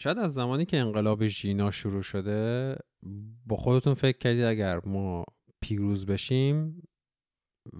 شاید 0.00 0.18
از 0.18 0.34
زمانی 0.34 0.64
که 0.64 0.76
انقلاب 0.76 1.26
ژینا 1.26 1.70
شروع 1.70 2.02
شده 2.02 2.76
با 3.46 3.56
خودتون 3.56 3.94
فکر 3.94 4.18
کردید 4.18 4.44
اگر 4.44 4.80
ما 4.84 5.24
پیروز 5.60 6.06
بشیم 6.06 6.82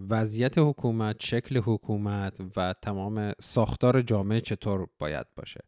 وضعیت 0.08 0.58
حکومت 0.58 1.16
شکل 1.24 1.58
حکومت 1.58 2.40
و 2.56 2.74
تمام 2.82 3.32
ساختار 3.40 4.02
جامعه 4.02 4.40
چطور 4.40 4.86
باید 4.98 5.26
باشه؟ 5.36 5.60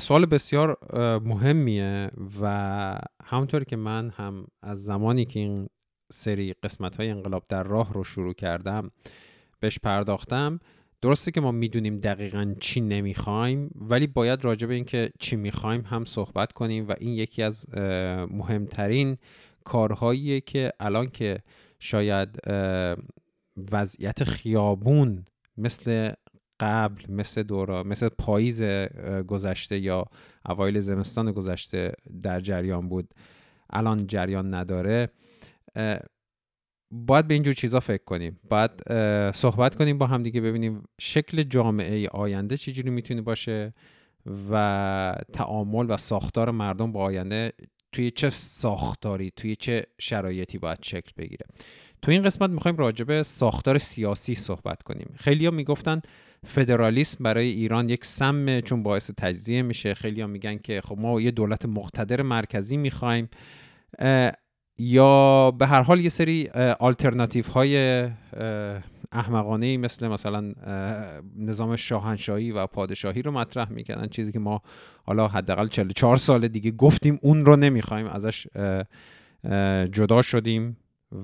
سوال 0.00 0.26
بسیار 0.26 0.78
مهمیه 1.24 2.10
و 2.40 2.98
همونطوری 3.24 3.64
که 3.64 3.76
من 3.76 4.10
هم 4.10 4.46
از 4.62 4.84
زمانی 4.84 5.24
که 5.24 5.40
این 5.40 5.68
سری 6.12 6.52
قسمت 6.52 6.96
های 6.96 7.10
انقلاب 7.10 7.44
در 7.48 7.62
راه 7.62 7.92
رو 7.92 8.04
شروع 8.04 8.34
کردم 8.34 8.90
بهش 9.60 9.78
پرداختم 9.78 10.60
درسته 11.02 11.30
که 11.30 11.40
ما 11.40 11.52
می‌دونیم 11.52 11.98
دقیقا 11.98 12.54
چی 12.60 12.80
نمی‌خوایم 12.80 13.70
ولی 13.74 14.06
باید 14.06 14.44
راجع 14.44 14.66
به 14.66 14.74
اینکه 14.74 15.10
چی 15.20 15.36
می‌خوایم 15.36 15.80
هم 15.80 16.04
صحبت 16.04 16.52
کنیم 16.52 16.88
و 16.88 16.94
این 17.00 17.12
یکی 17.12 17.42
از 17.42 17.66
مهمترین 18.30 19.16
کارهاییه 19.64 20.40
که 20.40 20.72
الان 20.80 21.06
که 21.06 21.38
شاید 21.78 22.38
وضعیت 23.72 24.24
خیابون 24.24 25.24
مثل 25.56 26.12
قبل 26.60 27.12
مثل 27.12 27.42
دورا 27.42 27.82
مثل 27.82 28.08
پاییز 28.08 28.62
گذشته 29.26 29.78
یا 29.78 30.04
اوایل 30.48 30.80
زمستان 30.80 31.32
گذشته 31.32 31.92
در 32.22 32.40
جریان 32.40 32.88
بود 32.88 33.14
الان 33.70 34.06
جریان 34.06 34.54
نداره. 34.54 35.08
باید 36.90 37.28
به 37.28 37.34
اینجور 37.34 37.54
چیزا 37.54 37.80
فکر 37.80 38.04
کنیم. 38.04 38.40
باید 38.50 38.70
صحبت 39.32 39.74
کنیم 39.74 39.98
با 39.98 40.06
هم 40.06 40.22
دیگه 40.22 40.40
ببینیم 40.40 40.82
شکل 41.00 41.42
جامعه 41.42 42.08
آینده 42.08 42.56
چجوری 42.56 42.90
می‌تونه 42.90 43.22
باشه 43.22 43.74
و 44.50 45.16
تعامل 45.32 45.86
و 45.88 45.96
ساختار 45.96 46.50
مردم 46.50 46.92
با 46.92 47.04
آینده 47.04 47.52
توی 47.92 48.10
چه 48.10 48.30
ساختاری 48.30 49.30
توی 49.36 49.56
چه 49.56 49.86
شرایطی 50.00 50.58
باید 50.58 50.78
شکل 50.82 51.12
بگیره. 51.16 51.46
تو 52.02 52.10
این 52.10 52.22
قسمت 52.22 52.50
می‌خوایم 52.50 52.76
راجع 52.76 53.04
به 53.04 53.22
ساختار 53.22 53.78
سیاسی 53.78 54.34
صحبت 54.34 54.82
کنیم. 54.82 55.14
خیلی 55.16 55.44
ها 55.44 55.50
می‌گفتن 55.50 56.00
فدرالیسم 56.46 57.24
برای 57.24 57.48
ایران 57.48 57.88
یک 57.88 58.04
سمه 58.04 58.62
چون 58.62 58.82
باعث 58.82 59.10
تجزیه 59.16 59.62
میشه. 59.62 59.94
خیلی 59.94 60.20
ها 60.20 60.26
میگن 60.26 60.58
که 60.58 60.80
خب 60.80 60.98
ما 60.98 61.20
یه 61.20 61.30
دولت 61.30 61.66
مقتدر 61.66 62.22
مرکزی 62.22 62.76
می‌خوایم. 62.76 63.28
یا 64.78 65.50
به 65.50 65.66
هر 65.66 65.82
حال 65.82 66.00
یه 66.00 66.08
سری 66.08 66.48
آلترناتیو 66.80 67.44
های 67.46 68.08
احمقانه 69.12 69.76
مثل 69.76 70.08
مثلا 70.08 70.52
نظام 71.36 71.76
شاهنشاهی 71.76 72.52
و 72.52 72.66
پادشاهی 72.66 73.22
رو 73.22 73.30
مطرح 73.30 73.72
می‌کردن. 73.72 74.06
چیزی 74.06 74.32
که 74.32 74.38
ما 74.38 74.62
حالا 75.04 75.28
حداقل 75.28 75.68
44 75.68 76.16
سال 76.16 76.48
دیگه 76.48 76.70
گفتیم 76.70 77.18
اون 77.22 77.44
رو 77.44 77.56
نمی‌خوایم 77.56 78.06
ازش 78.06 78.46
جدا 79.92 80.22
شدیم 80.22 80.76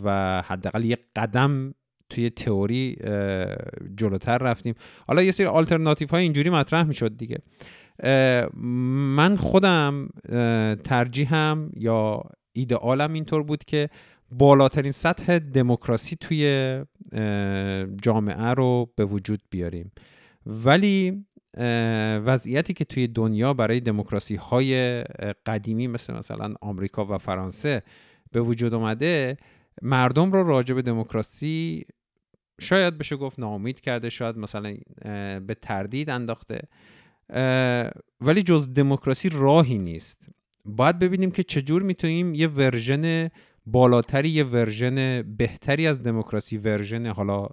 و 0.04 0.42
حداقل 0.46 0.84
یه 0.84 0.98
قدم 1.16 1.74
توی 2.10 2.30
تئوری 2.30 2.96
جلوتر 3.96 4.38
رفتیم. 4.38 4.74
حالا 5.08 5.22
یه 5.22 5.30
سری 5.30 5.46
آلترناتیو 5.46 6.08
های 6.10 6.22
اینجوری 6.22 6.50
مطرح 6.50 6.82
می‌شد 6.82 7.16
دیگه. 7.16 7.38
من 9.16 9.36
خودم 9.36 10.08
ترجیحم 10.84 11.70
یا 11.76 12.22
ایدئالم 12.54 13.12
اینطور 13.12 13.42
بود 13.42 13.64
که 13.64 13.88
بالاترین 14.30 14.92
سطح 14.92 15.38
دموکراسی 15.38 16.16
توی 16.16 16.84
جامعه 18.02 18.48
رو 18.48 18.92
به 18.96 19.04
وجود 19.04 19.40
بیاریم. 19.50 19.92
ولی 20.46 21.24
وضعیتی 22.24 22.72
که 22.72 22.84
توی 22.84 23.06
دنیا 23.06 23.54
برای 23.54 23.80
دموکراسی 23.80 24.34
های 24.34 25.02
قدیمی 25.46 25.86
مثل 25.86 26.14
مثلا 26.14 26.54
آمریکا 26.60 27.04
و 27.04 27.18
فرانسه 27.18 27.82
به 28.32 28.40
وجود 28.40 28.74
اومده 28.74 29.36
مردم 29.82 30.32
رو 30.32 30.48
راجع 30.48 30.74
به 30.74 30.82
دموکراسی 30.82 31.84
شاید 32.60 32.98
بشه 32.98 33.16
گفت 33.16 33.38
ناامید 33.38 33.80
کرده 33.80 34.10
شاید 34.10 34.36
مثلا 34.36 34.76
به 35.46 35.56
تردید 35.62 36.10
انداخته. 36.10 36.60
ولی 38.20 38.42
جز 38.42 38.74
دموکراسی 38.74 39.28
راهی 39.28 39.78
نیست. 39.78 40.28
باید 40.64 40.98
ببینیم 40.98 41.30
که 41.30 41.42
چجور 41.42 41.82
می‌تونیم 41.82 42.34
یه 42.34 42.48
version 42.48 43.28
بالاتری 43.66 44.28
یه 44.28 44.44
version 44.44 45.22
بهتری 45.22 45.86
از 45.86 46.02
دموکراسی 46.02 46.58
version 46.58 47.06
حالا 47.06 47.48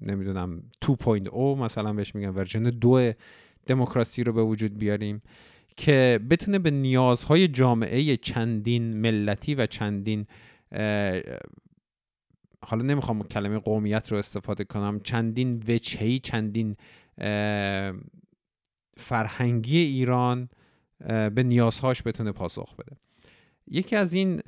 نمی‌دونم 0.00 0.62
2.0 0.84 1.34
مثلا 1.58 1.92
بهش 1.92 2.14
میگن 2.14 2.28
version 2.28 2.62
دو 2.62 3.12
دموکراسی 3.66 4.24
رو 4.24 4.32
به 4.32 4.42
وجود 4.42 4.78
بیاریم 4.78 5.22
که 5.76 6.20
بتونه 6.30 6.58
به 6.58 6.70
نیازهای 6.70 7.48
جامعه 7.48 8.16
چندین 8.16 8.82
ملتی 8.96 9.54
و 9.54 9.66
چندین 9.66 10.26
حالا 12.64 12.82
نمی‌خوام 12.82 13.22
کلمه 13.22 13.58
قومیت 13.58 14.12
رو 14.12 14.18
استفاده 14.18 14.64
کنم 14.64 15.00
چندین 15.00 15.62
وچهی 15.68 16.18
چندین 16.18 16.76
فرهنگی 18.96 19.78
ایران 19.78 20.48
به 21.08 21.42
نیازهاش 21.42 22.02
بتونه 22.02 22.32
پاسخ 22.32 22.74
بده. 22.76 22.96
یکی 23.70 23.96
از 23.96 24.12
این 24.12 24.40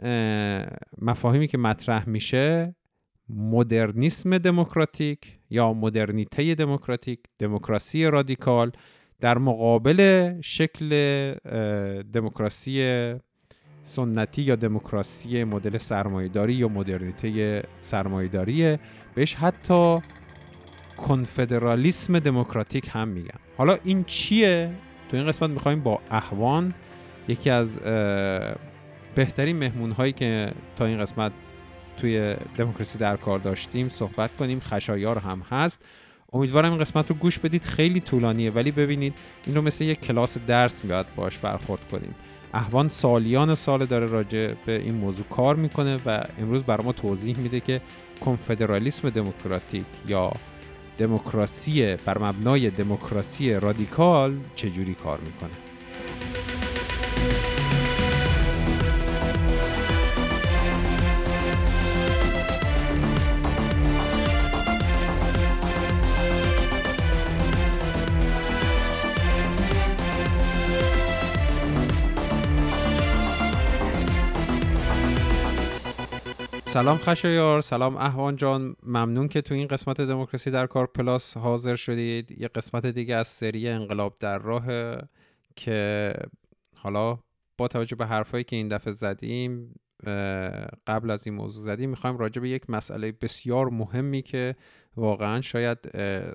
مفاهیمی 0.99 1.49
که 1.49 1.59
مطرح 1.59 2.09
میشه 2.09 2.75
مدرنیسم 3.29 4.39
دموکراتیک 4.39 5.39
یا 5.51 5.73
مدرنیته 5.73 6.55
دموکراتیک 6.55 7.21
دموکراسی 7.39 8.05
رادیکال 8.05 8.73
در 9.21 9.39
مقابل 9.39 10.33
شکل 10.41 10.89
دموکراسی 12.13 13.15
سنتی 13.83 14.43
یا 14.43 14.57
دموکراسی 14.57 15.45
مدل 15.45 15.79
سرمایهداری 15.79 16.55
یا 16.55 16.69
مدرنیته 16.69 17.63
سرمایهداریه 17.81 18.79
بهش 19.15 19.35
حتی 19.35 19.99
کنفدرالیسم 20.97 22.19
دموکراتیک 22.19 22.91
هم 22.93 23.09
میگن. 23.09 23.39
حالا 23.57 23.79
این 23.85 24.05
چیه؟ 24.05 24.71
تو 25.09 25.17
این 25.17 25.27
قسمت 25.27 25.51
می‌خوایم 25.51 25.81
با 25.81 26.01
احوان 26.11 26.75
یکی 27.29 27.51
از 27.51 27.81
بهترین 29.15 29.57
مهمون 29.57 29.93
هایی 29.93 30.13
که 30.13 30.53
تا 30.77 30.87
این 30.87 30.99
قسمت 30.99 31.33
توی 31.97 32.35
دموکراسی 32.57 32.99
در 32.99 33.17
کار 33.17 33.39
داشتیم 33.39 33.89
صحبت 33.89 34.37
کنیم. 34.37 34.61
خشایار 34.61 35.19
هم 35.19 35.43
هست. 35.51 35.83
امیدوارم 36.33 36.71
این 36.71 36.81
قسمت 36.81 37.11
رو 37.11 37.17
گوش 37.17 37.39
بدید. 37.39 37.63
خیلی 37.63 38.01
طولانیه 38.01 38.51
ولی 38.51 38.71
ببینید 38.71 39.15
این 39.47 39.57
رو 39.57 39.63
مثل 39.63 39.85
یک 39.85 40.01
کلاس 40.01 40.39
درس 40.39 40.85
میاد 40.85 41.07
باش 41.17 41.39
برخورد 41.39 41.89
کنیم. 41.89 42.15
احوان 42.55 42.89
سالیان 42.89 43.55
سال 43.55 43.87
داره 43.87 44.07
راجع 44.07 44.53
به 44.67 44.77
این 44.77 44.95
موضوع 44.95 45.27
کار 45.27 45.57
می‌کنه 45.57 45.99
و 46.07 46.25
امروز 46.39 46.65
برای 46.65 46.85
ما 46.85 46.93
توضیح 46.93 47.39
میده 47.39 47.61
که 47.61 47.81
کنفدرالیسم 48.21 49.11
دموکراتیک 49.11 49.87
یا 50.09 50.33
دموکراسی 50.99 51.97
بر 51.97 52.19
مبنای 52.19 52.71
دموکراسی 52.71 53.55
رادیکال 53.55 54.37
چجوری 54.55 54.95
کار 54.95 55.19
می‌کنه؟ 55.21 55.51
سلام 76.75 76.99
خشایار 76.99 77.61
سلام 77.61 77.97
احوان 77.97 78.37
جان. 78.37 78.77
ممنون 78.87 79.29
که 79.29 79.41
تو 79.41 79.55
این 79.55 79.67
قسمت 79.67 80.01
دموکراسی 80.01 80.51
در 80.51 80.67
کار 80.67 80.87
پلاس 80.87 81.37
حاضر 81.37 81.77
شدید. 81.77 82.41
یه 82.41 82.49
قسمت 82.49 82.87
دیگه 82.87 83.15
از 83.15 83.29
سری 83.29 83.69
انقلاب 83.69 84.17
در 84.21 84.39
راه 84.39 84.67
که 85.57 86.13
حالا 86.79 87.19
با 87.59 87.69
توجه 87.69 87.97
به 87.97 88.07
حرفایی 88.07 88.45
که 88.45 88.57
این 88.57 88.69
دفعه 88.69 88.93
زدیم 88.93 89.75
قبل 90.87 91.11
از 91.11 91.27
این 91.27 91.37
موضوع 91.37 91.63
زدیم 91.63 91.91
می‌خوایم 91.91 92.17
راجع 92.17 92.43
به 92.43 92.49
یک 92.49 92.71
مسئله 92.71 93.13
بسیار 93.13 93.69
مهمی 93.69 94.23
که 94.23 94.57
واقعا 94.97 95.41
شاید 95.41 95.79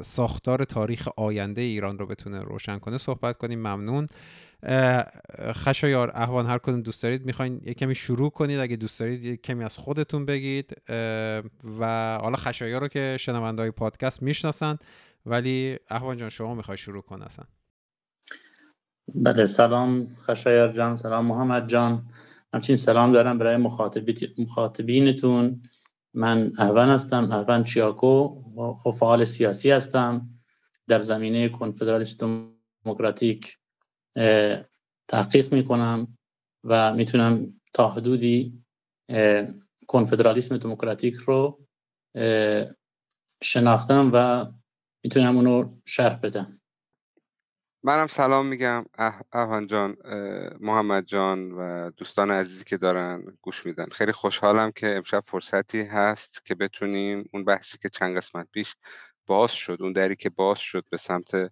ساختار 0.04 0.64
تاریخ 0.64 1.08
آینده 1.18 1.62
ایران 1.62 2.00
رو 2.00 2.06
بتونه 2.06 2.42
روشن 2.42 2.80
کنه 2.80 2.98
صحبت 2.98 3.38
کنیم. 3.38 3.60
ممنون. 3.60 4.08
خشایار 5.52 6.12
احوان 6.16 6.46
هر 6.46 6.58
کدوم 6.58 6.82
دوست 6.82 7.04
دارید 7.04 7.26
می‌خواین 7.26 7.62
یه 7.66 7.74
کمی 7.74 7.96
شروع 7.96 8.30
کنید 8.30 8.60
اگه 8.60 8.76
دوست 8.76 9.00
دارید 9.00 9.26
یه 9.26 9.38
کمی 9.38 9.64
از 9.64 9.78
خودتون 9.78 10.26
بگید. 10.26 10.82
و 11.80 12.18
حالا 12.22 12.38
خشایار 12.38 12.82
رو 12.82 12.88
که 12.88 13.18
شنونده 13.20 13.62
های 13.62 13.72
پادکست 13.72 14.22
می‌شناسن 14.22 14.78
ولی 15.26 15.78
احوان 15.90 16.18
جان 16.18 16.30
شما 16.30 16.56
می‌خوای 16.56 16.78
شروع 16.78 17.02
کن 17.02 17.22
اصلا. 17.22 17.46
بله 19.16 19.46
سلام 19.46 20.08
خشایار 20.08 20.74
جان 20.74 20.96
سلام 20.96 21.26
محمد 21.26 21.70
جان. 21.70 22.08
همچنین 22.54 22.78
سلام 22.78 23.12
دارم 23.12 23.38
برای 23.38 23.58
مخاطبینتون. 24.38 25.62
من 26.14 26.52
احوان 26.60 26.90
هستم 26.90 27.32
احوان 27.32 27.64
چیاکو. 27.64 28.42
خب 28.78 28.92
فعال 28.92 29.26
سیاسی 29.26 29.72
هستم. 29.72 30.30
در 30.88 31.00
زمینه 31.00 31.50
کنفدرالیسم 31.50 32.52
دموکراتیک 32.86 33.58
تحقیق 35.08 35.54
می‌کنم 35.54 36.18
و 36.64 36.94
می‌تونم 36.94 37.48
تا 37.74 37.88
حدودی 37.88 38.64
کنفدرالیسم 39.88 40.58
دموکراتیک 40.58 41.16
رو 41.16 41.66
شناختم 43.44 44.12
و 44.14 44.46
می‌تونم 45.04 45.36
اونو 45.36 45.80
شرح 45.86 46.16
بدم. 46.16 46.62
منم 47.84 48.08
سلام 48.08 48.48
میگم. 48.48 48.86
احوان 49.34 49.68
جان 49.68 49.98
محمد 50.60 51.06
جان 51.06 51.52
و 51.52 51.92
دوستان 51.92 52.32
عزیزی 52.32 52.64
که 52.64 52.78
دارن 52.78 53.38
گوش 53.42 53.66
میدن. 53.66 53.86
خیلی 53.86 54.12
خوشحالم 54.12 54.72
که 54.72 54.96
امشب 54.96 55.24
فرصتی 55.28 55.82
هست 55.82 56.46
که 56.46 56.56
بتونیم 56.56 57.30
اون 57.34 57.46
بحثی 57.46 57.78
که 57.78 57.90
چند 57.90 58.18
قسمت 58.18 58.48
پیش 58.52 58.76
باز 59.26 59.52
شد 59.52 59.78
اون 59.80 59.94
دری 59.94 60.16
که 60.16 60.30
باز 60.30 60.60
شد 60.60 60.86
به 60.92 60.98
سمت 60.98 61.52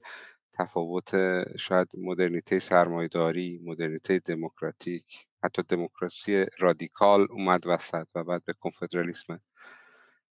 تفاوت 0.60 1.12
شاید 1.60 1.88
مدرنیته 1.98 2.60
سرمایداری 2.60 3.60
مدرنیته 3.64 4.20
دموکراتیک 4.20 5.06
حتی 5.44 5.64
دموکراسی 5.64 6.46
رادیکال 6.60 7.28
اومد 7.30 7.68
وسط 7.68 8.08
و 8.16 8.24
بعد 8.24 8.46
به 8.46 8.54
کنفدرالیسم 8.54 9.42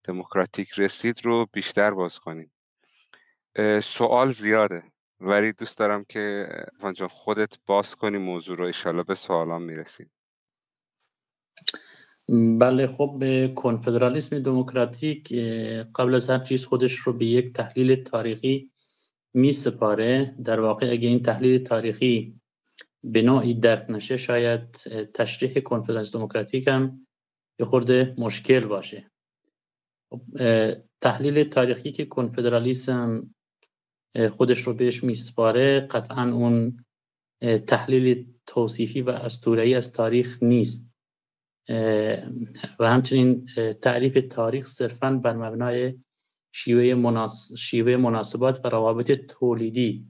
دموکراتیک 0.03 0.69
رسید 0.77 1.25
رو 1.25 1.45
بیشتر 1.53 1.91
باز 1.91 2.19
کنیم. 2.19 2.51
سوال 3.83 4.31
زیاده 4.31 4.83
ولی 5.19 5.53
دوست 5.53 5.77
دارم 5.77 6.03
که 6.09 6.47
جان 6.95 7.07
خودت 7.07 7.53
باز 7.65 7.95
کنی 7.95 8.17
موضوع 8.17 8.57
رو 8.57 8.65
ایشالا 8.65 9.03
به 9.03 9.15
سوالان 9.15 9.61
می‌رسیم. 9.61 10.11
بله 12.59 12.87
خب 12.87 13.15
به 13.19 13.51
کنفدرالیسم 13.55 14.39
دموکراتیک 14.39 15.33
قبل 15.95 16.15
از 16.15 16.29
هر 16.29 16.39
چیز 16.39 16.65
خودش 16.65 16.95
رو 16.95 17.13
به 17.13 17.25
یک 17.25 17.53
تحلیل 17.53 18.03
تاریخی 18.03 18.71
می 19.35 19.53
سپاره 19.53 20.35
در 20.43 20.59
واقع 20.59 20.91
اگه 20.91 21.07
این 21.07 21.21
تحلیل 21.21 21.63
تاریخی 21.63 22.39
به 23.03 23.21
نوعی 23.21 23.53
درک 23.53 23.89
نشه 23.89 24.17
شاید 24.17 24.71
تشریح 25.13 25.59
کنفدرالیسم 25.59 26.17
دموکراتیک 26.17 26.67
هم 26.67 27.07
یه 27.59 27.65
خورده 27.65 28.15
مشکل 28.17 28.65
باشه. 28.65 29.11
خب، 30.09 30.21
تحلیل 31.01 31.43
تاریخی 31.43 31.91
که 31.91 32.05
کنفدرالیسم 32.05 33.35
خودش 34.31 34.61
رو 34.61 34.73
بهش 34.73 35.03
میسپاره 35.03 35.79
قطعا 35.79 36.31
اون 36.31 36.85
تحلیل 37.67 38.27
توصیفی 38.45 39.01
و 39.01 39.09
استورهی 39.09 39.75
از 39.75 39.91
تاریخ 39.91 40.43
نیست. 40.43 40.95
و 42.79 42.89
همچنین 42.89 43.45
تعریف 43.81 44.25
تاریخ 44.29 44.67
صرفا 44.67 45.11
بر 45.23 45.33
مبنای 45.33 45.93
شیوه, 46.57 47.27
شیوه 47.57 47.95
مناسبات 47.95 48.65
و 48.65 48.69
روابط 48.69 49.11
تولیدی 49.11 50.07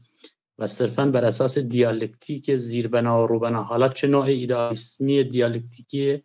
و 0.58 0.68
صرفا 0.68 1.06
بر 1.06 1.26
اساس 1.26 1.58
دیالکتیک 1.58 2.56
زیربنا 2.56 3.24
و 3.24 3.28
روبنا. 3.28 3.64
حالا 3.64 3.88
چه 3.88 4.08
نوع 4.08 4.24
ایدالیسمی 4.24 5.24
دیالکتیکی 5.24 6.24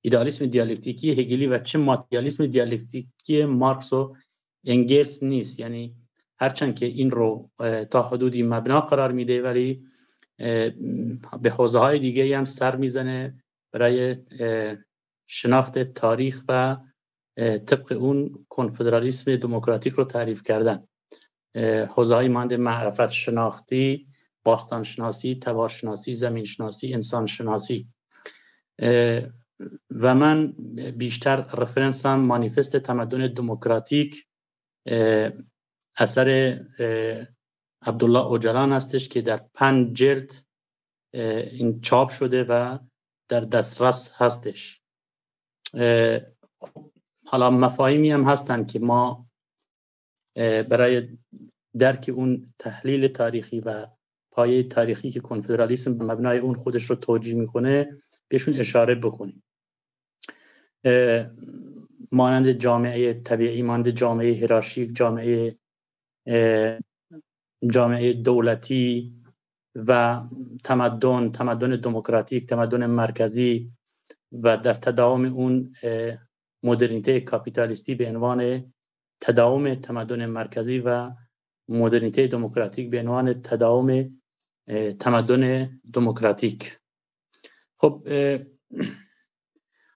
ایدالیسم 0.00 0.46
دیالکتیکی 0.46 1.10
هگلی 1.10 1.46
و 1.46 1.58
چه 1.58 1.78
ماتریالیسم 1.78 2.46
دیالکتیکی 2.46 3.44
مارکس 3.44 3.92
و 3.92 4.16
انگلس 4.66 5.22
نیست. 5.22 5.60
یعنی 5.60 5.96
هرچند 6.38 6.74
که 6.74 6.86
این 6.86 7.10
رو 7.10 7.50
تا 7.90 8.02
حدودی 8.02 8.42
مبنا 8.42 8.80
قرار 8.80 9.12
میده 9.12 9.42
ولی 9.42 9.84
به 11.42 11.50
حوزه 11.50 11.78
های 11.78 11.98
دیگه 11.98 12.38
هم 12.38 12.44
سر 12.44 12.76
می‌زنه 12.76 13.44
برای 13.72 14.16
شناخت 15.26 15.78
تاریخ 15.78 16.44
و 16.48 16.76
طبق 17.38 17.92
اون 17.92 18.46
کنفدرالیسم 18.48 19.36
دموکراتیک 19.36 19.92
رو 19.92 20.04
تعریف 20.04 20.42
کردن. 20.42 20.88
حوزه 21.88 22.14
های 22.14 22.28
مانند 22.28 22.54
معرفت 22.54 23.10
شناختی 23.10 24.06
باستان 24.44 24.82
شناسی 24.82 25.34
تبار 25.34 25.68
شناسی 25.68 26.14
زمین 26.14 26.44
شناسی 26.44 26.94
انسان 26.94 27.26
شناسی 27.26 27.88
و 29.90 30.14
من 30.14 30.52
بیشتر 30.96 31.36
رفرنسم 31.36 32.14
مانیفست 32.14 32.76
تمدن 32.76 33.26
دموکراتیک 33.26 34.26
اثر 35.96 36.60
عبدالله 37.82 38.26
اوجلان 38.26 38.72
هستش 38.72 39.08
که 39.08 39.22
در 39.22 39.40
پنج 39.54 39.96
جلد 39.96 40.32
این 41.52 41.80
چاپ 41.80 42.10
شده 42.10 42.44
و 42.44 42.78
در 43.28 43.40
دسترس 43.40 44.12
هستش. 44.16 44.82
حالا 47.26 47.50
مفاهیمی 47.50 48.10
هم 48.10 48.24
هستن 48.24 48.64
که 48.64 48.78
ما 48.78 49.26
برای 50.34 51.08
درک 51.78 52.10
اون 52.14 52.46
تحلیل 52.58 53.08
تاریخی 53.08 53.60
و 53.60 53.86
پایه 54.30 54.62
تاریخی 54.62 55.10
که 55.10 55.20
کنفدرالیسم 55.20 55.92
مبنای 55.92 56.38
اون 56.38 56.54
خودش 56.54 56.84
رو 56.84 56.96
توجیه 56.96 57.34
می‌کنه 57.34 57.96
بهشون 58.28 58.54
اشاره 58.54 58.94
بکنیم. 58.94 59.42
مانند 62.12 62.50
جامعه 62.52 63.14
طبیعی 63.14 63.62
مانند 63.62 63.90
جامعه 63.90 64.42
هرارشیک 64.42 64.96
جامعه 64.96 65.56
جامعه 67.70 68.12
دولتی 68.12 69.12
و 69.74 70.20
تمدن 70.64 71.30
تمدن 71.30 71.70
دموکراتیک 71.70 72.46
تمدن 72.46 72.86
مرکزی 72.86 73.70
و 74.32 74.56
در 74.56 74.74
تداوم 74.74 75.24
اون 75.24 75.72
مدرنیته 76.66 77.20
کاپیتالیستی 77.20 77.94
به 77.94 78.08
عنوان 78.08 78.72
تداوم 79.20 79.74
تمدن 79.74 80.26
مرکزی 80.26 80.78
و 80.78 81.10
مدرنیته 81.68 82.26
دموکراتیک 82.26 82.90
به 82.90 83.00
عنوان 83.00 83.32
تداوم 83.32 83.88
تمدن 85.00 85.70
دموکراتیک. 85.92 86.78
خب 87.76 88.02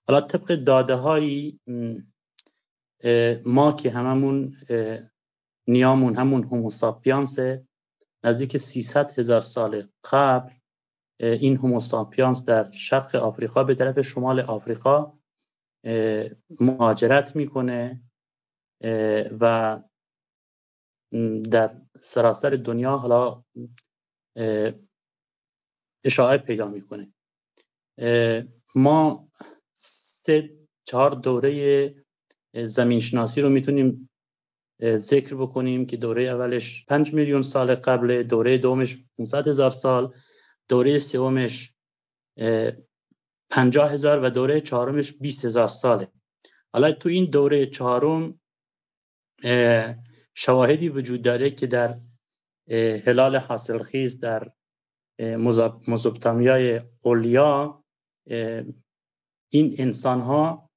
حالا 0.07 0.21
طبق 0.21 0.55
داده 0.55 0.95
هایی 0.95 1.61
ما 3.47 3.73
که 3.73 3.91
هممون 3.91 4.57
نیامون 5.69 6.17
همون 6.17 6.45
هوموساپیانس 6.45 7.39
نزدیک 8.25 8.57
300 8.57 9.19
هزار 9.19 9.41
سال 9.41 9.83
قبل 10.11 10.55
این 11.21 11.57
هوموساپیانس 11.57 12.45
در 12.45 12.71
شرق 12.71 13.15
آفریقا 13.15 13.65
به 13.65 13.75
طرف 13.75 14.01
شمال 14.01 14.41
آفریقا 14.41 15.20
مهاجرت 16.61 17.37
می‌کنه 17.37 18.03
و 19.41 19.83
در 21.51 21.81
سراسر 22.01 22.51
دنیا 22.51 22.97
حالا 22.97 23.45
اشاعه 26.05 26.39
پیدا 26.39 26.69
می‌کنه. 26.69 27.15
ما 28.75 29.29
سه 29.75 30.51
چهار 30.85 31.11
دوره 31.11 31.95
زمین 32.55 33.01
شناسی 33.01 33.41
رو 33.41 33.49
می‌تونیم 33.49 34.11
ذکر 34.83 35.35
بکنیم 35.35 35.87
که 35.87 35.97
دوره 35.97 36.23
اولش 36.23 36.85
5 36.89 37.15
میلیون 37.15 37.43
سال 37.43 37.75
قبل 37.75 38.23
دوره 38.23 38.59
دومش 38.59 38.99
500 39.19 39.49
هزار 39.49 39.71
سال 39.71 40.15
دوره 40.69 40.99
سومش 40.99 41.75
50 43.51 43.93
هزار 43.93 44.25
و 44.25 44.31
دوره 44.31 44.61
چهارمش 44.61 45.13
20 45.13 45.45
هزار 45.45 45.69
ساله. 45.69 46.09
حالا 46.73 46.93
تو 46.93 47.09
این 47.09 47.31
دوره 47.31 47.67
چهارم 47.67 48.41
شواهدی 50.35 50.89
وجود 50.89 51.23
داره 51.23 51.51
که 51.51 51.67
در 51.67 52.01
هلال 53.07 53.37
حاصلخیز 53.37 54.19
در 54.21 54.53
مزوپتامیای 55.89 56.81
اولیا 57.03 57.85
این 59.53 59.75
انسان 59.79 60.21
ها 60.21 60.71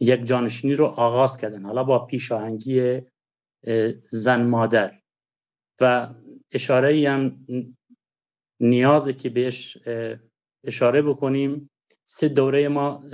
یک 0.00 0.24
جانشینی 0.24 0.74
رو 0.74 0.86
آغاز 0.86 1.36
کردن. 1.36 1.64
حالا 1.64 1.84
با 1.84 2.06
پیشاهنگی 2.06 3.00
زن 4.04 4.42
مادر. 4.42 5.02
و 5.80 6.14
اشاره 6.52 7.10
هم 7.10 7.46
نیازه 8.60 9.12
که 9.12 9.30
بهش 9.30 9.78
اشاره 10.64 11.02
بکنیم. 11.02 11.70
سه 12.04 12.28
دوره 12.28 12.68
ما 12.68 13.04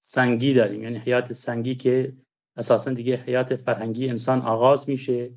سنگی 0.00 0.54
داریم. 0.54 0.82
یعنی 0.82 0.96
حیات 0.96 1.32
سنگی 1.32 1.74
که 1.74 2.12
اساسا 2.56 2.92
دیگه 2.92 3.16
حیات 3.16 3.56
فرهنگی 3.56 4.08
انسان 4.08 4.42
آغاز 4.42 4.88
میشه. 4.88 5.30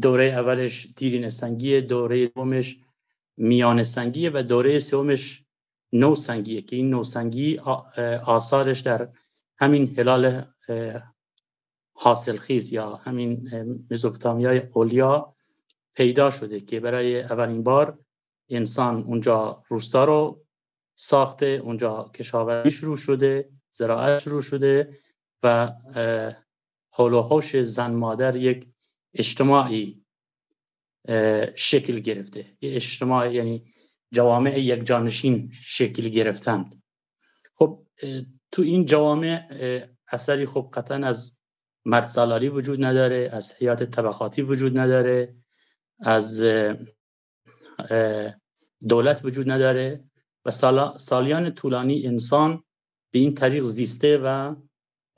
دوره 0.00 0.24
اولش 0.24 0.88
دیرین 0.96 1.30
سنگی 1.30 1.80
دوره 1.80 2.26
دومش 2.26 2.78
میان 3.36 3.82
سنگی 3.82 4.28
و 4.28 4.42
دوره 4.42 4.78
سومش 4.78 5.44
نو 5.92 6.16
سنگیه 6.16 6.62
که 6.62 6.76
این 6.76 6.90
نوسنگی 6.90 7.58
آثارش 8.26 8.80
در 8.80 9.08
همین 9.58 9.94
هلال 9.98 10.44
حاصلخیز 11.92 12.72
یا 12.72 12.96
همین 12.96 13.50
مزوپتامیای 13.90 14.62
اولیا 14.74 15.34
پیدا 15.94 16.30
شده 16.30 16.60
که 16.60 16.80
برای 16.80 17.20
اولین 17.22 17.62
بار 17.62 17.98
انسان 18.48 19.02
اونجا 19.02 19.62
روستا 19.68 20.04
رو 20.04 20.44
ساخته 20.94 21.46
اونجا 21.46 22.10
کشاورزی 22.14 22.70
شروع 22.70 22.96
شده 22.96 23.50
زراعت 23.70 24.18
شروع 24.18 24.42
شده 24.42 24.98
و 25.42 25.72
حول 26.90 27.64
زن 27.64 27.90
مادر 27.90 28.36
یک 28.36 28.66
اجتماعی 29.14 30.04
شکل 31.54 31.98
گرفته. 31.98 32.56
یه 32.60 32.76
اجتماع 32.76 33.34
یعنی 33.34 33.64
جوامع 34.12 34.58
یک 34.58 34.84
جانشین 34.84 35.50
شکل 35.52 36.08
گرفتند. 36.08 36.82
خب 37.54 37.86
تو 38.52 38.62
این 38.62 38.84
جوامع 38.84 39.48
اثری 40.12 40.46
خب 40.46 40.70
قطعا 40.72 41.06
از 41.06 41.38
مرد 41.84 42.08
سالاری 42.08 42.48
وجود 42.48 42.84
نداره 42.84 43.30
از 43.32 43.54
حیات 43.54 43.82
طبقاتی 43.82 44.42
وجود 44.42 44.78
نداره 44.78 45.36
از 46.00 46.42
دولت 48.88 49.24
وجود 49.24 49.50
نداره 49.50 50.00
و 50.44 50.50
سالیان 50.98 51.54
طولانی 51.54 52.06
انسان 52.06 52.64
به 53.10 53.18
این 53.18 53.34
طریق 53.34 53.64
زیسته 53.64 54.18
و 54.18 54.54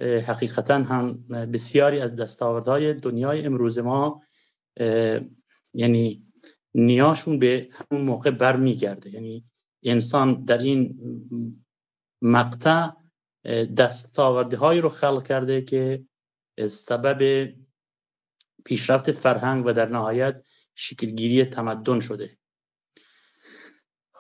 حقیقتا 0.01 0.75
هم 0.75 1.23
بسیاری 1.53 2.01
از 2.01 2.15
دستاوردهای 2.15 2.95
دنیای 2.95 3.47
امروز 3.47 3.79
ما 3.79 4.23
یعنی 5.75 6.27
نیاشون 6.75 7.39
به 7.39 7.69
همون 7.73 8.05
موقع 8.05 8.31
برمیگرده. 8.31 9.11
یعنی 9.11 9.45
انسان 9.85 10.45
در 10.45 10.59
این 10.59 11.01
مقطع 12.23 12.91
دستاورده 13.77 14.57
هایی 14.57 14.81
رو 14.81 14.89
خلق 14.89 15.27
کرده 15.27 15.63
که 15.63 16.05
سبب 16.69 17.49
پیشرفت 18.65 19.13
فرهنگ 19.13 19.67
و 19.67 19.73
در 19.73 19.89
نهایت 19.89 20.47
شکلگیری 20.75 21.45
تمدن 21.45 22.01
شده. 22.01 22.39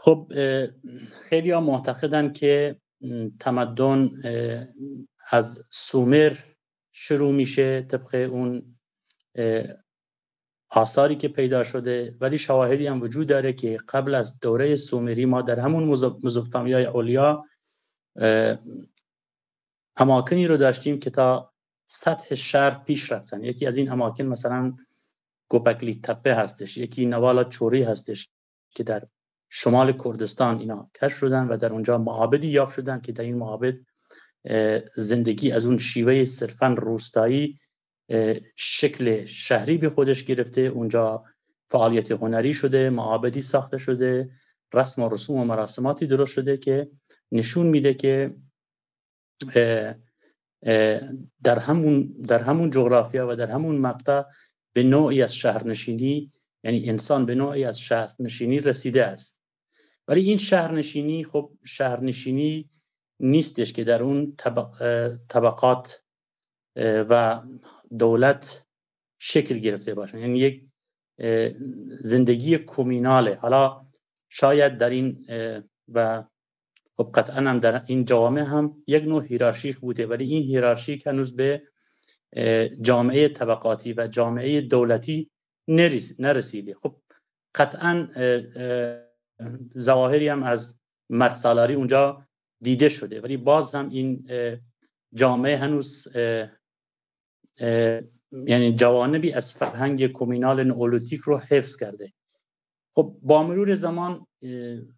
خب 0.02 0.33
خیلی 1.28 1.50
ها 1.50 1.61
معتقدن 1.61 2.33
که 2.33 2.80
تمدن 3.40 4.11
از 5.30 5.64
سومر 5.71 6.37
شروع 6.92 7.33
میشه 7.33 7.83
طبق 7.83 8.28
اون 8.33 8.78
آثاری 10.71 11.16
که 11.16 11.28
پیدا 11.28 11.64
شده. 11.64 12.16
ولی 12.21 12.38
شواهدی 12.38 12.87
هم 12.87 13.02
وجود 13.02 13.28
داره 13.28 13.52
که 13.52 13.78
قبل 13.88 14.14
از 14.14 14.40
دوره 14.40 14.76
سومری 14.76 15.25
ما 15.25 15.42
در 15.42 15.61
همون 15.61 15.85
مزوپتامیای 16.23 16.85
اولیا 16.85 17.45
اماکنی 19.97 20.47
رو 20.47 20.57
داشتیم 20.57 20.99
که 20.99 21.11
تا 21.11 21.52
سطح 21.87 22.35
شهر 22.35 22.85
پیش 22.85 23.12
رفتن. 23.12 23.45
یکی 23.45 23.66
از 23.66 23.76
این 23.76 23.90
اماکن 23.90 24.25
مثلا 24.25 24.76
گوبکلی 25.49 25.95
تپه 25.95 26.35
هستش 26.35 26.76
یکی 26.76 27.07
نوالا 27.07 27.45
چوری 27.45 27.83
هستش 27.83 28.28
که 28.75 28.83
در 28.83 29.07
شمال 29.50 29.92
کردستان 29.92 30.59
اینا 30.59 30.90
کش 31.02 31.12
شدن 31.12 31.49
و 31.49 31.57
در 31.57 31.73
اونجا 31.73 31.99
معابدی 31.99 32.49
یافت 32.49 32.75
شدن 32.75 33.00
که 33.00 33.12
در 33.12 33.25
این 33.25 33.37
معابد 33.37 33.75
زندگی 34.95 35.52
از 35.52 35.66
اون 35.66 35.78
شیوه 35.78 36.25
صرفا 36.25 36.75
روستایی 36.78 37.59
شکل 38.57 39.25
شهری 39.25 39.78
به 39.78 39.90
خودش 39.90 40.25
گرفته. 40.25 40.61
اونجا 40.61 41.25
فعالیت 41.71 42.11
هنری 42.11 42.54
شده 42.54 42.90
معابدی 42.90 43.42
ساخته 43.42 43.78
شده 43.78 44.30
رسم 44.75 45.02
و 45.02 45.09
رسوم 45.09 45.38
و 45.38 45.45
مراسماتی 45.45 46.07
درست 46.07 46.33
شده 46.33 46.57
که 46.57 46.90
نشون 47.33 47.66
میده 47.66 47.95
که 47.95 48.37
در 51.42 51.59
همون 51.59 52.02
در 52.28 52.42
همون 52.42 52.71
جغرافیا 52.71 53.28
و 53.28 53.37
در 53.37 53.50
همون 53.50 53.78
مقطع 53.78 54.23
به 54.73 54.83
نوعی 54.83 55.23
از 55.23 55.35
شهرنشینی 55.35 56.30
یعنی 56.64 56.88
انسان 56.88 57.26
به 57.26 57.35
نوعی 57.35 57.64
از 57.64 57.80
شهرنشینی 57.80 58.61
رسیده 58.61 59.07
است. 59.07 59.40
ولی 60.11 60.21
این 60.21 60.37
شهرنشینی 60.37 61.25
خب 61.25 61.52
شهرنشینی 61.64 62.71
نیستش 63.21 63.73
که 63.73 63.85
در 63.85 64.02
اون 64.02 64.37
طبقات 65.29 66.02
و 66.76 67.43
دولت 67.99 68.67
شکل 69.19 69.59
گرفته 69.59 69.95
باشه. 69.95 70.21
یعنی 70.21 70.38
یک 70.38 70.67
زندگی 72.00 72.59
کومیناله 72.59 73.35
حالا 73.35 73.87
شاید 74.29 74.76
در 74.76 74.90
این 74.90 75.26
و 75.88 76.25
خب 76.97 77.11
قطعا 77.14 77.37
هم 77.37 77.59
در 77.59 77.83
این 77.87 78.05
جامعه 78.05 78.45
هم 78.45 78.83
یک 78.87 79.05
نوع 79.05 79.25
هیرارشیک 79.25 79.79
بوده 79.79 80.07
ولی 80.07 80.25
این 80.25 80.43
هیرارشیک 80.43 81.07
هنوز 81.07 81.37
به 81.37 81.62
جامعه 82.81 83.29
طبقاتی 83.29 83.93
و 83.93 84.07
جامعه 84.07 84.61
دولتی 84.61 85.31
نرسیده. 86.19 86.75
خب 86.75 86.97
قطعا 87.55 88.09
زواهری 89.75 90.29
هم 90.29 90.43
از 90.43 90.79
مرد 91.11 91.33
سالاری 91.33 91.75
اونجا 91.75 92.27
دیده 92.63 92.89
شده. 92.89 93.21
ولی 93.21 93.37
باز 93.37 93.75
هم 93.75 93.89
این 93.89 94.29
جامعه 95.15 95.57
هنوز 95.57 96.09
یعنی 98.33 98.75
جوانبی 98.75 99.33
از 99.33 99.55
فرهنگ 99.55 100.07
کومینال 100.07 100.65
نئولیتیک 100.65 101.21
رو 101.21 101.39
حفظ 101.39 101.77
کرده. 101.77 102.13
خب 102.95 103.17
با 103.23 103.43
مرور 103.43 103.75
زمان 103.75 104.27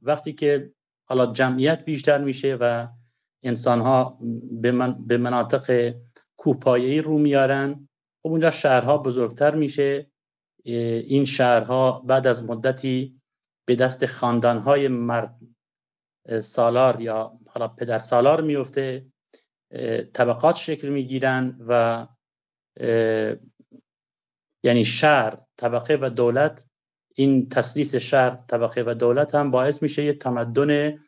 وقتی 0.03 0.33
که 0.33 0.73
حالا 1.09 1.33
جمعیت 1.33 1.85
بیشتر 1.85 2.19
میشه 2.19 2.57
و 2.61 2.89
انسان 3.43 3.81
ها 3.81 4.19
به, 4.51 4.73
من، 4.73 5.07
به 5.07 5.17
مناطق 5.19 5.95
کوپایی 6.37 7.01
رو 7.01 7.19
میارن 7.19 7.89
خب 8.23 8.29
اونجا 8.29 8.51
شهرها 8.51 8.99
بزرگتر 8.99 9.55
میشه. 9.55 10.11
این 10.65 11.25
شهرها 11.25 12.01
بعد 12.01 12.27
از 12.27 12.45
مدتی 12.45 13.22
به 13.65 13.75
دست 13.75 14.07
خاندانهای 14.07 14.89
مرد 14.89 15.39
سالار 16.41 17.01
یا 17.01 17.33
حالا 17.49 17.69
پدر 17.69 17.99
سالار 17.99 18.41
میفته 18.41 19.07
طبقات 20.13 20.57
شکل 20.57 20.89
می‌گیرن 20.89 21.59
و 21.69 22.07
یعنی 24.65 24.85
شهر 24.85 25.39
طبقه 25.57 25.99
و 26.01 26.11
دولت 26.11 26.65
این 27.15 27.49
تسلیس 27.49 27.95
شهر 27.95 28.31
طبقه 28.37 28.85
و 28.87 28.95
دولت 28.95 29.35
هم 29.35 29.51
باعث 29.51 29.83
میشه 29.83 30.05
یه 30.05 30.13
تمدن 30.13 30.99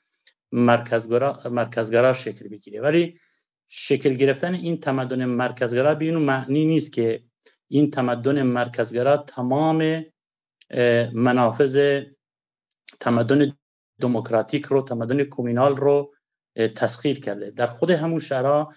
مرکزگرا, 0.52 1.40
مرکزگرا 1.50 2.12
شکل 2.12 2.48
بگیره. 2.48 2.80
ولی 2.80 3.18
شکل 3.68 4.14
گرفتن 4.14 4.54
این 4.54 4.80
تمدن 4.80 5.24
مرکزگرا 5.24 5.94
به 5.94 6.10
معنی 6.10 6.64
نیست 6.64 6.92
که 6.92 7.24
این 7.68 7.90
تمدن 7.90 8.42
مرکزگرا 8.42 9.16
تمام 9.16 10.04
منافذ 11.12 12.02
تمدن 13.00 13.56
دموکراتیک 14.00 14.66
رو 14.66 14.82
تمدن 14.82 15.24
کومینال 15.24 15.76
رو 15.76 16.14
تسخیر 16.56 17.20
کرده. 17.20 17.50
در 17.50 17.66
خود 17.66 17.90
همون 17.90 18.18
شهرها 18.18 18.72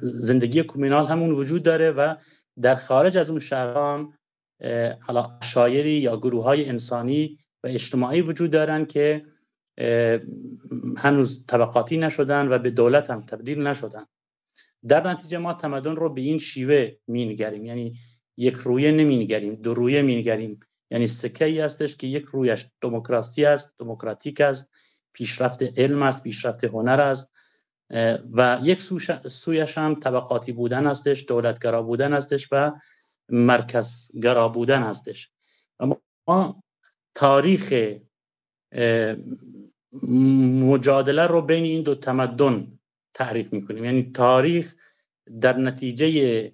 زندگی 0.00 0.62
کومینال 0.62 1.06
همون 1.06 1.30
وجود 1.30 1.62
داره 1.62 1.90
و 1.90 2.14
در 2.60 2.74
خارج 2.74 3.16
از 3.16 3.30
اون 3.30 3.38
شهرها 3.38 3.94
هم 3.94 4.12
حالا 5.00 5.38
شایری 5.42 5.92
یا 5.92 6.16
گروه 6.16 6.44
های 6.44 6.68
انسانی 6.68 7.38
و 7.64 7.68
اجتماعی 7.68 8.20
وجود 8.20 8.50
دارن 8.50 8.84
که 8.84 9.24
هنوز 10.96 11.46
طبقاتی 11.46 11.96
نشدن 11.96 12.48
و 12.48 12.58
به 12.58 12.70
دولت 12.70 13.10
هم 13.10 13.20
تبدیل 13.20 13.66
نشدن. 13.66 14.06
در 14.88 15.06
نتیجه 15.06 15.38
ما 15.38 15.54
تمدن 15.54 15.96
رو 15.96 16.14
به 16.14 16.20
این 16.20 16.38
شیوه 16.38 16.90
می 17.06 17.26
نگریم 17.26 17.64
یعنی 17.64 17.98
یک 18.36 18.54
رویه 18.54 18.92
نمی 18.92 19.18
نگریم 19.18 19.54
دو 19.54 19.74
رویه 19.74 20.02
می 20.02 20.16
نگریم 20.16 20.60
یعنی 20.94 21.06
سکه 21.06 21.44
ای 21.44 21.60
هستش 21.60 21.96
که 21.96 22.06
یک 22.06 22.24
رویش 22.24 22.66
دموکراسی 22.80 23.44
است 23.44 23.72
دموکراتیک 23.78 24.40
است 24.40 24.68
پیشرفت 25.12 25.62
علم 25.62 26.02
است 26.02 26.22
پیشرفت 26.22 26.64
هنر 26.64 27.00
است 27.00 27.30
و 28.32 28.58
یک 28.62 28.82
سویش 29.28 29.78
هم 29.78 29.94
طبقاتی 29.94 30.52
بودن 30.52 30.86
هستش 30.86 31.24
دولتگرا 31.28 31.82
بودن 31.82 32.12
هستش 32.12 32.48
و 32.52 32.72
مرکزگرا 33.28 34.48
بودن 34.48 34.82
هستش. 34.82 35.30
ما 36.28 36.62
تاریخ 37.14 37.92
مجادله 40.62 41.26
رو 41.26 41.42
بین 41.42 41.64
این 41.64 41.82
دو 41.82 41.94
تمدن 41.94 42.78
تعریف 43.14 43.52
می‌کنیم. 43.52 43.84
یعنی 43.84 44.02
تاریخ 44.02 44.74
در 45.40 45.56
نتیجه 45.56 46.52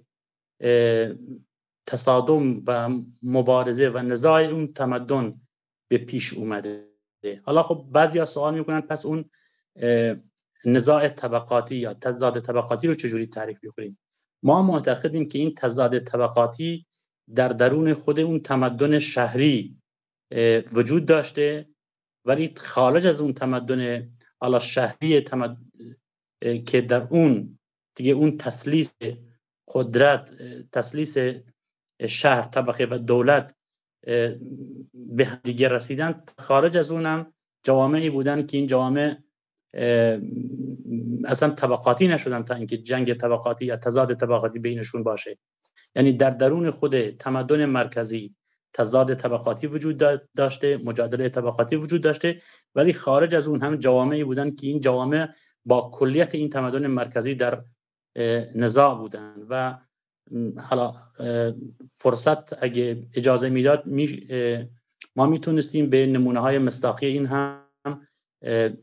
تصادم 1.90 2.62
و 2.66 2.88
مبارزه 3.22 3.88
و 3.88 3.98
نزاع 3.98 4.42
اون 4.42 4.72
تمدن 4.72 5.40
به 5.90 5.98
پیش 5.98 6.32
اومده. 6.34 6.90
حالا 7.42 7.62
خب 7.62 7.86
بعضی 7.92 8.18
ها 8.18 8.24
سوال 8.24 8.58
می‌کنن 8.58 8.80
پس 8.80 9.06
اون 9.06 9.24
نزاع 10.64 11.08
طبقاتی 11.08 11.76
یا 11.76 11.94
تضاد 11.94 12.40
طبقاتی 12.40 12.86
رو 12.86 12.94
چجوری 12.94 13.26
تعریف 13.26 13.58
می‌کنیم؟ 13.62 13.98
ما 14.42 14.62
معتقدیم 14.62 15.28
که 15.28 15.38
این 15.38 15.54
تضاد 15.54 15.98
طبقاتی 15.98 16.86
در 17.34 17.48
درون 17.48 17.94
خود 17.94 18.20
اون 18.20 18.40
تمدن 18.40 18.98
شهری 18.98 19.76
وجود 20.72 21.06
داشته 21.06 21.68
ولی 22.24 22.52
خارج 22.56 23.06
از 23.06 23.20
اون 23.20 23.32
تمدن 23.32 24.10
حالا 24.40 24.58
شهری 24.58 25.20
تمد... 25.20 25.56
که 26.66 26.80
در 26.80 27.06
اون 27.10 27.58
دیگه 27.94 28.12
اون 28.12 28.36
تسلیس 28.36 28.90
قدرت 29.74 30.30
تسلیس 30.72 31.16
شهر 32.06 32.42
طبقه 32.42 32.86
و 32.90 32.98
دولت 32.98 33.54
به 34.94 35.26
دیگه 35.42 35.68
رسیدن. 35.68 36.18
خارج 36.38 36.76
از 36.76 36.90
اونم 36.90 37.32
جوامعی 37.62 38.10
بودن 38.10 38.46
که 38.46 38.56
این 38.56 38.66
جوامع 38.66 39.16
اصلا 41.24 41.50
طبقاتی 41.50 42.08
نشدن 42.08 42.42
تا 42.42 42.54
اینکه 42.54 42.76
جنگ 42.76 43.14
طبقاتی 43.14 43.64
یا 43.64 43.76
تضاد 43.76 44.14
طبقاتی 44.14 44.58
بینشون 44.58 45.02
باشه. 45.02 45.38
یعنی 45.96 46.12
در 46.12 46.30
درون 46.30 46.70
خود 46.70 47.10
تمدن 47.10 47.64
مرکزی 47.64 48.34
تضاد 48.72 49.14
طبقاتی 49.14 49.66
وجود 49.66 50.02
داشته 50.36 50.76
مجادله 50.76 51.28
طبقاتی 51.28 51.76
وجود 51.76 52.02
داشته 52.02 52.42
ولی 52.74 52.92
خارج 52.92 53.34
از 53.34 53.46
اون 53.48 53.62
هم 53.62 53.76
جوامعی 53.76 54.24
بودن 54.24 54.54
که 54.54 54.66
این 54.66 54.80
جوامع 54.80 55.28
با 55.64 55.90
کلیت 55.94 56.34
این 56.34 56.48
تمدن 56.48 56.86
مرکزی 56.86 57.34
در 57.34 57.64
نزاع 58.54 58.98
بودن. 58.98 59.34
و 59.48 59.78
حالا 60.56 60.94
فرصت 61.94 62.62
اگه 62.62 63.08
اجازه 63.14 63.48
می‌داد 63.48 63.86
می 63.86 64.26
ما 65.16 65.26
می‌تونستیم 65.26 65.90
به 65.90 66.06
نمونه 66.06 66.40
های 66.40 66.58
مستاقی 66.58 67.06
این 67.06 67.26
هم 67.26 67.66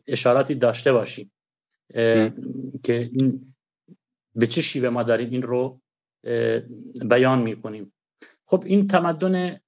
اشاراتی 0.08 0.56
داشته 0.56 0.94
باشیم. 0.94 1.32
که 2.84 3.10
این 3.14 3.56
به 4.36 4.48
چه 4.48 4.62
شیوه 4.62 4.90
ما 4.90 5.04
داریم 5.04 5.30
این 5.30 5.42
رو 5.42 5.82
بیان 7.10 7.42
می‌کنیم. 7.42 7.94
خب 8.46 8.64
این 8.68 8.88
تمدن 8.88 9.60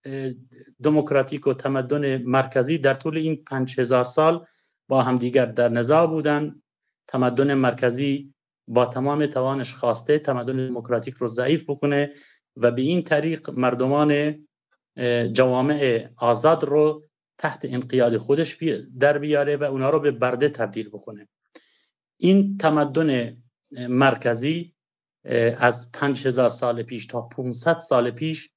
دموکراتیک 0.83 1.47
و 1.47 1.53
تمدن 1.53 2.17
مرکزی 2.17 2.77
در 2.77 2.93
طول 2.93 3.17
این 3.17 3.43
پنج 3.43 3.79
هزار 3.79 4.03
سال 4.03 4.45
با 4.87 5.03
همدیگر 5.03 5.45
در 5.45 5.69
نزاع 5.69 6.07
بودن. 6.07 6.61
تمدن 7.07 7.53
مرکزی 7.53 8.33
با 8.69 8.85
تمام 8.85 9.25
توانش 9.25 9.73
خواسته 9.73 10.19
تمدن 10.19 10.67
دموکراتیک 10.67 11.13
رو 11.13 11.27
ضعیف 11.27 11.63
بکنه 11.69 12.13
و 12.57 12.71
به 12.71 12.81
این 12.81 13.03
طریق 13.03 13.49
مردمان 13.49 14.39
جوامع 15.31 16.09
آزاد 16.17 16.63
رو 16.63 17.09
تحت 17.37 17.65
انقیاد 17.69 18.17
خودش 18.17 18.57
در 18.99 19.17
بیاره 19.17 19.57
و 19.57 19.63
اونا 19.63 19.89
رو 19.89 19.99
به 19.99 20.11
برده 20.11 20.49
تبدیل 20.49 20.89
بکنه. 20.89 21.27
این 22.17 22.57
تمدن 22.57 23.37
مرکزی 23.89 24.73
از 25.57 25.91
5000 25.91 26.49
سال 26.49 26.83
پیش 26.83 27.05
تا 27.05 27.21
500 27.21 27.77
سال 27.77 28.11
پیش 28.11 28.49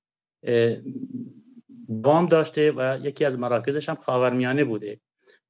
دوام 2.03 2.27
داشته 2.27 2.73
و 2.73 2.99
یکی 3.03 3.25
از 3.25 3.39
مراکزش 3.39 3.89
هم 3.89 3.95
خاورمیانه 3.95 4.65
بوده. 4.65 5.01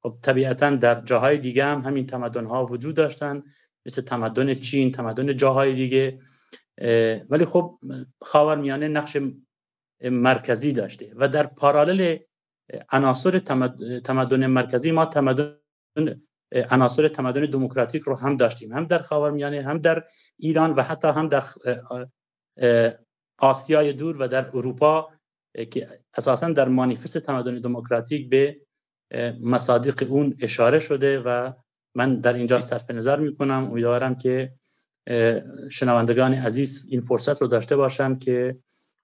خب 0.01 0.15
طبیعتا 0.21 0.69
در 0.69 1.01
جاهای 1.01 1.37
دیگه 1.37 1.65
هم 1.65 1.81
همین 1.81 2.05
تمدن 2.05 2.45
ها 2.45 2.65
وجود 2.65 2.95
داشتن. 2.95 3.43
مثل 3.85 4.01
تمدن 4.01 4.53
چین 4.53 4.91
تمدن 4.91 5.35
جاهای 5.35 5.73
دیگه. 5.73 6.19
ولی 7.29 7.45
خب 7.45 7.79
خاورمیانه 8.21 8.87
نقش 8.87 9.17
مرکزی 10.03 10.73
داشته. 10.73 11.13
و 11.15 11.27
در 11.27 11.45
پارالل 11.45 12.17
عناصر 12.91 13.39
تمدن 14.03 14.47
مرکزی 14.47 14.91
ما 14.91 15.05
تمدن 15.05 15.57
عناصر 16.71 17.07
تمدن 17.07 17.45
دموکراتیک 17.45 18.01
رو 18.01 18.15
هم 18.15 18.37
داشتیم. 18.37 18.71
هم 18.71 18.85
در 18.85 19.01
خاورمیانه 19.01 19.61
هم 19.61 19.77
در 19.77 20.03
ایران 20.37 20.73
و 20.73 20.81
حتی 20.81 21.07
هم 21.07 21.29
در 21.29 21.43
آسیای 23.39 23.93
دور 23.93 24.17
و 24.17 24.27
در 24.27 24.47
اروپا 24.47 25.09
که 25.71 25.87
اساسا 26.17 26.49
در 26.49 26.67
مانیفست 26.67 27.17
تمدن 27.17 27.59
دموکراتیک 27.59 28.29
به 28.29 28.61
مصادیق 29.41 30.07
اون 30.09 30.37
اشاره 30.41 30.79
شده 30.79 31.19
و 31.19 31.51
من 31.95 32.19
در 32.19 32.33
اینجا 32.33 32.59
صرف 32.59 32.91
نظر 32.91 33.19
می 33.19 33.35
کنم 33.35 33.67
امیدوارم 33.71 34.15
که 34.15 34.53
شنوندگان 35.71 36.33
عزیز 36.33 36.85
این 36.89 37.01
فرصت 37.01 37.41
رو 37.41 37.47
داشته 37.47 37.75
باشن 37.75 38.19
که 38.19 38.57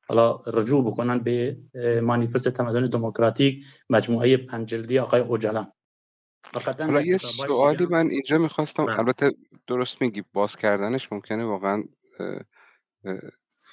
حالا 0.08 0.40
رجوع 0.48 0.86
بکنن 0.86 1.20
به 1.20 1.58
مانیفست 2.04 2.50
تمدن 2.50 2.88
دموکراتیک 2.88 3.66
مجموعه 3.90 4.38
پنجلدی 4.38 5.00
آقای 5.00 5.22
اوجلان 5.22 5.72
حالا 6.80 7.02
یه 7.02 7.18
سوالی 7.18 7.86
من 7.86 8.08
اینجا 8.08 8.38
می‌خواستم 8.38 8.86
بله. 8.86 9.00
البته 9.00 9.32
درست 9.68 10.02
میگی 10.02 10.24
باز 10.34 10.56
کردنش 10.56 11.12
ممکنه 11.12 11.46
واقعا 11.46 11.84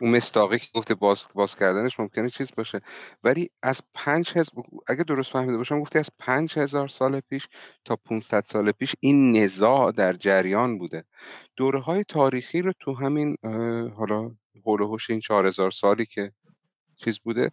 اون 0.00 0.10
مستاقی 0.10 0.58
که 0.58 0.66
گفته 0.74 0.94
باز, 0.94 1.28
باز 1.34 1.56
کردنش 1.56 2.00
ممکنه 2.00 2.30
چیز 2.30 2.52
باشه. 2.56 2.80
ولی 3.24 3.50
از 3.62 3.80
پنج 3.94 4.30
هزار 4.30 4.64
اگه 4.86 5.04
درست 5.04 5.30
فهمیده 5.30 5.56
باشم 5.56 5.80
گفتی 5.80 5.98
از 5.98 6.10
پنج 6.18 6.58
هزار 6.58 6.88
سال 6.88 7.20
پیش 7.20 7.48
تا 7.84 7.96
500 7.96 8.44
سال 8.44 8.72
پیش 8.72 8.94
این 9.00 9.36
نزاع 9.36 9.92
در 9.92 10.12
جریان 10.12 10.78
بوده. 10.78 11.04
دوره 11.56 11.80
های 11.80 12.04
تاریخی 12.04 12.62
رو 12.62 12.72
تو 12.80 12.94
همین 12.94 13.36
حالا 13.96 14.30
حول 14.64 14.82
هوش 14.82 15.10
این 15.10 15.20
چهار 15.20 15.46
هزار 15.46 15.70
سالی 15.70 16.06
که 16.06 16.32
چیز 16.96 17.18
بوده 17.18 17.50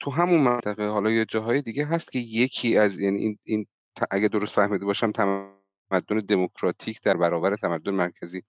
تو 0.00 0.10
همون 0.10 0.40
منطقه 0.40 0.88
حالا 0.88 1.10
یه 1.10 1.24
جاهای 1.24 1.62
دیگه 1.62 1.86
هست 1.86 2.12
که 2.12 2.18
یکی 2.18 2.78
از 2.78 2.98
یعنی 2.98 3.18
این, 3.20 3.38
این 3.44 3.66
اگه 4.10 4.28
درست 4.28 4.54
فهمیده 4.54 4.84
باشم 4.84 5.12
تمدن 5.12 6.18
دموکراتیک 6.28 7.02
در 7.02 7.16
برابر 7.16 7.56
تمدن 7.56 7.94
مرکزی 7.94 8.42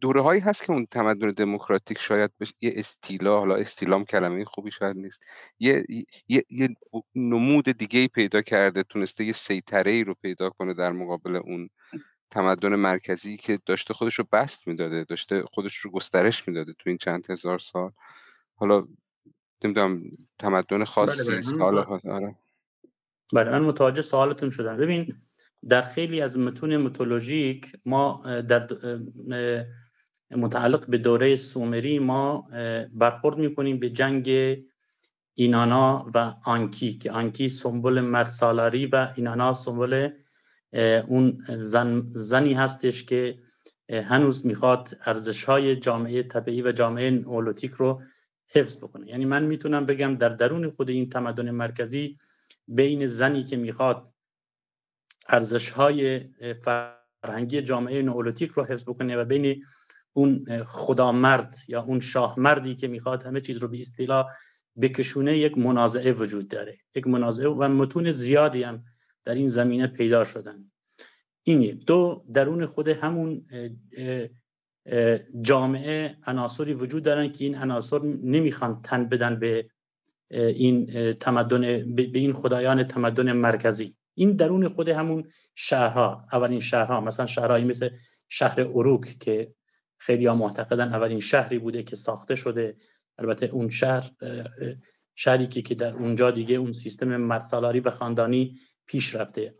دوره 0.00 0.20
هایی 0.20 0.40
هست 0.40 0.62
که 0.62 0.72
اون 0.72 0.86
تمدن 0.86 1.30
دموکراتیک 1.30 1.98
شاید 1.98 2.30
بشه 2.40 2.54
یه 2.60 2.72
استیلا 2.76 3.38
حالا 3.38 3.56
استیلام 3.56 4.04
کلمه 4.04 4.44
خوبی 4.44 4.70
شاید 4.70 4.96
نیست. 4.96 5.22
یه, 5.58 5.84
یه،, 6.28 6.44
یه 6.50 6.68
نمود 7.14 7.64
دیگه 7.64 8.08
پیدا 8.08 8.42
کرده 8.42 8.82
تونسته 8.82 9.24
یه 9.24 9.32
سیطره 9.32 9.90
ای 9.90 10.04
رو 10.04 10.14
پیدا 10.14 10.50
کنه 10.50 10.74
در 10.74 10.92
مقابل 10.92 11.36
اون 11.36 11.70
تمدن 12.30 12.74
مرکزی 12.74 13.36
که 13.36 13.58
داشته 13.66 13.94
خودش 13.94 14.14
رو 14.14 14.24
بست 14.32 14.68
می‌داده 14.68 15.04
داشته 15.04 15.42
خودش 15.52 15.76
رو 15.76 15.90
گسترش 15.90 16.48
می‌داده 16.48 16.72
تو 16.72 16.90
این 16.90 16.98
چند 16.98 17.30
هزار 17.30 17.58
سال. 17.58 17.90
حالا 18.54 18.88
نمی‌دونم 19.64 20.02
تمدن 20.38 20.84
خاصی 20.84 21.24
بله 21.24 21.84
بله. 21.84 22.12
آره. 22.12 22.34
بله 23.32 23.50
من 23.50 23.62
متوجه 23.62 24.02
سوالتون 24.02 24.50
شدم. 24.50 24.76
ببین 24.76 25.14
در 25.68 25.82
خیلی 25.82 26.20
از 26.20 26.38
متون 26.38 26.76
متولوژیک 26.76 27.72
ما 27.86 28.22
در 28.48 28.68
متعلق 30.30 30.86
به 30.86 30.98
دوره 30.98 31.36
سومری 31.36 31.98
ما 31.98 32.48
برخورد 32.92 33.38
می‌کنیم 33.38 33.78
به 33.78 33.90
جنگ 33.90 34.56
اینانا 35.34 36.10
و 36.14 36.34
آنکی 36.44 36.94
که 36.94 37.10
آنکی 37.12 37.48
سمبل 37.48 38.00
مرسالاری 38.00 38.86
و 38.86 39.08
اینانا 39.16 39.52
سمبل 39.52 40.08
اون 41.06 41.44
زن 41.48 42.10
زنی 42.14 42.54
هستش 42.54 43.04
که 43.04 43.38
هنوز 43.88 44.46
می‌خواد 44.46 44.98
ارزش 45.06 45.44
های 45.44 45.76
جامعه 45.76 46.22
طبیعی 46.22 46.62
و 46.62 46.72
جامعه 46.72 47.10
نولوتیک 47.10 47.70
رو 47.70 48.02
حفظ 48.52 48.76
بکنه. 48.76 49.08
یعنی 49.08 49.24
من 49.24 49.42
می‌تونم 49.42 49.86
بگم 49.86 50.14
در 50.14 50.28
درون 50.28 50.70
خود 50.70 50.90
این 50.90 51.08
تمدن 51.08 51.50
مرکزی 51.50 52.18
بین 52.68 53.06
زنی 53.06 53.44
که 53.44 53.56
می‌خواد 53.56 54.12
ارزش 55.28 55.70
های 55.70 56.20
فرهنگی 57.22 57.62
جامعه 57.62 58.02
نولوتیک 58.02 58.50
رو 58.50 58.64
حفظ 58.64 58.82
بکنه 58.82 59.16
و 59.16 59.24
بین 59.24 59.64
اون 60.12 60.64
خدامرد 60.64 61.54
یا 61.68 61.82
اون 61.82 62.00
شاه 62.00 62.40
مردی 62.40 62.74
که 62.74 62.88
می‌خواد 62.88 63.22
همه 63.22 63.40
چیز 63.40 63.56
رو 63.56 63.68
به 63.68 63.80
اصطلاح 63.80 64.26
بکشونه 64.80 65.38
یک 65.38 65.58
منازعه 65.58 66.12
وجود 66.12 66.48
داره. 66.48 66.76
یک 66.94 67.06
منازعه 67.06 67.48
و 67.48 67.68
متون 67.68 68.10
زیادی 68.10 68.62
هم 68.62 68.84
در 69.24 69.34
این 69.34 69.48
زمینه 69.48 69.86
پیدا 69.86 70.24
شدن. 70.24 70.70
این 71.42 71.82
دو 71.86 72.24
درون 72.32 72.66
خود 72.66 72.88
همون 72.88 73.46
جامعه 75.40 76.16
عناصری 76.26 76.74
وجود 76.74 77.02
دارن 77.02 77.32
که 77.32 77.44
این 77.44 77.56
عناصر 77.56 78.02
نمی‌خوان 78.04 78.82
تن 78.82 79.08
بدن 79.08 79.38
به 79.38 79.70
این 80.30 80.86
تمدن 81.12 81.60
به 81.94 82.10
این 82.14 82.32
خدایان 82.32 82.82
تمدن 82.82 83.32
مرکزی. 83.32 83.96
این 84.14 84.32
درون 84.32 84.68
خود 84.68 84.88
همون 84.88 85.28
شهرها 85.54 86.26
اولین 86.32 86.60
شهرها 86.60 87.00
مثلا 87.00 87.26
شهرهایی 87.26 87.64
مثل 87.64 87.88
شهر 88.28 88.60
اروک 88.60 89.18
که 89.18 89.54
خیلی 90.00 90.26
ها 90.26 90.34
معتقدن 90.34 90.88
اولین 90.88 91.20
شهری 91.20 91.58
بوده 91.58 91.82
که 91.82 91.96
ساخته 91.96 92.34
شده. 92.34 92.76
البته 93.18 93.46
اون 93.46 93.70
شهر 93.70 94.10
شهری 95.14 95.46
که 95.46 95.74
در 95.74 95.94
اونجا 95.94 96.30
دیگه 96.30 96.56
اون 96.56 96.72
سیستم 96.72 97.16
مرسالاری 97.16 97.80
و 97.80 97.90
خاندانی 97.90 98.58
پیش 98.86 99.14
رفته. 99.14 99.54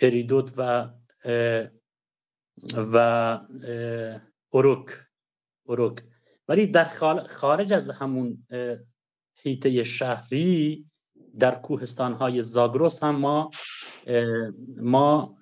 اریدوت 0.00 0.52
و 0.56 0.90
و 2.76 3.40
اروک 4.52 4.90
اروک. 5.68 5.98
ولی 6.48 6.66
در 6.66 6.88
خارج 7.28 7.72
از 7.72 7.88
همون 7.88 8.46
حیطه 9.42 9.84
شهری 9.84 10.86
در 11.38 11.54
کوهستان 11.54 12.12
های 12.12 12.42
زاگروس 12.42 13.02
هم 13.02 13.16
ما 13.16 13.50
ما 14.76 15.38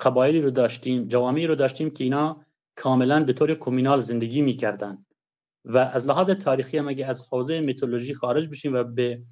قبایلی 0.00 0.40
رو 0.40 0.50
داشتیم 0.50 1.04
جوامعی 1.04 1.46
رو 1.46 1.54
داشتیم 1.54 1.90
که 1.90 2.04
اینا 2.04 2.44
کاملا 2.76 3.24
به 3.24 3.32
طور 3.32 3.54
کمینال 3.54 4.00
زندگی 4.00 4.42
می‌کردن. 4.42 5.04
و 5.64 5.78
از 5.78 6.06
لحاظ 6.06 6.30
تاریخی 6.30 6.78
هم 6.78 6.88
اگه 6.88 7.06
از 7.06 7.28
حوزه 7.30 7.60
میتولوژی 7.60 8.14
خارج 8.14 8.48
بشیم 8.48 8.74
و 8.74 8.84
به 8.84 9.22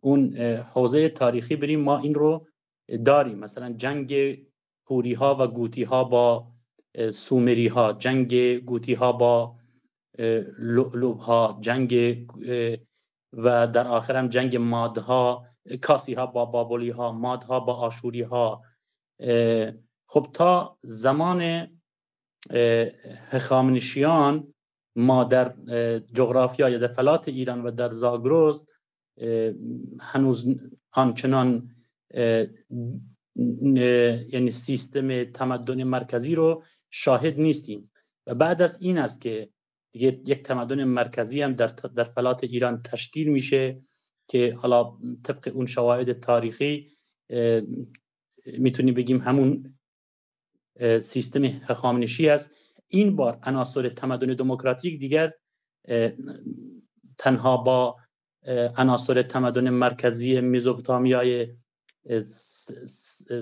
اون 0.00 0.36
حوزه 0.74 1.08
تاریخی 1.08 1.56
بریم 1.56 1.80
ما 1.80 1.98
این 1.98 2.14
رو 2.14 2.46
داریم. 3.04 3.38
مثلا 3.38 3.72
جنگ 3.72 4.38
هوری 4.90 5.14
ها 5.14 5.36
و 5.40 5.46
گوتی 5.46 5.84
ها 5.84 6.04
با 6.04 6.52
سومری 7.12 7.68
ها 7.68 7.92
جنگ 7.92 8.58
گوتی 8.58 8.94
ها 8.94 9.12
با 9.12 9.56
لوب 10.58 11.18
ها 11.18 11.58
جنگ 11.60 12.18
و 13.32 13.66
در 13.66 13.86
آخر 13.86 14.16
هم 14.16 14.28
جنگ 14.28 14.56
مادها 14.56 15.46
کاسی 15.82 16.14
ها 16.14 16.26
با 16.26 16.44
بابلی 16.44 16.90
ها 16.90 17.12
مادها 17.12 17.60
با 17.60 17.74
آشوری 17.74 18.22
ها 18.22 18.62
خب 20.06 20.26
تا 20.32 20.78
زمان 20.82 21.68
هخامنشیان 23.30 24.54
ما 24.96 25.24
در 25.24 25.54
جغرافیا 26.12 26.68
یا 26.68 26.78
در 26.78 26.88
فلات 26.88 27.28
ایران 27.28 27.62
و 27.62 27.70
در 27.70 27.90
زاگروز 27.90 28.66
هنوز 30.00 30.46
آنچنان 30.92 31.70
یعنی 34.32 34.50
سیستم 34.50 35.24
تمدن 35.24 35.84
مرکزی 35.84 36.34
رو 36.34 36.64
شاهد 36.90 37.40
نیستیم. 37.40 37.90
و 38.26 38.34
بعد 38.34 38.62
از 38.62 38.78
این 38.82 38.98
است 38.98 39.20
که 39.20 39.48
دیگه 39.92 40.20
یک 40.26 40.42
تمدن 40.42 40.84
مرکزی 40.84 41.42
هم 41.42 41.52
در, 41.52 41.66
در 41.66 42.04
فلات 42.04 42.44
ایران 42.44 42.82
تشکیل 42.82 43.28
میشه 43.28 43.80
که 44.28 44.54
حالا 44.54 44.98
طبق 45.24 45.50
اون 45.54 45.66
شواهد 45.66 46.12
تاریخی 46.12 46.90
می‌تونیم 48.58 48.94
بگیم 48.94 49.18
همون 49.18 49.74
سیستم 51.00 51.44
هخامنشی 51.44 52.28
است. 52.28 52.50
این 52.88 53.16
بار 53.16 53.38
عناصر 53.42 53.88
تمدن 53.88 54.34
دموکراتیک 54.34 55.00
دیگر 55.00 55.32
تنها 57.18 57.56
با 57.56 57.96
عناصر 58.76 59.22
تمدن 59.22 59.70
مرکزی 59.70 60.40
میزوپتامیای 60.40 61.48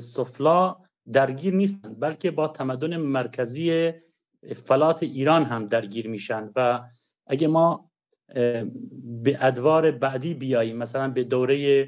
سفلا 0.00 0.76
درگیر 1.12 1.54
نیستند 1.54 2.00
بلکه 2.00 2.30
با 2.30 2.48
تمدن 2.48 2.96
مرکزی 2.96 3.92
فلات 4.56 5.02
ایران 5.02 5.44
هم 5.44 5.66
درگیر 5.66 6.08
میشن. 6.08 6.50
و 6.56 6.80
اگه 7.26 7.48
ما 7.48 7.90
به 9.04 9.38
ادوار 9.40 9.90
بعدی 9.90 10.34
بیاییم 10.34 10.76
مثلا 10.76 11.08
به 11.10 11.24
دوره 11.24 11.86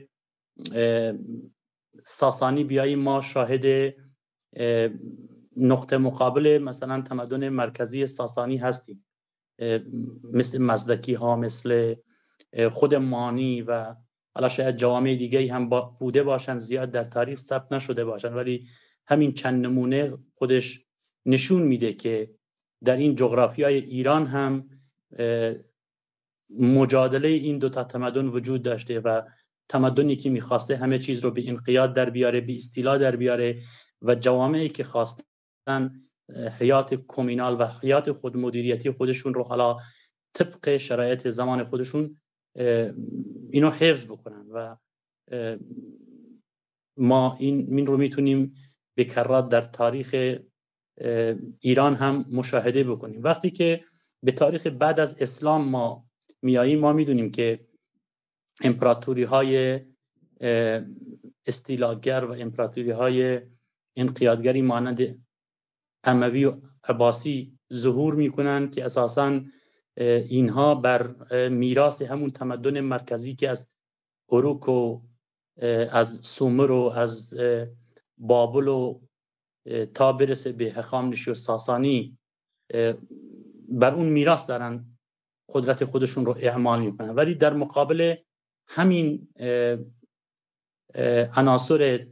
ساسانی 2.04 2.64
بیاییم 2.64 2.98
ما 2.98 3.20
شاهد 3.20 3.94
نقطه 5.56 5.96
مقابل 5.96 6.58
مثلا 6.62 7.00
تمدن 7.00 7.48
مرکزی 7.48 8.06
ساسانی 8.06 8.56
هستیم. 8.56 9.04
مثل 10.32 10.58
مزدکی 10.58 11.14
ها 11.14 11.36
مثل 11.36 11.94
خود 12.70 12.94
مانی 12.94 13.62
و 13.62 13.94
حالا 14.34 14.48
شاید 14.48 14.76
جوامع 14.76 15.14
دیگه 15.14 15.52
هم 15.52 15.70
بوده 15.98 16.22
باشن 16.22 16.58
زیاد 16.58 16.90
در 16.90 17.04
تاریخ 17.04 17.38
ثبت 17.38 17.72
نشده 17.72 18.04
باشن. 18.04 18.34
ولی 18.34 18.66
همین 19.06 19.32
چند 19.32 19.66
نمونه 19.66 20.18
خودش 20.34 20.80
نشون 21.26 21.62
میده 21.62 21.92
که 21.92 22.34
در 22.84 22.96
این 22.96 23.14
جغرافی 23.14 23.62
های 23.62 23.76
ایران 23.76 24.26
هم 24.26 24.68
مجادله 26.50 27.28
این 27.28 27.58
دو 27.58 27.68
تا 27.68 27.84
تمدن 27.84 28.26
وجود 28.26 28.62
داشته 28.62 29.00
و 29.00 29.22
تمدنی 29.68 30.16
که 30.16 30.30
می‌خواسته 30.30 30.76
همه 30.76 30.98
چیز 30.98 31.24
رو 31.24 31.30
به 31.30 31.48
انقیاد 31.48 31.94
در 31.94 32.10
بیاره 32.10 32.40
به 32.40 32.56
استیلا 32.56 32.98
در 32.98 33.16
بیاره 33.16 33.62
و 34.02 34.14
جوامعی 34.14 34.68
که 34.68 34.84
خواستن 34.84 35.94
حیات 36.58 36.94
کومینال 36.94 37.56
و 37.60 37.66
حیات 37.82 38.12
خود 38.12 38.36
مدیریتی 38.36 38.90
خودشون 38.90 39.34
رو 39.34 39.42
حالا 39.42 39.76
طبق 40.34 40.76
شرایط 40.76 41.28
زمان 41.28 41.64
خودشون 41.64 42.20
اینو 43.50 43.70
حفظ 43.70 44.04
بکنن 44.04 44.46
و 44.50 44.76
ما 46.98 47.36
این 47.40 47.74
من 47.74 47.86
رو 47.86 47.96
می‌تونیم 47.96 48.54
به 48.96 49.04
کرات 49.04 49.48
در 49.48 49.62
تاریخ 49.62 50.36
ایران 51.60 51.94
هم 51.94 52.24
مشاهده 52.32 52.84
بکنیم. 52.84 53.22
وقتی 53.22 53.50
که 53.50 53.84
به 54.22 54.32
تاریخ 54.32 54.66
بعد 54.66 55.00
از 55.00 55.22
اسلام 55.22 55.68
ما 55.68 56.06
میاییم 56.42 56.78
ما 56.78 56.92
می‌دونیم 56.92 57.30
که 57.30 57.66
امپراتوری 58.62 59.22
های 59.22 59.80
استیلاگر 61.46 62.24
و 62.24 62.32
امپراتوری 62.32 62.90
های 62.90 63.40
انقیادگری 63.96 64.62
مانند 64.62 65.26
اموی 66.04 66.44
و 66.44 66.60
عباسی 66.88 67.58
ظهور 67.72 68.14
می‌کنند 68.14 68.74
که 68.74 68.84
اساسا 68.84 69.40
اینها 69.96 70.74
بر 70.74 71.14
میراث 71.48 72.02
همون 72.02 72.30
تمدن 72.30 72.80
مرکزی 72.80 73.34
که 73.34 73.48
از 73.48 73.68
اروک 74.28 74.68
و 74.68 75.00
از 75.90 76.20
سومر 76.22 76.70
و 76.70 76.92
از 76.96 77.34
بابل 78.18 78.68
و 78.68 79.00
تا 79.94 80.12
برسه 80.12 80.52
به 80.52 80.64
هخامنشی 80.64 81.30
و 81.30 81.34
ساسانی 81.34 82.18
بر 83.68 83.94
اون 83.94 84.08
میراث 84.08 84.48
دارن 84.48 84.98
قدرت 85.48 85.84
خودشون 85.84 86.26
رو 86.26 86.36
اعمال 86.40 86.80
می‌کنن. 86.80 87.10
ولی 87.10 87.34
در 87.34 87.54
مقابل 87.54 88.14
همین 88.66 89.28
عناصر 91.36 92.06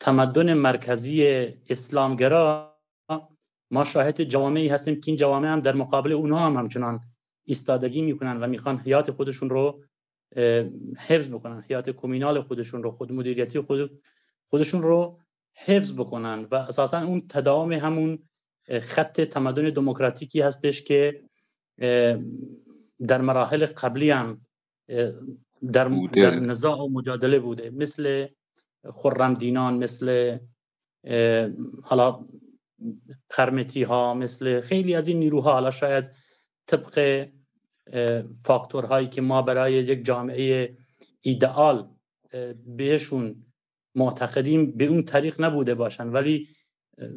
تمدن 0.00 0.54
مرکزی 0.54 1.46
اسلامگرا 1.68 2.78
ما 3.70 3.84
شاهد 3.84 4.22
جوامعی 4.22 4.68
هستیم 4.68 4.94
که 4.94 5.02
این 5.06 5.16
جوامع 5.16 5.48
هم 5.48 5.60
در 5.60 5.74
مقابل 5.74 6.12
اونها 6.12 6.46
هم 6.46 6.56
همچنان 6.56 7.00
ایستادگی 7.44 8.02
می‌کنن 8.02 8.40
و 8.40 8.46
می‌خوان 8.46 8.78
حیات 8.78 9.10
خودشون 9.10 9.50
رو 9.50 9.84
حفظ 10.98 11.30
بکنن 11.30 11.64
حیات 11.68 11.90
کومینال 11.90 12.40
خودشون 12.40 12.82
رو 12.82 12.90
خود 12.90 13.12
مدیریتی 13.12 13.60
خود 13.60 14.02
خودشون 14.46 14.82
رو 14.82 15.20
حفظ 15.54 15.92
بکنن 15.92 16.46
و 16.50 16.54
اساسا 16.54 17.02
اون 17.02 17.28
تداوم 17.28 17.72
همون 17.72 18.28
خط 18.80 19.20
تمدن 19.20 19.70
دموکراتیکی 19.70 20.40
هستش 20.40 20.82
که 20.82 21.22
در 23.08 23.20
مراحل 23.20 23.66
قبلی 23.66 24.10
هم 24.10 24.46
در, 25.72 25.88
در 26.14 26.34
نزاع 26.34 26.78
و 26.78 26.88
مجادله 26.88 27.38
بوده. 27.38 27.70
مثل 27.70 28.26
خرم 28.84 29.34
دینان 29.34 29.76
مثل 29.76 30.38
حالا 31.82 32.24
قرمتی 33.28 33.82
ها 33.82 34.14
مثل 34.14 34.60
خیلی 34.60 34.94
از 34.94 35.08
این 35.08 35.18
نیروها. 35.18 35.52
حالا 35.52 35.70
شاید 35.70 36.04
طبق 36.66 37.26
فاکتورهایی 38.44 39.08
که 39.08 39.20
ما 39.20 39.42
برای 39.42 39.72
یک 39.72 40.04
جامعه 40.04 40.76
ایدئال 41.20 41.90
بهشون 42.66 43.44
معتقدیم 43.94 44.70
به 44.70 44.84
اون 44.84 45.02
طریق 45.02 45.40
نبوده 45.40 45.74
باشن. 45.74 46.08
ولی 46.08 46.48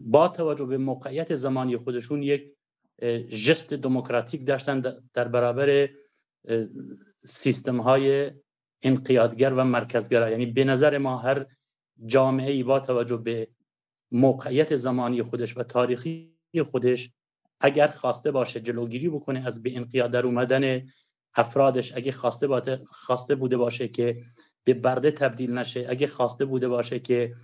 با 0.01 0.27
توجه 0.27 0.65
به 0.65 0.77
موقعیت 0.77 1.36
زمانی 1.36 1.77
خودشون 1.77 2.23
یک 2.23 2.53
جست 3.45 3.73
دموکراتیک 3.73 4.47
داشتن 4.47 4.79
در 5.13 5.27
برابر 5.27 5.89
سیستم 7.23 7.81
های 7.81 8.31
انقیادگر 8.81 9.53
و 9.53 9.63
مرکزگرا. 9.63 10.29
یعنی 10.29 10.45
به 10.45 10.63
نظر 10.63 10.97
ما 10.97 11.17
هر 11.17 11.45
جامعه 12.05 12.51
ای 12.51 12.63
با 12.63 12.79
توجه 12.79 13.17
به 13.17 13.47
موقعیت 14.12 14.75
زمانی 14.75 15.23
خودش 15.23 15.57
و 15.57 15.63
تاریخی 15.63 16.38
خودش 16.65 17.12
اگر 17.60 17.88
خواسته 17.88 18.31
باشه 18.31 18.60
جلوگیری 18.60 19.10
بکنه 19.10 19.47
از 19.47 19.63
به 19.63 19.77
انقیاد 19.77 20.12
در 20.12 20.25
اومدن 20.25 20.88
افرادش 21.36 21.93
اگه 21.95 22.12
خواسته, 22.12 22.79
خواسته 22.86 23.36
بوده 23.36 23.57
باشه 23.57 23.88
که 23.88 24.15
به 24.63 24.73
برده 24.73 25.12
تبدیل 25.12 25.57
نشه 25.57 25.86
اگه 25.89 26.07
خواسته 26.07 26.45
بوده 26.45 26.67
باشه 26.67 26.99
که 26.99 27.36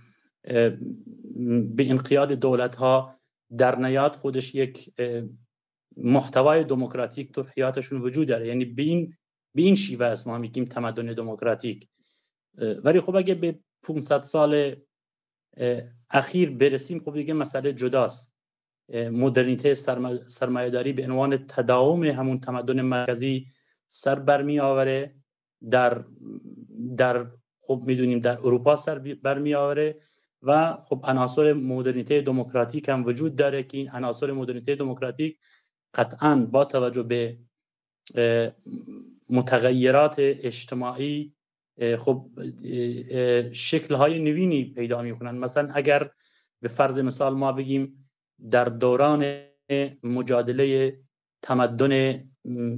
به 1.76 1.90
انقیاد 1.90 2.32
دولت 2.32 2.76
ها 2.76 3.20
در 3.58 3.78
نیاد 3.78 4.16
خودش 4.16 4.54
یک 4.54 4.90
محتوای 5.96 6.64
دموکراتیک 6.64 7.32
تو 7.32 7.44
حیاتشون 7.56 8.00
وجود 8.00 8.28
داره. 8.28 8.48
یعنی 8.48 8.64
به 8.64 8.82
این 8.82 9.16
به 9.54 9.62
این 9.62 9.74
شیوه 9.74 10.06
است 10.06 10.26
ما 10.26 10.38
میگیم 10.38 10.64
تمدن 10.64 11.06
دموکراتیک. 11.06 11.88
ولی 12.84 13.00
خب 13.00 13.16
اگه 13.16 13.34
به 13.34 13.58
500 13.82 14.22
سال 14.22 14.76
اخیر 16.10 16.50
برسیم 16.50 16.98
خب 16.98 17.14
دیگه 17.14 17.34
مسئله 17.34 17.72
جداست. 17.72 18.34
مدرنیته 18.94 19.74
سرمایهداری 20.26 20.92
به 20.92 21.04
عنوان 21.04 21.36
تداوم 21.36 22.04
همون 22.04 22.38
تمدن 22.38 22.82
مرکزی 22.82 23.46
سر 23.88 24.18
برمی 24.18 24.60
آوره 24.60 25.14
در 25.70 26.04
در 26.96 27.26
خب 27.60 27.82
می‌دونیم 27.86 28.20
در 28.20 28.38
اروپا 28.38 28.76
سر 28.76 28.98
برمی 28.98 29.54
آوره 29.54 29.96
و 30.42 30.78
خب 30.82 31.04
عناصر 31.04 31.52
مدرنیته 31.52 32.20
دموکراتیک 32.20 32.88
هم 32.88 33.04
وجود 33.04 33.36
داره 33.36 33.62
که 33.62 33.78
این 33.78 33.90
عناصر 33.90 34.32
مدرنیته 34.32 34.74
دموکراتیک 34.74 35.38
قطعا 35.94 36.36
با 36.36 36.64
توجه 36.64 37.02
به 37.02 37.38
متغیرات 39.30 40.14
اجتماعی 40.18 41.32
خب 41.98 42.30
شکل 43.52 43.94
های 43.94 44.18
نوینی 44.18 44.64
پیدا 44.64 45.02
می‌کنن. 45.02 45.38
مثلا 45.38 45.68
اگر 45.74 46.10
به 46.60 46.68
فرض 46.68 46.98
مثال 46.98 47.34
ما 47.34 47.52
بگیم 47.52 48.10
در 48.50 48.64
دوران 48.64 49.24
مجادله 50.02 50.98
تمدن 51.42 52.24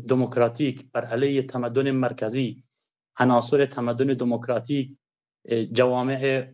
دموکراتیک 0.09 0.91
بر 0.93 1.05
علیه 1.05 1.43
تمدن 1.43 1.91
مرکزی 1.91 2.65
عناصر 3.19 3.67
تمدن 3.67 4.07
دموکراتیک 4.07 4.97
جوامع 5.73 6.47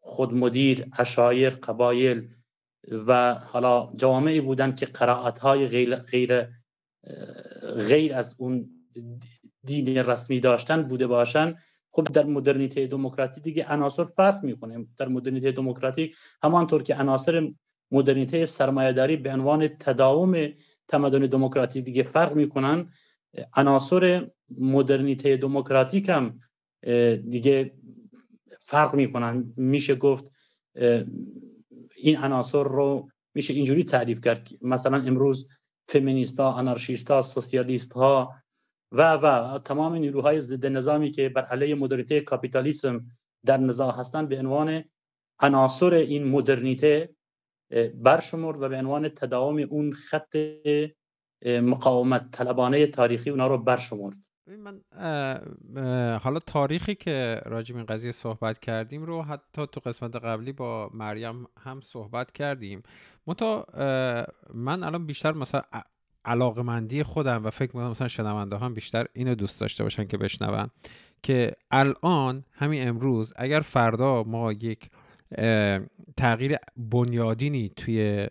خودمدیر 0.00 0.86
اشایر 0.98 1.50
قبایل 1.50 2.28
و 3.06 3.34
حالا 3.34 3.92
جوامعی 3.96 4.40
بودن 4.40 4.74
که 4.74 4.86
قرائت 4.86 5.38
های 5.38 5.68
غیر, 5.68 5.96
غیر 5.96 6.42
غیر 7.88 8.14
از 8.14 8.36
اون 8.38 8.70
دین 9.64 9.96
رسمی 9.96 10.40
داشتن 10.40 10.82
بوده 10.82 11.06
باشن. 11.06 11.54
خب 11.90 12.04
در 12.04 12.24
مدرنیته 12.24 12.86
دموکراتی 12.86 13.40
دیگه 13.40 13.66
عناصر 13.68 14.04
فرق 14.04 14.44
می‌کنه. 14.44 14.86
در 14.98 15.08
مدرنیته 15.08 15.52
دموکراتیک 15.52 16.14
همانطور 16.42 16.82
که 16.82 16.94
عناصر 16.94 17.52
مدرنیته 17.90 18.44
سرمایهداری 18.44 19.16
به 19.16 19.32
عنوان 19.32 19.68
تداوم 19.68 20.48
تمدن 20.88 21.18
دموکراتیک 21.18 21.84
دیگه 21.84 22.02
فرق 22.02 22.34
می‌کنن 22.34 22.90
عناصر 23.56 24.30
مدرنیته 24.58 25.36
دموکراتیک 25.36 26.08
هم 26.08 26.38
دیگه 27.30 27.74
فرق 28.60 28.94
می‌کنن. 28.94 29.54
میشه 29.56 29.94
گفت 29.94 30.30
این 31.96 32.16
عناصر 32.16 32.62
رو 32.62 33.08
میشه 33.34 33.54
اینجوری 33.54 33.84
تعریف 33.84 34.20
کرد 34.20 34.48
مثلا 34.62 34.96
امروز 34.96 35.48
فمینیستا 35.86 36.52
انارشیستا 36.54 37.22
سوسیالیست 37.22 37.92
ها 37.92 38.34
و 38.94 39.16
و 39.16 39.58
تمام 39.58 39.94
نیروهای 39.94 40.40
ضد 40.40 40.66
نظامی 40.66 41.10
که 41.10 41.28
بر 41.28 41.42
علیه 41.42 41.74
مدرنیته 41.74 42.20
کاپیتالیسم 42.20 43.06
در 43.44 43.56
نزاع 43.56 43.94
هستند 44.00 44.28
به 44.28 44.38
عنوان 44.38 44.84
عناصر 45.40 45.94
این 45.94 46.24
مدرنیته 46.30 47.14
برشمرد 47.94 48.62
و 48.62 48.68
به 48.68 48.76
عنوان 48.76 49.08
تداوم 49.08 49.58
اون 49.58 49.92
خط 49.92 50.36
مقاومت 51.46 52.30
طلبانه 52.30 52.86
تاریخی 52.86 53.30
اونا 53.30 53.46
رو 53.46 53.58
برشمرد. 53.58 54.16
من 54.46 54.80
حالا 56.18 56.38
تاریخی 56.46 56.94
که 56.94 57.40
راجع 57.46 57.76
این 57.76 57.86
قضیه 57.86 58.12
صحبت 58.12 58.58
کردیم 58.58 59.02
رو 59.02 59.22
حتی 59.22 59.66
تو 59.66 59.80
قسمت 59.80 60.16
قبلی 60.16 60.52
با 60.52 60.90
مریم 60.94 61.46
هم 61.60 61.80
صحبت 61.80 62.32
کردیم. 62.32 62.82
من 64.54 64.82
الان 64.82 65.06
بیشتر 65.06 65.32
مثلا 65.32 65.62
علاقمندی 66.24 67.02
خودم 67.02 67.44
و 67.44 67.50
فکر 67.50 67.76
می‌کنم 67.76 67.90
مثلا 67.90 68.08
شنونده 68.08 68.58
هم 68.58 68.74
بیشتر 68.74 69.06
اینو 69.12 69.34
دوست 69.34 69.60
داشته 69.60 69.82
باشن 69.82 70.04
که 70.04 70.16
بشنون. 70.16 70.70
که 71.22 71.52
الان 71.70 72.44
همین 72.52 72.88
امروز 72.88 73.32
اگر 73.36 73.60
فردا 73.60 74.22
ما 74.22 74.52
یک 74.52 74.90
تغییر 76.16 76.56
بنیادینی 76.76 77.70
توی 77.76 78.26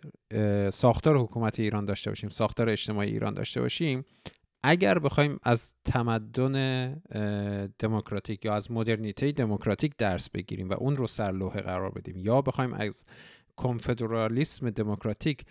ساختار 0.72 1.16
حکومت 1.16 1.60
ایران 1.60 1.84
داشته 1.84 2.10
باشیم 2.10 2.30
ساختار 2.30 2.68
اجتماعی 2.68 3.10
ایران 3.10 3.34
داشته 3.34 3.60
باشیم 3.60 4.04
اگر 4.62 4.98
بخوایم 4.98 5.38
از 5.42 5.74
تمدن 5.84 6.92
دموکراتیک 7.78 8.44
یا 8.44 8.54
از 8.54 8.70
مدرنیته 8.70 9.32
دموکراتیک 9.32 9.92
درس 9.98 10.30
بگیریم 10.30 10.68
و 10.68 10.72
اون 10.72 10.96
رو 10.96 11.06
سرلوحه 11.06 11.60
قرار 11.60 11.90
بدیم 11.90 12.16
یا 12.18 12.42
بخوایم 12.42 12.74
از 12.74 13.04
کنفدرالیسم 13.56 14.70
دموکراتیک 14.70 15.44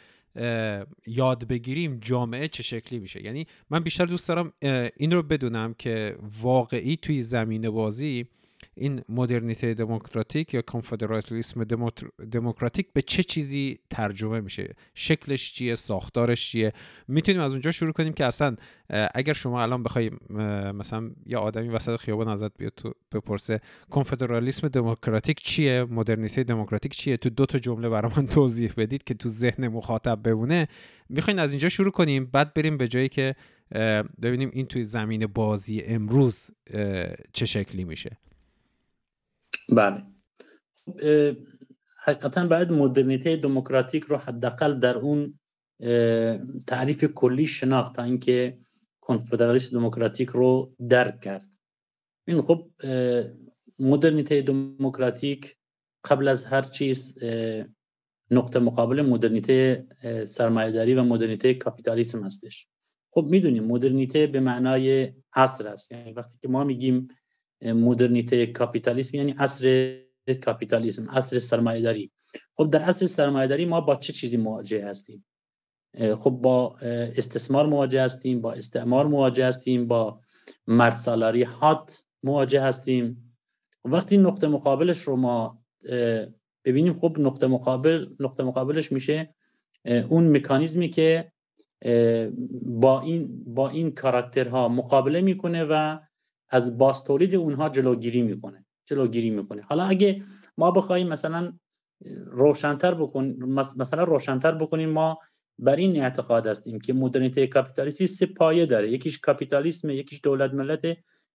یاد 1.08 1.48
بگیریم 1.48 2.00
جامعه 2.02 2.48
چه 2.48 2.64
شکلی 2.64 3.00
میشه. 3.00 3.26
یعنی 3.26 3.48
من 3.70 3.80
بیشتر 3.80 4.06
دوست 4.06 4.28
دارم 4.28 4.54
این 4.98 5.12
رو 5.12 5.24
بدونم 5.24 5.74
که 5.74 6.18
واقعی 6.42 6.96
توی 6.96 7.22
زمینه 7.22 7.70
بازی 7.70 8.28
این 8.76 9.02
مدرنیته 9.10 9.74
دموکراتیک 9.74 10.54
یا 10.54 10.62
کنفدرالیسم 10.62 11.64
دموکراتیک 12.32 12.88
به 12.94 13.02
چه 13.02 13.24
چیزی 13.24 13.80
ترجمه 13.90 14.40
میشه؟ 14.40 14.76
شکلش 14.94 15.54
چیه؟ 15.54 15.76
ساختارش 15.76 16.50
چیه؟ 16.50 16.74
می‌تونیم 17.08 17.42
از 17.42 17.52
اونجا 17.52 17.72
شروع 17.72 17.92
کنیم 17.92 18.14
که 18.14 18.26
اصلا 18.26 18.56
اگر 19.16 19.34
شما 19.34 19.62
الان 19.62 19.84
بخوای 19.84 20.12
مثلا 20.74 21.12
یا 21.26 21.40
آدمی 21.40 21.70
وسط 21.70 21.96
خیابان 21.98 22.28
ازت 22.28 22.58
بیاد 22.58 22.74
تو 22.76 22.94
بپرسه 23.12 23.62
کنفدرالیسم 23.90 24.68
دموکراتیک 24.68 25.42
چیه؟ 25.42 25.84
مدرنیته 25.84 26.44
دموکراتیک 26.44 26.96
چیه؟ 26.96 27.18
تو 27.18 27.30
دو 27.30 27.46
تا 27.46 27.60
جمله 27.60 27.90
برای 27.90 28.12
من 28.18 28.28
توضیح 28.38 28.74
بدید 28.78 29.04
که 29.04 29.14
تو 29.14 29.30
ذهن 29.30 29.68
مخاطب 29.68 30.20
بمونه. 30.24 30.68
می‌خواین 31.10 31.40
از 31.40 31.52
اینجا 31.52 31.70
شروع 31.70 31.92
کنیم 31.92 32.26
بعد 32.26 32.54
بریم 32.54 32.78
به 32.78 32.88
جایی 32.88 33.10
که 33.10 33.36
ببینیم 34.22 34.50
این 34.54 34.66
توی 34.66 34.84
زمین 34.84 35.26
بازی 35.26 35.82
امروز 35.82 36.52
چه 37.34 37.46
شکلی 37.46 37.84
میشه. 37.84 38.18
بله. 39.70 40.04
خب، 40.86 41.38
حقیقتا 42.06 42.48
باید 42.48 42.72
مدرنیته 42.72 43.36
دموکراتیک 43.36 44.04
رو 44.04 44.18
حداقل 44.18 44.80
در 44.80 44.98
اون 44.98 45.40
تعریف 46.68 47.06
کلی 47.06 47.48
شناخت 47.48 47.96
تا 47.96 48.04
اینکه 48.04 48.58
کنفدرالیسم 49.02 49.80
دموکراتیک 49.80 50.30
رو 50.30 50.76
درک 50.90 51.22
کرد. 51.22 51.48
این 52.28 52.42
خب 52.42 52.72
مدرنیته 53.80 54.42
دموکراتیک 54.42 55.58
قبل 56.10 56.28
از 56.28 56.44
هر 56.44 56.62
چیز 56.62 57.24
نقطه 58.32 58.60
مقابل 58.60 59.02
مدرنیته 59.02 59.88
سرمایهداری 60.28 60.94
و 60.94 61.04
مدرنیته 61.04 61.54
کاپیتالیسم 61.54 62.24
هستش. 62.24 62.68
خب 63.12 63.26
می‌دونیم 63.30 63.64
مدرنیته 63.64 64.28
به 64.28 64.40
معنای 64.40 65.14
عصر 65.34 65.68
است. 65.68 65.92
یعنی 65.92 66.14
وقتی 66.14 66.38
که 66.42 66.48
ما 66.48 66.64
میگیم 66.64 67.08
مدرنیته 67.64 68.46
کاپیتالیسم 68.46 69.18
یعنی 69.18 69.36
عصر 69.40 69.96
کاپیتالیسم 70.46 71.10
عصر 71.10 71.40
سرمایه‌داری. 71.40 72.12
خب 72.54 72.70
در 72.70 72.82
عصر 72.82 73.06
سرمایه‌داری 73.06 73.66
ما 73.66 73.82
با 73.82 73.96
چه 73.96 74.14
چیزی 74.14 74.38
مواجه 74.38 74.88
هستیم؟ 74.88 75.26
خب 76.16 76.30
با 76.30 76.76
استثمار 77.18 77.66
مواجه 77.66 78.04
هستیم 78.04 78.42
با 78.42 78.54
استعمار 78.54 79.08
مواجه 79.08 79.46
هستیم 79.46 79.88
با 79.88 80.20
مرد 80.68 80.96
سالاری 80.96 81.44
هات 81.44 82.04
مواجه 82.24 82.62
هستیم. 82.62 83.36
وقتی 83.86 84.18
نقطه 84.18 84.48
مقابلش 84.48 85.02
رو 85.02 85.16
ما 85.16 85.64
ببینیم 86.66 86.94
خب 86.94 87.16
نقطه 87.20 87.48
مقابل 87.48 88.08
نقطه 88.20 88.44
مقابلش 88.44 88.92
میشه 88.92 89.36
اون 90.10 90.38
مکانیزمی 90.38 90.90
که 90.90 91.32
با 92.62 93.02
این 93.02 93.44
با 93.54 93.70
این 93.70 93.92
کاراکترها 93.92 94.68
مقابله 94.68 95.22
می‌کنه 95.22 95.64
و 95.70 96.00
از 96.50 96.78
باز 96.78 97.04
تولید 97.04 97.36
اونها 97.36 97.70
جلوگیری 97.70 98.22
می‌کنه 98.22 98.66
جلوگیری 98.86 99.30
می‌کنه. 99.30 99.62
حالا 99.62 99.84
اگه 99.84 100.22
ما 100.58 100.72
بخوایم 100.72 101.08
مثلا 101.08 101.54
روشنتر 102.26 102.94
بکن 102.94 103.26
مثلا 103.78 104.04
روشنتر 104.04 104.52
بکنیم 104.52 104.90
ما 104.90 105.20
بر 105.60 105.76
این 105.76 106.04
اعتقاد 106.04 106.48
هستیم 106.48 106.80
که 106.80 106.94
مدرنیته 106.94 107.48
کاپیتالیستی 107.48 108.08
سه 108.08 108.26
پایه 108.26 108.66
داره. 108.66 108.92
یکیش 108.92 109.20
کاپیتالیسم 109.20 109.90
یکیش 109.90 110.20
دولت 110.24 110.54
ملت 110.54 110.86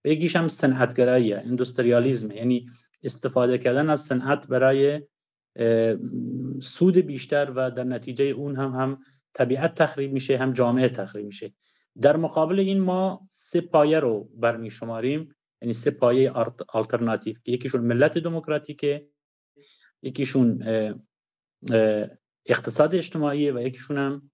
و 0.05 0.09
یکیش 0.09 0.37
هم 0.37 0.49
صنعتگرایی 0.49 1.33
اندستریالیسم 1.33 2.31
یعنی 2.31 2.67
استفاده 3.03 3.59
کردن 3.59 3.91
از 3.91 4.01
صنعت 4.01 4.49
برای 4.49 5.03
سود 6.63 6.97
بیشتر 6.97 7.53
و 7.57 7.71
در 7.71 7.85
نتیجه 7.85 8.25
اون 8.25 8.57
هم 8.57 8.71
هم 8.71 8.99
طبیعت 9.35 9.75
تخریب 9.75 10.13
میشه 10.13 10.37
هم 10.37 10.53
جامعه 10.53 10.89
تخریب 10.89 11.27
میشه. 11.27 11.53
در 12.01 12.17
مقابل 12.17 12.59
این 12.59 12.81
ما 12.81 13.29
سه 13.31 13.61
پایه 13.61 14.01
رو 14.01 14.31
برمی 14.35 14.71
شماریم 14.71 15.35
یعنی 15.63 15.75
سه 15.75 15.91
پایه 15.91 16.31
آلترناتیو 16.69 17.37
یکیشون 17.47 17.81
ملت 17.81 18.19
دموکراتیکه 18.19 19.09
یکیشون 20.03 20.63
اقتصاد 22.47 22.95
اجتماعی 22.95 23.51
و 23.51 23.61
یکیشون 23.61 23.99
هم 23.99 24.31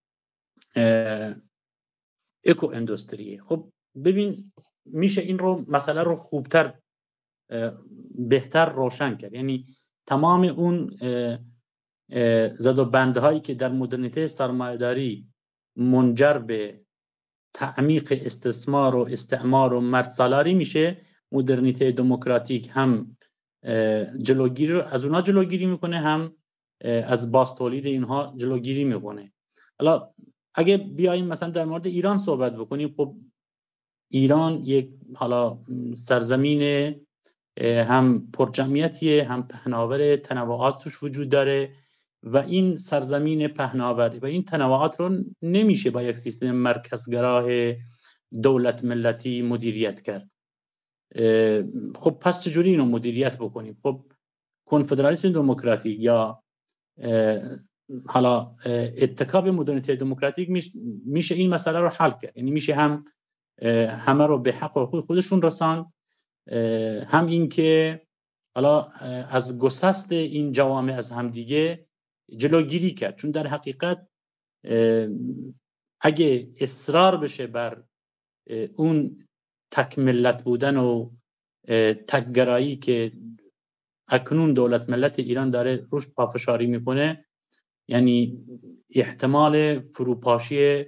اکو 2.47 2.67
اندستریه 2.67 3.41
خب 3.41 3.73
ببین 4.05 4.53
میشه 4.87 5.21
این 5.21 5.39
رو 5.39 5.65
مسئله 5.69 6.03
رو 6.03 6.15
خوبتر 6.15 6.75
بهتر 8.15 8.69
روشن 8.69 9.17
کرد. 9.17 9.35
یعنی 9.35 9.67
تمام 10.07 10.45
اون 10.45 10.97
زد 12.59 12.79
و 12.79 12.85
بندهایی 12.85 13.41
که 13.41 13.55
در 13.55 13.73
مدرنیته 13.73 14.27
سرمایهداری 14.27 15.29
منجر 15.77 16.39
به 16.39 16.84
تعمیق 17.55 18.13
استثمار 18.25 18.95
و 18.95 19.09
استعمار 19.11 19.73
و 19.73 19.81
مرد 19.81 20.11
سالاری 20.11 20.55
میشه. 20.55 20.97
مدرنیته 21.33 21.93
دموکراتیک 21.93 22.71
هم 22.73 23.17
جلوگیری 24.23 24.81
از 24.81 25.05
اونها 25.05 25.23
جلوگیری 25.23 25.67
می‌کنه 25.67 25.99
هم 25.99 26.37
از 26.85 27.33
باز 27.33 27.55
تولید 27.55 27.87
اینها 27.87 28.35
جلوگیری 28.37 28.85
می‌کنه. 28.85 29.33
حالا 29.79 30.11
اگه 30.55 30.77
بیایم 30.77 31.27
مثلا 31.27 31.51
در 31.51 31.65
مورد 31.65 31.87
ایران 31.87 32.19
صحبت 32.19 32.57
بکنیم 32.57 32.93
خب 32.97 33.17
ایران 34.11 34.63
یک 34.65 34.91
حالا 35.15 35.59
سرزمین 35.97 36.95
هم 37.61 38.31
پرجمعیتیه 38.33 39.25
هم 39.25 39.49
پهناور 39.49 40.17
تنوعات 40.17 40.85
توش 40.85 41.03
وجود 41.03 41.29
داره. 41.29 41.75
و 42.27 42.39
این 42.39 42.77
سرزمین 42.77 43.49
پهناور 43.49 44.19
و 44.23 44.27
این 44.27 44.45
تنوعات 44.45 45.01
رو 45.01 45.25
نمیشه 45.43 45.91
با 45.91 46.03
یک 46.03 46.19
سیستم 46.19 46.51
مرکزگراه 46.51 47.73
دولت 48.43 48.85
ملتی 48.85 49.43
مدیریت 49.43 50.01
کرد. 50.01 50.33
خب 51.95 52.11
پس 52.11 52.41
چجوری 52.41 52.71
اینو 52.71 52.85
مدیریت 52.85 53.39
بکنیم؟ 53.39 53.77
خب 53.83 54.05
کنفدرالیسم 54.65 55.33
دموکراتیک 55.33 56.01
یا 56.01 56.43
حالا 58.07 58.55
اتکاب 58.97 59.49
مدرنیته 59.49 59.97
دموکراتیک 59.97 60.49
میشه 61.07 61.35
این 61.35 61.55
مسئله 61.55 61.81
رو 61.81 61.89
حل 61.89 62.11
کرد. 62.11 62.37
یعنی 62.37 62.51
میشه 62.51 62.75
هم 62.75 63.05
همه 63.89 64.27
رو 64.27 64.39
به 64.39 64.53
حق 64.53 64.77
و 64.77 65.01
خودشون 65.01 65.43
رساند 65.43 65.93
هم 67.07 67.27
این 67.27 67.49
که 67.49 68.01
حالا 68.55 68.81
از 69.31 69.59
گسست 69.59 70.13
این 70.13 70.53
جوامع 70.53 70.93
از 70.93 71.11
همدیگه 71.11 71.87
جلوگیری 72.37 72.91
کرد. 72.91 73.17
چون 73.17 73.31
در 73.31 73.47
حقیقت 73.47 74.11
اگه 76.01 76.53
اصرار 76.61 77.17
بشه 77.17 77.47
بر 77.47 77.85
اون 78.77 79.27
تک 79.71 79.99
ملت 79.99 80.45
بودن 80.45 80.77
و 80.77 81.11
تکگرایی 82.09 82.77
که 82.77 83.13
اکنون 84.09 84.55
دولت 84.55 84.89
ملت 84.89 85.19
ایران 85.19 85.51
داره 85.51 85.87
روش 85.91 86.09
پافشاری 86.09 86.67
می‌کنه 86.67 87.25
یعنی 87.89 88.45
احتمال 88.91 89.81
فروپاشی 89.81 90.85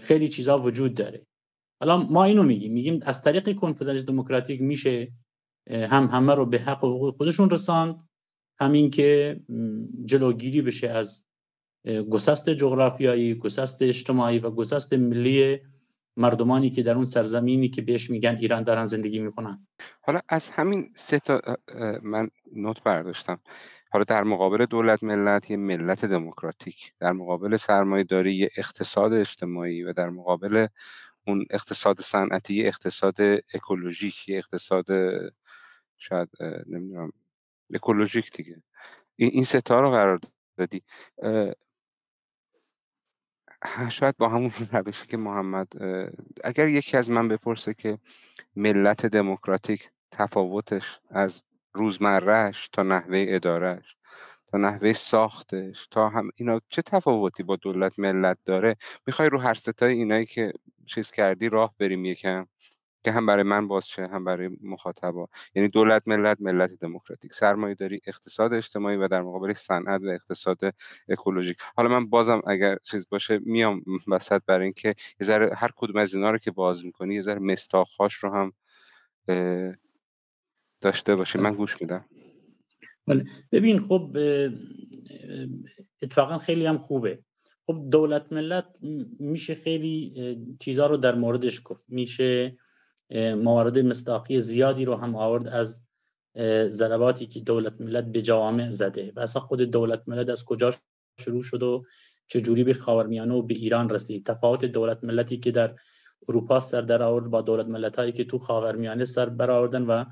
خیلی 0.00 0.28
چیزا 0.28 0.58
وجود 0.58 0.94
داره. 0.94 1.26
حالا 1.80 1.96
ما 1.96 2.24
اینو 2.24 2.42
میگیم. 2.42 2.72
میگیم 2.72 3.00
از 3.02 3.22
طریق 3.22 3.54
کنفدرالیسم 3.56 4.06
دموکراتیک 4.06 4.60
میشه 4.60 5.12
هم 5.70 6.06
همه 6.06 6.34
رو 6.34 6.46
به 6.46 6.58
حق 6.58 6.84
و 6.84 6.94
حقوق 6.94 7.14
خودشون 7.14 7.50
رساند. 7.50 8.07
همین 8.60 8.90
که 8.90 9.40
جلوگیری 10.04 10.62
بشه 10.62 10.88
از 10.88 11.24
گسست 12.10 12.50
جغرافیایی 12.50 13.34
گسست 13.34 13.82
اجتماعی 13.82 14.38
و 14.38 14.50
گسست 14.50 14.92
ملی 14.92 15.58
مردمانی 16.16 16.70
که 16.70 16.82
در 16.82 16.94
اون 16.94 17.04
سرزمینی 17.04 17.68
که 17.68 17.82
بهش 17.82 18.10
میگن 18.10 18.36
ایران 18.40 18.62
دارن 18.62 18.84
زندگی 18.84 19.18
می‌کنن. 19.18 19.66
حالا 20.00 20.20
از 20.28 20.50
همین 20.50 20.92
سه 20.94 21.18
تا 21.18 21.40
من 22.02 22.28
نوت 22.56 22.82
برداشتم. 22.82 23.40
حالا 23.90 24.04
در 24.04 24.22
مقابل 24.22 24.66
دولت 24.66 25.02
ملت 25.02 25.50
یه 25.50 25.56
ملت 25.56 26.04
دموکراتیک. 26.04 26.76
در 27.00 27.12
مقابل 27.12 27.56
سرمایه 27.56 28.04
داری 28.04 28.34
یه 28.34 28.48
اقتصاد 28.56 29.12
اجتماعی 29.12 29.82
و 29.82 29.92
در 29.92 30.08
مقابل 30.08 30.66
اون 31.26 31.44
اقتصاد 31.50 32.00
صنعتی 32.00 32.66
اقتصاد 32.66 33.16
اکولوژیک 33.54 34.14
اقتصاد 34.28 34.86
شاید 35.98 36.28
نمی‌دونم 36.66 37.12
اکولوژیک 37.74 38.32
دیگه. 38.32 38.62
این 39.16 39.44
ستا 39.44 39.80
رو 39.80 39.90
قرار 39.90 40.20
دادی. 40.56 40.82
شاید 43.90 44.16
با 44.16 44.28
همون 44.28 44.50
روشی 44.72 45.06
که 45.06 45.16
محمد 45.16 45.68
اگر 46.44 46.68
یکی 46.68 46.96
از 46.96 47.10
من 47.10 47.28
بپرسه 47.28 47.74
که 47.74 47.98
ملت 48.56 49.06
دموکراتیک 49.06 49.90
تفاوتش 50.10 51.00
از 51.10 51.42
روزمرهش 51.74 52.68
تا 52.72 52.82
نحوه 52.82 53.24
ادارهش 53.28 53.96
تا 54.46 54.58
نحوه 54.58 54.92
ساختش 54.92 55.88
تا 55.90 56.08
هم 56.08 56.30
اینا 56.36 56.60
چه 56.68 56.82
تفاوتی 56.82 57.42
با 57.42 57.56
دولت 57.56 57.98
ملت 57.98 58.38
داره؟ 58.44 58.76
می‌خوای 59.06 59.28
رو 59.28 59.40
هر 59.40 59.54
ستای 59.54 59.92
اینایی 59.92 60.26
که 60.26 60.52
چیز 60.86 61.10
کردی 61.10 61.48
راه 61.48 61.74
بریم 61.78 62.04
یکم؟ 62.04 62.46
که 63.04 63.12
هم 63.12 63.26
برای 63.26 63.42
من 63.42 63.68
باز 63.68 63.88
شه 63.88 64.06
هم 64.06 64.24
برای 64.24 64.50
مخاطبا. 64.62 65.28
یعنی 65.54 65.68
دولت 65.68 66.02
ملت 66.06 66.36
ملت 66.40 66.72
دموکراتیک. 66.72 67.32
سرمایه 67.32 67.74
داری 67.74 68.00
اقتصاد 68.06 68.52
اجتماعی 68.52 68.96
و 68.96 69.08
در 69.08 69.22
مقابل 69.22 69.52
صنعت 69.52 70.00
و 70.02 70.06
اقتصاد 70.08 70.58
اکولوژیک. 71.08 71.56
حالا 71.76 71.88
من 71.88 72.06
بازم 72.06 72.42
اگر 72.46 72.78
چیز 72.82 73.08
باشه 73.08 73.38
میام 73.38 73.82
وسط 74.08 74.42
برای 74.46 74.64
اینکه 74.64 74.88
یه 75.20 75.26
ذره 75.26 75.54
هر 75.54 75.70
کدوم 75.76 75.96
از 75.96 76.14
اینا 76.14 76.30
رو 76.30 76.38
که 76.38 76.50
باز 76.50 76.84
می‌کنی 76.84 77.14
یه 77.14 77.22
ذره 77.22 77.38
مستاخاش 77.38 78.14
رو 78.14 78.30
هم 78.30 78.52
داشته 80.80 81.14
باشه 81.14 81.40
من 81.40 81.54
گوش 81.54 81.80
میدم. 81.80 82.04
بله. 83.06 83.24
ببین 83.52 83.78
خب 83.80 84.16
اتفاقا 86.02 86.38
خیلی 86.38 86.66
هم 86.66 86.78
خوبه. 86.78 87.18
خب 87.66 87.84
دولت 87.90 88.32
ملت 88.32 88.66
میشه 89.20 89.54
خیلی 89.54 90.12
چیزها 90.60 90.86
رو 90.86 90.96
در 90.96 91.14
موردش 91.14 91.60
گفت. 91.64 91.84
میشه 91.88 92.56
موارد 93.16 93.78
مصداقی 93.78 94.40
زیادی 94.40 94.84
رو 94.84 94.94
هم 94.94 95.16
آورد 95.16 95.48
از 95.48 95.82
ضرباتی 96.68 97.26
که 97.26 97.40
دولت 97.40 97.80
ملت 97.80 98.04
به 98.04 98.22
جوامع 98.22 98.70
زده. 98.70 99.12
و 99.16 99.20
اصلا 99.20 99.42
خود 99.42 99.62
دولت 99.62 100.02
ملت 100.06 100.28
از 100.30 100.44
کجا 100.44 100.74
شروع 101.20 101.42
شد 101.42 101.62
و 101.62 101.84
چجوری 102.26 102.64
به 102.64 102.74
خاورمیانه 102.74 103.34
و 103.34 103.42
به 103.42 103.54
ایران 103.54 103.90
رسید؟ 103.90 104.26
تفاوت 104.26 104.64
دولت 104.64 105.04
ملتی 105.04 105.36
که 105.36 105.50
در 105.50 105.74
اروپا 106.28 106.60
سر 106.60 106.80
در 106.80 107.02
آورد 107.02 107.26
با 107.26 107.42
دولت 107.42 107.66
ملت 107.66 107.96
هایی 107.96 108.12
که 108.12 108.24
تو 108.24 108.38
خاورمیانه 108.38 109.04
سر 109.04 109.28
برآوردن 109.28 109.82
و 109.82 110.04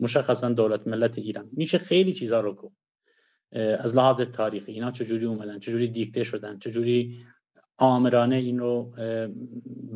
مشخصا 0.00 0.48
دولت 0.48 0.86
ملت 0.86 1.18
ایران. 1.18 1.48
میشه 1.52 1.78
خیلی 1.78 2.12
چیزا 2.12 2.40
رو 2.40 2.54
گفت. 2.54 2.76
از 3.54 3.96
لحاظ 3.96 4.20
تاریخی 4.20 4.72
اینا 4.72 4.90
چجوری 4.90 5.26
اومدن 5.26 5.58
چجوری 5.58 5.88
دیکته 5.88 6.24
شدن 6.24 6.58
چجوری 6.58 7.24
آمرانه 7.78 8.36
این 8.36 8.58
رو 8.58 8.94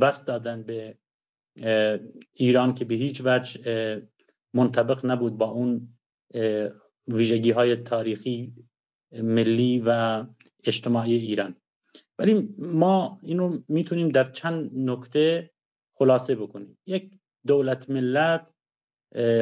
بست 0.00 0.26
دادن 0.26 0.62
به 0.62 0.98
ایران 2.32 2.74
که 2.74 2.84
به 2.84 2.94
هیچ 2.94 3.22
وجه 3.24 3.60
منطبق 4.54 5.06
نبود 5.06 5.38
با 5.38 5.46
اون 5.46 5.98
ویژگی 7.08 7.50
های 7.50 7.76
تاریخی 7.76 8.54
ملی 9.12 9.82
و 9.86 10.24
اجتماعی 10.64 11.14
ایران. 11.14 11.54
ولی 12.18 12.54
ما 12.58 13.20
اینو 13.22 13.62
می‌تونیم 13.68 14.08
در 14.08 14.30
چند 14.30 14.70
نکته 14.74 15.50
خلاصه 15.92 16.34
بکنیم. 16.34 16.78
یک 16.86 17.10
دولت 17.46 17.90
ملت 17.90 18.52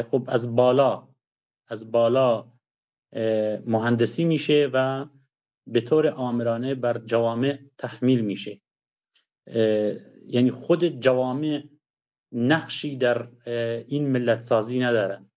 خب 0.05 0.29
از 0.29 0.57
بالا 0.57 1.09
از 1.69 1.93
بالا 1.93 2.53
مهندسی 3.67 4.25
میشه 4.25 4.71
و 4.73 5.07
به 5.67 5.81
طور 5.81 6.09
آمرانه 6.09 6.75
بر 6.75 6.99
جوامع 6.99 7.59
تحمیل 7.79 8.21
میشه. 8.21 8.61
یعنی 10.27 10.51
خود 10.51 10.85
جوامع 11.01 11.65
نقشی 12.33 12.97
در 12.97 13.29
این 13.89 14.09
ملت 14.09 14.41
سازی 14.41 14.81
ندارن. 14.81 15.31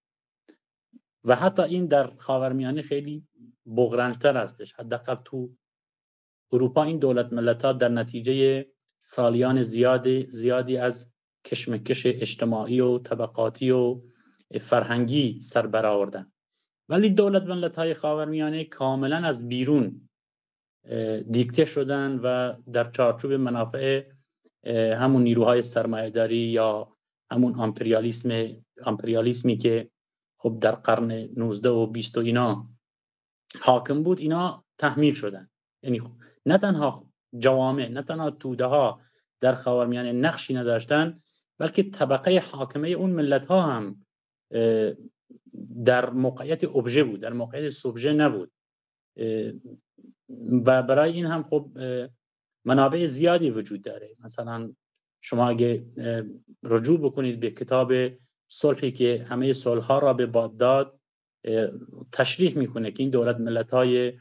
و 1.23 1.35
حتی 1.35 1.61
این 1.61 1.85
در 1.85 2.07
خاورمیانه 2.07 2.81
خیلی 2.81 3.27
بغرنجتر 3.75 4.37
هستش. 4.37 4.73
حداقل 4.73 5.15
تو 5.25 5.55
اروپا 6.51 6.83
این 6.83 6.97
دولت 6.99 7.33
ملت 7.33 7.65
ها 7.65 7.73
در 7.73 7.89
نتیجه 7.89 8.65
سالیان 8.99 9.63
زیادی, 9.63 10.27
زیادی 10.29 10.77
از 10.77 11.11
کشمکش 11.45 12.05
اجتماعی 12.05 12.79
و 12.81 12.99
طبقاتی 12.99 13.71
و 13.71 14.01
فرهنگی 14.61 15.39
سر 15.41 15.67
برآوردن. 15.67 16.31
ولی 16.89 17.09
دولت 17.09 17.43
ملت 17.43 17.75
های 17.75 17.93
خاورمیانه 17.93 18.63
کاملا 18.63 19.17
از 19.17 19.47
بیرون 19.47 20.09
دیکته 21.29 21.65
شدن 21.65 22.19
و 22.23 22.53
در 22.73 22.91
چارچوب 22.91 23.33
منافع 23.33 24.03
همون 24.97 25.23
نیروهای 25.23 25.61
سرمایهداری 25.61 26.37
یا 26.37 26.95
همون 27.31 27.59
امپریالیسم 27.59 28.29
امپریالیسمی 28.85 29.57
که 29.57 29.89
خب 30.37 30.59
در 30.61 30.71
قرن 30.71 31.11
19 31.11 31.69
و 31.69 31.87
20 31.87 32.17
و 32.17 32.19
اینا 32.19 32.69
حاکم 33.61 34.03
بود 34.03 34.19
اینا 34.19 34.65
تحمیل 34.77 35.13
شدن. 35.13 35.49
یعنی 35.83 36.01
نه 36.45 36.57
تنها 36.57 37.11
جوامع 37.37 37.87
نه 37.87 38.01
تنها 38.01 38.29
توده 38.29 38.65
ها 38.65 39.01
در 39.39 39.55
خاورمیانه 39.55 40.11
نقشی 40.11 40.53
نداشتن 40.53 41.19
بلکه 41.57 41.83
طبقه 41.83 42.43
حاکمه 42.51 42.89
اون 42.89 43.11
ملت 43.11 43.45
ها 43.45 43.61
هم 43.61 43.99
در 45.85 46.09
موقعیت 46.09 46.63
ابژه 46.63 47.03
بود 47.03 47.19
در 47.19 47.33
موقعیت 47.33 47.69
سوبژه 47.69 48.13
نبود. 48.13 48.51
و 50.65 50.83
برای 50.83 51.11
این 51.11 51.25
هم 51.25 51.43
خب 51.43 51.77
منابع 52.69 53.05
زیادی 53.05 53.49
وجود 53.49 53.81
داره. 53.81 54.09
مثلا 54.23 54.73
شما 55.21 55.49
اگه 55.49 55.85
رجوع 56.63 56.99
بکنید 56.99 57.39
به 57.39 57.51
کتاب 57.51 57.93
صلحی 58.47 58.91
که 58.91 59.25
همه 59.29 59.53
صلح 59.53 59.83
ها 59.83 59.99
را 59.99 60.13
به 60.13 60.25
باد 60.25 60.57
داد 60.57 60.99
تشریح 62.11 62.57
می‌کنه 62.57 62.91
که 62.91 63.03
این 63.03 63.09
دولت 63.09 63.37
ملت 63.37 63.71
های 63.71 64.13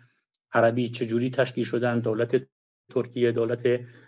عربی 0.53 0.89
چجوری 0.89 1.31
تشکیل 1.31 1.65
شدن 1.65 2.01
دولت 2.01 2.49
ترکیه 2.95 3.33
دولت 3.33 3.67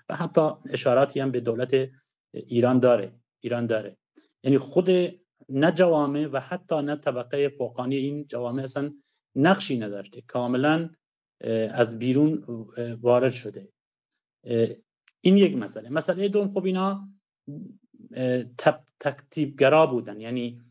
و 0.08 0.16
حتی 0.16 0.50
اشاراتی 0.70 1.20
هم 1.20 1.30
به 1.30 1.40
دولت 1.40 1.90
ایران 2.32 2.78
داره 2.78 3.12
ایران 3.40 3.66
داره. 3.66 3.96
یعنی 4.44 4.58
خود 4.58 4.90
نه 5.48 5.70
جوامع 5.72 6.26
و 6.26 6.40
حتی 6.40 6.82
نه 6.82 6.96
طبقه 6.96 7.48
فوقانی 7.48 7.96
این 7.96 8.26
جوامع 8.26 8.62
اصلا 8.62 8.92
نقشی 9.34 9.78
نداشته. 9.78 10.20
کاملا 10.20 10.90
از 11.70 11.98
بیرون 11.98 12.44
وارد 13.00 13.32
شده. 13.32 13.68
این 15.20 15.36
یک 15.36 15.56
مسئله. 15.56 15.88
مسئله 15.90 16.28
دوم 16.28 16.48
خب 16.48 16.64
اینا 16.64 17.08
تکتیبگرا 19.00 19.86
بودن. 19.86 20.20
یعنی 20.20 20.62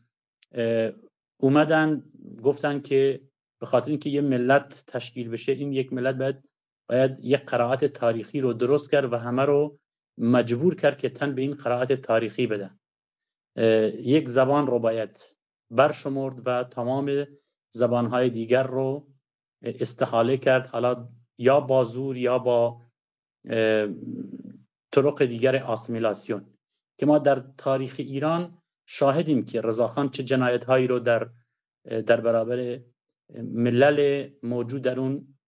اومدن 1.40 2.04
گفتن 2.42 2.80
که 2.80 3.20
به 3.60 3.66
خاطر 3.66 3.90
اینکه 3.90 4.10
یه 4.10 4.20
ملت 4.20 4.84
تشکیل 4.86 5.28
بشه 5.28 5.52
این 5.52 5.72
یک 5.72 5.92
ملت 5.92 6.16
باید 6.16 6.50
باید 6.88 7.20
یک 7.22 7.40
قرائت 7.40 7.84
تاریخی 7.84 8.40
رو 8.40 8.52
درست 8.52 8.90
کرد 8.90 9.12
و 9.12 9.16
همه 9.16 9.44
رو 9.44 9.78
مجبور 10.18 10.74
کرد 10.74 10.98
که 10.98 11.08
تن 11.08 11.34
به 11.34 11.42
این 11.42 11.54
قرائت 11.54 11.92
تاریخی 11.92 12.46
بدن 12.46 12.78
یک 13.98 14.28
زبان 14.28 14.66
رو 14.66 14.78
باید 14.78 15.20
برشمرد 15.70 16.46
و 16.46 16.64
تمام 16.64 17.26
زبانهای 17.70 18.30
دیگر 18.30 18.62
رو 18.62 19.08
استحاله 19.62 20.36
کرد. 20.36 20.66
حالا 20.66 21.08
یا 21.38 21.60
با 21.60 21.84
زور 21.84 22.16
یا 22.16 22.38
با 22.38 22.82
طرق 24.92 25.24
دیگر 25.24 25.62
آسمیلاسیون 25.62 26.46
که 26.98 27.06
ما 27.06 27.18
در 27.18 27.38
تاریخ 27.56 27.96
ایران 27.98 28.58
شاهدیم 28.86 29.42
که 29.42 29.60
رضاخان 29.60 30.08
چه 30.08 30.22
جنایت 30.22 30.64
هایی 30.64 30.86
رو 30.86 30.98
در 30.98 31.30
در 32.06 32.20
برابر 32.20 32.80
ملل 33.34 34.28
موجود 34.42 34.82
در 34.82 35.00
اون 35.00 35.38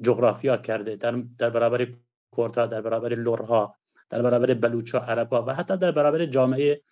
جغرافیا 0.00 0.56
کرده 0.56 0.96
در, 0.96 1.12
در 1.38 1.50
برابر 1.50 1.86
کورتا 2.30 2.66
در 2.66 2.80
برابر 2.80 3.14
لورها 3.14 3.78
در 4.10 4.22
برابر 4.22 4.54
بلوچا 4.54 4.98
عربا 4.98 5.44
و 5.44 5.54
حتی 5.54 5.76
در 5.76 5.92
برابر 5.92 6.26
جامعه 6.26 6.82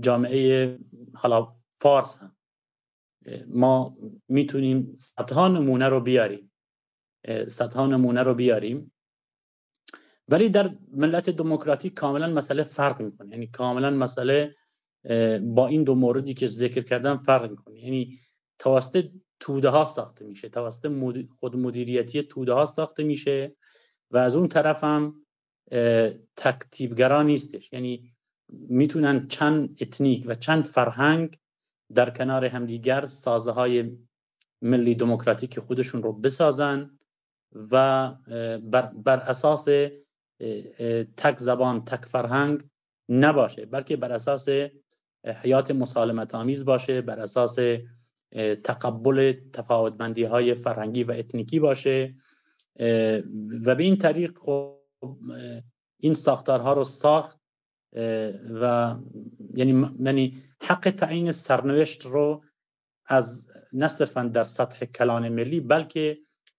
جامعه 0.00 0.78
حالا 1.14 1.56
فارس 1.80 2.18
هم. 2.18 2.36
ما 3.48 3.96
می‌تونیم 4.28 4.96
صدها 4.98 5.48
نمونه 5.48 5.88
رو 5.88 6.00
بیاریم. 6.00 6.52
صدها 7.46 7.86
نمونه 7.86 8.22
رو 8.22 8.34
بیاریم. 8.34 8.92
ولی 10.30 10.48
در 10.48 10.70
ملت 10.92 11.30
دموکراتیک 11.30 11.94
کاملا 11.94 12.28
مسئله 12.28 12.62
فرق 12.62 13.00
می‌کنه. 13.00 13.30
یعنی 13.30 13.46
کاملا 13.46 13.90
مسئله 13.90 14.54
با 15.42 15.66
این 15.66 15.84
دو 15.84 15.94
موردی 15.94 16.34
که 16.34 16.46
ذکر 16.46 16.80
کردم 16.80 17.18
فرق 17.18 17.50
می‌کنه. 17.50 17.84
یعنی 17.84 18.18
توسط 18.58 19.04
توده 19.40 19.68
ها 19.68 19.84
ساخته 19.84 20.24
میشه 20.24 20.48
توسط 20.48 20.92
خود 21.38 21.56
مدیریتی 21.56 22.22
توده 22.22 22.52
ها 22.52 22.66
ساخته 22.66 23.04
میشه 23.04 23.56
و 24.10 24.16
از 24.16 24.36
اون 24.36 24.48
طرف 24.48 24.84
هم 24.84 25.26
تک‌تیپ‌گرا 26.36 27.22
نیستش. 27.22 27.72
یعنی 27.72 28.12
می‌تونن 28.52 29.26
چند 29.28 29.76
اتنیک 29.80 30.24
و 30.28 30.34
چند 30.34 30.64
فرهنگ 30.64 31.38
در 31.94 32.10
کنار 32.10 32.44
همدیگر 32.44 33.06
سازه 33.06 33.50
های 33.50 33.98
ملی 34.62 34.94
دموکراتیک 34.94 35.58
خودشون 35.58 36.02
رو 36.02 36.12
بسازن 36.12 36.98
و 37.70 38.08
بر, 38.62 38.82
بر 38.82 39.16
اساس 39.16 39.68
تک 41.16 41.38
زبان 41.38 41.84
تک 41.84 42.04
فرهنگ 42.04 42.62
نباشه 43.08 43.66
بلکه 43.66 43.96
بر 43.96 44.12
اساس 44.12 44.48
حیات 45.24 45.70
مسالمت 45.70 46.34
آمیز 46.34 46.64
باشه 46.64 47.00
بر 47.00 47.20
اساس 47.20 47.58
تقبل 48.64 49.32
تفاوتمندی 49.52 50.24
های 50.24 50.54
فرهنگی 50.54 51.04
و 51.04 51.12
اتنیکی 51.12 51.60
باشه. 51.60 52.14
و 53.64 53.74
به 53.74 53.82
این 53.82 53.96
طریق 53.96 54.38
خب 54.38 54.80
این 56.00 56.14
ساختارها 56.14 56.72
رو 56.72 56.84
ساخت 56.84 57.40
و 58.62 58.96
یعنی 59.54 59.86
یعنی 59.98 60.42
حق 60.62 60.90
تعیین 60.90 61.32
سرنوشت 61.32 62.06
رو 62.06 62.44
از 63.06 63.48
نه 63.72 63.88
در 64.32 64.44
سطح 64.44 64.86
کلان 64.86 65.28
ملی 65.28 65.60
بلکه 65.60 66.18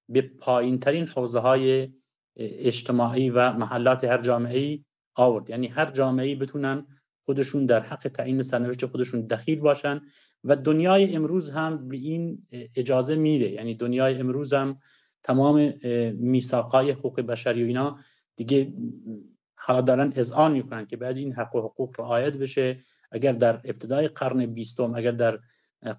به 0.09 0.21
پایین 0.21 0.79
ترین 0.79 1.07
حوزه 1.07 1.39
های 1.39 1.93
اجتماعی 2.37 3.29
و 3.29 3.53
محلات 3.53 4.03
هر 4.03 4.21
جامعه 4.21 4.59
ای 4.59 4.83
آورد. 5.15 5.49
یعنی 5.49 5.67
هر 5.67 5.91
جامعه 5.91 6.25
ای 6.25 6.35
بتونن 6.35 6.87
خودشون 7.25 7.65
در 7.65 7.79
حق 7.79 8.07
تعیین 8.07 8.43
سرنوشت 8.43 8.85
خودشون 8.85 9.21
دخیل 9.21 9.59
باشن 9.59 10.01
و 10.43 10.55
دنیای 10.55 11.15
امروز 11.15 11.49
هم 11.49 11.87
به 11.87 11.97
این 11.97 12.47
اجازه 12.75 13.15
میده. 13.15 13.49
یعنی 13.49 13.75
دنیای 13.75 14.19
امروز 14.19 14.53
هم 14.53 14.79
تمام 15.23 15.73
میثاقای 16.13 16.91
حقوق 16.91 17.21
بشری 17.21 17.63
و 17.63 17.67
اینا 17.67 17.99
دیگه 18.35 18.73
حالا 19.55 19.81
دارن 19.81 20.13
اذعان 20.15 20.51
می‌کنن 20.51 20.85
که 20.85 20.97
بعد 20.97 21.17
این 21.17 21.33
حق 21.33 21.55
و 21.55 21.61
حقوق 21.61 21.99
رعایت 21.99 22.33
بشه. 22.33 22.79
اگر 23.11 23.31
در 23.31 23.53
ابتدای 23.53 24.07
قرن 24.07 24.45
بیستم 24.45 24.95
اگر 24.95 25.11
در 25.11 25.39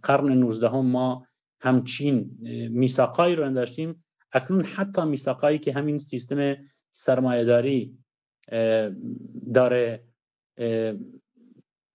قرن 0.03 0.33
19 0.33 0.69
هم 0.69 0.87
ما 0.87 1.27
همچین 1.61 2.39
میثاقایی 2.71 3.35
رو 3.35 3.51
داشتیم 3.51 4.05
اکنون 4.33 4.65
حتی 4.65 5.05
میثاقایی 5.05 5.59
که 5.59 5.73
همین 5.73 5.99
سیستم 5.99 6.57
سرمایهداری 6.91 7.99
داره 9.55 10.05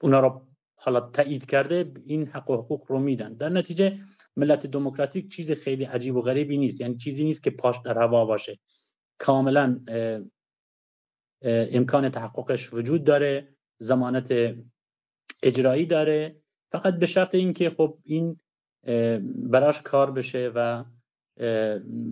اونا 0.01 0.19
رو 0.19 0.47
حالا 0.79 0.99
تایید 0.99 1.45
کرده 1.45 1.91
این 2.05 2.27
حق 2.27 2.49
و 2.49 2.55
حقوق 2.55 2.91
رو 2.91 2.99
میدن. 2.99 3.33
در 3.33 3.49
نتیجه 3.49 3.99
ملت 4.35 4.67
دموکراتیک 4.67 5.31
چیز 5.31 5.51
خیلی 5.51 5.83
عجیب 5.83 6.15
و 6.15 6.21
غریبی 6.21 6.57
نیست. 6.57 6.81
یعنی 6.81 6.95
چیزی 6.95 7.23
نیست 7.23 7.43
که 7.43 7.49
پاش 7.49 7.75
در 7.85 7.97
هوا 7.97 8.25
باشه. 8.25 8.59
کاملا 9.17 9.79
امکان 11.43 12.09
تحققش 12.09 12.73
وجود 12.73 13.03
داره 13.03 13.55
زمانت 13.77 14.55
اجرایی 15.43 15.85
داره. 15.85 16.41
فقط 16.71 16.95
به 16.95 17.05
شرط 17.05 17.35
اینکه 17.35 17.69
خب 17.69 17.99
این 18.03 18.39
براش 19.35 19.81
کار 19.81 20.11
بشه 20.11 20.51
و 20.55 20.83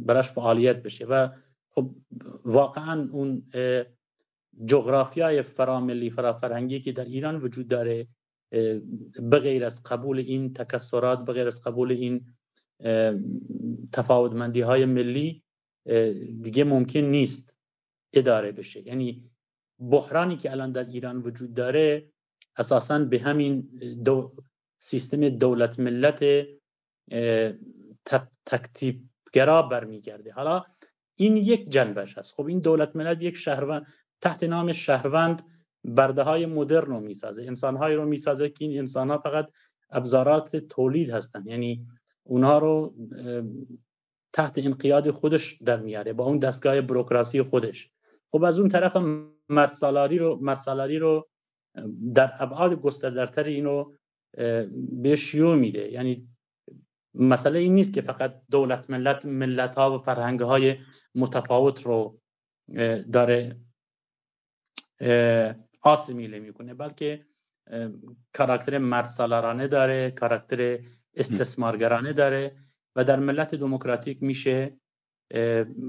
براش 0.05 0.30
فعالیت 0.30 0.84
بشه. 0.84 1.05
و 1.05 1.30
خب 1.69 1.95
واقعا 2.45 3.09
اون 3.11 3.47
جغرافیای 4.65 5.41
فراملی 5.41 6.09
فرافرهنگی 6.09 6.80
که 6.80 6.91
در 6.91 7.05
ایران 7.05 7.36
وجود 7.36 7.67
داره 7.67 8.07
بغیر 9.32 9.65
از 9.65 9.84
قبول 9.84 10.19
این 10.19 10.53
تکسرات 10.53 11.19
بغیر 11.19 11.47
از 11.47 11.61
قبول 11.61 11.91
این 11.91 12.26
تفاوتمندی 13.91 14.61
های 14.61 14.86
ملی 14.86 15.43
دیگه 16.41 16.63
ممکن 16.63 16.99
نیست 16.99 17.57
اداره 18.13 18.51
بشه. 18.51 18.88
یعنی 18.88 19.32
بحرانی 19.80 20.38
که 20.38 20.51
الان 20.51 20.71
در 20.71 20.84
ایران 20.84 21.21
وجود 21.21 21.53
داره 21.53 22.11
اساسا 22.57 22.99
به 22.99 23.19
همین 23.19 23.61
دو 24.03 24.32
سیستم 24.80 25.30
دولت 25.30 25.80
ملت 25.80 26.23
تکتیبگرا 29.36 29.62
برمیگرده. 29.62 30.32
حالا 30.32 30.64
این 31.16 31.36
یک 31.36 31.70
جنبش 31.70 32.18
هست 32.18 32.34
خب 32.34 32.46
این 32.46 32.60
دولت 32.60 32.96
ملت 32.96 33.24
یک 33.24 33.36
شهروند 33.36 33.86
تحت 34.22 34.44
نام 34.44 34.72
شهروند 34.72 35.42
برده 35.84 36.24
های 36.24 36.46
مدرن 36.46 36.86
رو 36.86 37.00
می‌سازه. 37.00 37.44
انسان 37.44 37.76
های 37.78 37.96
رو 37.96 38.06
می‌سازه 38.06 38.50
که 38.50 38.66
این 38.66 38.80
انسان 38.80 39.10
ها 39.10 39.18
فقط 39.18 39.52
ابزارات 39.92 40.56
تولید 40.56 41.10
هستن. 41.10 41.44
یعنی 41.48 41.88
اونها 42.24 42.58
رو 42.58 42.96
تحت 44.34 44.58
انقیاد 44.58 45.12
خودش 45.12 45.62
در 45.62 45.80
میاره 45.80 46.14
با 46.14 46.26
اون 46.26 46.40
دستگاه 46.40 46.82
بروکراسی 46.82 47.42
خودش. 47.42 47.90
خب 48.28 48.44
از 48.44 48.60
اون 48.60 48.70
طرف 48.70 48.98
مرسالاری 49.50 50.18
رو 50.18 50.40
مرسالاری 50.42 51.00
رو 51.00 51.28
در 52.14 52.34
ابعاد 52.40 52.82
گسترده‌تر 52.82 53.44
اینو 53.44 53.92
به 54.92 55.16
شیوع 55.16 55.56
میده. 55.56 55.92
یعنی 55.92 56.28
مسئله 57.20 57.59
این 57.59 57.74
نیست 57.74 57.93
که 57.93 58.01
فقط 58.01 58.41
دولت 58.51 58.89
ملت 58.89 59.26
ملت 59.26 59.76
ها 59.76 59.95
و 59.95 59.99
فرهنگ 59.99 60.39
های 60.39 60.76
متفاوت 61.16 61.84
رو 61.84 62.22
داره 63.11 63.61
آسمیله 65.82 66.39
می‌کنه 66.39 66.74
بلکه 66.74 67.26
کاراکتر 68.34 68.78
مرسالارانه 68.78 69.68
داره 69.68 70.11
کاراکتر 70.11 70.80
استثمارگرانه 71.16 72.13
داره 72.13 72.55
و 72.95 73.03
در 73.03 73.20
ملت 73.20 73.55
دموکراتیک 73.55 74.24
میشه 74.24 74.80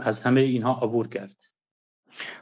از 0.01 0.22
همه 0.22 0.41
اینها 0.41 0.81
عبور 0.83 1.09
کرد. 1.09 1.56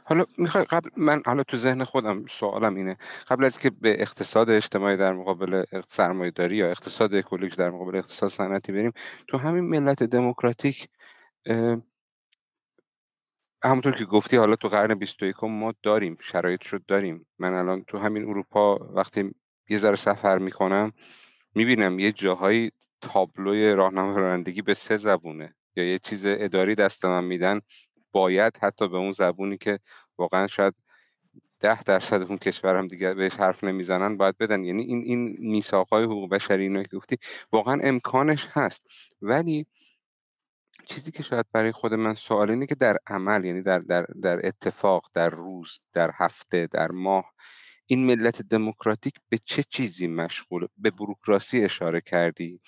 حالا 0.05 0.25
می‌خوای 0.37 0.63
قبل 0.63 0.89
من 0.97 1.21
حالا 1.25 1.43
تو 1.43 1.57
ذهن 1.57 1.83
خودم 1.83 2.25
سوالم 2.25 2.75
اینه. 2.75 2.97
قبل 3.27 3.45
از 3.45 3.57
که 3.59 3.69
به 3.69 4.01
اقتصاد 4.01 4.49
اجتماعی 4.49 4.97
در 4.97 5.13
مقابل 5.13 5.63
سرمایه 5.87 6.31
داری 6.31 6.55
یا 6.55 6.69
اقتصاد 6.71 7.13
اکولوژی 7.15 7.55
در 7.55 7.69
مقابل 7.69 7.95
اقتصاد 7.95 8.29
صنعتی 8.29 8.71
بریم 8.71 8.91
تو 9.27 9.37
همین 9.37 9.63
ملت 9.63 10.03
دموکراتیک 10.03 10.87
همونطور 13.63 13.93
که 13.93 14.05
گفتی 14.05 14.37
حالا 14.37 14.55
تو 14.55 14.67
قرن 14.67 14.95
21 14.95 15.43
ما 15.43 15.73
داریم 15.83 16.17
شرایط 16.21 16.67
رو 16.67 16.79
داریم. 16.87 17.25
من 17.39 17.53
الان 17.53 17.83
تو 17.83 17.97
همین 17.97 18.23
اروپا 18.29 18.75
وقتی 18.75 19.31
یه 19.69 19.77
ذره 19.77 19.95
سفر 19.95 20.37
می‌کنم 20.37 20.93
می‌بینم 21.55 21.99
یه 21.99 22.11
جاهایی 22.11 22.71
تابلوی 23.01 23.73
راهنمای 23.73 24.15
رانندگی 24.15 24.61
به 24.61 24.73
سه 24.73 24.97
زبونه 24.97 25.55
یا 25.75 25.83
یه 25.83 25.99
چیز 25.99 26.25
اداری 26.25 26.75
دست 26.75 27.05
من 27.05 27.23
میدن. 27.23 27.61
باید 28.15 28.57
حتی 28.61 28.87
به 28.87 28.97
اون 28.97 29.11
زبونی 29.11 29.57
که 29.57 29.79
واقعا 30.17 30.47
شاید 30.47 30.73
ده 31.59 31.83
درصد 31.83 32.21
اون 32.21 32.37
کشور 32.37 32.75
هم 32.75 32.87
دیگه 32.87 33.13
بهش 33.13 33.33
حرف 33.35 33.63
نمی‌زنن 33.63 34.17
باید 34.17 34.37
بدن. 34.37 34.63
یعنی 34.63 34.83
این 34.83 35.01
این 35.03 35.35
میثاقهای 35.39 36.03
حقوق 36.03 36.29
بشری 36.29 36.63
اینو 36.63 36.83
که 36.83 36.97
گفتی 36.97 37.17
واقعا 37.51 37.79
امکانش 37.83 38.47
هست. 38.51 38.87
ولی 39.21 39.65
چیزی 40.85 41.11
که 41.11 41.23
شاید 41.23 41.45
برای 41.53 41.71
خود 41.71 41.93
من 41.93 42.13
سوال 42.13 42.51
اینه 42.51 42.65
که 42.65 42.75
در 42.75 42.97
عمل 43.07 43.45
یعنی 43.45 43.61
در, 43.61 43.79
در, 43.79 44.05
در 44.21 44.47
اتفاق 44.47 45.09
در 45.13 45.29
روز 45.29 45.81
در 45.93 46.11
هفته 46.13 46.67
در 46.71 46.91
ماه 46.91 47.33
این 47.85 48.05
ملت 48.05 48.41
دموکراتیک 48.41 49.13
به 49.29 49.39
چه 49.45 49.63
چیزی 49.69 50.07
مشغول؟ 50.07 50.67
به 50.77 50.91
بروکراسی 50.91 51.63
اشاره 51.63 52.01
کردی 52.01 52.61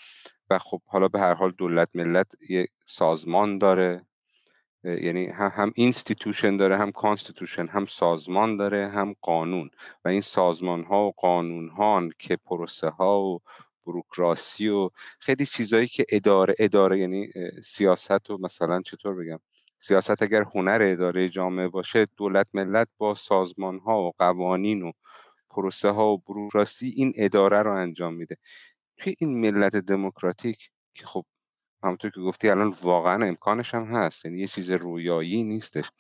و 0.50 0.60
خب 0.60 0.82
حالا 0.86 1.08
به 1.08 1.20
هر 1.20 1.34
حال 1.34 1.52
دولت 1.52 1.90
ملت 1.94 2.32
یه 2.50 2.68
سازمان 2.86 3.58
داره. 3.58 4.06
یعنی 4.88 5.26
هم, 5.26 5.52
هم 5.54 5.72
institution 5.76 6.58
داره 6.58 6.78
هم 6.78 6.92
constitution 6.92 7.68
هم 7.68 7.86
سازمان 7.86 8.58
داره 8.58 8.90
هم 8.90 9.16
قانون. 9.22 9.70
و 10.06 10.08
این 10.08 10.22
سازمان 10.22 10.84
ها 10.84 11.08
و 11.08 11.12
قانون 11.12 11.70
ها 11.70 12.10
که 12.20 12.36
پروسه 12.36 12.90
ها 12.90 13.22
و 13.22 13.40
بروکراسی 13.86 14.68
و 14.68 14.90
خیلی 15.20 15.46
چیزایی 15.46 15.88
که 15.88 16.06
اداره 16.10 16.56
اداره 16.60 17.00
یعنی 17.00 17.28
سیاست 17.64 18.30
و 18.30 18.38
مثلا 18.42 18.82
چطور 18.82 19.16
بگم؟ 19.16 19.40
سیاست 19.80 20.22
اگر 20.22 20.44
هنر 20.56 20.80
اداره 20.82 21.30
جامعه 21.30 21.68
باشه 21.68 22.08
دولت 22.18 22.48
ملت 22.54 22.88
با 22.98 23.14
سازمان 23.16 23.80
ها 23.80 24.02
و 24.04 24.12
قوانین 24.18 24.82
و 24.82 24.92
پروسه 25.50 25.90
ها 25.90 26.14
و 26.14 26.18
بروکراسی 26.18 26.94
این 26.96 27.14
اداره 27.16 27.62
رو 27.62 27.74
انجام 27.76 28.14
میده. 28.14 28.38
توی 28.98 29.16
این 29.20 29.42
ملت 29.42 29.76
دموکراتیک 29.76 30.70
که 30.94 31.06
خب 31.06 31.26
همونطور 31.84 32.12
که 32.12 32.22
گفتی 32.22 32.50
الان 32.50 32.74
واقعا 32.82 33.26
امکانش 33.26 33.74
هم 33.74 33.84
هست 33.84 34.26
یعنی 34.26 34.40
یه 34.40 34.48
چیز 34.48 34.72
رویایی 34.72 35.44
نیستش. 35.44 35.92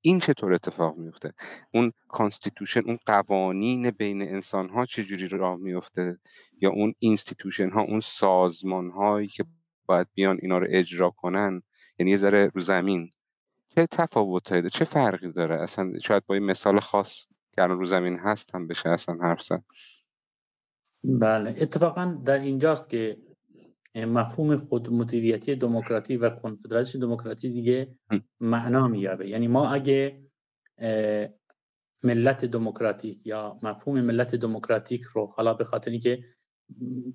این 0.00 0.20
چطور 0.20 0.54
اتفاق 0.54 0.96
میفته 0.96 1.34
اون 1.74 1.92
constitution 2.08 2.80
اون 2.80 2.98
قوانین 3.06 3.90
بین 3.90 4.22
انسان 4.22 4.68
ها 4.68 4.86
چجوری 4.86 5.28
راه 5.28 5.56
میفته 5.56 6.18
یا 6.60 6.70
اون 6.70 6.94
institution 6.98 7.70
ها 7.70 7.80
اون 7.80 8.00
سازمان 8.00 8.90
هایی 8.90 9.28
که 9.28 9.44
باید 9.86 10.06
بیان 10.14 10.38
اینا 10.42 10.58
رو 10.58 10.66
اجرا 10.70 11.10
کنن؟ 11.10 11.62
یعنی 11.98 12.10
یه 12.10 12.16
ذره 12.16 12.50
رو 12.54 12.60
زمین. 12.60 13.10
چه 13.74 13.86
تفاوتایی 13.86 14.62
داره؟ 14.62 14.70
چه 14.70 14.84
فرقی 14.84 15.32
داره؟ 15.32 15.62
اصلا 15.62 15.98
شاید 15.98 16.26
با 16.26 16.34
این 16.34 16.44
مثال 16.44 16.80
خاص 16.80 17.26
که 17.54 17.62
الان 17.62 17.78
رو 17.78 17.84
زمین 17.84 18.18
هست 18.18 18.54
هم 18.54 18.66
بشه 18.66 18.88
اصلا 18.88 19.14
حرف 19.14 19.42
زد. 19.42 19.62
بله 21.04 21.54
اتفاقا 21.60 22.18
در 22.24 22.38
اینجاست 22.38 22.90
که 22.90 23.16
مفهوم 23.94 24.56
خود 24.56 24.92
مدیریتی 24.92 25.54
دموکراتی 25.56 26.16
و 26.16 26.30
کنفدراسی 26.30 26.98
دموکراتی 26.98 27.48
دیگه 27.48 27.98
معنا 28.40 28.88
میابه 28.88 29.28
یعنی 29.28 29.48
ما 29.48 29.68
اگه 29.68 30.22
ملت 32.04 32.44
دموکراتیک 32.44 33.26
یا 33.26 33.58
مفهوم 33.62 34.00
ملت 34.00 34.34
دموکراتیک 34.34 35.02
رو 35.02 35.26
حالا 35.26 35.54
به 35.54 35.64
خاطری 35.64 35.98
که 35.98 36.24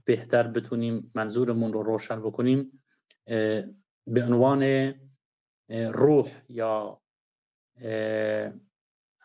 بهتر 0.06 0.48
بتونیم 0.48 1.12
منظورمون 1.16 1.74
رو 1.74 1.84
روشن 1.84 2.22
بکنیم 2.22 2.84
به 4.08 4.24
عنوان 4.24 4.94
روح 5.70 6.30
یا 6.50 7.02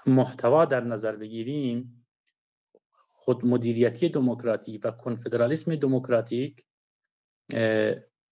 محتوا 0.06 0.64
در 0.64 0.84
نظر 0.84 1.16
بگیریم 1.16 2.06
خود 3.08 3.46
مدیریتی 3.46 4.08
دموکراتی 4.08 4.78
و 4.78 4.90
کنفدرالیسم 4.90 5.74
دموکراتیک 5.74 6.67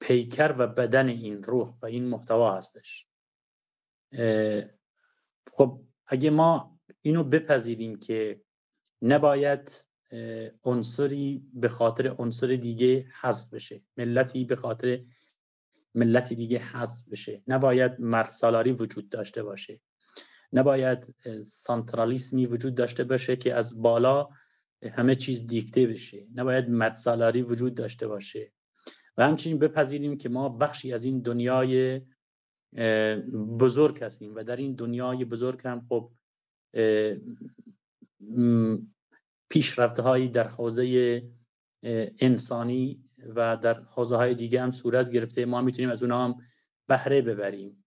پیکر 0.01 0.55
و 0.59 0.67
بدن 0.67 1.09
این 1.09 1.43
روح 1.43 1.75
و 1.83 1.87
این 1.87 2.09
محتوا 2.09 2.57
هستش. 2.57 3.07
خب 5.53 5.85
اگه 6.07 6.31
ما 6.31 6.81
اینو 7.03 7.25
بپذیریم 7.25 7.99
که 7.99 8.41
نباید 9.03 9.87
عنصری 10.65 11.51
به 11.55 11.69
خاطر 11.69 12.09
عنصر 12.19 12.47
دیگه 12.47 13.09
حذف 13.21 13.55
بشه 13.55 13.81
ملتی 13.97 14.45
به 14.45 14.57
خاطر 14.57 15.05
ملتی 15.95 16.35
دیگه 16.35 16.59
حذف 16.59 17.09
بشه. 17.09 17.43
نباید 17.47 18.01
مرد 18.01 18.31
سالاری 18.31 18.73
وجود 18.73 19.09
داشته 19.09 19.43
باشه. 19.43 19.81
نباید 20.53 21.15
سانترالیسمی 21.45 22.47
وجود 22.47 22.75
داشته 22.75 23.05
باشه 23.05 23.37
که 23.37 23.55
از 23.55 23.83
بالا 23.83 24.29
همه 24.93 25.15
چیز 25.15 25.47
دیکته 25.47 25.87
بشه. 25.87 26.27
نباید 26.35 26.69
مرد 26.69 26.95
سالاری 26.95 27.43
وجود 27.43 27.75
داشته 27.75 28.09
باشه. 28.09 28.53
و 29.19 29.27
همچنین 29.27 29.59
بپذیریم 29.59 30.17
که 30.17 30.29
ما 30.29 30.49
بخشی 30.49 30.93
از 30.93 31.05
این 31.05 31.21
دنیای 31.21 32.01
بزرگ 33.61 34.05
هستیم 34.05 34.35
و 34.35 34.45
در 34.45 34.57
این 34.57 34.75
دنیای 34.75 35.25
بزرگ 35.25 35.61
هم 35.65 35.87
خب 35.89 36.11
پیشرفته 39.51 40.03
هایی 40.03 40.29
در 40.29 40.49
حوزه 40.49 41.23
انسانی 42.21 43.03
و 43.37 43.57
در 43.57 43.83
حوزه 43.83 44.17
های 44.17 44.35
دیگه 44.35 44.63
هم 44.63 44.71
صورت 44.71 45.11
گرفته. 45.11 45.47
ما 45.47 45.63
می‌تونیم 45.63 45.91
از 45.91 46.03
اونها 46.03 46.25
هم 46.25 46.37
بهره 46.89 47.23
ببریم. 47.23 47.85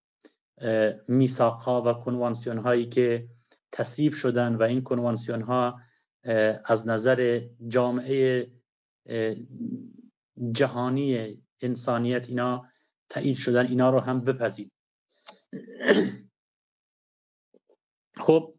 میساق 1.07 1.59
ها 1.59 1.81
و 1.81 1.93
کنوانسیون 1.93 2.57
هایی 2.57 2.85
که 2.85 3.29
تصویب 3.71 4.13
شدن 4.13 4.55
و 4.55 4.63
این 4.63 4.81
کنوانسیون 4.81 5.41
ها 5.41 5.81
از 6.65 6.87
نظر 6.87 7.41
جامعه 7.67 8.51
جهانی 10.51 11.37
انسانیت 11.61 12.29
اینا 12.29 12.69
تایید 13.09 13.37
شدن 13.37 13.67
اینا 13.67 13.89
رو 13.89 13.99
هم 13.99 14.21
بپذید 14.21 14.71
خب 18.25 18.55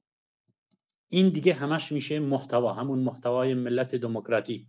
این 1.09 1.28
دیگه 1.28 1.55
همش 1.55 1.93
میشه 1.93 2.18
محتوا 2.18 2.72
همون 2.72 2.99
محتوای 2.99 3.55
ملت 3.55 3.95
دموکراتیک 3.95 4.66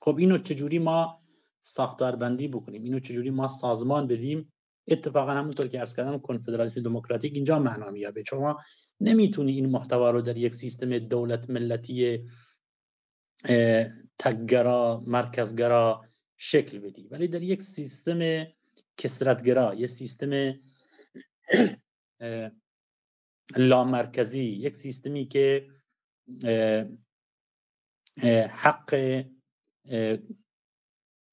خب 0.00 0.16
اینو 0.16 0.38
چجوری 0.38 0.78
ما 0.78 1.20
ساختار 1.60 2.16
بندی 2.16 2.48
بکنیم؟ 2.48 2.82
اینو 2.82 2.98
چجوری 2.98 3.30
ما 3.30 3.48
سازمان 3.48 4.06
بدیم؟ 4.06 4.52
اتفاقا 4.88 5.30
همونطور 5.30 5.68
که 5.68 5.80
ارز 5.80 5.94
کردم 5.94 6.18
کنفدرالیسم 6.18 6.82
دموکراتیک 6.82 7.34
اینجا 7.34 7.58
معنا 7.58 7.90
میابه 7.90 8.22
شما 8.22 8.58
نمی‌تونی 9.00 9.52
این 9.52 9.70
محتوا 9.70 10.10
رو 10.10 10.22
در 10.22 10.38
یک 10.38 10.54
سیستم 10.54 10.98
دولت 10.98 11.50
ملتی 11.50 12.24
تگرا 14.18 15.02
مرکزگرا 15.06 16.04
شکل 16.38 16.78
بدی. 16.78 17.08
ولی 17.08 17.28
در 17.28 17.42
یک 17.42 17.62
سیستم 17.62 18.44
کسرتگرا 18.96 19.74
یک 19.74 19.86
سیستم 19.86 20.60
لامرکزی 23.56 24.44
یک 24.44 24.76
سیستمی 24.76 25.28
که 25.28 25.68
حق 28.50 29.24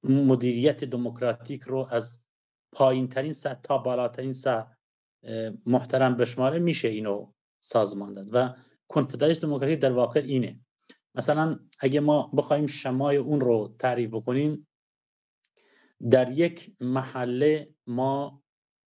مدیریت 0.04 0.84
دموکراتیک 0.84 1.64
رو 1.64 1.88
از 1.92 2.26
پایین 2.72 3.08
ترین 3.08 3.34
سطح 3.34 3.62
تا 3.62 3.78
بالاترین 3.78 4.34
سطح 4.34 4.76
محترم 5.66 6.16
بشماره 6.16 6.60
میشه 6.60 6.88
اینو 6.88 7.34
سازمان 7.60 8.14
داد 8.14 8.30
و 8.34 8.56
کنفدرالیسم 8.88 9.42
دموکراتیک 9.42 9.80
در 9.80 9.92
واقع 9.92 10.20
اینه. 10.20 10.60
مثلا 11.16 11.60
اگه 11.80 12.00
ما 12.00 12.32
بخوایم 12.38 12.68
شمای 12.68 13.18
اون 13.18 13.40
رو 13.40 13.76
تعریف 13.80 14.10
بکنیم 14.10 14.68
در 16.12 16.32
یک 16.32 16.76
محله 16.80 17.76
ما 17.88 18.44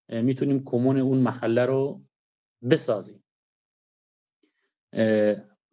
می‌تونیم 0.09 0.65
کمون 0.65 0.99
اون 0.99 1.19
محله 1.19 1.67
رو 1.67 2.05
بسازیم. 2.71 3.25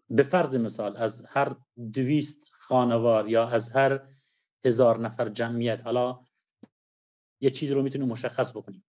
به 0.09 0.23
فرض 0.23 0.55
مثال 0.55 0.97
از 0.97 1.25
هر 1.25 1.55
دویست 1.93 2.47
خانوار 2.51 3.29
یا 3.29 3.47
از 3.47 3.69
هر 3.69 4.07
هزار 4.65 4.99
نفر 4.99 5.29
جمعیت 5.29 5.81
حالا 5.83 6.19
یه 7.41 7.49
چیزی 7.49 7.73
رو 7.73 7.83
می‌تونیم 7.83 8.07
مشخص 8.07 8.57
بکنیم. 8.57 8.85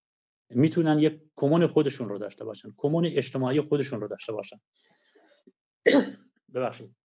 می‌تونن 0.49 0.99
یک 0.99 1.21
کمون 1.35 1.67
خودشون 1.67 2.09
رو 2.09 2.17
داشته 2.17 2.45
باشن 2.45 2.73
کمون 2.77 3.05
اجتماعی 3.05 3.61
خودشون 3.61 4.01
رو 4.01 4.07
داشته 4.07 4.33
باشن. 4.33 4.59
ببخشید. 6.53 6.95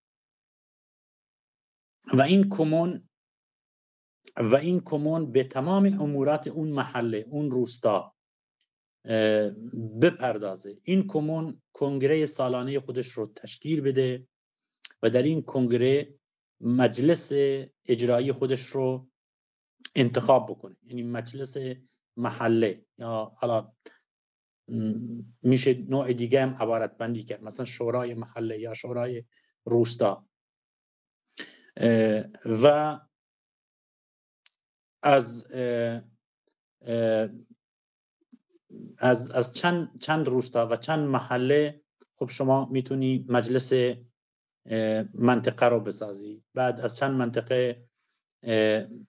و 2.15 2.23
این 2.23 2.49
کمون 2.49 3.09
و 4.37 4.57
این 4.57 4.81
کمون 4.81 5.33
به 5.33 5.45
تمام 5.45 5.85
امورات 6.01 6.47
اون 6.47 6.69
محله 6.69 7.25
اون 7.29 7.51
روستا 7.51 8.15
بپردازه. 10.03 10.79
این 10.83 11.07
کمون 11.07 11.63
کنگره 11.73 12.27
سالانه 12.27 12.81
خودش 12.81 13.09
رو 13.09 13.33
تشکیل 13.37 13.81
بده 13.81 14.27
و 15.03 15.11
در 15.11 15.23
این 15.23 15.43
کنگره 15.43 16.15
مجلس 16.61 17.33
اجرایی 17.87 18.33
خودش 18.33 18.67
رو 18.67 19.09
انتخاب 19.95 20.51
بکنه. 20.51 20.77
یعنی 20.83 21.03
مجلس 21.03 21.57
محله. 22.17 22.87
یا 22.99 23.33
حالا 23.37 23.73
میشه 25.43 25.75
نوع 25.75 26.13
دیگه 26.13 26.43
هم 26.43 26.55
عبارت 26.55 26.99
بندی 26.99 27.25
کرد. 27.25 27.43
مثلا 27.43 27.67
شورای 27.67 28.15
محله 28.15 28.59
یا 28.59 28.75
شورای 28.75 29.25
روستا. 29.65 30.27
و 32.45 33.01
از 35.03 35.47
از 38.99 39.31
از 39.31 39.55
چند 39.55 39.99
چند 40.01 40.29
روستا 40.29 40.69
و 40.69 40.77
چند 40.77 41.09
محله 41.09 41.83
خب 42.15 42.31
شما 42.31 42.69
می‌تونی 42.71 43.27
مجلس 43.29 43.73
منطقه 45.15 45.67
رو 45.67 45.81
بسازی 45.81 46.45
بعد 46.55 46.81
از 46.81 46.97
چند 46.97 47.11
منطقه 47.13 47.85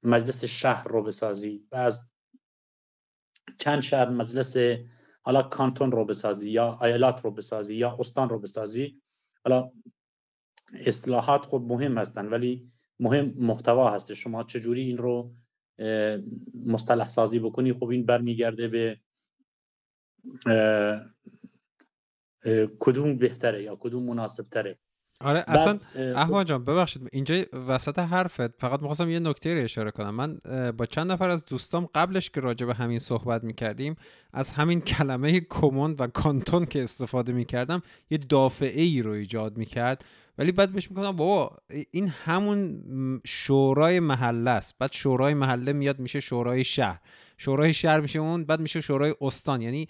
مجلس 0.03 0.43
شهر 0.43 0.87
رو 0.87 1.03
بسازی 1.03 1.67
و 1.71 1.75
از 1.75 2.11
چند 3.59 3.81
شهر 3.81 4.09
مجلس 4.09 4.55
حالا 5.21 5.41
کانتون 5.41 5.91
رو 5.91 6.05
بسازی 6.05 6.49
یا 6.49 6.79
ایالات 6.81 7.25
رو 7.25 7.31
بسازی 7.31 7.75
یا 7.75 7.97
استان 7.99 8.29
رو 8.29 8.39
بسازی 8.39 9.01
حالا 9.45 9.71
اصلاحات 10.73 11.45
خب 11.45 11.65
مهم 11.67 11.97
هستن 11.97 12.27
ولی 12.27 12.71
مهم 12.99 13.33
محتوا 13.37 13.91
هست 13.91 14.13
شما 14.13 14.43
چجوری 14.43 14.81
این 14.81 14.97
رو 14.97 15.33
مصطلح 16.65 17.07
سازی 17.09 17.39
بکنی 17.39 17.73
خب 17.73 17.89
این 17.89 18.05
برمیگرده 18.05 18.67
به 18.67 18.99
کدوم 22.79 23.17
بهتره 23.17 23.63
یا 23.63 23.75
کدوم 23.75 24.03
مناسب 24.03 24.49
تره 24.49 24.77
آره 25.21 25.43
اصلا 25.47 25.79
احوان 25.95 26.45
جان 26.45 26.65
ببخشید 26.65 27.09
اینجا 27.11 27.43
وسط 27.67 27.99
حرفت 27.99 28.61
فقط 28.61 28.79
می‌خواستم 28.79 29.09
یه 29.09 29.19
نکته 29.19 29.55
رو 29.55 29.63
اشاره 29.63 29.91
کنم. 29.91 30.15
من 30.15 30.39
با 30.71 30.85
چند 30.85 31.11
نفر 31.11 31.29
از 31.29 31.45
دوستام 31.45 31.89
قبلش 31.95 32.29
که 32.29 32.41
راجع 32.41 32.65
به 32.65 32.73
همین 32.73 32.99
صحبت 32.99 33.43
می‌کردیم 33.43 33.95
از 34.33 34.51
همین 34.51 34.81
کلمه 34.81 35.39
کمون 35.39 35.95
و 35.99 36.07
کانتون 36.07 36.65
که 36.65 36.83
استفاده 36.83 37.31
می‌کردم 37.31 37.81
یه 38.09 38.17
دافعه 38.17 38.81
ای 38.81 39.01
رو 39.01 39.11
ایجاد 39.11 39.57
می‌کرد. 39.57 40.05
ولی 40.37 40.51
بعد 40.51 40.71
بهش 40.71 40.89
می‌کنم 40.89 41.11
بابا 41.11 41.57
این 41.91 42.07
همون 42.07 42.81
شورای 43.25 43.99
محله 43.99 44.51
است. 44.51 44.75
بعد 44.79 44.91
شورای 44.91 45.33
محله 45.33 45.73
میاد 45.73 45.99
میشه 45.99 46.19
شورای 46.19 46.63
شهر. 46.63 46.99
شورای 47.37 47.73
شهر 47.73 47.99
میشه 47.99 48.19
اون 48.19 48.45
بعد 48.45 48.59
میشه 48.59 48.81
شورای 48.81 49.13
استان. 49.21 49.61
یعنی 49.61 49.87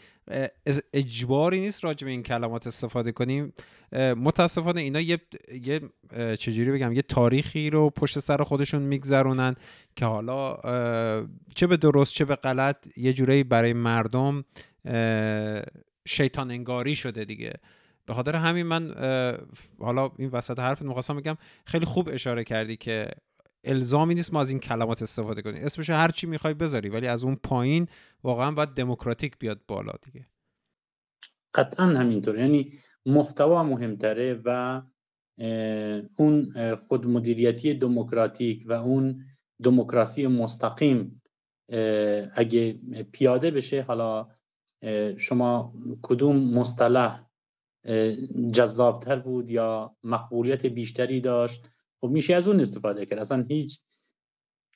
اجباری 0.94 1.60
نیست 1.60 1.84
راجع 1.84 2.06
به 2.06 2.12
این 2.12 2.24
کلمات 2.24 2.68
استفاده 2.68 3.12
کنیم. 3.12 3.54
متاسفانه 3.94 4.82
اینا 4.82 5.00
یه, 5.00 5.18
یه 5.64 5.82
چجوری 6.36 6.72
بگم 6.72 6.94
یه 6.94 7.02
تاریخی 7.02 7.70
رو 7.70 7.90
پشت 7.90 8.20
سر 8.20 8.44
خودشون 8.44 8.82
میگذرونن 8.82 9.56
که 9.96 10.06
حالا 10.06 10.56
چه 11.56 11.68
به 11.68 11.78
درست 11.78 12.14
چه 12.14 12.26
به 12.26 12.36
غلط 12.36 12.98
یه 12.98 13.14
جورایی 13.14 13.44
برای 13.44 13.74
مردم 13.74 14.46
شیطان 16.08 16.52
انگاری 16.52 16.96
شده 16.96 17.26
دیگه. 17.26 17.54
به 18.06 18.14
خاطر 18.14 18.36
همین 18.36 18.66
من 18.66 18.96
حالا 19.80 20.12
این 20.18 20.30
وسط 20.30 20.60
حرفت 20.60 20.82
می‌خواستم 20.82 21.18
بگم 21.18 21.38
خیلی 21.66 21.86
خوب 21.86 22.10
اشاره 22.14 22.44
کردی 22.44 22.78
که 22.78 23.08
الزامی 23.64 24.16
نیست 24.16 24.34
ما 24.34 24.42
از 24.42 24.50
این 24.50 24.60
کلمات 24.60 25.02
استفاده 25.02 25.42
کنیم. 25.42 25.66
اسمش 25.66 25.90
هر 25.90 26.12
چی 26.12 26.28
می‌خوای 26.28 26.54
بذاری 26.54 26.90
ولی 26.90 27.08
از 27.08 27.24
اون 27.24 27.36
پایین 27.36 27.88
واقعا 28.24 28.52
باید 28.52 28.70
دموکراتیک 28.70 29.38
بیاد 29.40 29.62
بالا 29.68 29.94
دیگه. 30.02 30.28
قطعا 31.54 31.86
همینطور. 31.86 32.38
یعنی 32.38 32.74
محتوا 33.06 33.64
مهمتره 33.64 34.42
و 34.46 34.82
اون 36.18 36.54
خودمدیریتی 36.76 37.74
دموکراتیک 37.74 38.64
و 38.68 38.74
اون 38.74 39.24
دموکراسی 39.64 40.28
مستقیم 40.28 41.22
اگه 42.36 42.74
پیاده 43.12 43.52
بشه 43.52 43.82
حالا 43.82 44.28
شما 45.18 45.74
کدوم 46.02 46.54
مصطلح 46.54 47.26
جذابتر 48.54 49.20
بود 49.20 49.50
یا 49.50 49.96
مقبولیت 50.04 50.66
بیشتری 50.66 51.22
داشت؟ 51.22 51.68
خب 51.98 52.08
میشه 52.08 52.36
از 52.36 52.48
اون 52.48 52.60
استفاده 52.60 53.06
کرد. 53.06 53.20
اصلا 53.20 53.44
هیچ 53.44 53.82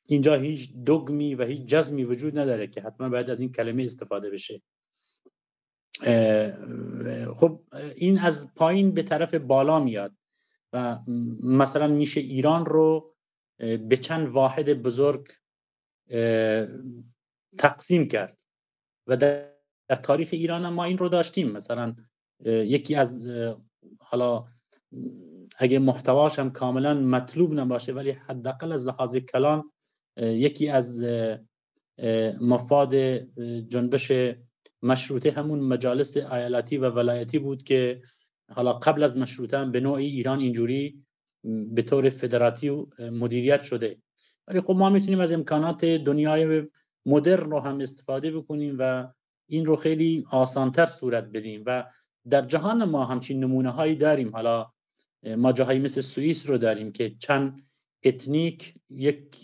اینجا 0.08 0.36
هیچ 0.36 0.74
دگمی 0.86 1.36
و 1.36 1.44
هیچ 1.44 1.62
جزمی 1.62 2.04
وجود 2.04 2.40
نداره 2.40 2.68
که 2.68 2.82
حتما 2.82 3.10
باید 3.10 3.30
از 3.30 3.42
این 3.42 3.52
کلمه 3.52 3.84
استفاده 3.84 4.30
بشه. 4.30 4.62
خب 7.36 7.64
این 7.96 8.20
از 8.20 8.54
پایین 8.56 8.94
به 8.94 9.04
طرف 9.04 9.34
بالا 9.34 9.80
میاد 9.80 10.14
و 10.74 11.00
مثلا 11.44 11.88
میشه 11.88 12.20
ایران 12.20 12.66
رو 12.66 13.16
به 13.60 13.98
چند 14.02 14.28
واحد 14.28 14.82
بزرگ 14.82 15.28
تقسیم 17.58 18.08
کرد 18.08 18.40
و 19.08 19.18
در 19.18 19.52
تاریخ 20.04 20.30
ایران 20.32 20.70
ما 20.70 20.84
این 20.84 20.98
رو 20.98 21.10
داشتیم. 21.10 21.52
مثلا 21.52 21.96
یکی 22.46 22.96
از 22.96 23.24
حالا 24.00 24.46
اگه 25.58 25.80
محتواش 25.80 26.40
هم 26.40 26.52
کاملا 26.52 26.94
مطلوب 26.94 27.54
نباشه 27.54 27.94
ولی 27.94 28.12
حداقل 28.12 28.72
از 28.72 28.88
لحاظ 28.88 29.16
کلان 29.16 29.72
یکی 30.18 30.70
از 30.70 31.04
مفاد 32.42 32.96
جنبش 33.68 34.12
مشروطه 34.82 35.32
همون 35.32 35.60
مجالس 35.60 36.18
ایالتی 36.18 36.78
و 36.78 36.90
ولایتی 36.90 37.40
بود 37.40 37.64
که 37.64 38.02
حالا 38.52 38.74
قبل 38.74 39.04
از 39.04 39.18
مشروطه 39.18 39.58
هم 39.58 39.72
به 39.72 39.80
نوعی 39.80 40.06
ایران 40.06 40.40
اینجوری 40.40 41.04
به 41.44 41.82
طور 41.82 42.10
فدراتیو 42.10 42.86
مدیریت 43.00 43.64
شده. 43.64 43.98
ولی 44.48 44.62
خب 44.62 44.76
ما 44.76 44.90
می‌تونیم 44.90 45.20
از 45.20 45.32
امکانات 45.32 45.86
دنیای 45.86 46.64
مدرن 47.06 47.52
رو 47.52 47.60
هم 47.60 47.80
استفاده 47.80 48.32
بکنیم 48.32 48.76
و 48.80 49.08
این 49.50 49.66
رو 49.66 49.76
خیلی 49.76 50.26
آسانتر 50.32 50.86
صورت 50.86 51.24
بدیم 51.24 51.64
و 51.66 51.84
در 52.30 52.42
جهان 52.42 52.84
ما 52.84 53.06
همچین 53.06 53.44
نمونه 53.44 53.70
هایی 53.70 53.96
داریم. 53.96 54.30
حالا 54.36 54.72
ما 55.38 55.52
جاهایی 55.52 55.80
مثل 55.80 56.02
سوئیس 56.02 56.50
رو 56.50 56.58
داریم 56.58 56.92
که 56.92 57.10
چند 57.10 57.62
اتنیک 58.04 58.74
یک 58.90 59.36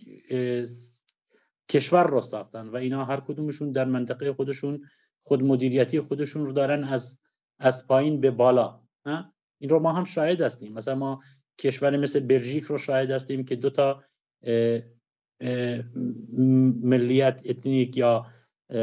کشور 1.70 2.08
رو 2.08 2.22
ساختن 2.22 2.70
و 2.70 2.76
اینا 2.76 3.06
هر 3.06 3.20
کدومشون 3.20 3.72
در 3.72 3.86
منطقه 3.86 4.34
خودشون 4.34 4.82
خود 5.20 5.44
مدیریتی 5.44 6.00
خودشون 6.00 6.46
رو 6.46 6.52
دارن 6.52 6.84
از 6.84 7.20
از 7.60 7.88
پایین 7.88 8.22
به 8.22 8.32
بالا 8.32 8.82
این 9.60 9.70
رو 9.70 9.80
ما 9.80 9.94
هم 9.94 10.04
شاهد 10.04 10.42
هستیم. 10.42 10.74
مثلا 10.74 10.96
ما 10.96 11.20
کشور 11.60 11.98
مثل 11.98 12.20
بلژیک 12.20 12.64
رو 12.64 12.78
شاهد 12.78 13.12
هستیم 13.12 13.46
که 13.46 13.56
دو 13.56 13.70
تا 13.70 14.04
ملیت 16.84 17.42
اتنیک 17.46 17.98
یا 17.98 18.26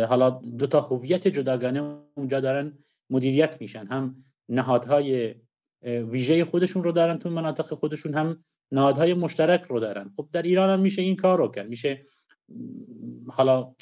حالا 0.08 0.30
دو 0.30 0.66
تا 0.66 0.80
هویت 0.80 1.28
جداگانه 1.28 1.80
اونجا 2.14 2.40
دارن 2.40 2.78
مدیریت 3.10 3.60
میشن. 3.60 3.86
هم 3.86 4.16
نهادهای 4.48 5.34
ویژه 5.82 6.44
خودشون 6.44 6.84
رو 6.84 6.92
دارن 6.92 7.18
تو 7.18 7.30
مناطق 7.30 7.74
خودشون 7.74 8.14
هم 8.14 8.44
نهادهای 8.72 9.14
مشترک 9.14 9.62
رو 9.62 9.80
دارن. 9.80 10.10
خب 10.16 10.28
در 10.32 10.42
ایران 10.42 10.70
هم 10.70 10.80
میشه 10.80 11.02
این 11.02 11.16
کار 11.16 11.38
رو 11.38 11.48
کرد. 11.48 11.68
میشه 11.68 12.02
حالا 13.28 13.74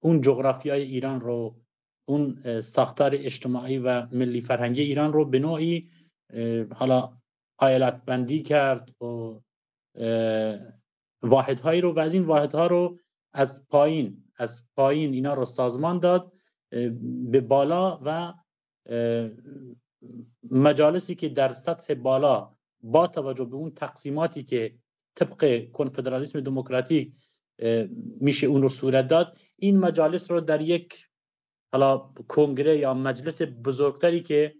اون 0.00 0.20
جغرافیای 0.20 0.82
ایران 0.82 1.20
رو 1.20 1.60
اون 2.08 2.60
ساختار 2.60 3.10
اجتماعی 3.14 3.78
و 3.78 4.06
ملی 4.12 4.40
فرهنگی 4.40 4.82
ایران 4.82 5.12
رو 5.12 5.24
به 5.24 5.38
نوعی 5.38 5.90
حالا 6.74 7.18
آیلت 7.58 8.04
بندی 8.04 8.42
کرد 8.42 9.02
و 9.02 9.40
واحدهایی 11.22 11.80
رو 11.80 11.92
و 11.92 11.98
از 11.98 12.14
این 12.14 12.22
واحدها 12.22 12.66
رو 12.66 12.98
از 13.32 13.68
پایین 13.68 14.24
از 14.36 14.62
پایین 14.76 15.14
اینا 15.14 15.34
رو 15.34 15.46
سازمان 15.46 15.98
داد 15.98 16.32
به 16.70 17.40
بالا 17.40 18.00
و 18.04 18.34
مجالسی 20.50 21.14
که 21.14 21.28
در 21.28 21.52
سطح 21.52 21.94
بالا 21.94 22.54
با 22.80 23.06
توجه 23.06 23.44
به 23.44 23.56
اون 23.56 23.70
تقسیماتی 23.70 24.42
که 24.42 24.74
طبق 25.14 25.70
کنفدرالیسم 25.72 26.40
دموکراتیک 26.40 27.14
میشه 28.20 28.46
اون 28.46 28.62
رو 28.62 28.68
صورت 28.68 29.08
داد 29.08 29.38
این 29.56 29.78
مجالس 29.78 30.30
رو 30.30 30.40
در 30.40 30.60
یک 30.60 31.08
حالا 31.72 31.98
کنگره 32.28 32.78
یا 32.78 32.94
مجلس 32.94 33.42
بزرگتری 33.42 34.20
که 34.20 34.54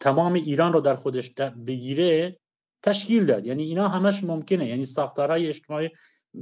تمام 0.00 0.32
ایران 0.32 0.72
رو 0.72 0.80
در 0.80 0.94
خودش 0.94 1.30
بگیره 1.66 2.40
تشکیل 2.82 3.26
داد. 3.26 3.46
یعنی 3.46 3.62
اینا 3.62 3.88
همش 3.88 4.24
ممکنه. 4.24 4.68
یعنی 4.68 4.84
ساختارهای 4.84 5.48
اجتماعی 5.48 5.90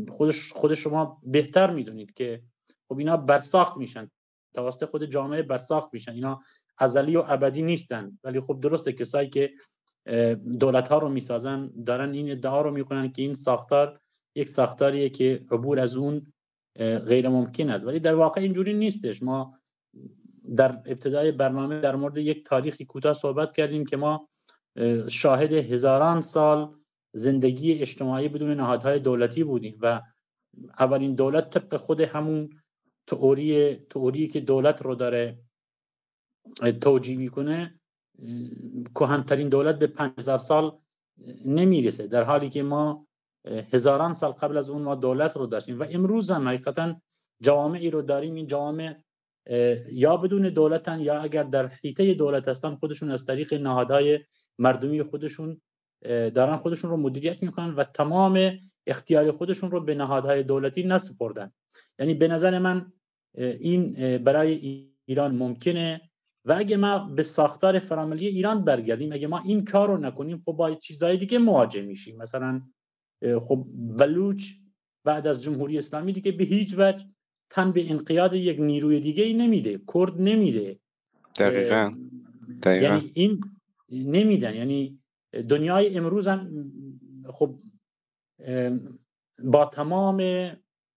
خودش 0.08 0.52
خود 0.52 0.74
شما 0.74 1.20
بهتر 1.22 1.70
می‌دونید 1.70 2.14
که 2.14 2.42
خب 2.88 2.98
اینا 2.98 3.16
برساخت 3.16 3.76
میشن. 3.76 4.10
توسط 4.58 4.84
خود 4.84 5.04
جامعه 5.04 5.42
برساخت 5.42 5.94
میشن. 5.94 6.12
اینا 6.12 6.40
ازلی 6.78 7.16
و 7.16 7.24
ابدی 7.26 7.62
نیستن. 7.62 8.18
ولی 8.24 8.40
خب 8.40 8.60
درسته 8.60 8.92
کسایی 8.92 9.28
که 9.28 9.52
دولت 10.60 10.88
ها 10.88 10.98
رو 10.98 11.08
می‌سازن 11.08 11.70
دارن 11.86 12.14
این 12.14 12.30
ادعا 12.30 12.60
رو 12.60 12.70
می‌کنن 12.70 13.12
که 13.12 13.22
این 13.22 13.34
ساختار 13.34 14.00
یک 14.34 14.48
ساختاریه 14.48 15.08
که 15.08 15.44
عبور 15.50 15.80
از 15.80 15.96
اون 15.96 16.32
غیر 17.06 17.28
ممکن 17.28 17.70
است. 17.70 17.84
ولی 17.86 18.00
در 18.00 18.14
واقع 18.14 18.40
اینجوری 18.40 18.74
نیستش. 18.74 19.22
ما 19.22 19.52
در 20.56 20.70
ابتدای 20.86 21.32
برنامه 21.32 21.80
در 21.80 21.96
مورد 21.96 22.16
یک 22.16 22.44
تاریخی 22.44 22.84
کوتاه 22.84 23.14
صحبت 23.14 23.52
کردیم 23.52 23.84
که 23.86 23.96
ما 23.96 24.28
شاهد 25.08 25.52
هزاران 25.52 26.20
سال 26.20 26.74
زندگی 27.12 27.72
اجتماعی 27.72 28.28
بدون 28.28 28.54
نهادهای 28.54 28.98
دولتی 28.98 29.44
بودیم 29.44 29.78
و 29.80 30.00
اولین 30.78 31.14
دولت 31.14 31.50
طبق 31.50 31.76
خود 31.76 32.00
همون 32.00 32.50
تئوری 33.08 33.74
تئوری 33.74 34.28
که 34.28 34.40
دولت 34.40 34.82
رو 34.82 34.94
داره 34.94 35.38
توجیه 36.80 37.16
می‌کنه 37.16 37.80
کهنترین 38.94 39.48
دولت 39.48 39.78
به 39.78 39.86
5000 39.86 40.38
سال 40.38 40.78
نمی‌رسه. 41.46 42.06
در 42.06 42.24
حالی 42.24 42.48
که 42.48 42.62
ما 42.62 43.06
هزاران 43.72 44.12
سال 44.12 44.32
قبل 44.32 44.56
از 44.56 44.70
اون 44.70 44.82
ما 44.82 44.94
دولت 44.94 45.36
رو 45.36 45.46
داشتیم 45.46 45.80
و 45.80 45.84
امروز 45.90 46.30
هم 46.30 46.48
حقیقتا 46.48 47.00
جوامعی 47.40 47.90
رو 47.90 48.02
داریم. 48.02 48.34
این 48.34 48.46
جوامع 48.46 48.94
یا 49.92 50.16
بدون 50.16 50.42
دولتن 50.42 51.00
یا 51.00 51.20
اگر 51.20 51.42
در 51.42 51.66
حیطه 51.66 52.14
دولت 52.14 52.48
هستن 52.48 52.74
خودشون 52.74 53.10
از 53.10 53.24
طریق 53.24 53.54
نهادهای 53.54 54.20
مردمی 54.58 55.02
خودشون 55.02 55.60
دارن 56.34 56.56
خودشون 56.56 56.90
رو 56.90 56.96
مدیریت 56.96 57.42
می‌کنن 57.42 57.74
و 57.74 57.84
تمام 57.84 58.58
اختیار 58.86 59.30
خودشون 59.30 59.70
رو 59.70 59.80
به 59.80 59.94
نهادهای 59.94 60.42
دولتی 60.42 60.82
نسپردن. 60.82 61.52
یعنی 61.98 62.14
به 62.14 62.28
نظر 62.28 62.58
من 62.58 62.92
این 63.34 63.92
برای 64.18 64.84
ایران 65.06 65.34
ممکنه؟ 65.36 66.00
و 66.44 66.52
اگه 66.52 66.76
ما 66.76 66.98
به 66.98 67.22
ساختار 67.22 67.78
فراملی 67.78 68.26
ایران 68.26 68.64
برگردیم 68.64 69.12
اگه 69.12 69.26
ما 69.26 69.42
این 69.46 69.64
کار 69.64 69.88
رو 69.88 69.98
نکنیم 69.98 70.38
خب 70.38 70.52
با 70.52 70.74
چیزهای 70.74 71.16
دیگه 71.16 71.38
مواجه 71.38 71.82
میشیم. 71.82 72.16
مثلا 72.16 72.62
خب 73.40 73.66
بلوچ 73.98 74.44
بعد 75.04 75.26
از 75.26 75.42
جمهوری 75.42 75.78
اسلامی 75.78 76.12
دیگه 76.12 76.32
به 76.32 76.44
هیچ 76.44 76.74
وجه 76.78 77.04
تن 77.50 77.72
به 77.72 77.90
انقیاد 77.90 78.34
یک 78.34 78.60
نیروی 78.60 79.00
دیگه 79.00 79.24
ای 79.24 79.32
نمیده. 79.32 79.80
کرد 79.94 80.20
نمیده. 80.20 80.78
دقیقا. 81.38 81.90
دقیقا. 82.62 82.86
یعنی 82.86 83.10
این 83.14 83.40
نمیدن. 83.90 84.54
یعنی 84.54 84.98
دنیای 85.48 85.96
امروز 85.96 86.26
هم 86.26 86.72
خب 87.26 87.56
با 89.44 89.64
تمام 89.66 90.22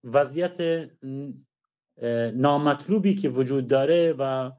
وضعیت 0.03 0.89
نامطلوبی 2.33 3.15
که 3.15 3.29
وجود 3.29 3.67
داره 3.67 4.15
و 4.19 4.51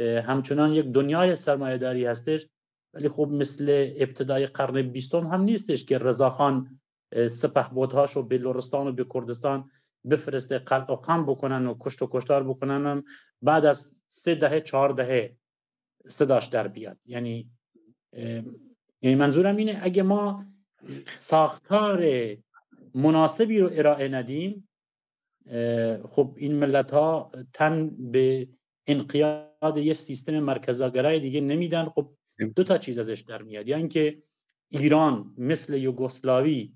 همچنان 0.00 0.72
یک 0.72 0.86
دنیای 0.86 1.36
سرمایه 1.36 1.78
داری 1.78 2.06
هستش 2.06 2.46
ولی 2.94 3.08
خب 3.08 3.28
مثل 3.32 3.92
ابتدای 3.96 4.46
قرن 4.46 4.82
بیستم 4.82 5.26
هم 5.26 5.40
نیستش 5.40 5.84
که 5.84 5.98
رضاخان 5.98 6.78
سپه 7.30 7.68
بودهاش 7.68 8.16
به 8.18 8.38
لورستان 8.38 8.86
و 8.86 8.92
به 8.92 9.06
کردستان 9.14 9.70
بفرسته 10.10 10.58
قلق 10.58 10.90
و 10.90 10.94
قم 10.94 11.26
بکنن 11.26 11.66
و 11.66 11.74
کشت 11.80 12.02
و 12.02 12.08
کشتار 12.10 12.44
بکنن 12.44 13.02
بعد 13.42 13.64
از 13.64 13.94
سه 14.08 14.34
دهه 14.34 14.60
چهار 14.60 14.90
دهه 14.90 15.36
صداش 16.06 16.46
در 16.46 16.68
بیاد. 16.68 16.98
یعنی 17.06 17.50
یعنی 19.02 19.16
منظورم 19.16 19.56
اینه 19.56 19.80
اگه 19.82 20.02
ما 20.02 20.44
ساختار 21.08 22.04
مناسبی 22.94 23.58
رو 23.58 23.70
ارائه 23.72 24.08
ندیم 24.08 24.65
خب 26.04 26.34
این 26.36 26.52
ملت 26.52 26.90
ها 26.90 27.30
تن 27.52 27.90
به 28.12 28.48
انقیاد 28.86 29.76
یه 29.76 29.92
سیستم 29.92 30.40
مرکزاگرای 30.40 31.20
دیگه 31.20 31.40
نمیدن. 31.40 31.88
خب 31.88 32.12
دو 32.56 32.64
تا 32.64 32.78
چیز 32.78 32.98
ازش 32.98 33.20
در 33.20 33.42
میاد. 33.42 33.68
یعنی 33.68 33.80
اینکه 33.80 34.18
ایران 34.70 35.34
مثل 35.38 35.74
یوگسلاوی 35.74 36.72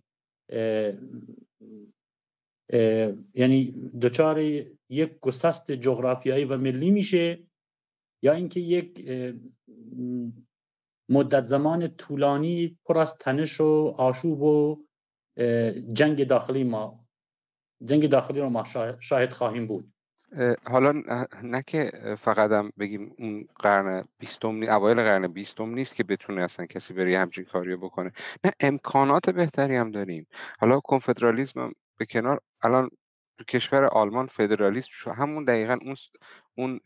یعنی 3.35 3.91
دچار 4.03 4.41
یک 4.89 5.21
گسست 5.21 5.73
جغرافیایی 5.73 6.45
و 6.45 6.57
ملی 6.57 6.91
میشه 6.91 7.47
یا 8.23 8.33
اینکه 8.33 8.61
یک 8.61 9.11
مدت 11.09 11.43
زمان 11.43 11.89
طولانی 11.89 12.79
پر 12.85 12.99
از 12.99 13.17
تنش 13.17 13.61
و 13.61 13.95
آشوب 13.97 14.43
و 14.43 14.85
جنگ 15.93 16.25
داخلی 16.25 16.65
ما 16.65 17.00
جنگ 17.85 18.09
داخلی 18.09 18.41
رو 18.41 18.49
ما 18.49 18.65
شاهد 19.01 19.33
خواهیم 19.33 19.67
بود. 19.67 19.93
حالا 20.67 21.03
نه 21.43 21.63
که 21.67 21.93
فقط 22.21 22.51
هم 22.51 22.73
بگیم 22.79 23.15
اون 23.19 23.49
قرن 23.59 24.05
بیستم 24.19 24.55
نی... 24.55 24.69
اوایل 24.69 24.97
قرن 24.97 25.27
بیستم 25.27 25.69
نیست 25.69 25.97
که 25.97 26.05
بتونه 26.05 26.43
اصلا 26.43 26.67
کسی 26.67 26.95
بری 26.95 27.15
همچین 27.15 27.45
کاریو 27.45 27.77
بکنه. 27.77 28.13
نه 28.45 28.53
امکانات 28.61 29.31
بهتری 29.31 29.77
هم 29.77 29.91
داریم. 29.91 30.27
حالا 30.59 30.81
کنفدرالیسم 30.81 31.73
به 31.97 32.07
کنار 32.07 32.41
الان 32.63 32.91
تو 33.39 33.45
کشور 33.45 33.85
آلمان 33.85 34.27
فدرالیسم 34.27 35.11
همون 35.11 35.45
دقیقا 35.45 35.79
اون 35.85 35.97
اون 36.55 36.81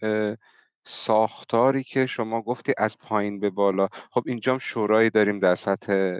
ساختاری 0.86 1.84
که 1.84 2.06
شما 2.06 2.42
گفتی 2.42 2.72
از 2.78 2.98
پایین 2.98 3.40
به 3.40 3.50
بالا. 3.50 3.88
خب 4.10 4.22
اینجا 4.26 4.58
شورایی 4.58 5.10
داریم 5.10 5.38
در 5.38 5.54
سطح 5.54 6.18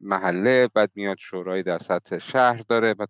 محله 0.00 0.68
بعد 0.74 0.90
میاد 0.94 1.16
شورایی 1.18 1.62
در 1.62 1.78
سطح 1.78 2.18
شهر 2.18 2.62
داره 2.68 2.94
بعد 2.94 3.08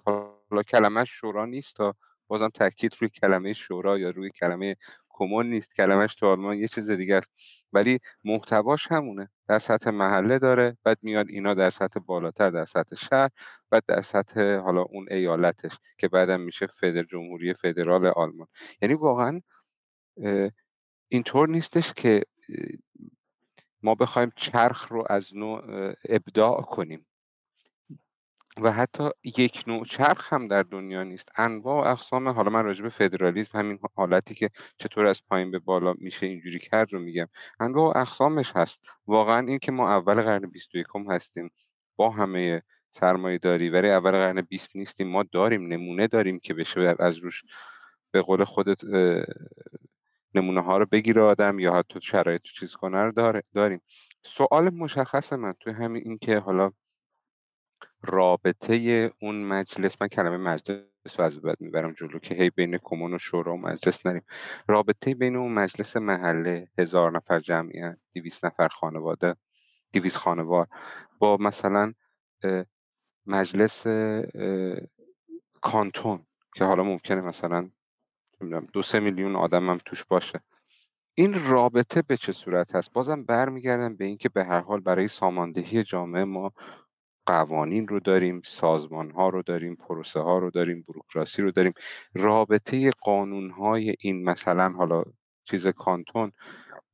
حالا 0.53 0.63
کلمه 0.63 1.05
شورا 1.05 1.47
نیست 1.47 1.77
تا 1.77 1.95
بازم 2.27 2.49
تاکید 2.49 2.97
روی 3.01 3.11
کلمه 3.11 3.53
شورا 3.53 3.99
یا 3.99 4.11
روی 4.11 4.31
کلمه 4.31 4.77
کمون 5.09 5.47
نیست. 5.51 5.75
کلمهش 5.75 6.15
تو 6.15 6.27
آلمان 6.27 6.57
یه 6.57 6.69
چیز 6.69 6.91
دیگه 6.91 7.15
است. 7.15 7.31
ولی 7.73 7.99
محتواش 8.25 8.93
همونه. 8.93 9.29
در 9.49 9.59
سطح 9.59 9.91
محله 9.91 10.39
داره 10.39 10.77
بعد 10.85 10.99
میاد 11.03 11.29
اینا 11.29 11.55
در 11.55 11.71
سطح 11.71 12.01
بالاتر 12.01 12.51
در 12.51 12.65
سطح 12.65 12.97
شهر 12.97 13.29
بعد 13.71 13.85
در 13.89 14.03
سطح 14.03 14.57
حالا 14.57 14.83
اون 14.83 15.07
ایالتش 15.11 15.79
که 15.99 16.09
بعدم 16.09 16.41
میشه 16.41 16.67
فدر 16.67 17.03
جمهوری 17.03 17.55
فدرال 17.55 18.07
آلمان. 18.07 18.47
یعنی 18.83 18.95
واقعا 18.95 19.41
اینطور 21.09 21.49
نیستش 21.49 21.93
که 21.93 22.23
ما 23.83 23.95
بخوایم 23.95 24.33
چرخ 24.37 24.93
رو 24.93 25.05
از 25.11 25.37
نوع 25.37 25.93
ابداع 26.09 26.63
کنیم. 26.63 27.07
و 28.61 28.73
حتی 28.73 29.11
یک 29.25 29.65
نوع 29.67 29.85
چرخ 29.85 30.33
هم 30.33 30.49
در 30.49 30.63
دنیا 30.63 31.03
نیست. 31.03 31.29
انواع 31.37 31.85
و 31.85 31.91
اقسام 31.91 32.29
حالا 32.29 32.51
من 32.51 32.65
راجع 32.65 32.83
به 32.83 32.89
فدرالیسم 32.89 33.59
همین 33.59 33.79
حالتی 33.95 34.35
که 34.35 34.51
چطور 34.79 35.07
از 35.07 35.23
پایین 35.29 35.51
به 35.51 35.59
بالا 35.59 35.95
میشه 35.99 36.27
اینجوری 36.27 36.59
کرد 36.59 36.93
رو 36.93 36.99
میگم. 36.99 37.29
انواع 37.61 37.95
و 37.95 37.99
اقسامش 37.99 38.53
هست. 38.57 38.85
واقعا 39.07 39.47
این 39.47 39.59
که 39.59 39.73
ما 39.73 39.91
اول 39.91 40.23
قرن 40.23 40.51
21 40.51 40.87
هستیم 41.09 41.51
با 41.97 42.11
همه 42.11 42.63
سرمایه 42.91 43.39
داری 43.39 43.71
ولی 43.71 43.91
اول 43.91 44.11
قرن 44.11 44.41
20 44.41 44.77
نیستیم 44.77 45.09
ما 45.09 45.23
داریم 45.23 45.67
نمونه 45.67 46.07
داریم 46.07 46.39
که 46.39 46.55
بشه 46.55 46.97
از 46.99 47.19
روش 47.19 47.43
به 48.11 48.23
قول 48.23 48.45
خودت 48.45 48.85
نمونه 50.35 50.63
ها 50.63 50.79
رو 50.79 50.87
بگیره 50.93 51.23
آدم 51.23 51.59
یا 51.59 51.75
حتی 51.75 52.01
شرایط 52.03 52.43
چیز 52.43 52.77
کنه 52.77 53.03
رو 53.05 53.41
داریم. 53.55 53.81
سوال 54.23 54.71
مشخص 54.75 55.33
من 55.33 55.55
توی 55.61 55.73
همین 55.73 56.03
این 56.05 56.19
که 56.19 56.39
حالا 56.39 56.73
رابطه 58.05 59.11
اون 59.21 59.45
مجلس 59.45 59.97
من 60.01 60.09
کلمه 60.09 60.37
مجلس 60.37 60.83
رو 61.19 61.25
از 61.25 61.41
بعد 61.41 61.61
می‌برم 61.61 61.93
جلو 61.93 62.19
که 62.19 62.35
هی 62.35 62.51
بین 62.51 62.79
کمون 62.79 63.15
و 63.15 63.19
شورا 63.19 63.55
و 63.55 63.57
مجلس 63.57 64.07
نریم. 64.07 64.23
رابطه 64.69 65.15
بین 65.15 65.37
اون 65.37 65.53
مجلس 65.53 65.97
محله 65.97 66.69
هزار 66.79 67.13
نفر 67.13 67.41
جمعیت 67.41 67.99
دیویس 68.13 68.45
نفر 68.45 68.69
خانواده 68.69 69.37
دیویس 69.93 70.17
خانوار. 70.17 70.67
با 71.19 71.37
مثلا 71.37 71.93
مجلس 73.27 73.87
کانتون 75.61 76.27
که 76.55 76.65
حالا 76.65 76.83
ممکنه 76.83 77.21
مثلا 77.21 77.71
دو 78.73 78.83
سه 78.83 79.01
میلیون 79.01 79.37
آدم 79.37 79.71
هم 79.71 79.79
توش 79.85 80.05
باشه. 80.05 80.41
این 81.15 81.45
رابطه 81.45 82.03
به 82.03 82.17
چه 82.17 82.33
صورت 82.33 82.75
هست؟ 82.75 82.93
بازم 82.93 83.25
برمیگردم 83.25 83.97
به 83.97 84.05
اینکه 84.05 84.29
به 84.29 84.45
هر 84.45 84.61
حال 84.61 84.81
برای 84.81 85.09
ساماندهی 85.09 85.83
جامعه 85.83 86.25
ما 86.25 86.53
قوانین 87.27 87.89
رو 87.89 88.01
داریم 88.01 88.43
سازمان 88.45 89.11
ها 89.11 89.29
رو 89.29 89.43
داریم 89.43 89.75
پروسه 89.77 90.21
ها 90.21 90.39
رو 90.39 90.51
داریم 90.51 90.85
بروکراسی 90.89 91.43
رو 91.43 91.51
داریم. 91.51 91.73
رابطه 92.15 92.91
قانون 92.91 93.51
های 93.51 93.95
این 94.01 94.25
مثلا 94.25 94.69
حالا 94.71 95.05
چیز 95.45 95.67
کانتون 95.67 96.33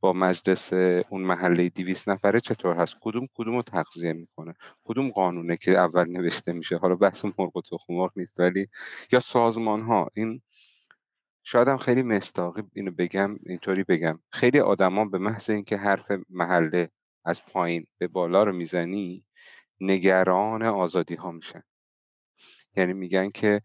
با 0.01 0.13
مجلس 0.13 0.73
اون 1.09 1.23
محله 1.23 1.69
دیویس 1.69 2.09
نفره 2.09 2.41
چطور 2.41 2.77
هست؟ 2.77 2.97
کدوم 3.01 3.29
کدوم 3.35 3.57
رو 3.57 3.63
تغذیه 3.63 4.13
می‌کنه؟ 4.13 4.55
کدوم 4.85 5.11
قانونه 5.11 5.57
که 5.57 5.79
اول 5.79 6.09
نوشته 6.11 6.53
میشه؟ 6.53 6.77
حالا 6.77 6.95
بحث 6.95 7.25
مرغ 7.25 7.57
و 7.57 7.61
تخم 7.61 8.11
نیست 8.17 8.41
ولی 8.41 8.69
یا 9.13 9.21
سازمان 9.21 9.81
ها 9.81 10.09
این 10.15 10.43
شاید 11.45 11.69
هم 11.69 11.77
خیلی 11.77 12.03
مستاقی 12.03 12.63
اینو 12.75 12.91
بگم 12.91 13.37
اینطوری 13.47 13.85
بگم. 13.85 14.19
خیلی 14.33 14.61
آدما 14.61 15.05
به 15.05 15.19
محض 15.19 15.51
اینکه 15.51 15.77
حرف 15.77 16.07
محله 16.31 16.91
از 17.25 17.43
پایین 17.47 17.87
به 17.99 18.09
بالا 18.09 18.43
رو 18.43 18.53
می‌زنی 18.53 19.25
نگران 19.81 20.63
آزادی 20.63 21.15
ها 21.15 21.31
میشن. 21.31 21.63
یعنی 22.77 22.93
میگن 22.93 23.31
که 23.31 23.63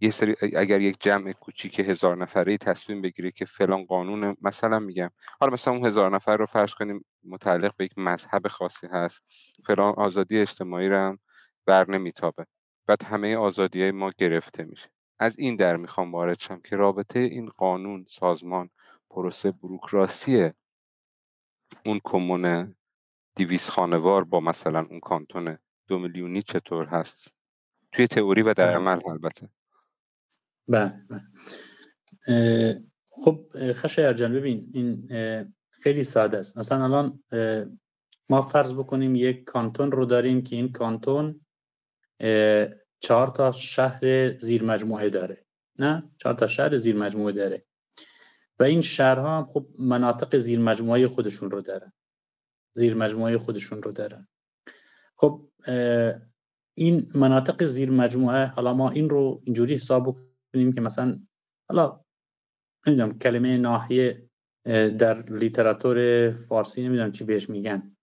یه 0.00 0.10
سری 0.10 0.34
اگر 0.56 0.80
یک 0.80 0.96
جمع 1.00 1.32
کوچیک 1.32 1.78
هزار 1.80 2.16
نفره 2.16 2.56
تصمیم 2.56 3.02
بگیره 3.02 3.30
که 3.30 3.44
فلان 3.44 3.84
قانون 3.84 4.36
مثلا 4.42 4.78
میگم 4.78 5.10
حالا 5.40 5.52
مثلا 5.52 5.74
اون 5.74 5.86
هزار 5.86 6.14
نفر 6.14 6.36
رو 6.36 6.46
فرض 6.46 6.74
کنیم 6.74 7.04
متعلق 7.24 7.76
به 7.76 7.84
یک 7.84 7.98
مذهب 7.98 8.48
خاصی 8.48 8.86
هست 8.86 9.22
فلان 9.66 9.94
آزادی 9.94 10.38
اجتماعی 10.38 10.88
رو 10.88 10.96
هم 10.96 11.18
بر 11.66 11.90
نمیتابه 11.90 12.46
بعد 12.86 13.02
همه 13.02 13.36
آزادی 13.36 13.82
های 13.82 13.90
ما 13.90 14.12
گرفته 14.18 14.64
میشه. 14.64 14.90
از 15.18 15.38
این 15.38 15.56
در 15.56 15.76
می‌خوام 15.76 16.12
وارد 16.12 16.38
شم 16.38 16.60
که 16.60 16.76
رابطه 16.76 17.18
این 17.18 17.46
قانون 17.46 18.04
سازمان 18.08 18.70
پروسه 19.10 19.50
بروکراسی 19.50 20.50
اون 21.84 22.00
کمون 22.04 22.74
دیویس 23.36 23.70
خانوار 23.70 24.24
با 24.24 24.40
مثلا 24.40 24.86
اون 24.90 25.00
کانتون 25.00 25.58
دو 25.88 25.98
میلیونی 25.98 26.42
چطور 26.42 26.84
هست؟ 26.84 27.28
توی 27.92 28.06
تئوری 28.06 28.42
و 28.42 28.54
در 28.54 28.76
عمل 28.76 29.00
البته. 29.08 29.48
بله, 30.68 31.06
بله. 31.10 31.22
خب 33.10 33.46
خشایار 33.72 34.12
ببین 34.14 34.70
این 34.74 35.08
خیلی 35.70 36.04
ساده 36.04 36.38
است. 36.38 36.58
مثلا 36.58 36.84
الان 36.84 37.22
ما 38.30 38.42
فرض 38.42 38.74
بکنیم 38.74 39.14
یک 39.14 39.44
کانتون 39.44 39.92
رو 39.92 40.06
داریم 40.06 40.42
که 40.42 40.56
این 40.56 40.72
کانتون 40.72 41.40
چهار 42.98 43.28
تا 43.28 43.52
شهر 43.52 44.28
زیر 44.36 44.62
مجموعه 44.62 45.08
داره 45.08 45.44
نه؟ 45.78 46.10
چهار 46.18 46.34
تا 46.34 46.46
شهر 46.46 46.76
زیر 46.76 46.96
مجموعه 46.96 47.32
داره. 47.32 47.64
و 48.58 48.62
این 48.62 48.80
شهرها 48.80 49.38
هم 49.38 49.44
خب 49.44 49.68
مناطق 49.78 50.38
زیر 50.38 50.58
مجموعه 50.58 51.08
خودشون 51.08 51.50
رو 51.50 51.60
دارن. 51.60 51.92
زیر 52.74 52.94
مجموعه 52.94 53.38
خودشون 53.38 53.82
رو 53.82 53.92
دارن. 53.92 54.28
خب 55.16 55.50
این 56.76 57.12
مناطق 57.14 57.64
زیر 57.64 57.90
مجموعه 57.90 58.46
حالا 58.46 58.74
ما 58.74 58.90
این 58.90 59.10
رو 59.10 59.42
اینجوری 59.44 59.74
حساب 59.74 60.16
کنیم 60.54 60.72
که 60.72 60.80
مثلا 60.80 61.20
حالا 61.68 62.00
نمی‌دونم 62.86 63.18
کلمه 63.18 63.58
ناحیه 63.58 64.30
در 64.98 65.22
لیتراتور 65.30 66.30
فارسی 66.32 66.82
نمی‌دونم 66.82 67.12
چی 67.12 67.24
بهش 67.24 67.50
میگن. 67.50 67.96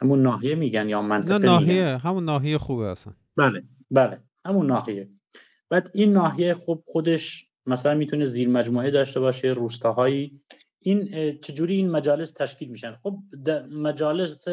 همون 0.00 0.22
ناحیه 0.22 0.54
میگن 0.54 0.88
یا 0.88 1.02
منطقه 1.02 1.38
نه 1.38 1.44
ناحیه 1.44 1.96
همون 1.96 2.24
ناحیه 2.24 2.58
خوبه 2.58 2.86
اصلا. 2.86 3.12
بله 3.36 3.62
بله 3.90 4.24
همون 4.46 4.66
ناحیه. 4.66 5.10
بعد 5.70 5.90
این 5.94 6.12
ناحیه 6.12 6.54
خب 6.54 6.82
خودش 6.86 7.50
مثلا 7.66 7.94
می‌تونه 7.94 8.24
زیر 8.24 8.48
مجموعه 8.48 8.90
داشته 8.90 9.20
باشه 9.20 9.48
روستاهایی. 9.48 10.42
این 10.82 11.38
چجوری 11.38 11.74
این 11.74 11.90
مجالس 11.90 12.30
تشکیل 12.30 12.68
میشن؟ 12.68 12.94
خب 12.94 13.18
مجالس 13.70 14.44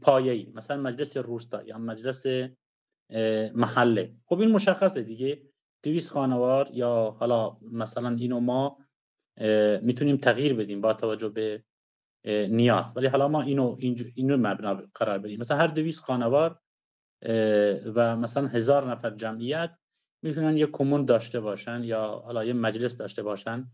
پایه‌ای 0.00 0.52
مثلا 0.54 0.76
مجلس 0.76 1.16
روستا 1.16 1.62
یا 1.62 1.78
مجلس 1.78 2.26
محله. 3.54 4.14
خب 4.24 4.40
این 4.40 4.50
مشخصه 4.50 5.02
دیگه. 5.02 5.42
دویست 5.82 6.10
خانوار 6.10 6.70
یا 6.72 7.16
حالا 7.20 7.54
مثلا 7.72 8.16
اینو 8.18 8.40
ما 8.40 8.78
می‌تونیم 9.82 10.16
تغییر 10.16 10.54
بدیم 10.54 10.80
با 10.80 10.92
توجه 10.92 11.28
به 11.28 11.64
نیاز. 12.48 12.96
ولی 12.96 13.06
حالا 13.06 13.28
ما 13.28 13.42
اینو 13.42 13.76
اینو 14.14 14.36
مبنا 14.36 14.82
قرار 14.94 15.18
بدیم. 15.18 15.40
مثلا 15.40 15.56
هر 15.56 15.66
دویست 15.66 16.00
خانوار 16.00 16.60
و 17.94 18.16
مثلا 18.16 18.46
هزار 18.46 18.90
نفر 18.90 19.10
جمعیت 19.10 19.70
می‌تونن 20.22 20.56
یه 20.56 20.66
کمون 20.66 21.04
داشته 21.04 21.40
باشن 21.40 21.84
یا 21.84 22.22
حالا 22.24 22.44
یه 22.44 22.52
مجلس 22.52 22.96
داشته 22.96 23.22
باشن. 23.22 23.70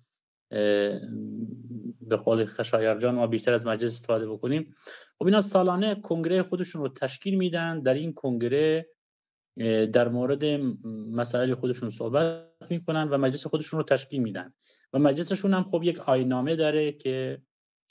به 0.50 2.16
قول 2.24 2.44
خشایار 2.44 3.00
جان 3.00 3.14
ما 3.14 3.26
بیشتر 3.26 3.52
از 3.52 3.66
مجلس 3.66 3.92
استفاده 3.92 4.28
بکنیم. 4.28 4.74
خب 5.18 5.24
اینا 5.24 5.40
سالانه 5.40 5.94
کنگره 5.94 6.42
خودشون 6.42 6.82
رو 6.82 6.88
تشکیل 6.88 7.34
میدن. 7.34 7.82
در 7.82 7.94
این 7.94 8.12
کنگره 8.12 8.88
در 9.92 10.08
مورد 10.08 10.44
مسائل 11.10 11.54
خودشون 11.54 11.90
صحبت 11.90 12.46
می‌کنن 12.70 13.08
و 13.08 13.18
مجلس 13.18 13.46
خودشون 13.46 13.78
رو 13.78 13.84
تشکیل 13.84 14.22
میدن. 14.22 14.54
و 14.92 14.98
مجلسشون 14.98 15.54
هم 15.54 15.64
خب 15.64 15.82
یک 15.84 16.08
آینامه 16.08 16.56
داره 16.56 16.92
که 16.92 17.42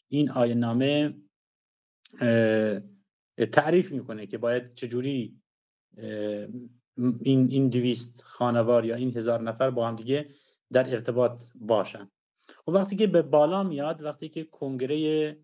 این 0.07 0.31
آینامه 0.31 1.15
تعریف 3.51 3.91
می‌کنه 3.91 4.27
که 4.27 4.37
باید 4.37 4.73
چجوری 4.73 5.41
این 6.97 7.47
این 7.51 7.69
دویست 7.69 8.23
خانوار 8.23 8.85
یا 8.85 8.95
این 8.95 9.17
هزار 9.17 9.41
نفر 9.41 9.69
با 9.69 9.87
هم 9.87 9.95
دیگه 9.95 10.29
در 10.71 10.91
ارتباط 10.91 11.41
باشن. 11.55 12.11
خب 12.51 12.69
وقتی 12.69 12.95
که 12.95 13.07
به 13.07 13.21
بالا 13.21 13.63
میاد 13.63 14.01
وقتی 14.01 14.29
که 14.29 14.43
کنگره 14.43 15.37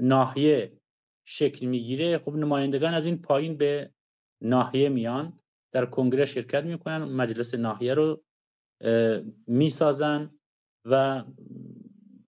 ناحیه 0.00 0.80
شکل 1.24 1.66
می‌گیره 1.66 2.18
خب 2.18 2.34
نمایندگان 2.34 2.94
از 2.94 3.06
این 3.06 3.22
پایین 3.22 3.56
به 3.56 3.92
ناحیه 4.40 4.88
میان 4.88 5.40
در 5.72 5.86
کنگره 5.86 6.24
شرکت 6.24 6.64
می‌کنن 6.64 6.98
مجلس 6.98 7.54
ناحیه 7.54 7.94
رو 7.94 8.24
می‌سازن 9.46 10.38
و 10.84 11.24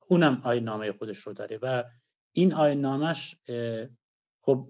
اونم 0.08 0.40
آین 0.44 0.64
نامه 0.64 0.92
خودش 0.92 1.18
رو 1.18 1.32
داره 1.32 1.58
و 1.62 1.84
این 2.32 2.52
آین 2.52 2.80
نامش 2.80 3.36
خب 4.40 4.68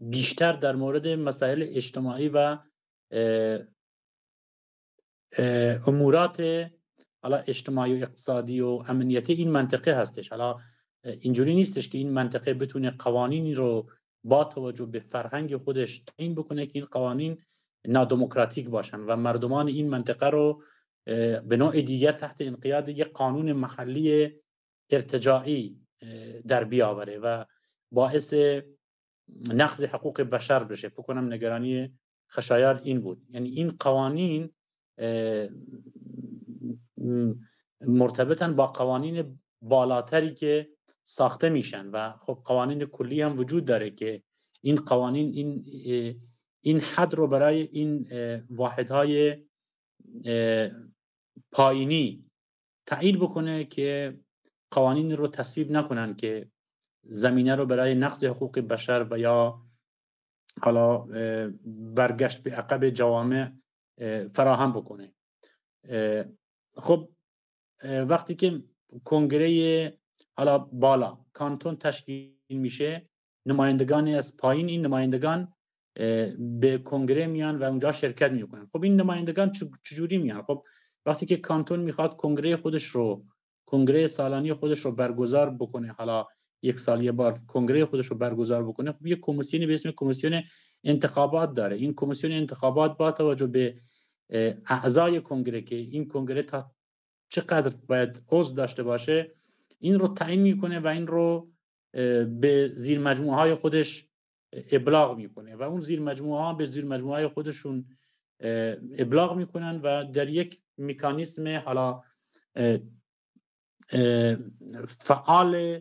بیشتر 0.00 0.52
در 0.52 0.74
مورد 0.74 1.08
مسائل 1.08 1.66
اجتماعی 1.68 2.30
و 2.34 2.58
امورات 5.86 6.66
حالا 7.22 7.36
اجتماعی 7.36 7.94
و 7.94 7.96
اقتصادی 8.02 8.60
و 8.60 8.82
امنیتی 8.88 9.32
این 9.32 9.50
منطقه 9.50 9.94
هستش. 9.94 10.28
حالا 10.28 10.58
اینجوری 11.04 11.54
نیستش 11.54 11.88
که 11.88 11.98
این 11.98 12.10
منطقه 12.10 12.54
بتونه 12.54 12.90
قوانینی 12.90 13.54
رو 13.54 13.90
با 14.24 14.44
توجه 14.44 14.86
به 14.86 15.00
فرهنگ 15.00 15.56
خودش 15.56 15.98
تعیین 15.98 16.34
بکنه 16.34 16.66
که 16.66 16.72
این 16.74 16.84
قوانین 16.84 17.38
نادموکراتیک 17.88 18.68
باشن 18.68 19.00
و 19.00 19.16
مردمان 19.16 19.68
این 19.68 19.88
منطقه 19.88 20.26
رو 20.26 20.62
به 21.44 21.56
نوع 21.56 21.80
دیگر 21.80 22.12
تحت 22.12 22.40
انقیاد 22.40 22.88
یک 22.88 23.12
قانون 23.12 23.52
محلی 23.52 24.30
ارتجاعی 24.90 25.80
در 26.46 26.64
بیاوره 26.64 27.18
و 27.18 27.44
باعث 27.92 28.34
نقض 29.54 29.84
حقوق 29.84 30.20
بشر 30.20 30.64
بشه. 30.64 30.88
فکر 30.88 31.02
کنم 31.02 31.32
نگرانی 31.32 31.98
خشایار 32.32 32.80
این 32.84 33.00
بود. 33.00 33.22
یعنی 33.30 33.48
این 33.48 33.70
قوانین 33.70 34.50
مرتبطن 37.80 38.56
با 38.56 38.66
قوانین 38.66 39.40
بالاتری 39.62 40.34
که 40.34 40.68
ساخته 41.04 41.48
میشن 41.48 41.86
و 41.86 42.12
خب 42.20 42.42
قوانین 42.44 42.84
کلی 42.84 43.22
هم 43.22 43.38
وجود 43.38 43.64
داره 43.64 43.90
که 43.90 44.22
این 44.60 44.76
قوانین 44.76 45.32
این 45.34 45.64
این 46.60 46.80
حد 46.80 47.14
رو 47.14 47.28
برای 47.28 47.62
این 47.62 48.08
واحدهای 48.50 49.36
پایینی 51.52 52.30
تعیین 52.86 53.18
بکنه 53.18 53.64
که 53.64 54.18
قوانین 54.70 55.16
رو 55.16 55.28
تصویب 55.28 55.70
نکنن 55.70 56.12
که 56.12 56.50
زمینه 57.02 57.54
رو 57.54 57.66
برای 57.66 57.94
نقض 57.94 58.24
حقوق 58.24 58.58
بشر 58.58 59.06
و 59.10 59.18
یا 59.18 59.62
حالا 60.62 60.98
برگشت 61.94 62.42
به 62.42 62.50
عقب 62.50 62.90
جوامع 62.90 63.52
فراهم 64.32 64.72
بکنه. 64.72 65.14
خب 66.76 67.08
وقتی 67.84 68.34
که 68.34 68.62
کنگره 69.04 69.98
حالا 70.32 70.58
بالا 70.58 71.18
کانتون 71.32 71.76
تشکیل 71.76 72.32
میشه 72.48 73.08
نمایندگان 73.46 74.08
از 74.08 74.36
پایین 74.36 74.68
این 74.68 74.86
نمایندگان 74.86 75.52
به 76.38 76.80
کنگره 76.84 77.26
میان 77.26 77.58
و 77.58 77.64
اونجا 77.64 77.92
شرکت 77.92 78.32
می‌کنن. 78.32 78.66
خب 78.72 78.82
این 78.82 79.00
نمایندگان 79.00 79.52
چجوری 79.82 80.18
میان؟ 80.18 80.42
خب 80.42 80.64
وقتی 81.06 81.26
که 81.26 81.36
کانتون 81.36 81.80
می‌خواد 81.80 82.16
کنگره 82.16 82.56
خودش 82.56 82.84
رو 82.84 83.24
کنگره 83.66 84.06
سالانی 84.06 84.52
خودش 84.52 84.80
رو 84.80 84.92
برگزار 84.92 85.50
بکنه 85.50 85.92
حالا 85.92 86.26
یک 86.62 86.78
سال 86.78 87.02
یه 87.02 87.12
بار 87.12 87.38
کنگره 87.48 87.84
خودش 87.84 88.06
رو 88.06 88.16
برگزار 88.16 88.64
بکنه 88.64 88.92
خب 88.92 89.06
یک 89.06 89.18
کمیسیونی 89.22 89.66
به 89.66 89.74
اسم 89.74 89.90
کمیسیون 89.90 90.42
انتخابات 90.84 91.52
داره. 91.52 91.76
این 91.76 91.94
کمیسیون 91.94 92.32
انتخابات 92.32 92.96
با 92.96 93.12
توجه 93.12 93.46
به 93.46 93.74
اعضای 94.66 95.20
کنگره 95.20 95.60
که 95.60 95.76
این 95.76 96.08
کنگره 96.08 96.42
تا 96.42 96.72
چقدر 97.28 97.76
باید 97.86 98.22
عضو 98.28 98.56
داشته 98.56 98.82
باشه 98.82 99.32
این 99.78 99.98
رو 99.98 100.08
تعیین 100.08 100.40
می‌کنه 100.40 100.80
و 100.80 100.86
این 100.86 101.06
رو 101.06 101.52
به 102.40 102.72
زیر 102.74 102.98
مجموعه 102.98 103.36
های 103.36 103.54
خودش 103.54 104.06
ابلاغ 104.52 105.16
می‌کنه 105.16 105.56
و 105.56 105.62
اون 105.62 105.80
زیر 105.80 106.00
مجموعه 106.00 106.42
ها 106.42 106.52
به 106.52 106.64
زیر 106.64 106.84
مجموعه 106.84 107.14
های 107.16 107.28
خودشون 107.28 107.86
ابلاغ 108.98 109.36
می‌کنن 109.36 109.80
و 109.80 110.04
در 110.04 110.28
یک 110.28 110.60
مکانیسم 110.78 111.56
حالا 111.56 112.02
فعال 114.86 115.80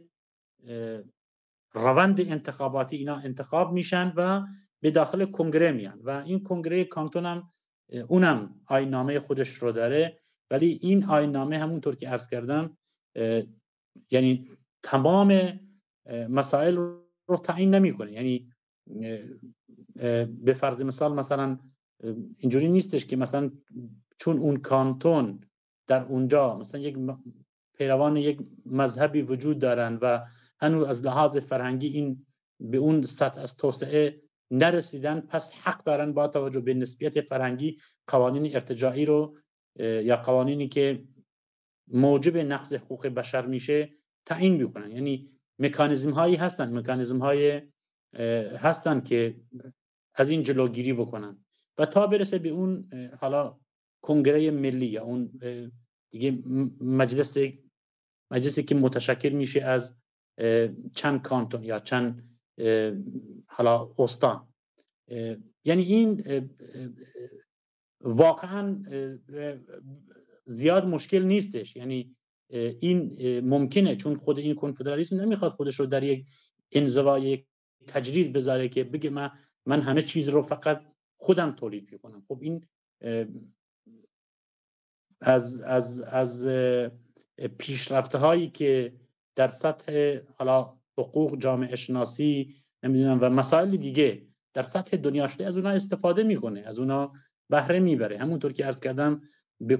روند 1.74 2.22
انتخاباتی 2.22 2.96
اینا 2.96 3.16
انتخاب 3.16 3.72
میشن 3.72 4.14
و 4.16 4.42
به 4.80 4.92
داخل 4.92 5.26
کنگره 5.26 5.72
میان 5.72 6.00
و 6.04 6.10
این 6.10 6.44
کنگره 6.44 6.84
کانتون 6.84 7.26
هم 7.26 7.52
اونم 7.92 8.62
آین 8.66 8.90
نامه 8.90 9.20
خودش 9.20 9.50
رو 9.50 9.72
داره. 9.72 10.20
ولی 10.52 10.80
این 10.82 11.06
آین 11.06 11.32
نامه 11.32 11.58
همونطور 11.58 11.96
که 11.96 12.10
عرض 12.10 12.28
کردم 12.28 12.78
یعنی 14.12 14.48
تمام 14.84 15.60
مسائل 16.30 16.76
رو 17.28 17.38
تعیین 17.44 17.76
نمی‌کنه. 17.76 18.12
یعنی 18.12 18.54
به 20.44 20.54
فرض 20.54 20.82
مثال 20.82 21.14
مثلا 21.14 21.60
اینجوری 22.38 22.70
نیستش 22.70 23.06
که 23.06 23.16
مثلا 23.16 23.52
چون 24.18 24.38
اون 24.40 24.58
کانتون 24.58 25.42
در 25.88 26.04
اونجا 26.04 26.58
مثلا 26.58 26.82
یک 26.82 26.98
پیروان 27.78 28.18
یک 28.18 28.40
مذهبی 28.66 29.22
وجود 29.22 29.60
دارن 29.60 30.00
و 30.02 30.26
هنوز 30.60 30.88
از 30.88 31.06
لحاظ 31.06 31.38
فرهنگی 31.38 31.88
این 31.88 32.26
به 32.60 32.78
اون 32.78 33.02
سطح 33.02 33.42
از 33.42 33.58
توسعه 33.58 34.22
نرسیدن 34.52 35.20
پس 35.20 35.54
حق 35.54 35.84
دارن 35.84 36.14
با 36.14 36.28
توجه 36.28 36.60
به 36.60 36.74
نسبیت 36.74 37.22
فرهنگی 37.22 37.78
قوانین 38.08 38.56
ارتجاعی 38.56 39.06
رو 39.06 39.38
یا 39.80 40.16
قوانینی 40.16 40.68
که 40.68 41.04
موجب 41.88 42.38
نقض 42.38 42.74
حقوق 42.74 43.08
بشر 43.08 43.46
میشه 43.46 43.94
تعیین 44.26 44.66
بکنن. 44.66 44.92
یعنی 44.92 45.32
مکانیزم 45.60 46.12
هایی 46.12 46.36
هستن 46.36 46.78
مکانیزم 46.78 47.18
های 47.18 47.62
هستن 48.58 49.02
که 49.02 49.42
از 50.16 50.30
این 50.30 50.42
جلوگیری 50.42 50.94
بکنن. 50.94 51.46
و 51.78 51.86
تا 51.86 52.08
برسه 52.08 52.40
به 52.40 52.50
اون 52.50 52.90
حالا 53.20 53.60
کنگره 54.02 54.52
ملی 54.52 54.86
یا 54.86 55.04
اون 55.04 55.40
دیگه 56.12 56.38
مجلس 56.82 57.38
مجلسی 58.32 58.64
که 58.64 58.76
متشکل 58.76 59.30
میشه 59.30 59.62
از 59.62 59.96
چند 60.96 61.22
کانتون 61.22 61.64
یا 61.64 61.80
چند 61.80 62.30
حالا 63.48 63.94
استان. 63.98 64.48
یعنی 65.66 65.84
این 65.84 66.24
واقعا 68.02 68.84
زیاد 70.46 70.86
مشکل 70.86 71.24
نیستش. 71.24 71.76
یعنی 71.76 72.16
این 72.80 73.40
ممکنه 73.40 73.96
چون 73.96 74.16
خود 74.16 74.40
این 74.40 74.56
کنفدرالیسم 74.56 75.22
نمی‌خواد 75.22 75.52
خودش 75.52 75.80
رو 75.80 75.86
در 75.86 76.04
یک 76.04 76.28
انزوای 76.72 77.46
تجرید 77.88 78.34
بذاره 78.34 78.68
که 78.68 78.84
بگه 78.84 79.10
من 79.10 79.32
من 79.66 79.82
همه 79.82 80.02
چیز 80.02 80.30
رو 80.30 80.42
فقط 80.42 80.82
خودم 81.16 81.52
تولید 81.52 81.92
می‌کنم. 81.92 82.24
خب 82.28 82.40
این 82.42 82.68
از 85.22 85.60
از 85.60 86.02
از 86.02 86.48
پیشرفته 87.58 88.18
هایی 88.18 88.50
که 88.50 88.94
در 89.36 89.48
سطح 89.48 90.20
حالا 90.36 90.81
حقوق 91.02 91.38
جامعه 91.38 91.76
شناسی 91.76 92.56
نمی‌دونم 92.84 93.20
و 93.22 93.30
مسائل 93.30 93.78
دیگه 93.78 94.28
در 94.54 94.64
سطح 94.64 94.98
دنیا 94.98 95.28
شده 95.28 95.48
از 95.48 95.58
اونها 95.58 95.72
استفاده 95.72 96.24
می‌کنه 96.24 96.60
از 96.60 96.80
اونها 96.80 97.14
بهره 97.50 97.80
می‌بره. 97.80 98.18
همونطور 98.18 98.54
که 98.54 98.66
عرض 98.66 98.80
کردم 98.80 99.22
به 99.62 99.78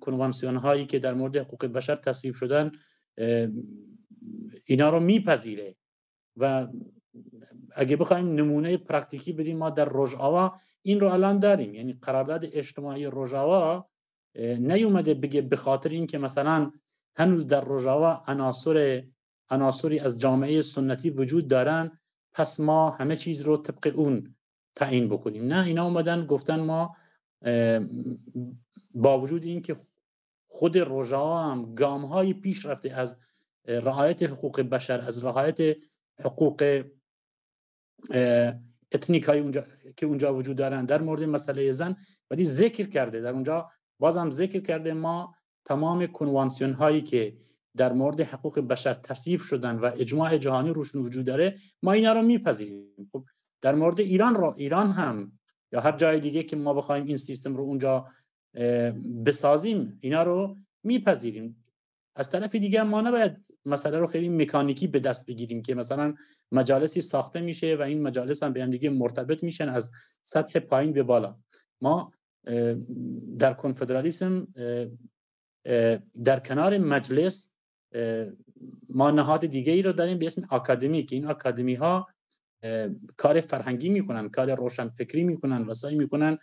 کنوانسیون 0.00 0.56
هایی 0.56 0.86
که 0.86 0.98
در 0.98 1.14
مورد 1.14 1.36
حقوق 1.36 1.66
بشر 1.66 1.96
تصویب 1.96 2.34
شدن 2.34 2.72
اینا 4.64 4.90
رو 4.90 5.00
میپذیره. 5.00 5.76
و 6.36 6.68
اگه 7.76 7.96
بخوایم 7.96 8.34
نمونه 8.34 8.76
پرکتیکی 8.76 9.32
بدیم 9.32 9.58
ما 9.58 9.70
در 9.70 9.84
روژاوا 9.84 10.52
این 10.82 11.00
رو 11.00 11.08
الان 11.08 11.38
داریم. 11.38 11.74
یعنی 11.74 11.98
قرارداد 12.02 12.44
اجتماعی 12.52 13.06
روژاوا 13.06 13.88
نیومده 14.58 15.14
بگه 15.14 15.42
به 15.42 15.56
خاطر 15.56 15.90
اینکه 15.90 16.18
مثلا 16.18 16.72
هنوز 17.14 17.46
در 17.46 17.64
روژاوا 17.64 18.22
عناصر 18.26 19.04
عناصری 19.52 19.98
از 19.98 20.18
جامعه 20.18 20.60
سنتی 20.60 21.10
وجود 21.10 21.48
دارن 21.48 21.98
پس 22.32 22.60
ما 22.60 22.90
همه 22.90 23.16
چیز 23.16 23.40
رو 23.40 23.56
طبق 23.56 23.92
اون 23.94 24.34
تعیین 24.74 25.08
بکنیم. 25.08 25.44
نه 25.44 25.66
اینا 25.66 25.84
اومدن 25.84 26.26
گفتن 26.26 26.60
ما 26.60 26.96
با 28.94 29.20
وجود 29.20 29.44
اینکه 29.44 29.76
خود 30.46 30.78
روژاوا 30.78 31.42
هم 31.42 31.74
گام 31.74 32.04
های 32.04 32.34
پیش 32.34 32.66
رفته 32.66 32.90
از 32.90 33.18
رعایت 33.64 34.22
حقوق 34.22 34.60
بشر 34.60 35.00
از 35.00 35.24
رعایت 35.24 35.76
حقوق 36.20 36.84
اتنیک 38.92 39.22
های 39.24 39.40
اونجا 39.40 39.64
که 39.96 40.06
اونجا 40.06 40.34
وجود 40.34 40.56
دارن 40.56 40.84
در 40.84 41.00
مورد 41.02 41.22
مسئله 41.22 41.72
زن 41.72 41.96
ولی 42.30 42.44
ذکر 42.44 42.86
کرده. 42.86 43.20
در 43.20 43.32
اونجا 43.32 43.70
بازم 43.98 44.30
ذکر 44.30 44.60
کرده 44.60 44.94
ما 44.94 45.34
تمام 45.64 46.06
کنوانسیون 46.06 46.72
هایی 46.72 47.00
که 47.00 47.36
در 47.76 47.92
مورد 47.92 48.20
حقوق 48.20 48.60
بشر 48.60 48.94
تصیف 48.94 49.42
شدن 49.42 49.78
و 49.78 49.90
اجماع 49.96 50.38
جهانی 50.38 50.70
روشن 50.70 50.98
وجود 50.98 51.26
داره 51.26 51.58
ما 51.82 51.92
اینا 51.92 52.12
رو 52.12 52.22
میپذیریم. 52.22 52.84
خب 53.12 53.24
در 53.60 53.74
مورد 53.74 54.00
ایران 54.00 54.34
رو 54.34 54.54
ایران 54.56 54.90
هم 54.90 55.32
یا 55.72 55.80
هر 55.80 55.96
جای 55.96 56.20
دیگه 56.20 56.42
که 56.42 56.56
ما 56.56 56.74
بخوایم 56.74 57.04
این 57.04 57.16
سیستم 57.16 57.56
رو 57.56 57.62
اونجا 57.62 58.06
بسازیم 59.26 59.98
اینا 60.00 60.22
رو 60.22 60.56
میپذیریم. 60.84 61.64
از 62.16 62.30
طرف 62.30 62.54
دیگه 62.54 62.82
ما 62.82 63.00
نباید 63.00 63.36
مسئله 63.66 63.98
رو 63.98 64.06
خیلی 64.06 64.28
مکانیکی 64.28 64.86
به 64.86 65.00
دست 65.00 65.26
بگیریم 65.26 65.62
که 65.62 65.74
مثلا 65.74 66.14
مجالسی 66.52 67.00
ساخته 67.00 67.40
میشه 67.40 67.76
و 67.76 67.82
این 67.82 68.02
مجالس 68.02 68.42
هم 68.42 68.52
به 68.52 68.62
هم 68.62 68.70
دیگه 68.70 68.90
مرتبط 68.90 69.42
میشن 69.42 69.68
از 69.68 69.90
سطح 70.22 70.58
پایین 70.58 70.92
به 70.92 71.02
بالا. 71.02 71.38
ما 71.80 72.12
در 73.38 73.54
کنفدرالیسم 73.54 74.46
در 76.24 76.40
کنار 76.46 76.78
مجلس 76.78 77.56
ما 78.88 79.10
نهاد 79.10 79.46
دیگه 79.46 79.72
ای 79.72 79.82
رو 79.82 79.92
داریم 79.92 80.18
به 80.18 80.26
اسم 80.26 80.42
آکادمی 80.50 81.02
که 81.02 81.16
این 81.16 81.26
آکادمی 81.26 81.74
ها 81.74 82.08
کار 83.16 83.40
فرهنگی 83.40 83.88
می‌کنن 83.88 84.28
کار 84.28 84.54
روشن 84.54 84.88
فکری 84.88 85.24
می‌کنن 85.24 85.66
و 85.66 85.74
سعی 85.74 85.94
می‌کنن 85.94 86.38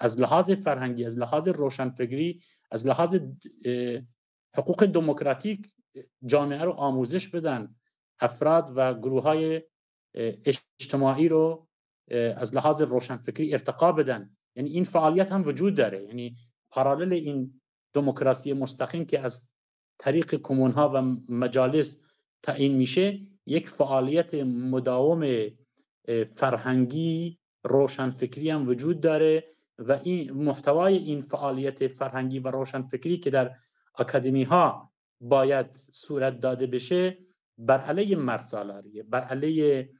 از 0.00 0.20
لحاظ 0.20 0.50
فرهنگی 0.50 1.04
از 1.04 1.18
لحاظ 1.18 1.48
روشن 1.48 1.90
فکری 1.90 2.40
از 2.70 2.86
لحاظ 2.86 3.16
حقوق 4.54 4.84
دموکراتیک 4.86 5.72
جامعه 6.24 6.62
رو 6.62 6.72
آموزش 6.72 7.28
بدن. 7.28 7.74
افراد 8.20 8.72
و 8.76 8.94
گروه 8.94 9.22
های 9.22 9.62
اجتماعی 10.78 11.28
رو 11.28 11.68
از 12.10 12.54
لحاظ 12.54 12.82
روشنفکری 12.82 13.52
ارتقا 13.52 13.92
بدن. 13.92 14.36
یعنی 14.56 14.70
این 14.70 14.84
فعالیت 14.84 15.32
هم 15.32 15.44
وجود 15.44 15.74
داره. 15.74 16.02
یعنی 16.02 16.36
پارالل 16.70 17.12
این 17.12 17.60
دموکراسی 17.92 18.52
مستقیم 18.52 19.04
که 19.04 19.20
از 19.20 19.51
طریق 19.98 20.34
کمون 20.34 20.70
ها 20.70 20.90
و 20.94 21.02
مجالس 21.28 21.98
تعیین 22.42 22.74
میشه 22.74 23.20
یک 23.46 23.68
فعالیت 23.68 24.34
مداوم 24.44 25.26
فرهنگی 26.32 27.38
روشنفکری 27.64 28.50
هم 28.50 28.68
وجود 28.68 29.00
داره 29.00 29.44
و 29.78 30.00
این 30.02 30.32
محتوای 30.32 30.96
این 30.96 31.20
فعالیت 31.20 31.88
فرهنگی 31.88 32.38
و 32.38 32.48
روشنفکری 32.48 33.16
که 33.18 33.30
در 33.30 33.56
اکادمی 33.98 34.42
ها 34.42 34.92
باید 35.20 35.66
صورت 35.92 36.40
داده 36.40 36.66
بشه 36.66 37.18
بر 37.58 37.80
علیه 37.80 38.16
مرد 38.16 38.40
سالاریه 38.40 39.02
بر 39.02 39.20
علیه 39.20 39.90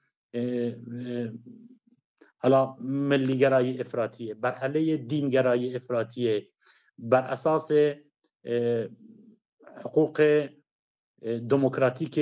حالا 2.38 2.76
ملیگرای 2.80 3.80
افراتیه 3.80 4.34
بر 4.34 4.53
علیه 4.53 4.97
دینگرای 4.97 5.76
افراتیه 5.76 6.49
بر 6.99 7.22
اساس 7.22 7.70
حقوق 9.80 10.46
دموکراتیک 11.48 12.20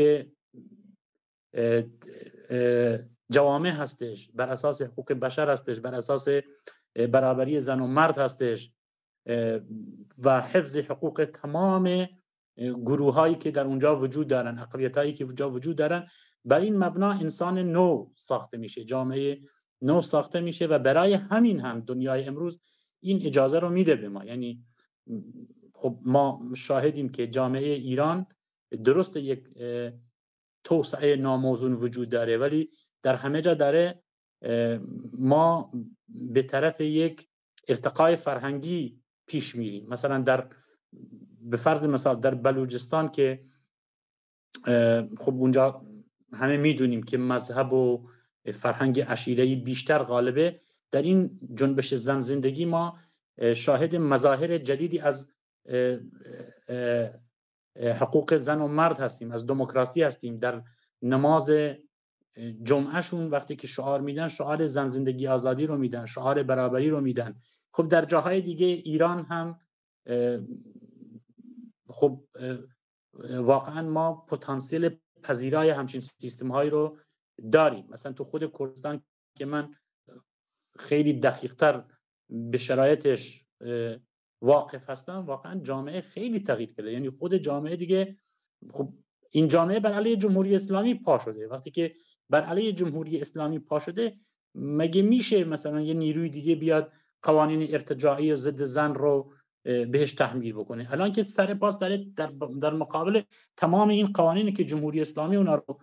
جوامع 3.32 3.70
هستش 3.70 4.30
بر 4.34 4.48
اساس 4.48 4.82
حقوق 4.82 5.12
بشر 5.12 5.50
هستش 5.50 5.80
بر 5.80 5.94
اساس 5.94 6.28
برابری 7.12 7.60
زن 7.60 7.80
و 7.80 7.86
مرد 7.86 8.18
هستش 8.18 8.72
و 10.22 10.40
حفظ 10.40 10.76
حقوق 10.76 11.28
تمام 11.34 12.08
گروه 12.56 13.14
هایی 13.14 13.34
که 13.34 13.50
در 13.50 13.66
اونجا 13.66 13.98
وجود 13.98 14.28
دارن 14.28 14.58
اقلیت 14.58 14.98
هایی 14.98 15.12
که 15.12 15.24
اونجا 15.24 15.50
وجود 15.50 15.76
دارن. 15.76 16.06
بر 16.44 16.60
این 16.60 16.76
مبنا 16.76 17.10
انسان 17.10 17.58
نو 17.58 18.10
ساخته 18.14 18.58
میشه 18.58 18.84
جامعه 18.84 19.40
نو 19.82 20.00
ساخته 20.00 20.40
میشه 20.40 20.66
و 20.66 20.78
برای 20.78 21.14
همین 21.14 21.60
هم 21.60 21.80
دنیای 21.80 22.24
امروز 22.24 22.60
این 23.00 23.26
اجازه 23.26 23.58
رو 23.58 23.70
میده 23.70 23.96
به 23.96 24.08
ما. 24.08 24.24
یعنی 24.24 24.64
خب 25.80 26.00
ما 26.04 26.40
شاهدیم 26.56 27.08
که 27.08 27.26
جامعه 27.26 27.68
ایران 27.74 28.26
درست 28.84 29.16
یک 29.16 29.44
توسعه 30.64 31.16
ناموزون 31.16 31.72
وجود 31.72 32.08
داره 32.08 32.38
ولی 32.38 32.70
در 33.02 33.14
همه 33.14 33.42
جا 33.42 33.54
داره 33.54 34.02
ما 35.18 35.72
به 36.08 36.42
طرف 36.42 36.80
یک 36.80 37.28
ارتقای 37.68 38.16
فرهنگی 38.16 39.00
پیش 39.26 39.54
میریم. 39.54 39.86
مثلا 39.88 40.18
در 40.18 40.48
به 41.40 41.56
فرض 41.56 41.86
مثال 41.86 42.20
در 42.20 42.34
بلوچستان 42.34 43.08
که 43.08 43.42
خب 45.18 45.34
اونجا 45.34 45.86
همه 46.32 46.56
می‌دونیم 46.56 47.02
که 47.02 47.18
مذهب 47.18 47.72
و 47.72 48.08
فرهنگ 48.54 49.00
عشیره 49.00 49.56
بیشتر 49.56 49.98
غالبه. 49.98 50.60
در 50.90 51.02
این 51.02 51.40
جنبش 51.54 51.94
زن 51.94 52.20
زندگی 52.20 52.64
ما 52.64 52.98
شاهد 53.56 53.96
مظاهر 53.96 54.58
جدیدی 54.58 54.98
از 54.98 55.28
حقوق 57.76 58.36
زن 58.36 58.60
و 58.60 58.68
مرد 58.68 59.00
هستیم 59.00 59.30
از 59.30 59.46
دموکراسی 59.46 60.02
هستیم. 60.02 60.38
در 60.38 60.62
نماز 61.02 61.50
جمعهشون 62.62 63.28
وقتی 63.28 63.56
که 63.56 63.66
شعار 63.66 64.00
میدن 64.00 64.28
شعار 64.28 64.66
زن 64.66 64.86
زندگی 64.86 65.26
آزادی 65.26 65.66
رو 65.66 65.76
میدن 65.76 66.06
شعار 66.06 66.42
برابری 66.42 66.90
رو 66.90 67.00
میدن. 67.00 67.38
خب 67.72 67.88
در 67.88 68.04
جاهای 68.04 68.40
دیگه 68.40 68.66
ایران 68.66 69.24
هم 69.24 69.60
خب 71.88 72.24
واقعا 73.24 73.82
ما 73.82 74.14
پتانسیل 74.14 74.90
پذیرای 75.22 75.70
همچین 75.70 76.00
سیستم 76.00 76.48
هایی 76.48 76.70
رو 76.70 76.98
داریم. 77.52 77.86
مثلا 77.90 78.12
تو 78.12 78.24
خود 78.24 78.56
کردستان 78.58 79.02
که 79.36 79.46
من 79.46 79.74
خیلی 80.78 81.12
دقیق 81.12 81.54
تر 81.54 81.84
به 82.28 82.58
شرایطش 82.58 83.46
واقف 84.42 84.90
هستم 84.90 85.24
واقعا 85.26 85.60
جامعه 85.60 86.00
خیلی 86.00 86.40
تغییر 86.40 86.72
کرده. 86.72 86.92
یعنی 86.92 87.10
خود 87.10 87.36
جامعه 87.36 87.76
دیگه 87.76 88.16
خب 88.70 88.92
این 89.30 89.48
جامعه 89.48 89.80
بر 89.80 89.92
علیه 89.92 90.16
جمهوری 90.16 90.54
اسلامی 90.54 90.94
پا 90.94 91.18
شده. 91.18 91.48
وقتی 91.48 91.70
که 91.70 91.94
بر 92.30 92.42
علیه 92.42 92.72
جمهوری 92.72 93.20
اسلامی 93.20 93.58
پا 93.58 93.78
شده 93.78 94.14
مگه 94.54 95.02
میشه 95.02 95.44
مثلا 95.44 95.80
یه 95.80 95.94
نیروی 95.94 96.28
دیگه 96.28 96.54
بیاد 96.54 96.92
قوانین 97.22 97.74
ارتجاعی 97.74 98.36
ضد 98.36 98.62
زن 98.62 98.94
رو 98.94 99.32
بهش 99.62 100.12
تحمیل 100.12 100.52
بکنه؟ 100.52 100.92
الان 100.92 101.12
که 101.12 101.22
سر 101.22 101.54
پاس 101.54 101.78
داره 101.78 102.06
در, 102.16 102.26
در 102.60 102.72
مقابل 102.72 103.22
تمام 103.56 103.88
این 103.88 104.06
قوانینی 104.06 104.52
که 104.52 104.64
جمهوری 104.64 105.00
اسلامی 105.00 105.36
اونا 105.36 105.54
رو 105.54 105.80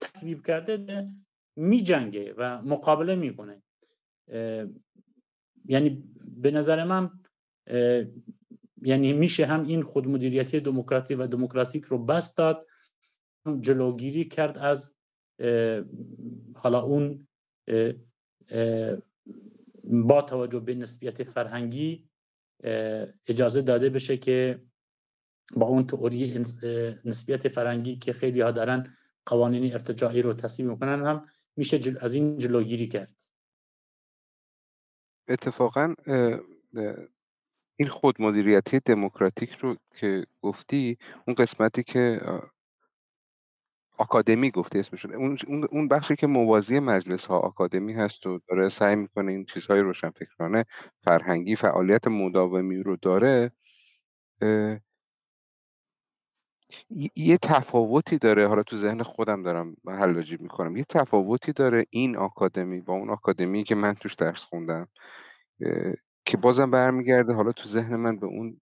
تصویب 0.00 0.46
کرده 0.46 1.06
می 1.56 1.82
جنگه 1.82 2.34
و 2.38 2.62
مقابله 2.62 3.16
می‌کنه. 3.16 3.62
یعنی 5.68 6.04
به 6.36 6.50
نظر 6.50 6.84
من 6.84 7.10
یعنی 8.82 9.12
میشه 9.12 9.46
هم 9.46 9.66
این 9.66 9.82
خودمدیریتی 9.82 10.60
دموکراتی 10.60 11.14
و 11.14 11.26
دموکراتیک 11.26 11.84
رو 11.84 11.98
بست 12.04 12.36
داد 12.36 12.66
جلوگیری 13.60 14.24
کرد 14.24 14.58
از 14.58 14.94
حالا 16.54 16.82
اون 16.82 17.28
با 19.84 20.22
توجه 20.22 20.60
به 20.60 20.74
نسبیت 20.74 21.22
فرهنگی 21.22 22.08
اجازه 23.26 23.62
داده 23.62 23.90
بشه 23.90 24.16
که 24.16 24.62
با 25.56 25.66
اون 25.66 25.86
تئوری 25.86 26.44
نسبیت 27.04 27.48
فرهنگی 27.48 27.96
که 27.96 28.12
خیلی 28.12 28.40
ها 28.40 28.50
دارن 28.50 28.94
قوانین 29.26 29.72
ارتجاعی 29.72 30.22
رو 30.22 30.32
تصمیم 30.32 30.70
می‌کنن 30.70 31.06
هم 31.06 31.22
میشه 31.56 31.80
از 32.00 32.14
این 32.14 32.38
جلوگیری 32.38 32.86
کرد. 32.86 33.12
اتفاقا 35.28 35.94
این 37.80 37.88
خود 37.88 38.22
مدیریتی 38.22 38.80
دموکراتیک 38.80 39.52
رو 39.52 39.76
که 39.96 40.26
گفتی 40.42 40.98
اون 41.26 41.34
قسمتی 41.34 41.82
که 41.82 42.20
آکادمی 43.98 44.50
گفتی 44.50 44.78
اسمشون 44.78 45.14
اون 45.14 45.38
اون 45.70 45.88
بخشی 45.88 46.16
که 46.16 46.26
موازی 46.26 46.78
مجلس 46.80 47.26
ها 47.26 47.38
آکادمی 47.38 47.92
هست 47.92 48.26
و 48.26 48.40
داره 48.48 48.68
سعی 48.68 48.96
می‌کنه 48.96 49.32
این 49.32 49.44
چیزهای 49.44 49.80
روشنفکرانه 49.80 50.64
فرهنگی 51.04 51.56
فعالیت 51.56 52.08
مداومی 52.08 52.76
رو 52.82 52.96
داره 52.96 53.52
یه 57.16 57.38
تفاوتی 57.38 58.18
داره 58.18 58.48
حالا 58.48 58.62
تو 58.62 58.76
ذهن 58.76 59.02
خودم 59.02 59.42
دارم 59.42 59.76
حلاجی 59.86 60.36
می‌کنم. 60.40 60.76
یه 60.76 60.84
تفاوتی 60.84 61.52
داره 61.52 61.86
این 61.90 62.16
آکادمی 62.16 62.80
با 62.80 62.94
اون 62.94 63.10
آکادمی 63.10 63.64
که 63.64 63.74
من 63.74 63.94
توش 63.94 64.14
درس 64.14 64.44
خوندم 64.44 64.88
که 66.24 66.36
بازم 66.36 66.70
برمیگرده 66.70 67.32
حالا 67.32 67.52
تو 67.52 67.68
ذهن 67.68 67.96
من 67.96 68.18
به 68.18 68.26
اون 68.26 68.60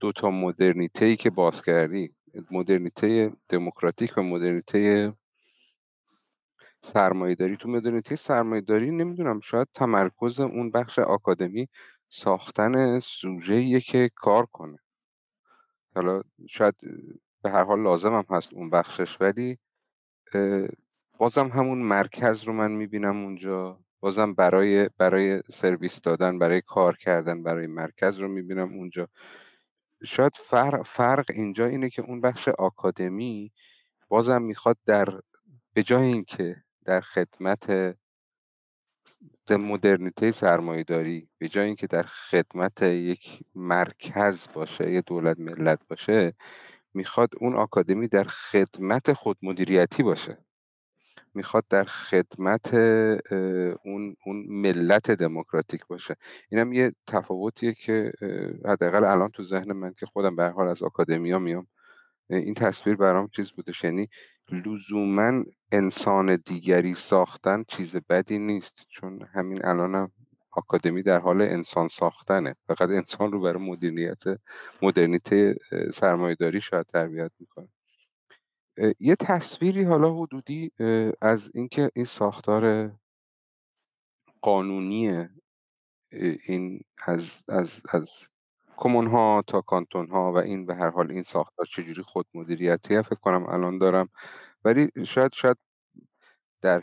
دوتا 0.00 0.30
مدرنیته 0.30 1.04
ای 1.04 1.16
که 1.16 1.30
باز 1.30 1.62
کردی 1.62 2.14
مدرنیته 2.50 3.32
دموکراتیک 3.48 4.18
و 4.18 4.22
مدرنیته 4.22 5.12
داری 7.38 7.56
تو 7.56 7.68
مدرنیته 7.68 8.16
داری 8.60 8.90
نمی‌دونم 8.90 9.40
شاید 9.40 9.68
تمرکز 9.74 10.40
اون 10.40 10.70
بخش 10.70 10.98
آکادمی 10.98 11.68
ساختن 12.08 12.98
سوژه 12.98 13.80
که 13.80 14.10
کار 14.14 14.46
کنه. 14.46 14.78
حالا 15.94 16.22
شاید 16.48 16.74
به 17.42 17.50
هر 17.50 17.64
حال 17.64 17.82
لازم 17.82 18.14
هم 18.14 18.24
هست 18.30 18.54
اون 18.54 18.70
بخشش 18.70 19.20
ولی 19.20 19.58
بازم 21.18 21.48
همون 21.48 21.78
مرکز 21.78 22.44
رو 22.44 22.52
من 22.52 22.70
می‌بینم 22.72 23.24
اونجا. 23.24 23.80
بازم 24.00 24.34
برای 24.34 24.90
برای 24.98 25.42
سرویس 25.50 26.00
دادن 26.00 26.38
برای 26.38 26.60
کار 26.62 26.96
کردن 26.96 27.42
برای 27.42 27.66
مرکز 27.66 28.18
رو 28.18 28.28
می‌بینم 28.28 28.74
اونجا. 28.74 29.08
شاید 30.04 30.32
فرق, 30.36 30.82
فرق 30.86 31.26
اینجا 31.34 31.66
اینه 31.66 31.90
که 31.90 32.02
اون 32.02 32.20
بخش 32.20 32.48
آکادمی 32.48 33.52
بازم 34.08 34.42
می‌خواد 34.42 34.78
در 34.86 35.08
به 35.74 35.82
جای 35.82 36.04
اینکه 36.06 36.56
در 36.84 37.00
خدمت 37.00 37.96
مدرنیته 39.50 40.32
سرمایه 40.32 40.84
داری 40.84 41.28
به 41.38 41.48
جای 41.48 41.66
اینکه 41.66 41.86
در 41.86 42.02
خدمت 42.02 42.82
یک 42.82 43.42
مرکز 43.54 44.48
باشه 44.54 44.92
یه 44.92 45.00
دولت 45.02 45.38
ملت 45.40 45.80
باشه 45.88 46.34
می‌خواد 46.94 47.30
اون 47.40 47.54
آکادمی 47.54 48.08
در 48.08 48.24
خدمت 48.24 49.12
خود 49.12 49.38
مدیریتی 49.42 50.02
باشه. 50.02 50.38
می‌خواد 51.34 51.64
در 51.70 51.84
خدمت 51.84 52.74
اون 53.84 54.16
اون 54.26 54.46
ملت 54.48 55.10
دموکراتیک 55.10 55.86
باشه. 55.86 56.16
اینم 56.50 56.72
یه 56.72 56.92
تفاوتیه 57.06 57.74
که 57.74 58.12
حداقل 58.64 59.04
الان 59.04 59.30
تو 59.30 59.42
ذهن 59.42 59.72
من 59.72 59.94
که 59.94 60.06
خودم 60.06 60.36
به 60.36 60.48
حال 60.48 60.68
از 60.68 60.82
آکادمیا 60.82 61.38
میام 61.38 61.66
این 62.30 62.54
تصویر 62.54 62.96
برام 62.96 63.28
چیز 63.36 63.50
بودش 63.50 63.84
یعنی 63.84 64.08
لزوما 64.52 65.44
انسان 65.72 66.36
دیگری 66.36 66.94
ساختن 66.94 67.64
چیز 67.68 67.96
بدی 67.96 68.38
نیست. 68.38 68.86
چون 68.88 69.28
همین 69.32 69.64
الانم 69.64 70.12
آکادمی 70.52 71.02
در 71.02 71.18
حال 71.18 71.42
انسان 71.42 71.88
ساختنه. 71.88 72.56
فقط 72.66 72.90
انسان 72.90 73.32
رو 73.32 73.40
برای 73.40 73.62
مدیریت 73.62 74.22
مدرنیته 74.82 75.54
سرمایهداری 75.94 76.60
شاید 76.60 76.86
تربیت 76.86 77.32
می‌کنه. 77.38 77.68
یه 79.00 79.14
تصویری 79.14 79.82
حالا 79.82 80.14
حدودی 80.14 80.72
از 81.20 81.50
اینکه 81.54 81.90
این 81.94 82.04
ساختار 82.04 82.92
قانونی 84.42 85.28
این 86.46 86.80
از 87.06 87.42
از 87.48 87.82
از 87.88 88.28
کمون 88.76 89.06
ها 89.06 89.42
تا 89.46 89.60
کانتون 89.60 90.10
ها 90.10 90.32
و 90.32 90.36
این 90.36 90.66
به 90.66 90.74
هر 90.74 90.90
حال 90.90 91.10
این 91.10 91.22
ساختار 91.22 91.66
چجوری 91.66 92.02
خود 92.02 92.26
مدیریتی 92.34 93.02
فکر 93.02 93.14
کنم 93.14 93.46
الان 93.46 93.78
دارم. 93.78 94.08
ولی 94.64 94.90
شاید 95.06 95.32
شاید 95.32 95.56
در 96.62 96.82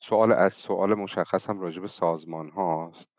سوال 0.00 0.32
از 0.32 0.54
سوال 0.54 0.94
مشخص 0.94 1.50
هم 1.50 1.60
راجع 1.60 1.80
به 1.80 1.88
سازمان 1.88 2.50
هاست 2.50 3.10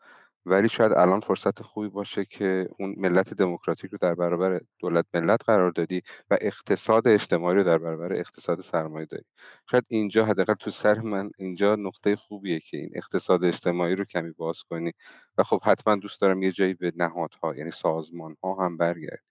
ولی 0.46 0.68
شاید 0.68 0.92
الان 0.92 1.20
فرصت 1.20 1.62
خوبی 1.62 1.88
باشه 1.88 2.24
که 2.24 2.68
اون 2.78 2.94
ملت 2.98 3.34
دموکراتیک 3.34 3.90
رو 3.90 3.98
در 4.00 4.14
برابر 4.14 4.60
دولت 4.78 5.06
ملت 5.14 5.40
قرار 5.46 5.70
دادی 5.70 6.02
و 6.30 6.38
اقتصاد 6.40 7.08
اجتماعی 7.08 7.56
رو 7.56 7.64
در 7.64 7.78
برابر 7.78 8.12
اقتصاد 8.12 8.60
سرمایه 8.60 9.06
داری. 9.06 9.24
شاید 9.70 9.84
اینجا 9.88 10.24
حداقل 10.24 10.54
تو 10.54 10.70
سر 10.70 10.98
من 10.98 11.30
اینجا 11.38 11.76
نقطه 11.76 12.16
خوبیه 12.16 12.60
که 12.60 12.76
این 12.76 12.90
اقتصاد 12.94 13.44
اجتماعی 13.44 13.94
رو 13.94 14.04
کمی 14.04 14.30
باز 14.32 14.62
کنی 14.62 14.92
و 15.38 15.42
خب 15.42 15.60
حتما 15.62 15.96
دوست 15.96 16.20
دارم 16.20 16.42
یه 16.42 16.52
جایی 16.52 16.74
به 16.74 16.92
نهادها 16.96 17.56
یعنی 17.56 17.70
سازمان 17.70 18.36
ها 18.42 18.54
هم 18.54 18.76
برگردی. 18.76 19.22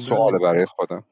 سوال 0.00 0.32
بله. 0.32 0.42
برای 0.42 0.66
خودم. 0.66 1.04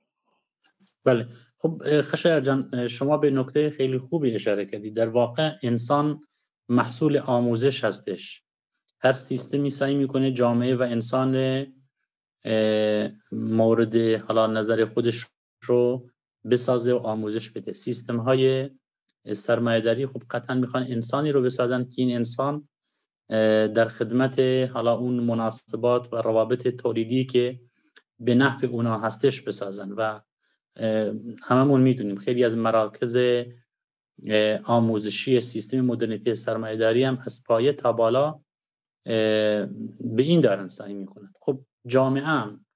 بله. 1.07 1.27
خب 1.59 1.83
خشایر 2.01 2.41
جان 2.41 2.87
شما 2.89 3.17
به 3.17 3.31
نکته 3.31 3.71
خیلی 3.71 3.99
خوبی 3.99 4.35
اشاره 4.35 4.67
کردی. 4.67 4.91
در 4.91 5.09
واقع 5.09 5.53
انسان 5.63 6.21
محصول 6.69 7.17
آموزش 7.17 7.85
هستش. 7.85 8.43
هر 9.01 9.13
سیستمی 9.13 9.71
سعی 9.71 9.95
می‌کنه 9.95 10.33
جامعه 10.33 10.77
و 10.77 10.83
انسان 10.83 11.67
مورد 13.33 13.97
حالا 13.97 14.47
نظر 14.47 14.85
خودش 14.85 15.27
رو 15.63 16.11
بسازه 16.51 16.93
و 16.93 16.97
آموزش 16.97 17.51
بده. 17.51 17.73
سیستم 17.73 18.17
های 18.17 18.71
سرمایه‌داری 19.33 20.07
خب 20.07 20.23
قطعا 20.31 20.57
می‌خوان 20.57 20.83
انسانی 20.83 21.33
رو 21.33 21.43
بسازن 21.43 21.85
که 21.85 22.03
این 22.03 22.17
انسان 22.17 22.69
در 23.69 23.89
خدمت 23.89 24.41
حالا 24.73 24.95
اون 24.95 25.15
مناسبات 25.21 26.13
و 26.13 26.17
روابط 26.17 26.69
تولیدی 26.69 27.25
که 27.25 27.61
به 28.21 28.35
نحو 28.35 28.67
اونا 28.67 28.99
هستش 28.99 29.41
بسازن. 29.41 29.93
و 29.93 30.21
هممون 31.43 31.81
می‌دونیم. 31.81 32.17
خیلی 32.17 32.45
از 32.45 32.57
مراکز 32.57 33.17
آموزشی 34.65 35.41
سیستم 35.41 35.81
مدرنیته 35.81 36.35
سرمایه‌داری 36.35 37.05
هم 37.05 37.19
از 37.27 37.45
پایه 37.47 37.73
تا 37.73 37.93
بالا 37.93 38.41
به 39.05 40.23
این 40.23 40.41
دارن 40.41 40.69
سعی 40.69 40.95
می‌کنن. 40.95 41.33
خب 41.41 41.65
جامعه 41.87 42.23
هم 42.23 42.67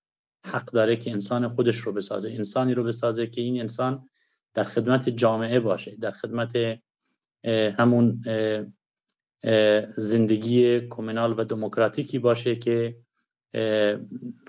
حق 0.45 0.65
داره 0.65 0.97
که 0.97 1.11
انسان 1.11 1.49
خودش 1.49 1.77
رو 1.77 1.93
بسازه. 1.93 2.31
انسانی 2.31 2.75
رو 2.75 2.85
بسازه 2.85 3.27
که 3.27 3.41
این 3.41 3.61
انسان 3.61 4.09
در 4.55 4.65
خدمت 4.65 5.09
جامعه 5.09 5.61
باشه 5.61 5.97
در 5.97 6.11
خدمت 6.11 6.81
همون 7.79 8.23
زندگی 9.97 10.81
کمونال 10.81 11.35
و 11.39 11.45
دموکراتیکی 11.45 12.19
باشه 12.19 12.57
که 12.57 12.97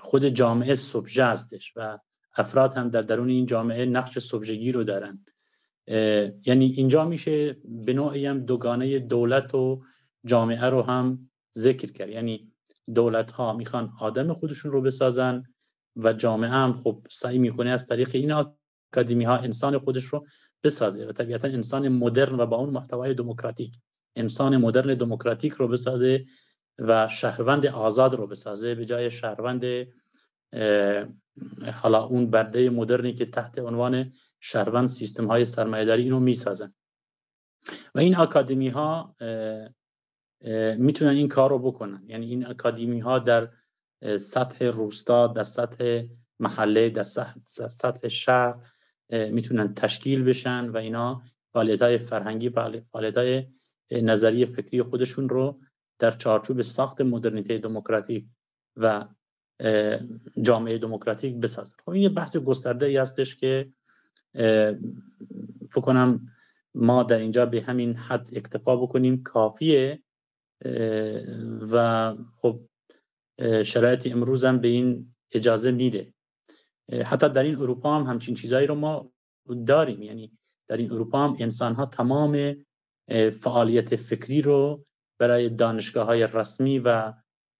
خود 0.00 0.28
جامعه 0.28 0.74
سبژه 0.74 1.24
هستش 1.24 1.72
و 1.76 1.98
افراد 2.36 2.74
هم 2.74 2.88
در 2.88 3.02
درون 3.02 3.30
این 3.30 3.46
جامعه 3.46 3.86
نقش 3.86 4.18
سبژگی 4.18 4.72
رو 4.72 4.84
دارن. 4.84 5.24
یعنی 6.46 6.66
اینجا 6.76 7.04
میشه 7.04 7.56
به 7.64 7.92
نوعی 7.92 8.26
هم 8.26 8.40
دوگانه 8.40 8.98
دولت 8.98 9.54
و 9.54 9.82
جامعه 10.26 10.64
رو 10.64 10.82
هم 10.82 11.30
ذکر 11.56 11.92
کرد. 11.92 12.08
یعنی 12.08 12.52
دولت 12.94 13.30
ها 13.30 13.52
می‌خوان 13.52 13.92
آدم 14.00 14.32
خودشون 14.32 14.72
رو 14.72 14.82
بسازن 14.82 15.42
و 15.96 16.12
جامعه 16.12 16.50
هم 16.50 16.72
خب 16.72 17.06
سعی 17.10 17.38
می‌کنه 17.38 17.70
از 17.70 17.86
طریق 17.86 18.10
این 18.14 18.32
اکادمی 18.32 19.24
ها 19.24 19.36
انسان 19.36 19.78
خودش 19.78 20.04
رو 20.04 20.26
بسازه 20.64 21.06
و 21.06 21.12
طبیعتا 21.12 21.48
انسان 21.48 21.88
مدرن 21.88 22.40
و 22.40 22.46
با 22.46 22.56
اون 22.56 22.70
محتوای 22.70 23.14
دموکراتیک 23.14 23.72
انسان 24.16 24.56
مدرن 24.56 24.94
دموکراتیک 24.94 25.52
رو 25.52 25.68
بسازه 25.68 26.24
و 26.78 27.08
شهروند 27.08 27.66
آزاد 27.66 28.14
رو 28.14 28.26
بسازه 28.26 28.74
به 28.74 28.84
جای 28.84 29.10
شهروند 29.10 29.64
حالا 31.74 32.04
اون 32.04 32.30
برده 32.30 32.70
مدرنی 32.70 33.12
که 33.12 33.24
تحت 33.24 33.58
عنوان 33.58 34.12
شهروند 34.40 34.88
سیستم 34.88 35.26
های 35.26 35.44
سرمایه‌داری 35.44 36.02
اینو 36.02 36.20
می‌سازن. 36.20 36.74
و 37.94 37.98
این 37.98 38.16
اکادمی 38.16 38.68
ها 38.68 39.16
می‌تونن 40.78 41.10
این 41.10 41.28
کار 41.28 41.50
رو 41.50 41.58
بکنن. 41.58 42.04
یعنی 42.06 42.26
این 42.26 42.46
اکادمی 42.46 43.00
ها 43.00 43.18
در 43.18 43.50
سطح 44.20 44.64
روستا 44.64 45.26
در 45.26 45.44
سطح 45.44 46.02
محله 46.40 46.90
در 46.90 47.04
سطح 47.68 48.08
شهر 48.08 48.54
می‌تونن 49.10 49.74
تشکیل 49.74 50.24
بشن 50.24 50.68
و 50.68 50.76
اینا 50.76 51.22
فعالیت 51.52 51.82
های 51.82 51.98
فرهنگی 51.98 52.50
فعالیت 52.50 53.16
های 53.16 53.46
نظری 53.90 54.46
فکری 54.46 54.82
خودشون 54.82 55.28
رو 55.28 55.60
در 55.98 56.10
چارچوب 56.10 56.62
ساخت 56.62 57.00
مدرنیته 57.00 57.58
دموکراتیک 57.58 58.26
و 58.76 59.04
جامعه 60.42 60.78
دموکراتیک 60.78 61.36
بسازد 61.36 61.80
خب 61.84 61.90
این 61.90 62.02
یه 62.02 62.08
بحث 62.08 62.36
گسترده 62.36 62.86
ای 62.86 62.96
هستش 62.96 63.36
که 63.36 63.72
فکر 65.70 65.80
کنم 65.80 66.26
ما 66.74 67.02
در 67.02 67.18
اینجا 67.18 67.46
به 67.46 67.60
همین 67.60 67.94
حد 67.94 68.28
اکتفا 68.36 68.76
بکنیم. 68.76 69.22
کافیه 69.22 70.02
و 71.72 72.14
خب 72.34 72.60
شرایط 73.64 74.12
امروز 74.12 74.44
هم 74.44 74.58
به 74.58 74.68
این 74.68 75.14
اجازه 75.32 75.70
میده. 75.70 76.14
حتی 77.04 77.28
در 77.28 77.42
این 77.42 77.56
اروپا 77.56 77.94
هم 77.94 78.02
همچین 78.02 78.34
چیزایی 78.34 78.66
رو 78.66 78.74
ما 78.74 79.12
داریم. 79.66 80.02
یعنی 80.02 80.38
در 80.68 80.76
این 80.76 80.92
اروپا 80.92 81.24
هم 81.24 81.36
انسان 81.38 81.74
ها 81.74 81.86
تمام 81.86 82.54
فعالیت 83.40 83.96
فکری 83.96 84.42
رو 84.42 84.86
برای 85.18 85.48
دانشگاه 85.48 86.06
های 86.06 86.26
رسمی 86.26 86.78
و 86.78 87.12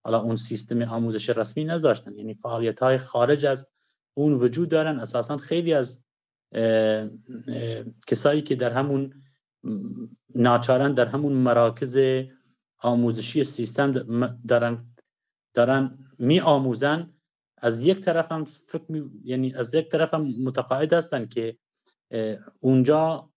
حالا 0.05 0.21
اون 0.21 0.37
سیستم 0.37 0.83
آموزش 0.83 1.29
رسمی 1.31 1.65
نداشتن 1.65 2.17
یعنی 2.17 2.35
فعالیت 2.35 2.81
های 2.81 2.99
خارج 2.99 3.47
از 3.47 3.69
اون 4.15 4.33
وجود 4.33 4.69
دارن 4.69 5.01
اساسا 5.01 5.37
خیلی 5.37 5.75
از 5.75 6.05
کسایی 8.07 8.43
که 8.43 8.55
در 8.57 8.73
همون 8.73 9.23
ناچارن 10.35 10.95
در 10.95 11.07
همون 11.07 11.33
مراکز 11.33 11.99
آموزشی 12.79 13.45
سیستم 13.45 13.93
دارن 14.49 14.83
دارن 15.55 15.99
می 16.19 16.41
آموزن 16.41 17.13
از 17.59 17.83
یک 17.83 18.01
طرف 18.01 18.33
هم 18.33 18.45
فکر. 18.45 19.05
یعنی 19.25 19.55
از 19.55 19.75
یک 19.75 19.89
طرف 19.89 20.15
هم 20.15 20.23
متقاعد 20.43 20.93
هستن 20.93 21.25
که 21.25 21.59
اونجا 22.61 23.31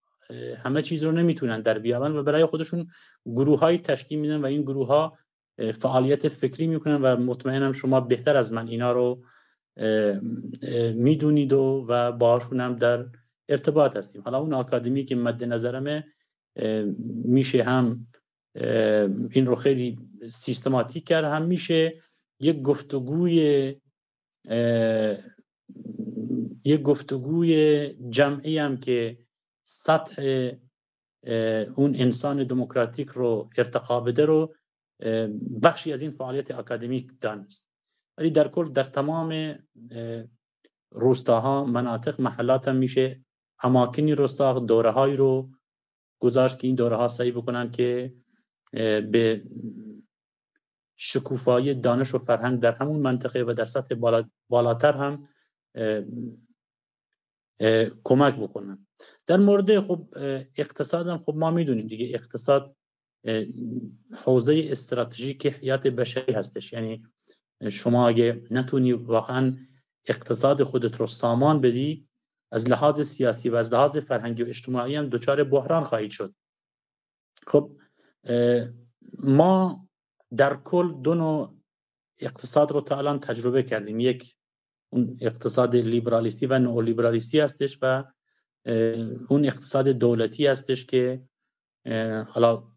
همه 0.64 0.82
چیز 0.82 1.04
رو 1.04 1.12
نمی‌تونن 1.12 1.62
در 1.62 1.80
بیابن 1.80 2.12
و 2.12 2.24
برای 2.24 2.46
خودشون 2.46 2.88
گروه 3.26 3.60
های 3.60 3.78
تشکیل 3.78 4.20
میدن 4.20 4.42
و 4.42 4.46
این 4.46 4.62
گروه 4.62 4.88
ها 4.88 5.18
فعالیت 5.58 6.28
فکری 6.28 6.68
می‌کنن 6.68 7.02
و 7.02 7.16
مطمئنم 7.18 7.72
شما 7.72 8.02
بهتر 8.02 8.38
از 8.38 8.54
من 8.54 8.68
اینا 8.68 8.92
رو 8.92 9.24
می‌دونید 10.94 11.54
و 11.54 11.86
و 11.88 12.12
باشون 12.12 12.60
هم 12.60 12.76
در 12.76 13.06
ارتباط 13.50 13.98
هستیم. 13.98 14.22
حالا 14.22 14.38
اون 14.38 14.54
آکادمی 14.54 15.06
که 15.06 15.16
مد 15.16 15.44
نظرمه 15.44 16.04
میشه 17.26 17.64
هم 17.64 18.08
این 19.32 19.46
رو 19.46 19.56
خیلی 19.56 19.98
سیستماتیک 20.32 21.08
کرد 21.08 21.26
هم 21.26 21.46
میشه. 21.46 22.00
یک 22.40 22.62
گفتگوی 22.62 23.76
یک 26.64 26.82
گفتگوی 26.82 27.90
جمعی 28.10 28.58
هم 28.58 28.78
که 28.78 29.18
سطح 29.64 30.52
اون 31.76 31.96
انسان 31.96 32.44
دموکراتیک 32.44 33.08
رو 33.08 33.50
ارتقا 33.58 34.00
بده 34.00 34.26
رو 34.26 34.56
بخشی 35.64 35.94
از 35.94 36.02
این 36.02 36.12
فعالیت 36.12 36.52
اکادمیک 36.52 37.12
دانست. 37.22 37.70
ولی 38.18 38.30
در 38.30 38.48
کل 38.48 38.66
در 38.66 38.84
تمام 38.84 39.60
روستاها 40.92 41.66
مناطق 41.66 42.22
محلات 42.22 42.68
هم 42.68 42.76
میشه 42.76 43.26
اماکنی 43.64 44.16
رو 44.16 44.28
ساخت 44.28 44.66
دوره 44.66 44.92
های 44.92 45.16
رو 45.16 45.50
گذاشت 46.20 46.60
که 46.60 46.68
این 46.68 46.76
دوره 46.76 46.96
ها 46.96 47.08
سعی 47.08 47.32
بکنن 47.32 47.72
که 47.72 48.14
به 49.12 49.44
شکوفایی 50.96 51.76
دانش 51.76 52.16
و 52.16 52.18
فرهنگ 52.18 52.60
در 52.60 52.72
همون 52.72 53.00
منطقه 53.02 53.44
و 53.48 53.54
در 53.54 53.66
سطح 53.66 53.96
بالاتر 54.50 54.98
هم 54.98 55.24
کمک 58.04 58.36
بکنن. 58.36 58.88
در 59.28 59.38
مورد 59.38 59.80
خب 59.80 60.08
اقتصاد 60.56 61.08
هم 61.08 61.18
خب 61.18 61.34
ما 61.36 61.52
می‌دونیم 61.52 61.88
دیگه 61.88 62.10
اقتصاد 62.14 62.76
حوزه 64.14 64.68
استراتژیک 64.72 65.46
حیات 65.48 65.88
بشری 65.88 66.34
هستش. 66.34 66.74
یعنی 66.74 67.04
شما 67.70 68.08
اگه 68.08 68.44
نتونی 68.52 68.94
واقعا 68.94 69.58
اقتصاد 70.08 70.64
خودت 70.64 70.98
رو 70.98 71.08
سامان 71.08 71.62
بدی 71.62 72.08
از 72.52 72.70
لحاظ 72.70 73.02
سیاسی 73.02 73.50
و 73.50 73.56
از 73.56 73.74
لحاظ 73.74 73.98
فرهنگی 73.98 74.44
و 74.44 74.48
اجتماعی 74.48 74.96
هم 74.96 75.10
دچار 75.10 75.44
بحران 75.44 75.84
خواهید 75.84 76.10
شد. 76.10 76.36
خب 77.48 77.78
ما 79.24 79.88
در 80.38 80.54
کل 80.54 81.02
دو 81.02 81.16
نوع 81.16 81.56
اقتصاد 82.20 82.72
رو 82.72 82.82
تا 82.82 82.98
الان 82.98 83.20
تجربه 83.20 83.64
کردیم. 83.64 84.00
یک 84.00 84.36
اون 84.90 85.18
اقتصاد 85.22 85.76
لیبرالیستی 85.76 86.46
و 86.46 86.60
نئولیبرالیستی 86.60 87.40
هستش 87.40 87.80
و 87.82 88.04
اون 89.30 89.46
اقتصاد 89.46 89.88
دولتی 89.88 90.48
هستش 90.48 90.86
که 90.86 91.22
حالا 92.28 92.75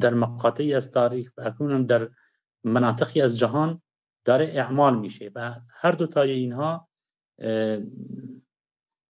در 0.00 0.14
مقاطعی 0.14 0.74
از 0.74 0.90
تاریخ 0.90 1.32
و 1.36 1.42
اکنون 1.42 1.84
در 1.84 2.10
مناطقی 2.64 3.20
از 3.20 3.38
جهان 3.38 3.82
داره 4.24 4.44
اعمال 4.44 4.98
میشه 4.98 5.30
و 5.34 5.54
هر 5.80 5.92
دو 5.92 6.06
تای 6.06 6.30
اینها 6.30 6.88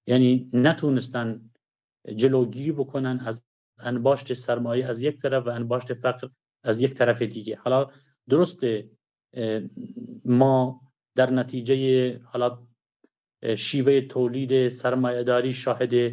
یعنی 0.07 0.51
نتونستن 0.53 1.51
جلوگیری 2.17 2.73
بکنن 2.73 3.21
از 3.27 3.45
انباشت 3.79 4.33
سرمایه 4.33 4.87
از 4.87 5.01
یک 5.01 5.17
طرف 5.17 5.47
و 5.47 5.51
انباشت 5.51 5.95
فقر 5.95 6.29
از 6.65 6.81
یک 6.81 6.95
طرف 6.95 7.23
دیگه. 7.23 7.57
حالا 7.57 7.91
درسته 8.29 8.91
ما 10.25 10.81
در 11.17 11.31
نتیجه 11.31 12.19
حالا 12.19 12.67
شیوه 13.57 14.01
تولید 14.01 14.69
سرمایهداری 14.69 15.53
شاهد 15.53 16.13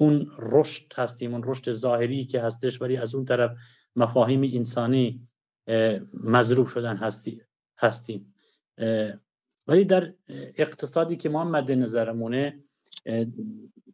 اون 0.00 0.30
رشد 0.38 0.92
هستیم 0.96 1.34
اون 1.34 1.42
رشد 1.46 1.72
ظاهری 1.72 2.24
که 2.24 2.40
هستش 2.40 2.82
ولی 2.82 2.96
از 2.96 3.14
اون 3.14 3.24
طرف 3.24 3.50
مفاهیم 3.96 4.42
انسانی 4.42 5.28
مضروب 6.24 6.66
شدن 6.66 6.96
هستی 6.96 7.42
هستیم. 7.78 8.34
ولی 9.66 9.84
در 9.84 10.14
اقتصادی 10.28 11.16
که 11.16 11.28
ما 11.28 11.44
مد 11.44 11.72
نظرمونه 11.72 12.62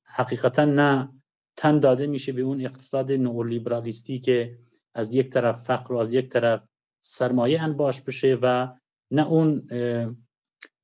حقیقتا 0.05 0.65
نه 0.65 1.09
تن 1.57 1.79
داده 1.79 2.07
میشه 2.07 2.33
به 2.33 2.43
اون 2.43 2.61
اقتصاد 2.61 3.13
نئولیبرالیستی 3.13 4.19
که 4.19 4.59
از 4.95 5.15
یک 5.15 5.31
طرف 5.31 5.65
فقر 5.65 5.93
و 5.95 5.99
از 5.99 6.15
یک 6.15 6.29
طرف 6.29 6.63
سرمایه 7.03 7.63
انباش 7.63 8.01
بشه 8.01 8.39
و 8.43 8.69
نه 9.11 9.29
اون 9.29 9.69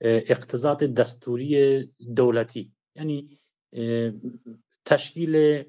اقتصاد 0.00 0.78
دستوری 0.78 1.84
دولتی. 2.16 2.72
یعنی 2.96 3.30
تشکیل 4.90 5.64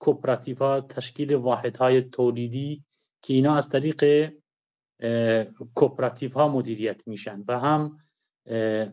کوپراتیف 0.00 0.58
ها 0.58 0.80
تشکیل 0.80 1.34
واحد 1.34 1.76
های 1.76 2.02
تولیدی 2.02 2.84
که 3.22 3.34
اینا 3.34 3.54
از 3.54 3.68
طریق 3.68 4.30
کوپراتیف 5.74 6.32
ها 6.32 6.48
مدیریت 6.48 7.08
میشن 7.08 7.44
و 7.48 7.58
هم 7.58 7.98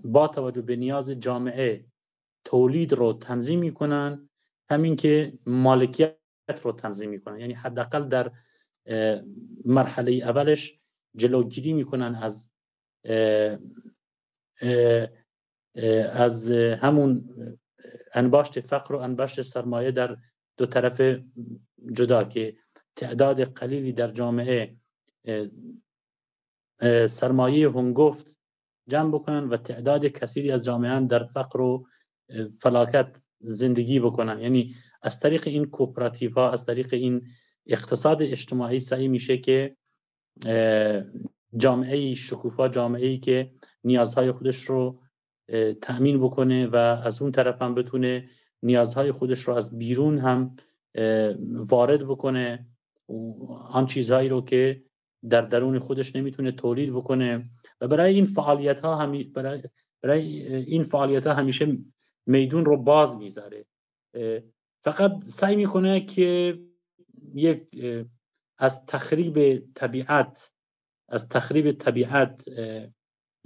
با 0.04 0.28
توجه 0.28 0.62
به 0.62 0.76
نیاز 0.76 1.12
جامعه 1.12 1.86
تولید 2.45 2.94
رو 2.94 3.14
تنظیم 3.14 3.60
می‌کنن 3.60 4.30
همین 4.70 4.95
که 4.95 5.34
مالکیت 5.45 6.18
رو 6.64 6.72
تنظیم 6.72 7.10
می‌کنن. 7.10 7.40
یعنی 7.40 7.54
حداقل 7.54 8.08
در 8.08 8.32
مرحله 9.66 10.12
اولش 10.12 10.74
جلوگیری 11.16 11.74
می‌کنن 11.74 12.16
از 12.16 12.52
از 16.14 16.52
همون 16.52 17.30
انباشت 18.14 18.60
فقر 18.60 18.95
و 18.95 18.99
انباشت 18.99 19.41
سرمایه 19.41 19.91
در 19.91 20.18
دو 20.57 20.65
طرف 20.65 21.02
جدا 21.91 22.24
که 22.24 22.56
تعداد 22.95 23.41
قلیلی 23.41 23.94
در 23.94 24.11
جامعه 24.11 24.76
سرمایه 27.10 27.70
هنگفت 27.70 28.40
جمع 28.90 29.10
بکنن 29.10 29.49
و 29.49 29.57
تعداد 29.57 30.06
کثیری 30.06 30.52
از 30.52 30.65
جامعه 30.65 30.99
در 30.99 31.24
فقر 31.24 31.61
و 31.61 31.88
فلاکت 32.61 33.18
زندگی 33.40 33.99
بکنن. 33.99 34.41
یعنی 34.41 34.76
از 35.02 35.20
طریق 35.20 35.48
این 35.48 35.65
کوپراتیف 35.65 36.34
ها 36.34 36.52
از 36.52 36.65
طریق 36.65 36.94
این 36.94 37.28
اقتصاد 37.68 38.24
اجتماعی 38.24 38.80
سعی 38.80 39.07
میشه 39.07 39.38
که 39.38 39.78
جامعه 41.56 42.15
شکوفا 42.15 42.68
جامعه 42.68 43.07
ای 43.07 43.18
که 43.18 43.52
نیازهای 43.84 44.32
خودش 44.32 44.64
رو 44.64 45.02
تأمین 45.82 46.24
بکنه 46.24 46.68
و 46.68 46.76
از 46.76 47.22
اون 47.22 47.32
طرف 47.32 47.61
هم 47.61 47.76
بتونه 47.76 48.30
نیازهای 48.64 49.11
خودش 49.11 49.40
رو 49.40 49.53
از 49.53 49.78
بیرون 49.78 50.18
هم 50.18 50.56
وارد 51.70 52.03
بکنه. 52.03 52.68
آن 53.70 53.86
چیزهایی 53.86 54.30
رو 54.30 54.41
که 54.41 54.84
در 55.30 55.41
درون 55.41 55.80
خودش 55.80 56.15
نمی‌تونه 56.15 56.52
تولید 56.52 56.94
بکنه. 56.94 57.49
و 57.82 57.88
برای 57.88 58.14
این 58.14 58.26
فعالیت 58.26 58.80
ها 58.80 58.95
همی 58.95 59.24
برای, 59.24 59.64
برای 60.02 60.56
این 60.56 60.84
فعالیت 60.84 61.28
ها 61.28 61.34
همیشه 61.34 61.78
میدون 62.26 62.65
رو 62.65 62.78
باز 62.78 63.18
می‌ذاره. 63.18 63.65
فقط 64.84 65.24
سعی 65.24 65.56
می‌کنه 65.56 66.06
که 66.06 66.60
یک 67.36 67.68
از 68.57 68.86
تخریب 68.86 69.64
طبیعت 69.74 70.52
از 71.10 71.28
تخریب 71.28 71.72
طبیعت 71.72 72.45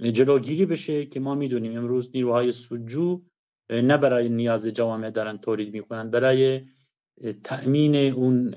جلوگیری 0.00 0.66
بشه 0.66 1.06
که 1.06 1.20
ما 1.20 1.34
می‌دونیم 1.34 1.76
امروز 1.76 2.10
نیروهای 2.14 2.52
سجو 2.52 3.22
نه 3.70 3.96
برای 3.96 4.28
نیاز 4.28 4.66
جوامع 4.66 5.10
دارن 5.10 5.38
تولید 5.38 5.72
می‌کنن 5.72 6.10
برای 6.10 6.60
تأمین 7.44 7.96
اون 7.96 8.54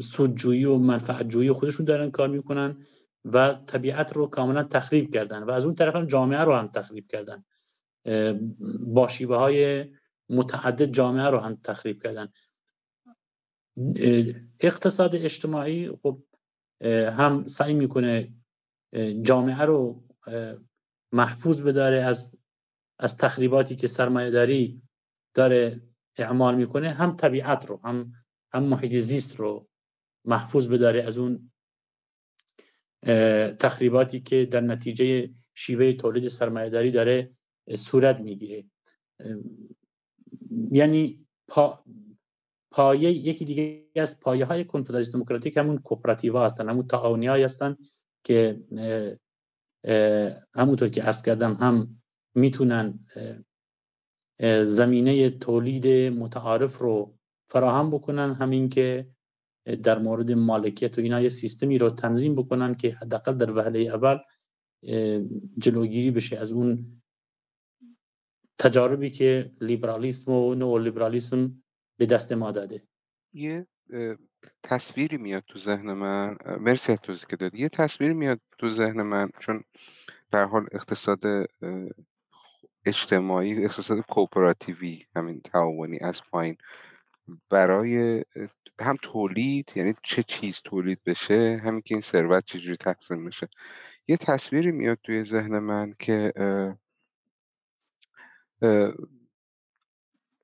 سودجویی 0.00 0.64
و 0.64 0.78
منفعت 0.78 1.28
جویی 1.28 1.52
خودشون 1.52 1.86
دارن 1.86 2.10
کار 2.10 2.28
می‌کنن 2.28 2.76
و 3.24 3.52
طبیعت 3.66 4.12
رو 4.12 4.26
کاملا 4.26 4.62
تخریب 4.62 5.14
کردن 5.14 5.42
و 5.42 5.50
از 5.50 5.64
اون 5.64 5.74
طرف 5.74 5.96
هم 5.96 6.06
جامعه 6.06 6.40
رو 6.40 6.54
هم 6.54 6.66
تخریب 6.66 7.06
کردن. 7.06 7.44
با 8.86 9.08
شیوه 9.08 9.36
های 9.36 9.84
متعدد 10.28 10.84
جامعه 10.84 11.26
رو 11.26 11.38
هم 11.38 11.54
تخریب 11.54 12.02
کردن. 12.02 12.28
اقتصاد 14.60 15.14
اجتماعی 15.14 15.90
خب 16.02 16.22
هم 16.84 17.46
سعی 17.46 17.74
می‌کنه 17.74 18.34
جامعه 19.22 19.60
رو 19.60 20.04
محفوظ 21.12 21.60
بداره 21.60 21.96
از 21.96 22.36
از 22.98 23.16
تخریباتی 23.16 23.76
که 23.76 23.88
سرمایه 23.88 24.30
داری 24.30 24.82
داره 25.34 25.82
اعمال 26.16 26.54
می‌کنه 26.54 26.90
هم 26.90 27.16
طبیعت 27.16 27.66
رو 27.66 27.80
هم 27.84 28.12
هم 28.52 28.62
محیط 28.62 28.92
زیست 28.92 29.36
رو 29.36 29.68
محفوظ 30.24 30.68
بداره 30.68 31.02
از 31.02 31.18
اون 31.18 31.50
تخریباتی 33.58 34.20
که 34.20 34.44
در 34.44 34.60
نتیجه 34.60 35.30
شیوه 35.54 35.92
تولید 35.92 36.28
سرمایه 36.28 36.70
داری 36.70 36.90
داره 36.90 37.30
صورت 37.76 38.20
می‌گیره. 38.20 38.64
یعنی 40.50 41.26
پا 41.48 41.84
پایه 42.70 43.10
یکی 43.10 43.44
دیگه 43.44 43.90
از 43.96 44.20
پایه 44.20 44.44
های 44.44 44.64
کنفدرالیسم 44.64 45.12
دموکراتیک 45.12 45.56
همون 45.56 45.78
کوپراتیوا 45.78 46.44
هستن 46.44 46.68
همون 46.68 46.86
تعاونی 46.86 47.26
هستن 47.26 47.76
که 48.24 48.64
همونطور 50.54 50.88
که 50.88 51.02
عرض 51.02 51.22
کردم 51.22 51.52
هم 51.54 52.02
می‌تونن 52.34 52.98
زمینه 54.64 55.30
تولید 55.30 55.86
متعارف 56.12 56.78
رو 56.78 57.18
فراهم 57.50 57.90
بکنن 57.90 58.32
همین 58.32 58.68
که 58.68 59.14
در 59.82 59.98
مورد 59.98 60.32
مالکیت 60.32 60.98
و 60.98 61.00
اینا 61.00 61.20
یه 61.20 61.28
سیستمی 61.28 61.78
رو 61.78 61.90
تنظیم 61.90 62.34
بکنن 62.34 62.74
که 62.74 62.90
حداقل 62.90 63.32
در 63.32 63.50
وهله 63.50 63.80
اول 63.80 64.18
جلوگیری 65.58 66.10
بشه 66.10 66.36
از 66.36 66.52
اون 66.52 67.02
تجاربی 68.58 69.10
که 69.10 69.52
لیبرالیسم 69.60 70.32
و 70.32 70.54
نو 70.54 70.78
لیبرالیسم 70.78 71.62
به 71.98 72.06
دست 72.06 72.32
ما 72.32 72.50
داده. 72.50 72.82
یه 73.32 73.66
تصویری 74.62 75.16
میاد 75.16 75.44
تو 75.48 75.58
ذهن 75.58 75.92
من 75.92 76.36
مرسی 76.60 76.96
توضیح 76.96 77.26
که 77.28 77.36
دادی. 77.36 77.58
یه 77.58 77.68
تصویری 77.68 78.14
میاد 78.14 78.40
تو 78.58 78.70
ذهن 78.70 79.02
من 79.02 79.30
چون 79.38 79.64
به 80.30 80.38
حال 80.38 80.66
اقتصاد 80.72 81.22
اجتماعی 82.86 83.62
احساسات 83.62 84.06
کوپراتیوی 84.06 85.06
همین 85.16 85.40
تعاونی 85.40 85.98
از 86.00 86.22
پایین 86.30 86.56
برای 87.50 88.24
هم 88.80 88.96
تولید 89.02 89.72
یعنی 89.76 89.94
چه 90.02 90.22
چیز 90.22 90.62
تولید 90.64 91.00
بشه 91.06 91.60
همین 91.64 91.80
که 91.80 91.94
این 91.94 92.00
ثروت 92.00 92.44
چجوری 92.44 92.76
تقسیم 92.76 93.24
بشه 93.24 93.48
یه 94.08 94.16
تصویری 94.16 94.72
میاد 94.72 94.98
توی 95.02 95.24
ذهن 95.24 95.58
من 95.58 95.94
که 95.98 96.32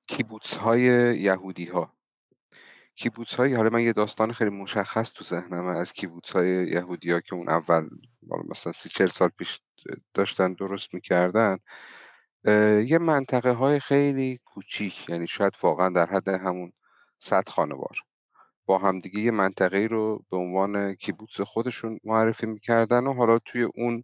کیبوتس 0.07 0.57
های 0.57 0.81
یهودی 1.19 1.65
ها 1.65 1.93
کیبوتس 3.01 3.35
های 3.35 3.53
حالا 3.53 3.69
من 3.69 3.81
یه 3.81 3.93
داستان 3.93 4.33
خیلی 4.33 4.49
مشخص 4.49 5.11
تو 5.13 5.23
ذهنم 5.23 5.65
از 5.65 5.93
کیبوتس 5.93 6.31
های 6.31 6.67
یهودی 6.67 7.11
ها 7.11 7.21
که 7.21 7.33
اون 7.33 7.49
اول 7.49 7.89
مثلا 8.49 8.71
سی 8.73 8.89
چل 8.89 9.07
سال 9.07 9.29
پیش 9.29 9.61
داشتن 10.13 10.53
درست 10.53 10.93
می‌کردن 10.93 11.57
یه 12.85 12.97
منطقه 13.01 13.51
های 13.51 13.79
خیلی 13.79 14.39
کوچیک 14.45 15.09
یعنی 15.09 15.27
شاید 15.27 15.53
واقعا 15.61 15.89
در 15.89 16.05
حد 16.05 16.27
همون 16.27 16.73
صد 17.19 17.49
خانوار. 17.49 17.97
با 18.65 18.77
همدیگه 18.77 19.19
یه 19.19 19.31
منطقه 19.31 19.87
رو 19.91 20.25
به 20.31 20.37
عنوان 20.37 20.93
کیبوتس 20.93 21.41
خودشون 21.41 21.99
معرفی 22.03 22.45
می‌کردن 22.45 23.07
و 23.07 23.13
حالا 23.13 23.39
توی 23.39 23.63
اون 23.63 24.03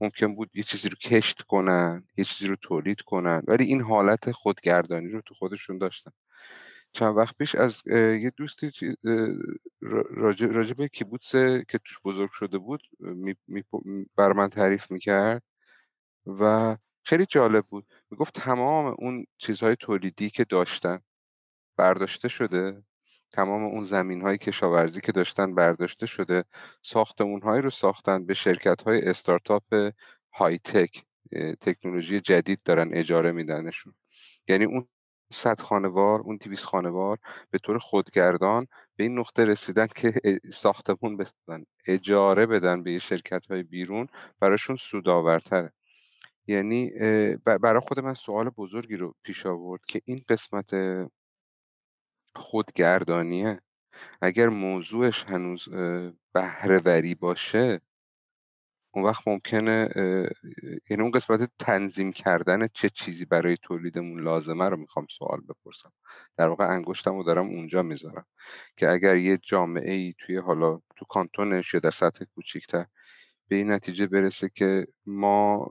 ممکن 0.00 0.34
بود 0.34 0.50
یه 0.54 0.62
چیزی 0.62 0.88
رو 0.88 0.96
کشت 0.96 1.42
کنن 1.42 2.04
یه 2.16 2.24
چیزی 2.24 2.46
رو 2.48 2.56
تولید 2.56 3.00
کنن 3.00 3.42
ولی 3.46 3.64
این 3.64 3.82
حالت 3.82 4.32
خودگردانی 4.32 5.08
رو 5.08 5.20
تو 5.20 5.34
خودشون 5.34 5.78
داشتن. 5.78 6.10
چند 6.94 7.16
وقت 7.16 7.36
پیش 7.38 7.54
از 7.54 7.82
یه 7.86 8.32
دوستی 8.36 8.70
راجع, 10.10 10.74
به 10.74 10.88
کیبوتس 10.88 11.32
که 11.68 11.78
توش 11.84 11.98
بزرگ 12.04 12.30
شده 12.30 12.58
بود 12.58 12.82
بر 14.16 14.32
من 14.32 14.48
تعریف 14.48 14.90
می‌کرد 14.90 15.42
و 16.26 16.76
خیلی 17.02 17.26
جالب 17.26 17.64
بود. 17.64 17.86
می‌گفت 18.10 18.34
تمام 18.34 18.94
اون 18.98 19.26
چیزهای 19.38 19.76
تولیدی 19.76 20.30
که 20.30 20.44
داشتن 20.44 21.00
برداشته 21.76 22.28
شده 22.28 22.82
تمام 23.32 23.64
اون 23.64 23.82
زمین 23.82 24.22
های 24.22 24.38
کشاورزی 24.38 25.00
که 25.00 25.12
داشتن 25.12 25.54
برداشته 25.54 26.06
شده 26.06 26.44
ساختمون 26.82 27.42
هایی 27.42 27.62
رو 27.62 27.70
ساختن 27.70 28.26
به 28.26 28.34
شرکت 28.34 28.82
های 28.82 29.08
استارتاپ 29.08 29.92
های 30.32 30.58
تک 30.58 31.04
تکنولوژی 31.60 32.20
جدید 32.20 32.60
دارن 32.64 32.90
اجاره 32.94 33.32
میدنشون 33.32 33.94
یعنی 34.48 34.64
اون 34.64 34.88
صد 35.34 35.60
خانوار 35.60 36.20
اون 36.20 36.36
دیویس 36.36 36.64
خانوار 36.64 37.18
به 37.50 37.58
طور 37.58 37.78
خودگردان 37.78 38.66
به 38.96 39.04
این 39.04 39.18
نقطه 39.18 39.44
رسیدن 39.44 39.86
که 39.86 40.12
ساختمون 40.62 41.16
بسازن 41.16 41.64
اجاره 41.86 42.46
بدن 42.46 42.82
به 42.82 42.98
شرکت 42.98 43.46
های 43.46 43.62
بیرون 43.62 44.06
براشون 44.40 44.76
سودآورتره. 44.76 45.72
یعنی 46.46 46.90
برای 47.44 47.80
خود 47.80 48.00
من 48.00 48.14
سوال 48.14 48.50
بزرگی 48.50 48.96
رو 48.96 49.14
پیش 49.22 49.46
آورد 49.46 49.84
که 49.88 50.00
این 50.04 50.22
قسمت 50.28 50.70
خودگردانیه 52.36 53.60
اگر 54.22 54.48
موضوعش 54.48 55.24
هنوز 55.24 55.68
بهرهوری 56.32 57.14
باشه 57.14 57.80
اون 58.94 59.04
وقت 59.04 59.28
ممکنه 59.28 59.88
یعنی 60.90 61.02
اون 61.02 61.10
قسمت 61.10 61.50
تنظیم 61.58 62.12
کردن 62.12 62.68
چه 62.74 62.90
چیزی 62.90 63.24
برای 63.24 63.56
تولیدمون 63.62 64.22
لازمه 64.22 64.68
رو 64.68 64.76
می‌خوام 64.76 65.06
سوال 65.10 65.40
بپرسم. 65.40 65.92
در 66.36 66.48
واقع 66.48 66.64
انگشتم 66.64 67.16
رو 67.16 67.24
دارم 67.24 67.46
اونجا 67.46 67.82
می‌ذارم 67.82 68.26
که 68.76 68.90
اگر 68.90 69.16
یه 69.16 69.38
جامعه 69.42 69.92
ای 69.92 70.14
توی 70.18 70.36
حالا 70.36 70.80
تو 70.96 71.04
کانتونش 71.08 71.74
یا 71.74 71.80
در 71.80 71.90
سطح 71.90 72.24
کوچیکتر 72.24 72.86
به 73.48 73.56
این 73.56 73.70
نتیجه 73.70 74.06
برسه 74.06 74.50
که 74.54 74.86
ما 75.06 75.68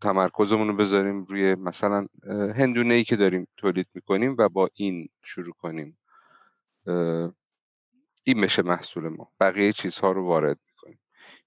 تمرکزمون 0.00 0.68
رو 0.68 0.76
بذاریم 0.76 1.24
روی 1.24 1.54
مثلا 1.54 2.06
هندونه 2.56 2.94
ای 2.94 3.04
که 3.04 3.16
داریم 3.16 3.46
تولید 3.56 3.86
می‌کنیم 3.94 4.36
و 4.38 4.48
با 4.48 4.70
این 4.74 5.08
شروع 5.24 5.54
کنیم. 5.58 5.98
این 8.24 8.40
میشه 8.40 8.62
محصول 8.62 9.08
ما. 9.08 9.32
بقیه 9.40 9.72
چیزها 9.72 10.12
رو 10.12 10.26
وارد 10.26 10.58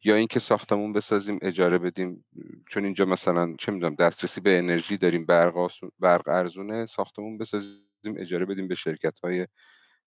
یا 0.03 0.15
اینکه 0.15 0.40
ساختمون 0.40 0.94
بسازیم 0.94 1.40
اجاره 1.41 1.78
بدیم. 1.78 2.26
چون 2.69 2.86
اینجا 2.86 3.06
مثلا 3.06 3.56
چه 3.60 3.72
می‌دونم 3.72 3.95
دسترسی 3.95 4.41
به 4.41 4.57
انرژی 4.57 4.98
داریم 4.98 5.26
برق, 5.26 5.72
برق 5.99 6.28
ارزونه 6.28 6.86
ساختمون 6.86 7.38
بسازیم 7.38 7.82
اجاره 8.18 8.45
بدیم 8.45 8.68
به 8.68 8.76
شرکت 8.76 9.19
های 9.19 9.48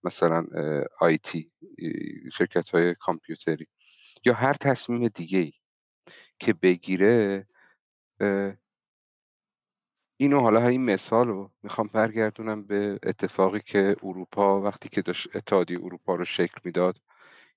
مثلا 0.05 0.47
آیتی 1.01 1.53
شرکت 2.33 2.69
های 2.69 2.95
کامپیوتری. 2.95 3.67
یا 4.25 4.35
هر 4.35 4.53
تصمیم 4.53 5.09
دیگه 5.09 5.39
ای 5.39 5.53
که 6.39 6.53
بگیره 6.53 7.47
اینو 10.17 10.41
حالا 10.41 10.69
این 10.69 10.85
مثال 10.85 11.29
رو 11.29 11.53
می‌خوام 11.63 11.91
برگردونم 11.93 12.67
به 12.67 12.99
اتفاقی 13.03 13.61
که 13.67 13.97
اروپا 14.03 14.61
وقتی 14.61 14.89
که 14.89 15.03
داشت 15.03 15.37
اتحادیه 15.37 15.79
اروپا 15.79 16.15
رو 16.15 16.25
شکل 16.25 16.61
می‌داد 16.65 17.01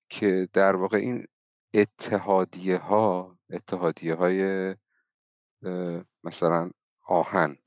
که 0.10 0.49
در 0.53 0.76
واقع 0.76 0.97
این 0.97 1.27
اتحادیه 1.74 2.78
ها 2.78 3.38
اتحادیه 3.50 4.16
های 4.16 4.76
مثلا 6.24 6.72
آهن 7.08 7.58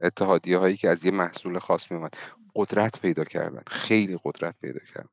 اتحادیه 0.00 0.58
هایی 0.58 0.76
که 0.76 0.88
از 0.88 1.04
یه 1.04 1.10
محصول 1.10 1.58
خاص 1.58 1.92
میومد 1.92 2.14
قدرت 2.54 3.00
پیدا 3.00 3.24
کردن 3.24 3.62
خیلی 3.66 4.18
قدرت 4.24 4.54
پیدا 4.60 4.80
کردن 4.94 5.08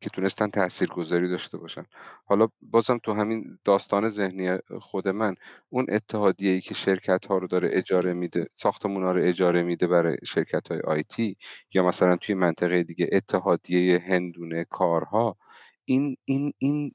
که 0.00 0.10
تونستن 0.10 0.50
تاثیرگذاری 0.50 1.28
داشته 1.28 1.58
باشن. 1.58 1.84
حالا 2.24 2.48
بازم 2.62 2.98
تو 2.98 3.12
همین 3.12 3.58
داستان 3.64 4.08
ذهنی 4.08 4.58
خود 4.80 5.08
من 5.08 5.34
اون 5.68 5.86
اتحادیه 5.88 6.50
ای 6.50 6.60
که 6.60 6.74
شرکت 6.74 7.26
ها 7.26 7.38
رو 7.38 7.46
داره 7.46 7.70
اجاره 7.72 8.12
میده 8.12 8.48
ساختمون 8.52 9.02
ها 9.02 9.12
رو 9.12 9.22
اجاره 9.24 9.62
میده 9.62 9.86
برای 9.86 10.16
شرکت 10.24 10.68
های 10.68 10.80
آیتی 10.80 11.36
یا 11.74 11.86
مثلا 11.86 12.16
توی 12.16 12.34
منطقه 12.34 12.82
دیگه 12.82 13.08
اتحادیه 13.12 13.98
هندونه 13.98 14.64
کارها 14.64 15.36
این 15.84 16.16
این 16.24 16.52
این 16.58 16.92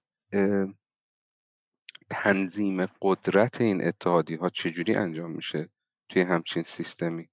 تنظیم 2.10 2.85
قدرت 3.02 3.61
این 3.61 3.88
اتحادی 3.88 4.35
ها 4.35 4.49
چجوری 4.49 4.95
انجام 4.95 5.31
میشه 5.31 5.69
توی 6.10 6.22
همچین 6.22 6.64
سیستمی؟ 6.64 7.30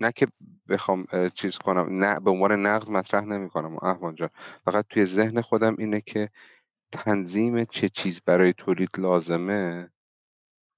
نه 0.00 0.12
که 0.12 0.26
بخوام 0.68 1.06
چیز 1.34 1.58
کنم 1.58 2.04
نه 2.04 2.20
به 2.20 2.30
عنوان 2.30 2.66
نقد 2.66 2.90
مطرح 2.90 3.24
نمی 3.24 3.50
کنم 3.50 3.76
احوان 3.84 4.14
جان. 4.14 4.30
فقط 4.64 4.84
توی 4.90 5.06
ذهن 5.06 5.40
خودم 5.40 5.76
اینه 5.78 6.00
که 6.00 6.30
تنظیم 6.92 7.64
چه 7.64 7.88
چیز 7.88 8.20
برای 8.20 8.52
تولید 8.52 8.90
لازمه؟ 8.98 9.90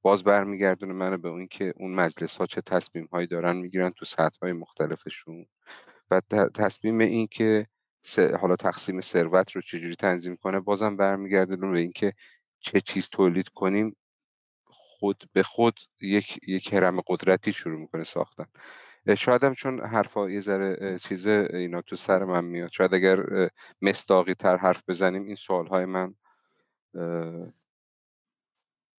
باز 0.02 0.24
برمیگردونه 0.24 0.92
منو 0.92 1.18
به 1.18 1.28
اون 1.28 1.46
که 1.46 1.74
اون 1.76 1.94
مجلس 1.94 2.36
ها 2.36 2.46
چه 2.46 2.60
تصمیم 2.60 3.08
هایی 3.12 3.26
دارن 3.26 3.56
می‌گیرن 3.56 3.90
تو 3.90 4.04
سطح 4.04 4.38
های 4.42 4.52
مختلفشون 4.52 5.46
و 6.10 6.20
تصمیم 6.54 6.98
این 6.98 7.26
که 7.26 7.66
حالا 8.40 8.56
تقسیم 8.56 9.00
ثروت 9.00 9.50
رو 9.50 9.60
چجوری 9.62 9.94
تنظیم 9.94 10.36
کنه 10.36 10.60
بازم 10.60 10.96
برمیگردونه 10.96 11.72
به 11.72 11.78
اینکه 11.78 12.12
چه 12.60 12.80
چیز 12.80 13.08
تولید 13.08 13.48
کنیم 13.48 13.96
خود 14.64 15.24
به 15.32 15.42
خود 15.42 15.80
یک 16.00 16.38
یک 16.48 16.72
هرم 16.72 17.00
قدرتی 17.00 17.52
شروع 17.52 17.80
می‌کنه 17.80 18.04
ساختن. 18.04 18.46
شاید 19.18 19.44
هم 19.44 19.54
چون 19.54 19.80
حرفا 19.80 20.30
یه 20.30 20.40
ذره 20.40 20.98
چیز 20.98 21.26
اینا 21.26 21.82
تو 21.82 21.96
سر 21.96 22.24
من 22.24 22.44
میاد 22.44 22.70
شاید 22.72 22.94
اگر 22.94 23.50
مستاقی 23.82 24.34
تر 24.34 24.56
حرف 24.56 24.82
بزنیم 24.88 25.24
این 25.24 25.34
سوال 25.34 25.66
های 25.66 25.84
من 25.84 26.14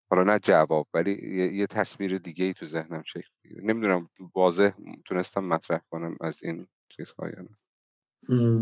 حالا 0.09 0.23
نه 0.23 0.39
جواب 0.39 0.87
ولی 0.93 1.11
یه, 1.57 1.67
تصویر 1.67 2.17
دیگه 2.17 2.45
ای 2.45 2.53
تو 2.53 2.65
ذهنم 2.65 3.03
شکل 3.05 3.29
نمی‌دونم 3.63 4.09
واضح 4.35 4.71
تونستم 5.05 5.43
مطرح 5.43 5.81
کنم 5.89 6.17
از 6.21 6.43
این 6.43 6.67
چیزهای 6.89 7.31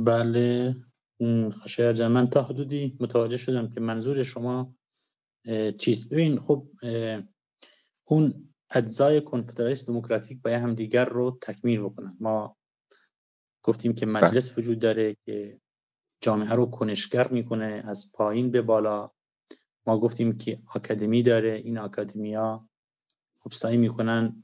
بله. 0.05 0.75
خشایار 1.49 2.07
من 2.07 2.29
تا 2.29 2.43
حدودی 2.43 2.97
متوجه 2.99 3.38
شدم 3.38 3.69
که 3.69 3.79
منظور 3.79 4.23
شما 4.23 4.75
چیست. 5.77 6.13
ببین 6.13 6.39
خب 6.39 6.69
اون 8.05 8.53
اجزای 8.69 9.21
کنفدرالیسم 9.21 9.85
دموکراتیک 9.85 10.41
باید 10.41 10.61
هم 10.61 10.75
دیگر 10.75 11.05
رو 11.05 11.39
تکمیل 11.41 11.79
بکنن. 11.81 12.17
ما 12.19 12.57
گفتیم 13.63 13.93
که 13.93 14.05
بله. 14.05 14.15
مجلس 14.15 14.57
وجود 14.57 14.79
داره 14.79 15.15
که 15.25 15.61
جامعه 16.21 16.53
رو 16.53 16.65
کنشگر 16.65 17.27
می‌کنه 17.27 17.81
از 17.85 18.11
پایین 18.13 18.51
به 18.51 18.61
بالا. 18.61 19.11
ما 19.88 19.99
گفتیم 19.99 20.38
که 20.38 20.59
آکادمی 20.75 21.23
داره. 21.23 21.49
این 21.49 21.77
ها 21.77 22.69
خب 23.39 23.51
سعی 23.51 23.77
می‌کنن 23.77 24.43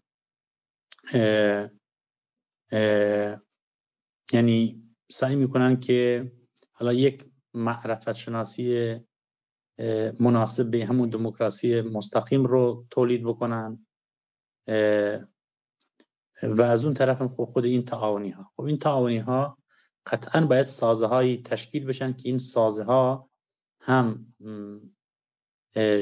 یعنی 4.34 4.83
سعی 5.14 5.35
می‌کنن 5.35 5.80
که 5.80 6.31
حالا 6.72 6.94
یک 6.94 7.26
معرفت 7.53 8.14
شناسی 8.14 8.95
مناسب 10.19 10.72
به 10.72 10.85
همون 10.85 11.10
دموکراسی 11.10 11.81
مستقیم 11.81 12.45
رو 12.45 12.85
تولید 12.90 13.23
بکنن 13.23 13.85
و 16.44 16.61
از 16.61 16.85
اون 16.85 16.94
طرف 16.94 17.22
هم 17.22 17.30
خب 17.30 17.45
خود 17.45 17.65
این 17.65 17.84
تعاونی 17.84 18.30
ها 18.30 18.52
خب 18.56 18.64
این 18.64 18.77
تعاونی 18.77 19.18
ها 19.18 19.57
قطعا 20.06 20.45
باید 20.45 20.65
سازه 20.65 21.06
هایی 21.06 21.41
تشکیل 21.41 21.85
بشن 21.85 22.14
که 22.14 22.30
این 22.30 22.38
سازه 22.38 22.84
ها 22.84 23.30
هم 23.81 24.35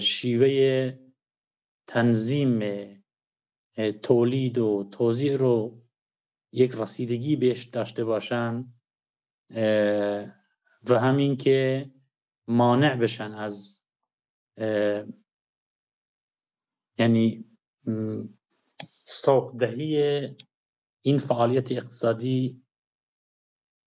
شیوه 0.01 0.93
تنظیم 1.87 2.61
تولید 4.03 4.57
و 4.57 4.89
توضیح 4.91 5.37
رو 5.37 5.81
یک 6.51 6.71
رسیدگی 6.71 7.35
بهش 7.35 7.63
داشته 7.63 8.03
باشن. 8.03 8.73
و 10.89 10.99
همین 10.99 11.37
که 11.37 11.91
مانع 12.47 12.95
بشن 12.95 13.31
از 13.31 13.79
یعنی 16.97 17.45
سوق 19.03 19.57
دهی 19.57 20.35
این 21.01 21.17
فعالیت 21.19 21.71
اقتصادی 21.71 22.63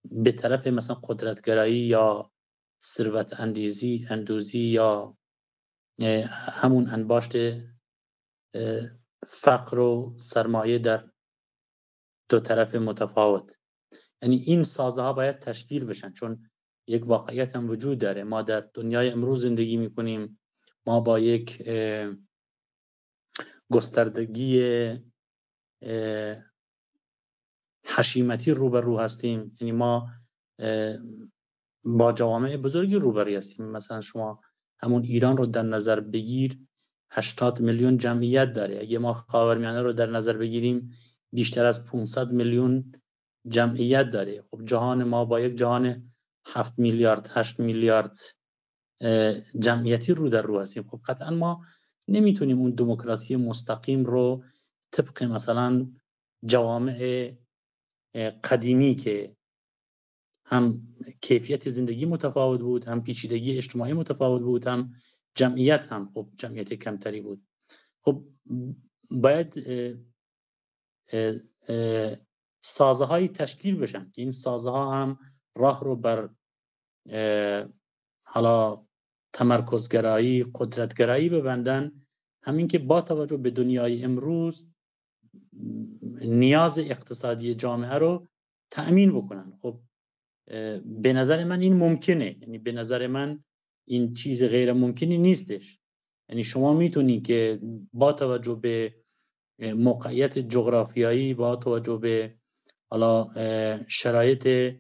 به 0.05 0.33
طرف 0.33 0.67
مثلا 0.67 0.97
قدرتگرایی 0.97 1.79
یا 1.79 2.33
ثروت 2.83 3.41
اندیزی 3.41 4.07
اندوزی 4.11 4.59
یا 4.59 5.19
همون 6.33 6.89
انباشت 6.89 7.33
فقر 9.29 9.79
و 9.79 10.17
سرمایه 10.19 10.79
در 10.79 11.11
دو 12.29 12.41
طرف 12.41 12.75
متفاوت. 12.75 13.59
یعنی 14.25 14.37
این 14.37 14.63
سازه 14.63 15.03
ها 15.03 15.13
باید 15.13 15.39
تشکیل 15.39 15.85
بشن 15.85 16.13
چون 16.13 16.51
یک 16.87 17.07
واقعیت 17.07 17.57
هم 17.57 17.71
وجود 17.71 17.99
داره. 17.99 18.25
ما 18.25 18.43
در 18.43 18.61
دنیای 18.75 19.11
امروز 19.11 19.43
زندگی 19.43 19.77
می‌کنیم. 19.77 20.41
ما 20.87 21.01
با 21.01 21.19
یک 21.19 21.63
گستردگی 23.73 24.63
حشیمتی 27.87 28.51
روبرو 28.51 28.99
هستیم. 28.99 29.53
یعنی 29.61 29.73
ما 29.73 30.11
با 31.85 32.13
جوامع 32.13 32.57
بزرگی 32.57 32.95
روبروی 32.95 33.37
هستیم. 33.37 33.67
مثلا 33.67 34.01
شما 34.01 34.41
همون 34.79 35.03
ایران 35.03 35.37
رو 35.37 35.47
در 35.47 35.63
نظر 35.63 36.01
بگیر 36.01 36.59
80 37.11 37.61
میلیون 37.61 37.97
جمعیت 37.97 38.53
داره. 38.53 38.81
اگه 38.81 38.99
ما 38.99 39.13
خاورمیانه 39.13 39.83
رو 39.83 39.93
در 39.93 40.11
نظر 40.11 40.37
بگیریم 40.37 40.93
بیشتر 41.33 41.65
از 41.65 41.85
500 41.85 42.31
میلیون 42.33 42.93
جمعیت 43.49 44.11
داره. 44.11 44.43
خب 44.43 44.65
جهان 44.65 45.05
ما 45.05 45.25
با 45.25 45.41
یک 45.41 45.57
جهان 45.57 46.09
7 46.47 46.79
میلیارد 46.79 47.31
8 47.35 47.61
میلیارد 47.61 48.17
جمعیتی 49.59 50.15
رو 50.15 50.29
در 50.29 50.43
رو 50.43 50.61
هستیم. 50.61 50.83
خب 50.83 51.01
قطعا 51.09 51.31
ما 51.31 51.65
نمی‌تونیم 52.09 52.59
اون 52.59 52.71
دموکراسی 52.71 53.37
مستقیم 53.37 54.05
رو 54.05 54.45
طبق 54.93 55.23
مثلا 55.23 55.93
جوامع 56.45 57.33
قدیمی 58.45 58.95
که 58.95 59.37
هم 60.45 60.89
کیفیت 61.21 61.71
زندگی 61.71 62.07
متفاوت 62.07 62.61
بود 62.61 62.85
هم 62.85 63.03
پیچیدگی 63.03 63.57
اجتماعی 63.57 63.93
متفاوت 63.93 64.43
بود 64.43 64.67
هم 64.67 64.91
جمعیت 65.35 65.93
هم 65.93 66.09
خب 66.09 66.29
جمعیت 66.37 66.75
کمتری 66.75 67.21
بود. 67.21 67.47
خب 68.01 68.25
باید 69.11 69.55
سازه 72.67 73.05
های 73.05 73.29
تشکیل 73.29 73.77
بشن 73.77 74.11
که 74.11 74.23
این 74.23 74.31
سازه 74.31 74.71
ها 74.71 74.95
هم 74.95 75.19
راه 75.57 75.85
رو 75.85 75.97
بر 75.97 76.29
حالا 78.25 78.87
تمرکزگرایی 79.33 80.45
قدرتگرایی 80.55 81.29
ببندن. 81.29 82.07
همین 82.43 82.69
که 82.69 82.79
با 82.79 83.01
توجه 83.01 83.37
به 83.37 83.51
دنیای 83.51 84.05
امروز 84.05 84.67
نیاز 86.21 86.79
اقتصادی 86.79 87.55
جامعه 87.55 87.95
رو 87.95 88.29
تأمین 88.71 89.13
بکنن. 89.13 89.53
خب 89.63 89.81
به 90.85 91.13
نظر 91.13 91.45
من 91.45 91.61
این 91.61 91.77
ممکنه. 91.77 92.37
یعنی 92.41 92.59
به 92.59 92.73
نظر 92.73 93.07
من 93.07 93.45
این 93.89 94.15
چیز 94.15 94.43
غیر 94.43 94.73
ممکنی 94.73 95.19
نیستش. 95.19 95.81
یعنی 96.29 96.45
شما 96.45 96.73
می‌تونید 96.73 97.27
که 97.27 97.61
با 97.93 98.13
توجه 98.13 98.55
به 98.55 98.95
موقعیت 99.75 100.39
جغرافیایی 100.39 101.35
با 101.35 101.57
توجه 101.57 101.97
به 101.97 102.39
حالا 102.95 103.29
شرایط 103.89 104.75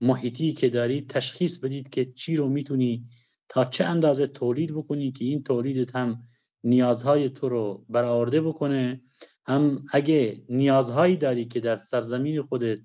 محیطی 0.00 0.52
که 0.52 0.68
دارید 0.68 1.10
تشخیص 1.10 1.58
بدید 1.58 1.88
که 1.88 2.04
چی 2.04 2.36
رو 2.36 2.48
می‌تونی 2.48 3.06
تا 3.48 3.64
چه 3.64 3.84
اندازه 3.84 4.26
تولید 4.26 4.74
بکنی 4.74 5.12
که 5.12 5.24
این 5.24 5.42
تولیدت 5.42 5.96
هم 5.96 6.22
نیازهای 6.64 7.28
تو 7.28 7.48
رو 7.48 7.84
برآورده 7.88 8.40
بکنه. 8.40 9.02
هم 9.46 9.84
اگه 9.92 10.44
نیازهایی 10.48 11.16
داری 11.16 11.44
که 11.44 11.60
در 11.60 11.78
سرزمین 11.78 12.42
خودت 12.42 12.78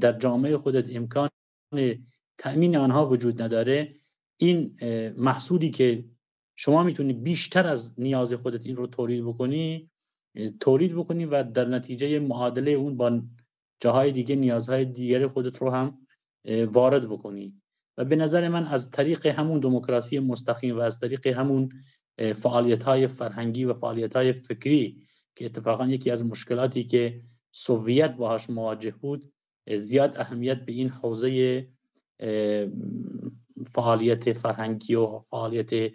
در 0.00 0.18
جامعه 0.18 0.56
خودت 0.56 0.96
امکان 0.96 1.28
تأمین 2.38 2.76
آنها 2.76 3.08
وجود 3.08 3.42
نداره 3.42 3.94
این 4.36 4.76
محصولی 5.16 5.70
که 5.70 6.04
شما 6.56 6.82
می‌تونی 6.82 7.12
بیشتر 7.12 7.66
از 7.66 7.94
نیاز 7.98 8.34
خودت 8.34 8.66
این 8.66 8.76
رو 8.76 8.86
تولید 8.86 9.24
بکنی 9.24 9.90
تولید 10.60 10.94
بکنی 10.94 11.24
و 11.24 11.42
در 11.42 11.68
نتیجه 11.68 12.18
معادله 12.18 12.70
اون 12.70 12.96
با 12.96 13.22
جاهای 13.80 14.12
دیگه 14.12 14.36
نیازهای 14.36 14.84
دیگر 14.84 15.26
خودت 15.26 15.58
رو 15.58 15.70
هم 15.70 16.06
وارد 16.72 17.08
بکنی. 17.08 17.60
و 17.98 18.04
به 18.04 18.16
نظر 18.16 18.48
من 18.48 18.66
از 18.66 18.90
طریق 18.90 19.26
همون 19.26 19.60
دموکراسی 19.60 20.18
مستقیم 20.18 20.76
و 20.76 20.80
از 20.80 21.00
طریق 21.00 21.26
همون 21.26 21.68
فعالیت 22.34 22.82
های 22.82 23.06
فرهنگی 23.06 23.64
و 23.64 23.74
فعالیت 23.74 24.16
های 24.16 24.32
فکری 24.32 25.06
که 25.36 25.44
اتفاقا 25.44 25.86
یکی 25.86 26.10
از 26.10 26.24
مشکلاتی 26.24 26.84
که 26.84 27.20
سوویت 27.52 28.16
باهاش 28.16 28.50
مواجه 28.50 28.90
بود 28.90 29.32
زیاد 29.76 30.16
اهمیت 30.16 30.64
به 30.64 30.72
این 30.72 30.90
حوزه 30.90 31.68
فعالیت 33.66 34.32
فرهنگی 34.32 34.94
و 34.94 35.18
فعالیت 35.18 35.92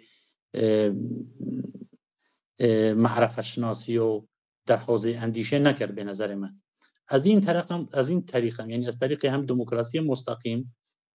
معرفت 2.96 3.40
شناسی 3.40 3.98
و 3.98 4.22
در 4.66 4.76
حوزه 4.76 5.18
اندیشه 5.22 5.58
نکرد 5.58 5.94
به 5.94 6.04
نظر 6.04 6.34
من. 6.34 6.60
از 7.08 7.26
این 7.26 7.40
طریق 7.40 7.72
هم 7.72 7.88
از 7.92 8.08
این 8.08 8.24
طریق 8.24 8.60
هم 8.60 8.70
یعنی 8.70 8.86
از 8.86 8.98
طریق 8.98 9.24
هم 9.24 9.46
دموکراسی 9.46 10.00
مستقیم 10.00 10.74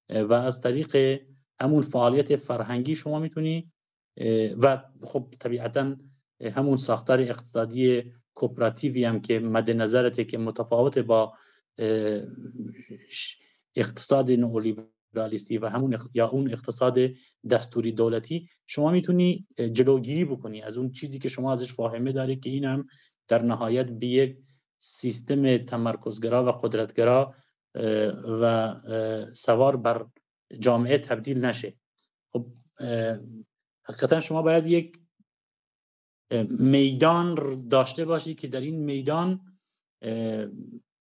و 0.09 0.33
از 0.33 0.61
طریق 0.61 1.21
همون 1.59 1.81
فعالیت 1.81 2.35
فرهنگی 2.35 2.95
شما 2.95 3.19
می‌تونی 3.19 3.71
و 4.61 4.83
خب 5.03 5.33
طبیعتا 5.39 5.95
همون 6.53 6.77
ساختار 6.77 7.19
اقتصادی 7.19 8.03
کوپراتیوی 8.33 9.03
هم 9.03 9.21
که 9.21 9.39
مد 9.39 9.71
نظرته 9.71 10.23
که 10.23 10.37
متفاوت 10.37 10.97
با 10.97 11.33
اقتصاد 13.75 14.31
نئولیبرالیستی 14.31 15.57
و 15.57 15.67
همون 15.67 15.97
یا 16.13 16.29
اون 16.29 16.51
اقتصاد 16.51 16.99
دستوری 17.49 17.91
دولتی 17.91 18.47
شما 18.67 18.91
می‌تونی 18.91 19.47
جلوگیری 19.71 20.25
بکنی 20.25 20.61
از 20.61 20.77
اون 20.77 20.91
چیزی 20.91 21.19
که 21.19 21.29
شما 21.29 21.53
ازش 21.53 21.73
فاهمه 21.73 22.11
داری 22.11 22.35
که 22.35 22.49
این 22.49 22.65
هم 22.65 22.87
در 23.27 23.41
نهایت 23.41 23.89
به 23.89 24.07
یک 24.07 24.37
سیستم 24.83 25.57
تمرکزگرا 25.57 26.45
و 26.45 26.49
قدرتگرا 26.51 27.35
و 28.41 28.75
سوار 29.33 29.75
بر 29.75 30.05
جامعه 30.59 30.97
تبدیل 30.97 31.45
نشه. 31.45 31.73
خب 32.27 32.47
حقیقتا 33.87 34.19
شما 34.19 34.41
باید 34.41 34.67
یک 34.67 34.97
میدان 36.49 37.35
داشته 37.67 38.05
باشی 38.05 38.35
که 38.35 38.47
در 38.47 38.61
این 38.61 38.83
میدان 38.83 39.41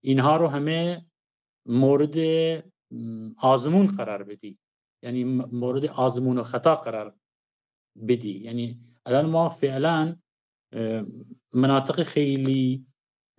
اینها 0.01 0.37
رو 0.37 0.49
همه 0.49 1.07
مورد 1.67 2.17
آزمون 3.39 3.87
قرار 3.87 4.23
بدی. 4.23 4.59
یعنی 5.03 5.25
مورد 5.53 5.87
آزمون 5.87 6.39
و 6.39 6.43
خطا 6.43 6.77
قرار 6.77 7.17
بدی. 8.09 8.39
یعنی 8.39 8.81
الان 9.07 9.27
ما 9.27 9.49
فعلا 9.49 10.17
مناطق 11.53 12.03
خیلی 12.03 12.87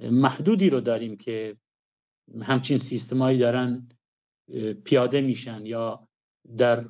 محدودی 0.01 0.69
رو 0.69 0.81
داریم 0.81 1.17
که 1.17 1.57
همچین 2.41 2.77
سیستمایی 2.77 3.39
دارن 3.39 3.89
پیاده 4.83 5.21
میشن 5.21 5.65
یا 5.65 6.07
در 6.57 6.85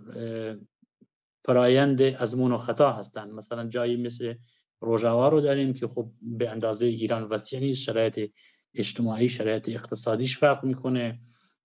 فرایند 1.46 2.02
ازمون 2.02 2.52
و 2.52 2.58
خطا 2.58 2.92
هستن. 2.92 3.32
مثلا 3.32 3.68
جایی 3.68 3.98
مثل 3.98 4.34
روژاوا 4.82 5.30
رو 5.30 5.42
داریم 5.42 5.74
که 5.74 5.88
خب 5.88 6.12
به 6.22 6.50
اندازه 6.50 6.86
ایران 6.86 7.24
وسیع 7.24 7.60
نیست 7.60 7.82
شرایط 7.82 8.32
اجتماعی 8.76 9.30
شرایط 9.30 9.70
اقتصادیش 9.70 10.38
فرق 10.38 10.66
می‌کنه. 10.66 11.20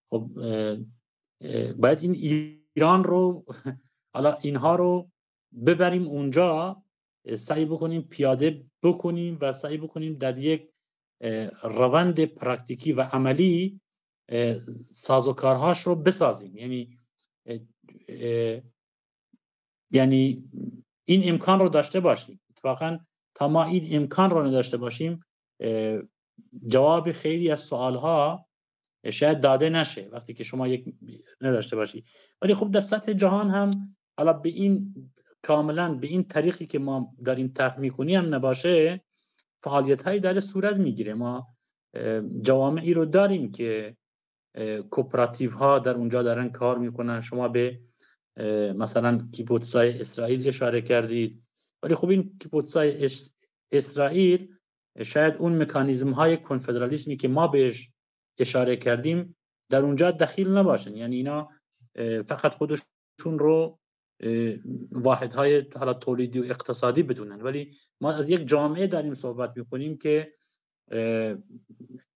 خب 0.07 0.31
باید 1.77 2.01
این 2.01 2.15
ایران 2.15 3.05
رو 3.05 3.45
حالا 4.15 4.39
اینها 4.43 4.77
رو 4.77 5.11
ببریم 5.67 6.07
اونجا 6.07 6.83
سعی 7.35 7.65
بکنیم 7.65 8.03
پیاده 8.03 8.65
بکنیم 8.83 9.39
و 9.41 9.53
سعی 9.53 9.79
بکنیم 9.79 10.15
در 10.15 10.39
یک 10.39 10.69
روند 11.63 12.25
پرکتیکی 12.25 12.93
و 12.93 13.03
عملی 13.03 13.81
سازوکارهاش 14.91 15.81
رو 15.81 15.97
بسازیم. 15.97 16.57
یعنی 16.57 16.97
یعنی 19.91 20.45
این 21.05 21.29
امکان 21.29 21.59
رو 21.59 21.69
داشته 21.69 22.01
باشیم. 22.01 22.41
اتفاقا 22.51 22.99
تا 23.35 23.49
ما 23.49 23.65
این 23.65 23.97
امکان 23.97 24.31
رو 24.31 24.47
نداشته 24.47 24.77
باشیم 24.77 25.21
جواب 26.67 27.13
خیلی 27.13 27.51
از 27.51 27.61
سوالها 27.61 28.47
شاید 29.11 29.41
داده 29.41 29.71
نشه 29.71 30.09
وقتی 30.13 30.35
که 30.35 30.45
شما 30.45 30.69
یک 30.69 30.95
نداشته 31.41 31.77
باشی. 31.77 32.05
ولی 32.43 32.55
خب 32.55 32.71
در 32.71 32.81
سطح 32.81 33.13
جهان 33.13 33.51
هم 33.51 33.97
حالا 34.19 34.33
به 34.33 34.49
این 34.49 34.95
کاملا 35.43 35.95
به 35.95 36.07
این 36.07 36.25
طریقی 36.25 36.67
که 36.67 36.79
ما 36.79 37.15
داریم 37.25 37.49
طرح 37.49 37.79
می‌کنیم 37.79 38.19
هم 38.19 38.35
نباشه 38.35 39.05
فعالیت 39.63 40.03
های 40.03 40.21
در 40.21 40.41
صورت 40.41 40.77
می‌گیره. 40.77 41.15
ما 41.15 41.47
جوامعی 42.41 42.95
رو 42.95 43.05
داریم 43.05 43.51
که 43.51 43.97
کوپراتیو 44.91 45.51
ها 45.51 45.79
در 45.79 45.95
اونجا 45.95 46.23
دارن 46.23 46.49
کار 46.49 46.79
می‌کنن. 46.79 47.21
شما 47.21 47.49
به 47.49 47.81
مثلا 48.77 49.19
کیبوتسای 49.33 50.01
اسرائیل 50.01 50.49
اشاره 50.49 50.83
کردید. 50.83 51.43
ولی 51.83 51.95
خب 51.95 52.09
این 52.09 52.39
کیبوتسای 52.43 53.09
اسرائیل 53.73 54.55
شاید 55.03 55.35
اون 55.37 55.63
مکانیزم 55.63 56.11
های 56.11 56.37
کنفدرالیسمی 56.37 57.17
که 57.17 57.29
ما 57.29 57.47
بهش 57.47 57.91
اشاره 58.39 58.77
کردیم 58.77 59.37
در 59.71 59.83
اونجا 59.83 60.11
دخیل 60.11 60.49
نباشن. 60.49 60.97
یعنی 60.97 61.17
اینا 61.17 61.49
فقط 62.27 62.55
خودشون 62.55 63.39
رو 63.39 63.79
واحدهای 64.93 65.65
حالا 65.77 65.93
تولیدی 65.93 66.41
و 66.41 66.45
اقتصادی 66.45 67.03
بدونن. 67.03 67.43
ولی 67.43 67.77
ما 68.01 68.13
از 68.13 68.31
یک 68.31 68.47
جامعه 68.47 68.87
داریم 68.87 69.15
صحبت 69.15 69.53
می‌کنیم 69.57 69.99
که 69.99 70.33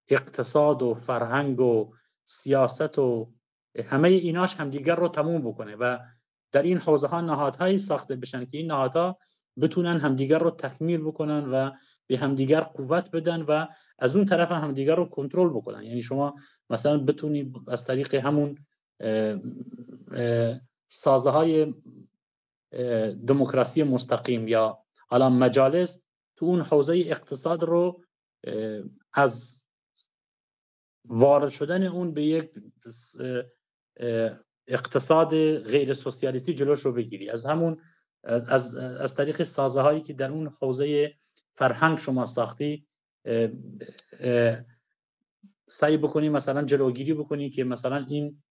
اقتصاد 0.09 0.81
و 0.81 0.93
فرهنگ 0.93 1.61
و 1.61 1.93
سیاست 2.25 2.99
و 2.99 3.33
همه 3.85 4.09
ایناش 4.09 4.55
همدیگر 4.55 4.95
رو 4.95 5.07
تموم 5.07 5.41
بکنه 5.41 5.75
و 5.75 5.97
در 6.51 6.61
این 6.61 6.77
حوزه 6.77 7.07
ها 7.07 7.21
نهادهایی 7.21 7.79
ساخته 7.79 8.15
بشن 8.15 8.45
که 8.45 8.57
این 8.57 8.71
نهادها 8.71 9.17
بتونن 9.61 9.97
همدیگر 9.97 10.39
رو 10.39 10.51
تکمیل 10.51 11.01
بکنن 11.01 11.49
و 11.49 11.71
به 12.07 12.17
همدیگر 12.17 12.61
قوت 12.61 13.11
بدن 13.11 13.41
و 13.41 13.67
از 13.99 14.15
اون 14.15 14.25
طرف 14.25 14.51
همدیگر 14.51 14.95
رو 14.95 15.05
کنترل 15.05 15.49
بکنن. 15.49 15.83
یعنی 15.83 16.01
شما 16.01 16.35
مثلا 16.69 16.97
بتونی 16.97 17.53
از 17.67 17.85
طریق 17.85 18.15
همون 18.15 18.57
سازه 20.91 21.29
های 21.29 21.73
دموکراسی 23.27 23.83
مستقیم 23.83 24.47
یا 24.47 24.83
حالا 25.07 25.29
مجالس 25.29 26.03
تو 26.35 26.45
اون 26.45 26.61
حوزه 26.61 27.03
اقتصاد 27.07 27.63
رو 27.63 28.03
از 29.13 29.65
وارد 31.05 31.49
شدن 31.49 31.83
اون 31.83 32.13
به 32.13 32.23
یک 32.23 32.51
اقتصاد 34.67 35.57
غیر 35.57 35.93
سوسیالیستی 35.93 36.53
جلوش 36.53 36.79
رو 36.79 36.93
بگیری. 36.93 37.29
از 37.29 37.45
همون 37.45 37.81
از, 38.23 38.45
از, 38.45 38.75
از 38.75 39.15
طریق 39.15 39.43
سازه 39.43 39.81
هایی 39.81 40.01
که 40.01 40.13
در 40.13 40.31
اون 40.31 40.47
حوزه 40.47 41.13
فرهنگ 41.53 41.97
شما 41.97 42.25
ساختی 42.25 42.87
سعی 45.67 45.97
بکنی 45.97 46.29
مثلا 46.29 46.63
جلوگیری 46.63 47.13
بکنی 47.13 47.49
که 47.49 47.63
مثلا 47.63 48.05
این 48.09 48.43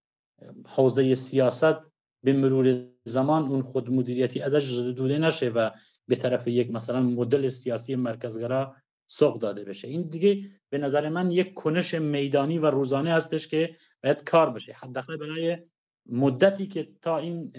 حوزه 0.69 1.15
سیاست 1.15 1.90
به 2.25 2.33
مرور 2.33 2.89
زمان 3.05 3.43
اون 3.43 3.63
خود 3.63 3.91
مدیریتی 3.91 4.41
ازش 4.41 4.79
دوده 4.97 5.19
نشه 5.19 5.49
و 5.49 5.71
به 6.09 6.17
طرف 6.17 6.49
یک 6.49 6.71
مثلا 6.71 7.01
مدل 7.01 7.49
سیاسی 7.49 7.97
مرکزگرا 7.97 8.77
سوق 9.07 9.39
داده 9.39 9.65
بشه. 9.65 9.89
این 9.89 10.03
دیگه 10.03 10.45
به 10.71 10.79
نظر 10.79 11.09
من 11.09 11.31
یک 11.31 11.55
کنش 11.55 11.95
میدانی 11.95 12.59
و 12.59 12.67
روزانه 12.67 13.13
هستش 13.13 13.49
که 13.49 13.77
باید 14.03 14.25
کار 14.25 14.51
بشه. 14.51 14.73
حداقل 14.73 15.17
برای 15.17 15.59
مدتی 16.07 16.67
که 16.67 16.89
تا 17.03 17.19
این 17.19 17.53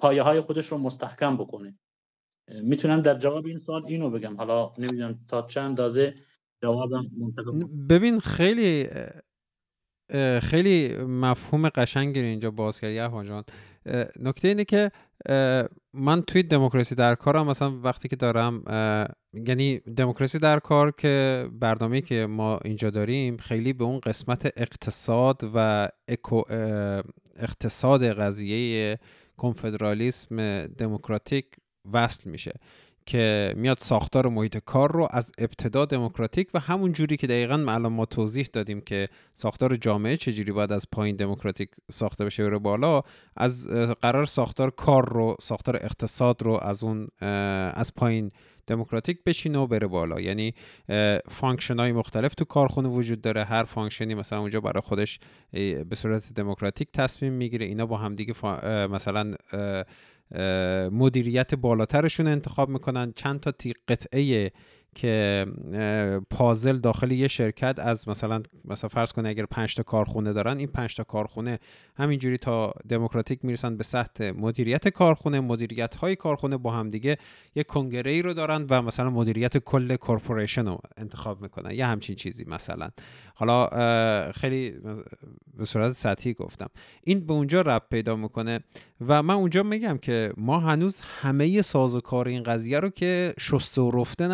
پایه 0.00 0.22
های 0.22 0.40
خودش 0.40 0.66
رو 0.66 0.78
مستحکم 0.78 1.36
بکنه. 1.36 1.78
می‌تونم 2.62 3.00
در 3.00 3.18
جواب 3.18 3.46
این 3.46 3.58
سوال 3.58 3.82
اینو 3.86 4.10
بگم. 4.10 4.36
حالا 4.36 4.72
نمی‌دونم 4.78 5.14
تا 5.28 5.42
چند 5.42 5.64
اندازه 5.64 6.14
جوابم 6.62 7.10
ببین 7.90 8.20
خیلی 8.20 8.88
خیلی 10.42 10.96
مفهوم 10.96 11.68
قشنگی 11.68 12.20
اینجا 12.20 12.50
باز 12.50 12.80
کردی 12.80 13.28
جان. 13.28 13.44
نکته 14.20 14.48
اینه 14.48 14.64
که 14.64 14.90
من 15.94 16.22
توی 16.22 16.42
دموکراسی 16.42 16.94
در 16.94 17.14
کارم 17.14 17.46
مثلا 17.46 17.80
وقتی 17.80 18.08
که 18.08 18.16
دارم 18.16 18.62
یعنی 19.46 19.78
دموکراسی 19.78 20.38
در 20.38 20.58
کار 20.58 20.90
که 20.90 21.46
برنامه 21.52 22.00
که 22.00 22.26
ما 22.26 22.58
اینجا 22.64 22.90
داریم 22.90 23.36
خیلی 23.36 23.72
به 23.72 23.84
اون 23.84 24.00
قسمت 24.00 24.52
اقتصاد 24.56 25.50
و 25.54 25.88
اقتصاد 27.36 28.04
قضیه 28.04 28.98
کنفدرالیسم 29.36 30.66
دموکراتیک 30.66 31.46
وصل 31.92 32.30
میشه. 32.30 32.52
که 33.08 33.54
میاد 33.56 33.78
ساختار 33.78 34.28
محیط 34.28 34.58
کار 34.58 34.92
رو 34.92 35.08
از 35.10 35.32
ابتدا 35.38 35.84
دموکراتیک 35.84 36.48
و 36.54 36.58
همون 36.58 36.92
جوری 36.92 37.16
که 37.16 37.26
دقیقا 37.26 37.54
الان 37.54 37.92
ما 37.92 38.06
توضیح 38.06 38.48
دادیم 38.52 38.80
که 38.80 39.08
ساختار 39.34 39.76
جامعه 39.76 40.16
چجوری 40.16 40.52
باید 40.52 40.72
از 40.72 40.86
پایین 40.92 41.16
دموکراتیک 41.16 41.68
ساخته 41.90 42.24
بشه 42.24 42.44
بره 42.44 42.58
بالا 42.58 43.02
از 43.36 43.68
قرار 44.02 44.26
ساختار 44.26 44.70
کار 44.70 45.12
رو 45.12 45.36
ساختار 45.40 45.76
اقتصاد 45.76 46.42
رو 46.42 46.58
از 46.62 46.84
اون 46.84 47.08
از 47.74 47.94
پایین 47.94 48.30
دموکراتیک 48.66 49.24
بشینه 49.26 49.58
و 49.58 49.66
بره 49.66 49.86
بالا. 49.86 50.20
یعنی 50.20 50.54
function 51.30 51.78
های 51.78 51.92
مختلف 51.92 52.34
تو 52.34 52.44
کارخونه 52.44 52.88
وجود 52.88 53.20
داره. 53.20 53.44
هر 53.44 53.64
function 53.64 54.08
ی 54.08 54.14
مثلا 54.14 54.38
اونجا 54.38 54.60
برای 54.60 54.80
خودش 54.80 55.20
به 55.88 55.94
صورت 55.94 56.32
دموکراتیک 56.32 56.88
تصمیم 56.92 57.32
می‌گیره. 57.32 57.66
اینا 57.66 57.86
با 57.86 57.96
همدیگه 57.96 58.34
مثلا 58.86 59.34
مدیریت 60.92 61.54
بالاترشون 61.54 62.26
انتخاب 62.26 62.68
می‌کنن. 62.68 63.12
چند 63.12 63.40
تا 63.40 63.52
قطعه 63.88 64.52
که 64.98 65.46
پازل 66.30 66.78
داخل 66.78 67.10
یه 67.10 67.28
شرکت 67.28 67.78
از 67.78 68.08
مثلا 68.08 68.42
مثلا 68.64 68.88
فرض 68.88 69.12
کنه 69.12 69.28
اگر 69.28 69.46
5 69.46 69.74
تا 69.74 69.82
کارخونه 69.82 70.32
دارن 70.32 70.58
این 70.58 70.66
5 70.66 70.96
تا 70.96 71.04
کارخونه 71.04 71.58
همینجوری 71.96 72.38
تا 72.38 72.72
دموکراتیک 72.88 73.44
می‌رسن 73.44 73.76
به 73.76 73.84
سطح 73.84 74.30
مدیریت 74.30 74.88
کارخونه 74.88 75.40
مدیریت 75.40 75.94
های 75.94 76.16
کارخونه 76.16 76.56
با 76.56 76.72
هم 76.72 76.90
دیگه 76.90 77.18
یه 77.54 77.62
کنگره 77.62 78.10
ای 78.10 78.22
رو 78.22 78.34
دارن 78.34 78.66
و 78.70 78.82
مثلا 78.82 79.10
مدیریت 79.10 79.58
کل 79.58 79.96
کورپوریشن 79.96 80.66
رو 80.66 80.80
انتخاب 80.96 81.42
می‌کنن. 81.42 81.70
یه 81.70 81.86
همچین 81.86 82.16
چیزی 82.16 82.44
مثلا. 82.44 82.88
حالا 83.34 83.68
خیلی 84.32 84.70
به 85.56 85.64
صورت 85.64 85.92
سطحی 85.92 86.34
گفتم. 86.34 86.68
این 87.04 87.26
به 87.26 87.32
اونجا 87.32 87.60
رب 87.60 87.82
پیدا 87.90 88.16
می‌کنه 88.16 88.60
و 89.08 89.22
من 89.22 89.34
اونجا 89.34 89.62
میگم 89.62 89.98
که 89.98 90.32
ما 90.36 90.58
هنوز 90.60 91.00
همه 91.00 91.62
سازوکار 91.62 92.28
این 92.28 92.42
قضیه 92.42 92.80
رو 92.80 92.88
که 92.88 93.34
شسته 93.38 93.80
و 93.80 93.90
رفته 93.90 94.28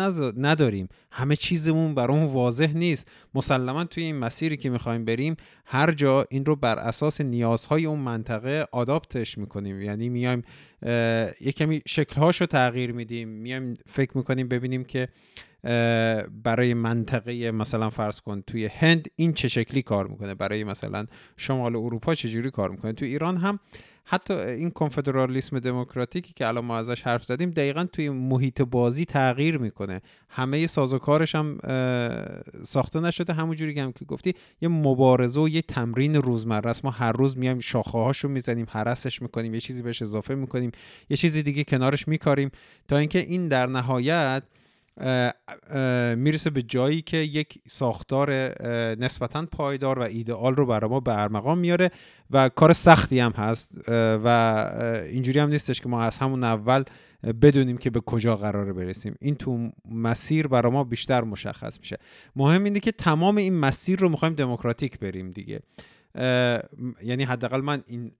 نداریم. 0.55 0.87
همه 1.11 1.35
چیزمون 1.35 1.95
برامون 1.95 2.33
واضح 2.33 2.73
نیست. 2.73 3.07
مسلما 3.33 3.83
توی 3.83 4.03
این 4.03 4.15
مسیری 4.15 4.57
که 4.57 4.69
می‌خوایم 4.69 5.05
بریم 5.05 5.35
هر 5.65 5.91
جا 5.91 6.25
این 6.29 6.45
رو 6.45 6.55
بر 6.55 6.79
اساس 6.79 7.21
نیازهای 7.21 7.85
اون 7.85 7.99
منطقه 7.99 8.65
آداپتش 8.71 9.37
می‌کنیم. 9.37 9.81
یعنی 9.81 10.09
میایم 10.09 10.41
یه 11.41 11.51
کمی 11.55 11.81
شکلهاش 11.87 12.41
رو 12.41 12.47
تغییر 12.47 12.91
میدیم. 12.91 13.27
میایم 13.27 13.73
فکر 13.85 14.17
می‌کنیم 14.17 14.47
ببینیم 14.47 14.83
که 14.83 15.07
برای 16.43 16.73
منطقه 16.73 17.51
مثلا 17.51 17.89
فرض 17.89 18.21
کن 18.21 18.41
توی 18.41 18.65
هند 18.65 19.07
این 19.15 19.33
چه 19.33 19.47
شکلی 19.47 19.81
کار 19.81 20.07
می‌کنه. 20.07 20.35
برای 20.35 20.63
مثلا 20.63 21.05
شمال 21.37 21.75
اروپا 21.75 22.15
چجوری 22.15 22.51
کار 22.51 22.69
می‌کنه. 22.69 22.93
توی 22.93 23.07
ایران 23.07 23.37
هم 23.37 23.59
حتی 24.07 24.33
این 24.33 24.71
کنفدرالیسم 24.71 25.59
دموکراتیکی 25.59 26.33
که 26.33 26.47
الان 26.47 26.65
ما 26.65 26.77
ازش 26.77 27.01
حرف 27.01 27.23
زدیم 27.23 27.49
دقیقا 27.49 27.85
توی 27.93 28.09
محیط 28.09 28.61
بازی 28.61 29.05
تغییر 29.05 29.57
می‌کنه. 29.57 30.01
همه 30.29 30.67
سازوکارش 30.67 31.35
هم 31.35 31.57
ساخته 32.63 32.99
نشده. 32.99 33.33
همونجوری 33.33 33.79
هم 33.79 33.91
که 33.91 34.05
گفتی 34.05 34.33
یه 34.61 34.69
مبارزه 34.69 35.41
و 35.41 35.49
یه 35.49 35.61
تمرین 35.61 36.15
روزمره 36.15 36.69
است. 36.69 36.85
ما 36.85 36.91
هر 36.91 37.11
روز 37.11 37.37
میایم 37.37 37.59
شاخه 37.59 37.97
هاشو 37.97 38.27
می‌زنیم 38.27 38.65
حرسش 38.69 39.21
می‌کنیم 39.21 39.53
یه 39.53 39.59
چیزی 39.59 39.81
بهش 39.81 40.01
اضافه 40.01 40.35
می‌کنیم 40.35 40.71
یه 41.09 41.17
چیزی 41.17 41.43
دیگه 41.43 41.63
کنارش 41.63 42.07
میکاریم. 42.07 42.51
تا 42.87 42.97
اینکه 42.97 43.19
این 43.19 43.47
در 43.47 43.65
نهایت 43.65 44.43
می‌رسه 46.17 46.49
به 46.49 46.61
جایی 46.61 47.01
که 47.01 47.17
یک 47.17 47.59
ساختار 47.67 48.31
نسبتا 48.95 49.45
پایدار 49.51 49.99
و 49.99 50.01
ایدئال 50.01 50.55
رو 50.55 50.65
برای 50.65 50.89
ما 50.89 50.99
به 50.99 51.19
ارمغان 51.19 51.57
میاره 51.57 51.91
و 52.31 52.49
کار 52.49 52.73
سختی 52.73 53.19
هم 53.19 53.31
هست 53.31 53.79
و 54.23 54.27
اینجوری 55.11 55.39
هم 55.39 55.49
نیستش 55.49 55.81
که 55.81 55.89
ما 55.89 56.01
از 56.03 56.17
همون 56.17 56.43
اول 56.43 56.83
بدونیم 57.41 57.77
که 57.77 57.89
به 57.89 57.99
کجا 57.99 58.35
قراره 58.35 58.73
برسیم. 58.73 59.15
این 59.21 59.35
تو 59.35 59.69
مسیر 59.91 60.47
برای 60.47 60.71
ما 60.71 60.83
بیشتر 60.83 61.23
مشخص 61.23 61.79
میشه. 61.79 61.97
مهم 62.35 62.63
اینه 62.63 62.79
که 62.79 62.91
تمام 62.91 63.37
این 63.37 63.53
مسیر 63.53 63.99
رو 63.99 64.09
می‌خوایم 64.09 64.33
دموکراتیک 64.33 64.99
بریم 64.99 65.31
دیگه. 65.31 65.59
یعنی 67.03 67.23
حداقل 67.23 67.61
من 67.61 67.83
این 67.87 68.11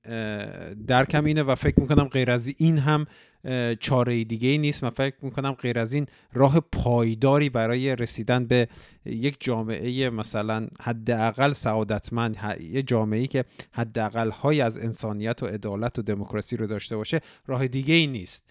درکم 0.88 1.26
اینه 1.26 1.44
و 1.44 1.56
فکر 1.56 1.80
می‌کنم 1.80 2.04
غیر 2.04 2.32
از 2.32 2.54
این 2.58 2.78
هم 2.78 3.06
چاره 3.80 4.24
دیگه 4.24 4.50
ای 4.50 4.58
نیست. 4.58 4.84
من 4.84 4.90
فکر 4.90 5.16
می‌کنم 5.22 5.52
غیر 5.52 5.80
از 5.80 5.94
این 5.94 6.06
راه 6.34 6.60
پایداری 6.60 7.50
برای 7.50 7.96
رسیدن 7.96 8.46
به 8.46 8.68
یک 9.06 9.38
جامعه 9.40 10.10
مثلا 10.10 10.68
حداقل 10.82 11.54
سعادتمند 11.54 12.38
یه 12.70 12.84
جامعه 12.84 13.20
ای 13.20 13.28
که 13.28 13.46
حداقل 13.72 14.30
های 14.30 14.62
از 14.62 14.78
انسانیت 14.78 15.44
و 15.44 15.46
عدالت 15.46 16.00
و 16.00 16.02
دموکراسی 16.02 16.58
رو 16.58 16.68
داشته 16.68 16.96
باشه 16.96 17.22
راه 17.48 17.68
دیگه 17.68 17.94
ای 17.94 18.08
نیست. 18.08 18.44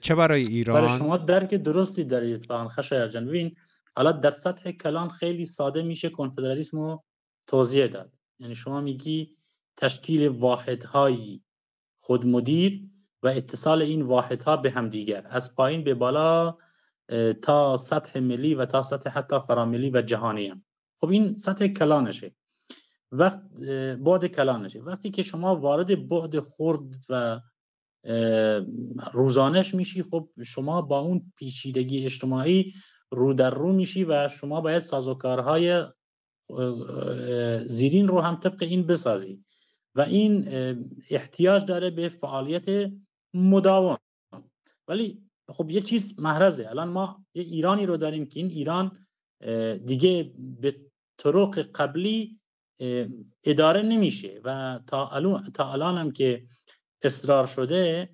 چه 0.00 0.14
برای 0.14 0.42
ایران؟ 0.42 0.82
برای 0.82 0.98
شما 0.98 1.16
درک 1.16 1.54
درستی 1.54 2.04
دارید 2.04 2.44
فان 2.44 2.68
خشایر 2.68 3.08
جان. 3.08 3.26
ببین 3.26 3.56
حالا 3.96 4.12
در 4.12 4.30
سطح 4.30 4.70
کلان 4.70 5.08
خیلی 5.08 5.46
ساده 5.46 5.82
میشه 5.82 6.08
کنفدرالیسم 6.08 6.78
رو 6.78 7.04
توضیح 7.46 7.86
داد. 7.86 8.17
یعنی 8.38 8.54
شما 8.54 8.80
میگی 8.80 9.36
تشکیل 9.76 10.28
واحدهایی 10.28 11.42
خودمدیر 11.98 12.82
و 13.22 13.28
اتصال 13.28 13.82
این 13.82 14.02
واحدها 14.02 14.56
به 14.56 14.70
هم 14.70 14.88
دیگر. 14.88 15.26
از 15.30 15.54
پایین 15.54 15.84
به 15.84 15.94
بالا 15.94 16.56
تا 17.42 17.76
سطح 17.76 18.20
ملی 18.20 18.54
و 18.54 18.66
تا 18.66 18.82
سطح 18.82 19.10
حتی 19.10 19.40
فراملی 19.40 19.90
و 19.90 20.02
جهانی 20.02 20.46
هم. 20.46 20.64
خب 20.96 21.08
این 21.08 21.36
سطح 21.36 21.66
کلانشه. 21.66 22.34
وقت 23.12 23.42
بعد 24.00 24.26
کلانشه. 24.26 24.80
وقتی 24.80 25.10
که 25.10 25.22
شما 25.22 25.56
وارد 25.56 26.08
بعد 26.08 26.40
خرد 26.40 27.04
و 27.08 27.40
روزانش 29.12 29.74
میشی 29.74 30.02
خب 30.02 30.28
شما 30.44 30.82
با 30.82 30.98
اون 30.98 31.32
پیچیدگی 31.36 32.04
اجتماعی 32.04 32.74
رو 33.10 33.34
در 33.34 33.50
رو 33.50 33.72
میشی 33.72 34.04
و 34.04 34.28
شما 34.28 34.60
باید 34.60 34.82
سازوکارهای 34.82 35.84
زیرین 37.66 38.08
رو 38.08 38.20
هم 38.20 38.36
طبق 38.36 38.62
این 38.62 38.86
بسازی. 38.86 39.44
و 39.94 40.00
این 40.00 40.48
احتیاج 41.10 41.64
داره 41.64 41.90
به 41.90 42.08
فعالیت 42.08 42.92
مداوم. 43.34 43.98
ولی 44.88 45.22
خب 45.48 45.70
یه 45.70 45.80
چیز 45.80 46.14
محرزه. 46.18 46.68
الان 46.70 46.88
ما 46.88 47.24
یه 47.34 47.42
ایرانی 47.42 47.86
رو 47.86 47.96
داریم 47.96 48.26
که 48.26 48.40
این 48.40 48.50
ایران 48.50 48.98
دیگه 49.84 50.32
به 50.60 50.80
طرق 51.18 51.58
قبلی 51.58 52.40
اداره 53.44 53.82
نمیشه. 53.82 54.40
و 54.44 54.80
تا 54.86 55.08
الان, 55.08 55.50
تا 55.50 55.72
الان 55.72 55.98
هم 55.98 56.10
که 56.10 56.44
اصرار 57.02 57.46
شده 57.46 58.10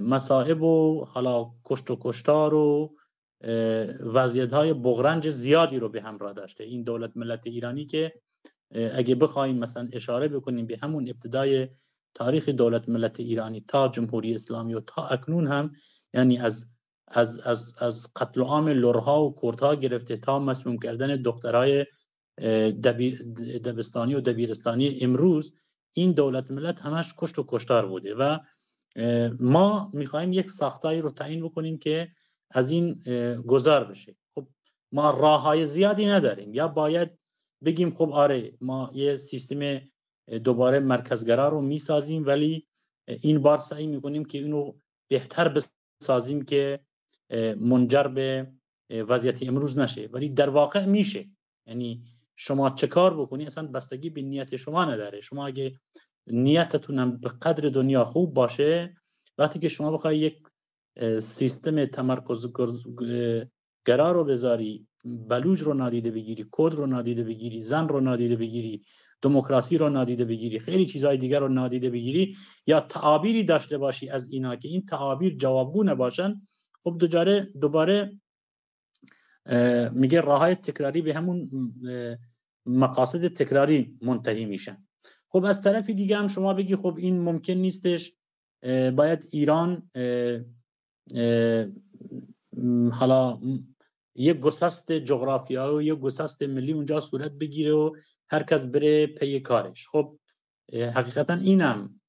مصائب 0.00 0.62
و 0.62 1.04
حالا 1.04 1.50
کشت 1.64 1.90
و 1.90 1.98
کشتار 2.00 2.54
و 2.54 2.96
وضعیت 4.00 4.52
های 4.52 4.74
بغرنج 4.74 5.28
زیادی 5.28 5.78
رو 5.78 5.88
به 5.88 6.02
همراه 6.02 6.32
داشته. 6.32 6.64
این 6.64 6.82
دولت 6.82 7.12
ملت 7.16 7.46
ایرانی 7.46 7.86
که 7.86 8.12
اگه 8.94 9.14
بخوایم 9.14 9.58
مثلا 9.58 9.88
اشاره 9.92 10.28
بکنیم 10.28 10.66
به 10.66 10.78
همون 10.82 11.08
ابتدای 11.08 11.68
تاریخ 12.14 12.48
دولت 12.48 12.88
ملت 12.88 13.20
ایرانی 13.20 13.64
تا 13.68 13.88
جمهوری 13.88 14.34
اسلامی 14.34 14.74
و 14.74 14.80
تا 14.80 15.06
اکنون 15.06 15.46
هم 15.46 15.72
یعنی 16.14 16.38
از 16.38 16.66
از 17.08 17.38
از 17.38 17.72
از 17.78 18.08
قتل 18.16 18.40
عام 18.42 18.68
لورها 18.68 19.24
و 19.24 19.34
کردها 19.42 19.74
گرفته 19.74 20.16
تا 20.16 20.38
مسموم 20.38 20.78
کردن 20.78 21.22
دخترای 21.22 21.86
دبستانی 23.64 24.14
و 24.14 24.20
دبیرستانی 24.20 24.98
امروز 25.00 25.54
این 25.92 26.10
دولت 26.10 26.50
ملت 26.50 26.80
همش 26.80 27.14
کشت 27.18 27.38
و 27.38 27.44
کشتار 27.48 27.86
بوده 27.86 28.14
و 28.14 28.38
ما 29.40 29.90
می‌خوایم 29.94 30.32
یک 30.32 30.50
ساختایی 30.50 31.00
رو 31.00 31.10
تعیین 31.10 31.44
بکنیم 31.44 31.78
که 31.78 32.08
از 32.50 32.70
این 32.70 32.94
گذار 33.46 33.84
بشه. 33.84 34.16
خب 34.34 34.48
ما 34.92 35.10
راه 35.10 35.42
های 35.42 35.66
زیادی 35.66 36.06
نداریم. 36.06 36.54
یا 36.54 36.68
باید 36.68 37.18
بگیم 37.64 37.90
خب 37.90 38.10
آره 38.12 38.52
ما 38.60 38.90
یه 38.94 39.16
سیستم 39.16 39.80
دوباره 40.44 40.80
مرکزگرا 40.80 41.48
رو 41.48 41.60
می‌سازیم 41.60 42.26
ولی 42.26 42.66
این 43.20 43.38
بار 43.42 43.58
سعی 43.58 43.86
می‌کنیم 43.86 44.24
که 44.24 44.38
اینو 44.38 44.72
بهتر 45.08 45.60
بسازیم 46.00 46.44
که 46.44 46.80
منجر 47.60 48.02
به 48.02 48.52
وضعیت 48.90 49.42
امروز 49.42 49.78
نشه. 49.78 50.08
ولی 50.12 50.28
در 50.28 50.48
واقع 50.48 50.84
میشه. 50.84 51.30
یعنی 51.66 52.02
شما 52.36 52.70
چه 52.70 52.86
کار 52.86 53.20
بکنی؟ 53.20 53.46
اصلا 53.46 53.66
بستگی 53.66 54.10
به 54.10 54.22
نیت 54.22 54.56
شما 54.56 54.84
نداره. 54.84 55.20
شما 55.20 55.46
اگه 55.46 55.80
نیتتون 56.26 57.16
به 57.16 57.28
قدر 57.28 57.68
دنیا 57.68 58.04
خوب 58.04 58.34
باشه 58.34 58.94
وقتی 59.38 59.58
که 59.58 59.68
شما 59.68 59.90
بخوای 59.90 60.18
یک 60.18 60.42
سیستم 61.20 61.84
تمرکز 61.84 62.46
گرا 63.86 64.12
رو 64.12 64.24
بذاری 64.24 64.86
بلوج 65.04 65.60
رو 65.62 65.74
نادیده 65.74 66.10
بگیری 66.10 66.46
کد 66.50 66.74
رو 66.74 66.86
نادیده 66.86 67.24
بگیری 67.24 67.60
زن 67.60 67.88
رو 67.88 68.00
نادیده 68.00 68.36
بگیری 68.36 68.82
دموکراسی 69.22 69.78
رو 69.78 69.88
نادیده 69.88 70.24
بگیری 70.24 70.58
خیلی 70.58 70.86
چیزهای 70.86 71.18
دیگر 71.18 71.40
رو 71.40 71.48
نادیده 71.48 71.90
بگیری 71.90 72.36
یا 72.66 72.80
تعابیری 72.80 73.44
داشته 73.44 73.78
باشی 73.78 74.08
از 74.08 74.28
اینا 74.30 74.56
که 74.56 74.68
این 74.68 74.86
تعابیر 74.86 75.36
جوابگو 75.36 75.84
نباشن 75.84 76.42
خب 76.82 76.96
دوباره 76.98 77.48
دوباره 77.60 78.20
میگه 79.92 80.20
راه 80.20 80.54
تکراری 80.54 81.02
به 81.02 81.14
همون 81.14 81.50
مقاصد 82.66 83.28
تکراری 83.28 83.98
منتهی 84.02 84.44
میشن. 84.44 84.86
خب 85.28 85.44
از 85.44 85.62
طرفی 85.62 85.94
دیگه 85.94 86.16
هم 86.16 86.28
شما 86.28 86.54
بگی 86.54 86.76
خب 86.76 86.96
این 86.98 87.20
ممکن 87.20 87.52
نیستش 87.52 88.12
باید 88.96 89.28
ایران 89.30 89.90
حالا 92.92 93.40
یک 94.14 94.40
گسست 94.40 94.92
جغرافیایی 94.92 95.76
و 95.76 95.82
یک 95.82 96.00
گسست 96.00 96.42
ملی 96.42 96.72
اونجا 96.72 97.00
صورت 97.00 97.32
بگیره 97.32 97.72
و 97.72 97.96
هر 98.28 98.42
کس 98.42 98.66
بره 98.66 99.06
پی 99.06 99.40
کارش. 99.40 99.88
خب 99.88 100.18
حقیقتا 100.72 101.34
اینم 101.34 102.00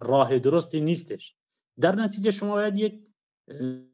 راه 0.00 0.38
درستی 0.38 0.80
نیستش. 0.80 1.34
در 1.80 1.94
نتیجه 1.94 2.30
شما 2.30 2.54
باید 2.54 2.78
یک 2.78 3.00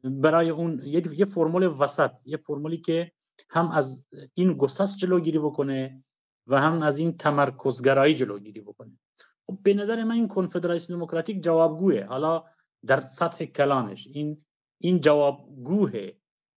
برای 0.03 0.49
اون 0.49 0.81
یه 0.85 1.25
فرمول 1.25 1.63
وسط 1.63 2.11
یه 2.25 2.37
فرمولی 2.37 2.77
که 2.77 3.11
هم 3.49 3.71
از 3.71 4.07
این 4.33 4.53
گسست 4.53 4.97
جلوگیری 4.97 5.39
بکنه 5.39 6.03
و 6.47 6.61
هم 6.61 6.81
از 6.81 6.97
این 6.97 7.17
تمرکزگرایی 7.17 8.15
جلوگیری 8.15 8.61
بکنه. 8.61 8.99
خب 9.47 9.57
به 9.63 9.73
نظر 9.73 10.03
من 10.03 10.15
این 10.15 10.27
کنفدراسیون 10.27 10.99
دموکراتیک 10.99 11.43
جوابگوه 11.43 12.03
حالا 12.03 12.43
در 12.87 13.01
سطح 13.01 13.45
کلانش. 13.45 14.07
این 14.13 14.45
این 14.81 14.99
جوابگوه 14.99 16.09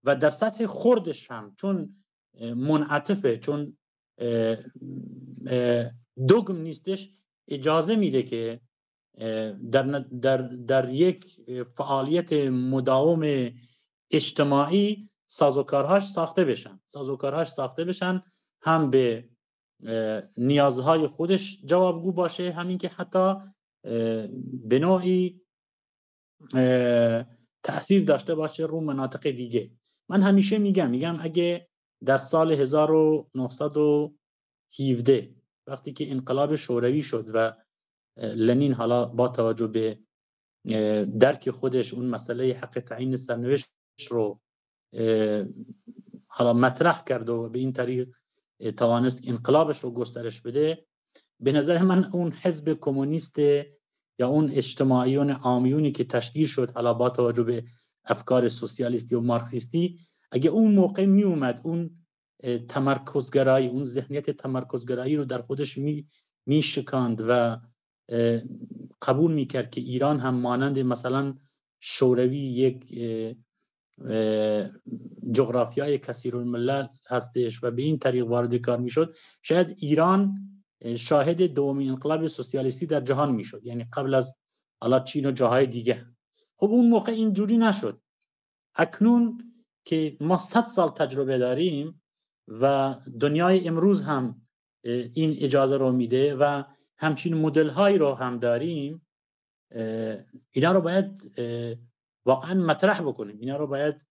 و 0.04 0.16
در 0.16 0.30
سطح 0.30 0.66
خوردش 0.66 1.30
هم 1.30 1.54
چون 1.60 1.94
منعطفه 2.40 3.38
چون 3.38 3.76
دوگم 6.28 6.56
نیستش 6.56 7.10
اجازه 7.48 7.96
میده 7.96 8.22
که 8.22 8.60
در, 9.70 9.82
در, 10.22 10.36
در 10.42 10.88
یک 10.88 11.26
فعالیت 11.76 12.32
مداوم 12.52 13.50
اجتماعی 14.10 15.08
سازوکارهاش 15.26 16.08
ساخته 16.08 16.44
بشن. 16.44 16.80
سازوکارهاش 16.86 17.48
ساخته 17.48 17.84
بشن 17.84 18.22
هم 18.62 18.90
به 18.90 19.28
نیازهای 20.36 21.06
خودش 21.06 21.58
جوابگو 21.64 22.12
باشه 22.12 22.52
همین 22.52 22.78
که 22.78 22.88
حتی 22.88 23.34
به 24.68 24.78
نوعی 24.78 25.40
تاثیر 27.62 28.04
داشته 28.04 28.34
باشه 28.34 28.62
رو 28.62 28.80
مناطق 28.80 29.30
دیگه. 29.30 29.70
من 30.08 30.22
همیشه 30.22 30.58
میگم 30.58 30.90
میگم 30.90 31.16
اگه 31.20 31.68
در 32.04 32.18
سال 32.18 32.52
1917 32.52 35.34
وقتی 35.66 35.92
که 35.92 36.10
انقلاب 36.10 36.56
شوروی 36.56 37.02
شد 37.02 37.30
و 37.34 37.52
لنین 38.16 38.72
حالا 38.72 39.04
با 39.04 39.28
توجه 39.28 39.66
به 39.66 39.98
درک 41.18 41.50
خودش 41.50 41.94
اون 41.94 42.06
مسئله 42.06 42.52
حق 42.52 42.80
تعیین 42.80 43.16
سرنوشت 43.16 43.66
رو 44.10 44.40
حالا 46.28 46.52
مطرح 46.52 47.04
کرد 47.04 47.28
و 47.28 47.48
به 47.48 47.58
این 47.58 47.72
طریق 47.72 48.08
توانست 48.76 49.28
انقلابش 49.28 49.78
رو 49.78 49.90
گسترش 49.90 50.40
بده 50.40 50.86
به 51.40 51.52
نظر 51.52 51.82
من 51.82 52.04
اون 52.04 52.32
حزب 52.32 52.78
کمونیست 52.80 53.36
یا 54.18 54.28
اون 54.28 54.50
اجتماعیون 54.50 55.30
عامیونی 55.30 55.92
که 55.92 56.04
تشکیل 56.04 56.46
شد 56.46 56.70
حالا 56.70 56.94
با 56.94 57.10
توجه 57.10 57.42
به 57.42 57.64
افکار 58.04 58.48
سوسیالیستی 58.48 59.14
و 59.14 59.20
مارکسیستی 59.20 59.98
اگه 60.30 60.50
اون 60.50 60.74
موقع 60.74 61.04
می 61.06 61.22
اومد 61.22 61.60
اون 61.64 61.90
تمرکزگرایی 62.68 63.68
اون 63.68 63.84
ذهنیت 63.84 64.30
تمرکزگرایی 64.30 65.16
رو 65.16 65.24
در 65.24 65.40
خودش 65.40 65.78
می, 65.78 66.06
می 66.46 66.62
شکاند 66.62 67.24
و 67.28 67.60
قبول 69.02 69.32
می 69.32 69.46
کرد 69.46 69.70
که 69.70 69.80
ایران 69.80 70.20
هم 70.20 70.34
مانند 70.34 70.78
مثلا 70.78 71.34
شوروی 71.80 72.38
یک 72.38 72.84
جغرافیای 75.30 75.98
کثیر 75.98 76.36
الملل 76.36 76.86
هستش 77.06 77.64
و 77.64 77.70
به 77.70 77.82
این 77.82 77.98
طریق 77.98 78.26
وارد 78.26 78.54
کار 78.54 78.78
می‌شد. 78.78 79.14
شاید 79.42 79.76
ایران 79.80 80.34
شاهد 80.96 81.42
دومین 81.42 81.90
انقلاب 81.90 82.26
سوسیالیستی 82.26 82.86
در 82.86 83.00
جهان 83.00 83.34
می‌شد. 83.34 83.66
یعنی 83.66 83.86
قبل 83.92 84.14
از 84.14 84.34
حالا 84.80 85.00
چین 85.00 85.26
و 85.26 85.32
جاهای 85.32 85.66
دیگه. 85.66 86.06
خب 86.56 86.66
اون 86.66 86.88
موقع 86.88 87.12
اینجوری 87.12 87.58
نشد. 87.58 88.00
اکنون 88.74 89.52
که 89.84 90.16
ما 90.20 90.36
صد 90.36 90.64
سال 90.64 90.88
تجربه 90.88 91.38
داریم 91.38 92.02
و 92.48 92.94
دنیای 93.20 93.68
امروز 93.68 94.02
هم 94.02 94.42
این 94.84 95.36
اجازه 95.40 95.76
رو 95.76 95.92
میده 95.92 96.34
و 96.34 96.62
همچین 96.98 97.34
مدل 97.34 97.68
هایی 97.68 97.98
رو 97.98 98.14
هم 98.14 98.38
داریم 98.38 99.06
اینا 100.50 100.72
رو 100.72 100.80
باید 100.80 101.32
واقعا 102.26 102.54
مطرح 102.54 103.00
بکنیم. 103.00 103.38
اینا 103.40 103.56
رو 103.56 103.66
باید 103.66 104.06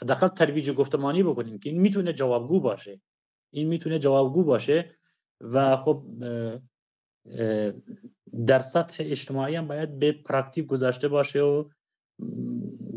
حداقل 0.00 0.28
ترویج 0.28 0.70
گفتمانی 0.70 1.22
بکنیم 1.22 1.58
که 1.58 1.70
این 1.70 1.80
می‌تونه 1.80 2.12
جوابگو 2.12 2.60
باشه. 2.60 3.00
این 3.52 3.68
می‌تونه 3.68 3.98
جوابگو 3.98 4.44
باشه. 4.44 4.97
و 5.40 5.76
خب 5.76 6.04
در 8.46 8.58
سطح 8.58 8.96
اجتماعی 9.06 9.56
هم 9.56 9.68
باید 9.68 9.98
به 9.98 10.12
پرکتیک 10.12 10.66
گذاشته 10.66 11.08
باشه 11.08 11.40
و 11.40 11.68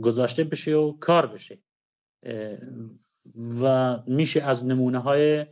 گذاشته 0.01 0.43
بشه 0.43 0.75
و 0.75 0.97
کار 0.97 1.27
بشه. 1.27 1.59
و 3.61 3.97
میشه 4.07 4.41
از 4.41 4.65
نمونه 4.65 4.99
های 4.99 5.45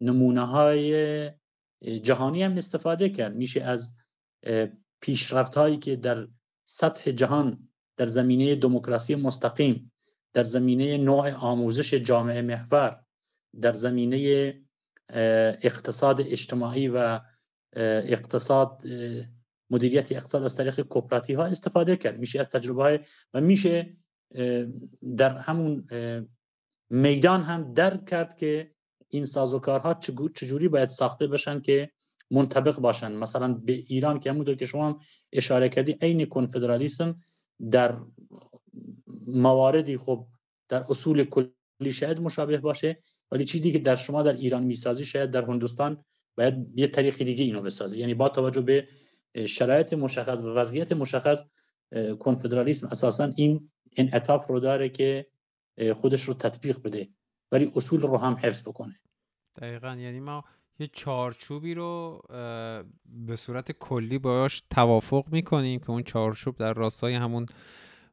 نمونه 0.00 0.40
های 0.40 1.30
جهانی 2.02 2.42
هم 2.42 2.56
استفاده 2.56 3.08
کرد. 3.08 3.36
میشه 3.36 3.62
از 3.62 3.94
پیشرفت 5.00 5.54
هایی 5.54 5.76
که 5.76 5.96
در 5.96 6.28
سطح 6.64 7.10
جهان 7.10 7.68
در 7.96 8.06
زمینه 8.06 8.54
دموکراسی 8.54 9.14
مستقیم 9.14 9.92
در 10.32 10.44
زمینه 10.44 10.98
نوع 10.98 11.32
آموزش 11.32 11.94
جامعه 11.94 12.42
محور 12.42 13.04
در 13.60 13.72
زمینه 13.72 14.54
اقتصاد 15.62 16.20
اجتماعی 16.20 16.88
و 16.88 17.20
اقتصاد 17.76 18.82
مدیریت 19.70 20.12
اقتصاد 20.12 20.42
از 20.44 20.56
طریق 20.56 20.80
کوپراتی 20.80 21.34
ها 21.34 21.44
استفاده 21.44 21.96
کرد. 21.96 22.18
میشه 22.18 22.40
از 22.40 22.48
تجربه 22.48 22.82
های 22.82 22.98
و 23.34 23.40
میشه 23.40 23.96
در 25.16 25.38
همون 25.38 25.86
میدان 26.90 27.42
هم 27.42 27.72
درک 27.72 28.04
کرد 28.04 28.36
که 28.36 28.70
این 29.08 29.24
سازوکارها 29.24 29.94
چجوری 30.34 30.68
باید 30.68 30.88
ساخته 30.88 31.26
بشن 31.26 31.60
که 31.60 31.90
منطبق 32.30 32.78
باشن. 32.78 33.12
مثلا 33.12 33.54
به 33.54 33.72
ایران 33.72 34.20
که 34.20 34.30
همونطور 34.30 34.54
که 34.54 34.66
شما 34.66 35.00
اشاره 35.32 35.68
کردی 35.68 35.92
عین 36.00 36.24
کنفدرالیسم 36.26 37.18
در 37.70 37.98
مواردی 39.26 39.96
خب 39.96 40.26
در 40.68 40.84
اصول 40.88 41.24
کلی 41.24 41.92
شاید 41.92 42.20
مشابه 42.20 42.58
باشه. 42.58 42.96
ولی 43.32 43.44
چیزی 43.44 43.72
که 43.72 43.78
در 43.78 43.96
شما 43.96 44.22
در 44.22 44.32
ایران 44.32 44.62
می‌سازی 44.62 45.04
شاید 45.04 45.30
در 45.30 45.44
هندوستان 45.44 46.04
باید 46.36 46.54
یه 46.74 46.86
طریق 46.86 47.18
دیگه 47.18 47.44
اینو 47.44 47.62
بسازی. 47.62 47.98
یعنی 47.98 48.14
با 48.14 48.28
توجه 48.28 48.60
به 48.60 48.88
شرایط 49.46 49.92
مشخص 49.92 50.38
و 50.38 50.54
وضعیت 50.54 50.92
مشخص 50.92 51.44
کنفدرالیسم 52.18 52.86
اساسا 52.86 53.32
این 53.36 53.70
انعطاف 53.96 54.46
رو 54.46 54.60
داره 54.60 54.88
که 54.88 55.26
خودش 55.94 56.22
رو 56.22 56.34
تطبیق 56.34 56.82
بده. 56.82 57.08
ولی 57.52 57.72
اصول 57.76 58.00
رو 58.00 58.16
هم 58.16 58.34
حفظ 58.34 58.62
بکنه. 58.62 58.94
دقیقا. 59.56 59.96
یعنی 60.00 60.20
ما 60.20 60.44
یه 60.78 60.90
چارچوبی 60.92 61.74
رو 61.74 62.22
به 63.06 63.36
صورت 63.36 63.72
کلی 63.72 64.18
باش 64.18 64.62
توافق 64.70 65.24
می‌کنیم 65.30 65.80
که 65.80 65.90
اون 65.90 66.02
چارچوب 66.02 66.56
در 66.56 66.72
راستای 66.72 67.14
همون 67.14 67.46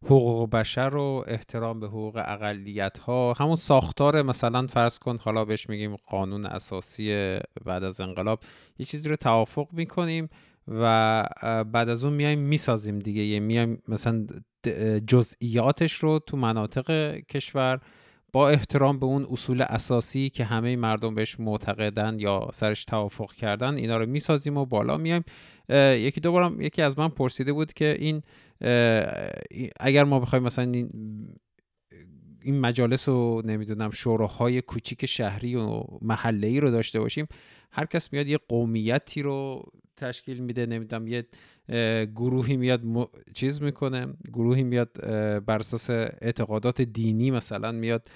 حقوق 0.06 0.50
بشر 0.50 0.96
و 0.96 1.24
احترام 1.28 1.80
به 1.80 1.88
حقوق 1.88 2.24
اقلیت 2.26 2.98
ها 2.98 3.34
همون 3.34 3.56
ساختار 3.56 4.22
مثلا 4.22 4.68
فرض 4.68 5.00
کن 5.00 5.18
حالا 5.22 5.46
بهش 5.46 5.70
میگیم 5.70 5.96
قانون 5.96 6.46
اساسی 6.46 7.40
بعد 7.66 7.84
از 7.84 8.02
انقلاب 8.02 8.40
یه 8.80 8.86
چیزی 8.86 9.10
رو 9.10 9.16
توافق 9.16 9.68
می‌کنیم 9.72 10.30
و 10.68 11.24
بعد 11.72 11.90
از 11.90 12.06
اون 12.06 12.14
میایم 12.14 12.40
می‌سازیم 12.40 13.00
دیگه. 13.00 13.40
میایم 13.40 13.84
مثلا 13.88 14.28
جزئیاتش 15.08 15.94
رو 15.94 16.20
تو 16.20 16.38
مناطق 16.38 17.16
کشور 17.16 17.80
با 18.32 18.50
احترام 18.50 19.00
به 19.00 19.06
اون 19.06 19.28
اصول 19.32 19.62
اساسی 19.62 20.30
که 20.30 20.44
همه 20.44 20.76
مردم 20.76 21.16
بهش 21.16 21.40
معتقدن 21.40 22.20
یا 22.20 22.50
سرش 22.54 22.86
توافق 22.86 23.34
کردن 23.34 23.76
اینا 23.78 23.98
رو 23.98 24.06
می‌سازیم 24.06 24.58
و 24.58 24.66
بالا 24.66 24.98
میایم 24.98 25.24
یکی 25.98 26.22
دوبارم 26.22 26.62
یکی 26.62 26.82
از 26.82 27.00
من 27.00 27.10
پرسیده 27.10 27.54
بود 27.54 27.74
که 27.74 27.98
این 28.00 28.22
اگر 29.80 30.04
ما 30.04 30.20
بخوایم 30.20 30.44
مثلا 30.44 30.72
این 30.72 30.90
این 32.44 32.60
مجالس 32.60 33.08
و 33.08 33.42
نمی‌دونم 33.46 33.92
شوراهای 33.92 34.62
کوچیک 34.62 35.06
شهری 35.06 35.56
و 35.56 35.84
محله 36.02 36.60
رو 36.60 36.72
داشته 36.72 37.00
باشیم 37.00 37.28
هر 37.72 37.86
کس 37.86 38.14
میاد 38.14 38.28
یه 38.28 38.40
قومیتی 38.48 39.22
رو 39.22 39.64
تشکیل 39.98 40.40
میده 40.40 40.66
نمی‌دونم 40.66 41.08
یه 41.08 41.28
گروهی 42.16 42.58
میاد 42.58 42.82
چیز 43.34 43.62
می‌کنه 43.62 44.08
گروهی 44.34 44.64
میاد 44.64 44.92
بر 45.46 45.60
اساس 45.60 45.90
اعتقادات 45.90 46.82
دینی 46.82 47.32
مثلا 47.32 47.72
میاد 47.72 48.10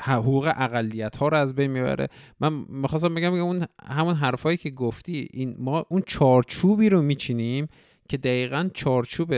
حقوق 0.00 0.52
اقلیت 0.56 1.16
ها 1.16 1.28
رو 1.28 1.36
از 1.36 1.54
بین 1.54 1.70
می‌بره. 1.70 2.08
من 2.40 2.52
می‌خواستم 2.68 3.14
بگم 3.14 3.32
اون 3.32 3.66
همون 3.86 4.14
حرفایی 4.14 4.56
که 4.56 4.70
گفتی 4.70 5.28
این 5.32 5.56
ما 5.58 5.86
اون 5.88 6.02
چارچوبی 6.06 6.88
رو 6.88 7.02
میچینیم 7.02 7.68
که 8.08 8.16
دقیقا 8.16 8.70
چارچوب 8.74 9.34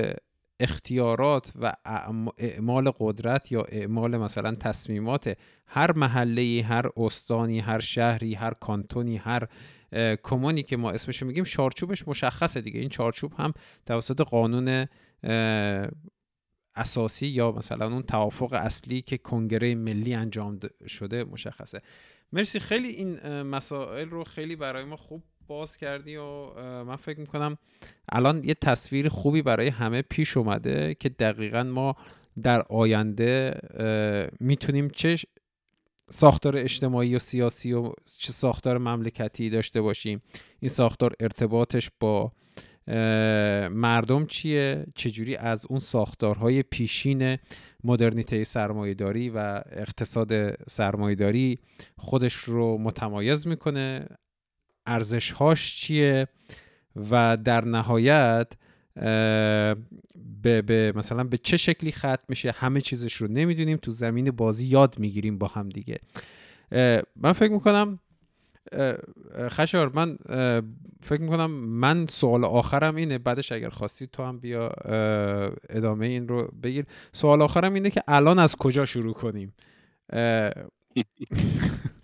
اختیارات 0.60 1.52
و 1.60 1.72
اعمال 2.38 2.92
قدرت 2.98 3.52
یا 3.52 3.62
اعمال 3.68 4.16
مثلا 4.16 4.54
تصمیمات 4.54 5.36
هر 5.66 5.92
محله 5.92 6.64
هر 6.68 6.86
استانی 6.96 7.60
هر 7.60 7.80
شهری 7.80 8.34
هر 8.34 8.54
کانتونی 8.54 9.16
هر 9.16 9.48
کمونی 10.22 10.62
که 10.62 10.76
ما 10.76 10.90
اسمشو 10.90 11.26
میگیم 11.26 11.44
چارچوبش 11.44 12.08
مشخصه 12.08 12.60
دیگه. 12.60 12.80
این 12.80 12.88
چارچوب 12.88 13.32
هم 13.38 13.52
توسط 13.86 14.20
قانون 14.20 14.86
اساسی 16.76 17.26
یا 17.26 17.52
مثلا 17.52 17.86
اون 17.86 18.02
توافق 18.02 18.52
اصلی 18.52 19.02
که 19.02 19.18
کنگره 19.18 19.74
ملی 19.74 20.14
انجام 20.14 20.60
شده 20.86 21.24
مشخصه. 21.24 21.82
مرسی. 22.32 22.60
خیلی 22.60 22.88
این 22.88 23.42
مسائل 23.42 24.08
رو 24.08 24.24
خیلی 24.24 24.56
برای 24.56 24.84
ما 24.84 24.96
خوب 24.96 25.22
باز 25.46 25.76
کردی 25.76 26.16
و 26.16 26.54
من 26.84 26.96
فکر 26.96 27.20
می‌کنم 27.20 27.58
الان 28.12 28.44
یه 28.44 28.54
تصویر 28.54 29.08
خوبی 29.08 29.42
برای 29.42 29.68
همه 29.68 30.02
پیش 30.02 30.36
اومده 30.36 30.94
که 30.94 31.08
دقیقا 31.08 31.62
ما 31.62 31.96
در 32.42 32.62
آینده 32.62 33.60
می‌تونیم 34.40 34.90
چه 34.90 35.16
ساختار 36.08 36.56
اجتماعی 36.56 37.16
و 37.16 37.18
سیاسی 37.18 37.72
و 37.72 37.92
چه 38.18 38.32
ساختار 38.32 38.78
مملکتی 38.78 39.50
داشته 39.50 39.80
باشیم. 39.80 40.22
این 40.60 40.68
ساختار 40.68 41.12
ارتباطش 41.20 41.90
با 42.00 42.32
مردم 43.70 44.26
چیه؟ 44.26 44.86
چجوری 44.94 45.36
از 45.36 45.66
اون 45.70 45.78
ساختارهای 45.78 46.62
پیشین 46.62 47.38
مدرنیته 47.84 48.44
سرمایهداری 48.44 49.30
و 49.30 49.62
اقتصاد 49.72 50.62
سرمایهداری 50.70 51.58
خودش 51.98 52.34
رو 52.34 52.78
متمایز 52.78 53.46
می‌کنه؟ 53.46 54.06
ارزشهاش 54.86 55.76
چیه 55.76 56.28
و 57.10 57.36
در 57.36 57.64
نهایت 57.64 58.52
به, 60.42 60.62
به 60.62 60.92
مثلا 60.96 61.24
به 61.24 61.38
چه 61.38 61.56
شکلی 61.56 61.92
ختم 61.92 62.24
میشه 62.28 62.50
همه 62.50 62.80
چیزش 62.80 63.14
رو 63.14 63.28
نمی‌دونیم 63.28 63.76
تو 63.76 63.90
زمین 63.90 64.30
بازی 64.30 64.66
یاد 64.66 64.98
می‌گیریم 64.98 65.38
با 65.38 65.46
هم 65.46 65.68
دیگه. 65.68 65.98
من 67.16 67.32
فکر 67.32 67.52
می‌کنم 67.52 67.98
خشار 69.48 69.92
من 69.94 70.16
فکر 71.02 71.20
می‌کنم 71.20 71.50
من 71.50 72.06
سوال 72.06 72.44
آخرم 72.44 72.96
اینه 72.96 73.18
بعدش 73.18 73.52
اگر 73.52 73.68
خواستی 73.68 74.06
تو 74.06 74.22
هم 74.22 74.38
بیا 74.38 74.68
ادامه 75.70 76.06
این 76.06 76.28
رو 76.28 76.50
بگیر. 76.62 76.86
سوال 77.12 77.42
آخرم 77.42 77.74
اینه 77.74 77.90
که 77.90 78.02
الان 78.08 78.38
از 78.38 78.56
کجا 78.56 78.84
شروع 78.84 79.14
کنیم؟ 79.14 79.54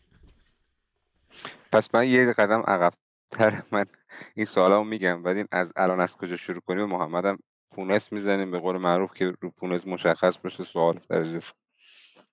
پس 1.72 1.94
من 1.94 2.08
یه 2.08 2.32
قدم 2.32 2.60
عقبتر 2.60 3.62
من 3.72 3.86
این 4.34 4.46
سوالا 4.46 4.78
رو 4.78 4.84
میگم 4.84 5.22
بعد 5.22 5.48
از 5.52 5.72
الان 5.76 6.00
از 6.00 6.16
کجا 6.16 6.36
شروع 6.36 6.60
کنیم؟ 6.60 6.84
محمدم 6.84 7.38
پونس 7.70 8.12
می‌زنیم 8.12 8.50
به 8.50 8.58
قول 8.58 8.76
معروف 8.76 9.14
که 9.14 9.32
رو 9.40 9.50
پونس 9.50 9.86
مشخص 9.86 10.38
بشه 10.38 10.64
سوال 10.64 11.00
درجش 11.08 11.52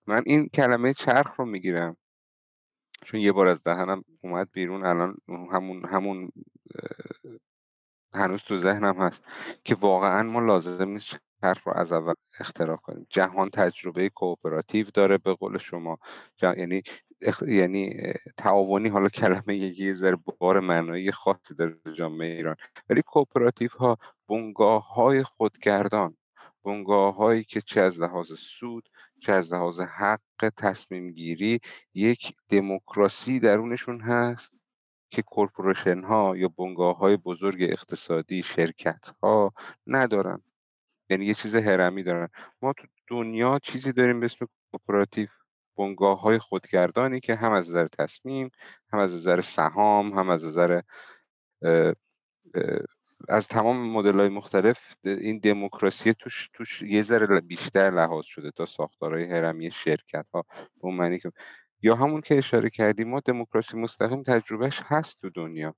من 0.07 0.23
این 0.25 0.49
کلمه 0.49 0.93
چرخ 0.93 1.35
رو 1.35 1.45
می‌گیرم. 1.45 1.97
چون 3.05 3.19
یه 3.19 3.31
بار 3.31 3.47
از 3.47 3.63
دهنم 3.63 4.03
اومد 4.21 4.49
بیرون 4.51 4.85
الان 4.85 5.17
همون 5.51 5.85
همون 5.85 6.31
هنوز 8.13 8.43
تو 8.43 8.57
ذهنم 8.57 9.01
هست 9.01 9.23
که 9.63 9.75
واقعا 9.75 10.23
ما 10.23 10.39
لازم 10.39 10.89
نیست 10.89 11.19
چرخ 11.41 11.67
رو 11.67 11.73
از 11.77 11.91
اول 11.93 12.13
اختراع 12.39 12.77
کنیم. 12.77 13.07
جهان 13.09 13.49
تجربه 13.49 14.09
کوپراتیو 14.09 14.87
داره 14.93 15.17
به 15.17 15.33
قول 15.33 15.57
شما. 15.57 15.99
یعنی 16.41 16.83
یعنی 17.47 18.13
تعاونی 18.37 18.89
حالا 18.89 19.09
کلمه 19.09 19.55
یکی 19.57 19.93
ذره 19.93 20.17
بار 20.39 20.59
معنایی 20.59 21.11
خاصی 21.11 21.53
در 21.55 21.73
جامعه 21.97 22.35
ایران. 22.35 22.55
ولی 22.89 23.01
کوپراتیو 23.01 23.69
ها 23.79 23.97
بنگاه 24.29 24.93
های 24.93 25.23
خودگردان 25.23 26.17
بنگاه 26.63 27.15
هایی 27.15 27.43
که 27.43 27.61
چه 27.61 27.81
از 27.81 28.01
لحاظ 28.01 28.33
سود 28.33 28.89
چه 29.19 29.31
از 29.31 29.53
لحاظ 29.53 29.79
حق 29.79 30.49
تصمیم 30.57 31.11
گیری 31.11 31.59
یک 31.93 32.35
دموکراسی 32.49 33.39
درونشون 33.39 34.01
هست 34.01 34.61
که 35.11 35.21
کورپوریشن 35.21 36.03
ها 36.03 36.37
یا 36.37 36.47
بنگاه 36.57 36.97
های 36.97 37.17
بزرگ 37.17 37.63
اقتصادی 37.63 38.43
شرکت 38.43 39.05
ها 39.23 39.53
ندارن. 39.87 40.41
یعنی 41.09 41.25
یه 41.25 41.33
چیز 41.33 41.55
هرمی 41.55 42.03
دارن. 42.03 42.29
ما 42.61 42.73
تو 42.73 42.87
دنیا 43.07 43.59
چیزی 43.63 43.93
داریم 43.93 44.19
به 44.19 44.25
اسم 44.25 44.47
کوپراتیو 44.71 45.27
بنگاه 45.79 46.21
های 46.21 46.39
خودگردانی 46.39 47.19
که 47.19 47.35
هم 47.35 47.51
از 47.51 47.69
نظر 47.69 47.87
تصمیم 47.87 48.49
هم 48.93 48.99
از 48.99 49.13
نظر 49.13 49.41
سهام 49.41 50.13
هم 50.13 50.29
از 50.29 50.45
نظر 50.45 50.81
از 53.29 53.47
تمام 53.47 53.91
مدل 53.91 54.19
های 54.19 54.29
مختلف 54.29 54.79
این 55.03 55.39
دموکراسی 55.39 56.13
توش, 56.13 56.49
توش 56.53 56.81
یه 56.81 57.01
ذره 57.01 57.41
بیشتر 57.41 57.91
لحاظ 57.91 58.25
شده 58.25 58.51
تا 58.51 58.65
ساختارهای 58.65 59.31
هرمی 59.31 59.71
شرکت 59.71 60.25
ها 60.33 60.45
به 60.83 60.89
معنی 60.89 61.19
که 61.19 61.31
یا 61.81 61.95
همون 61.95 62.21
که 62.21 62.37
اشاره 62.37 62.69
کردیم 62.69 63.09
ما 63.09 63.19
دموکراسی 63.19 63.77
مستقیم 63.77 64.23
تجربهش 64.23 64.81
هست 64.85 65.21
تو 65.21 65.29
دنیا. 65.29 65.75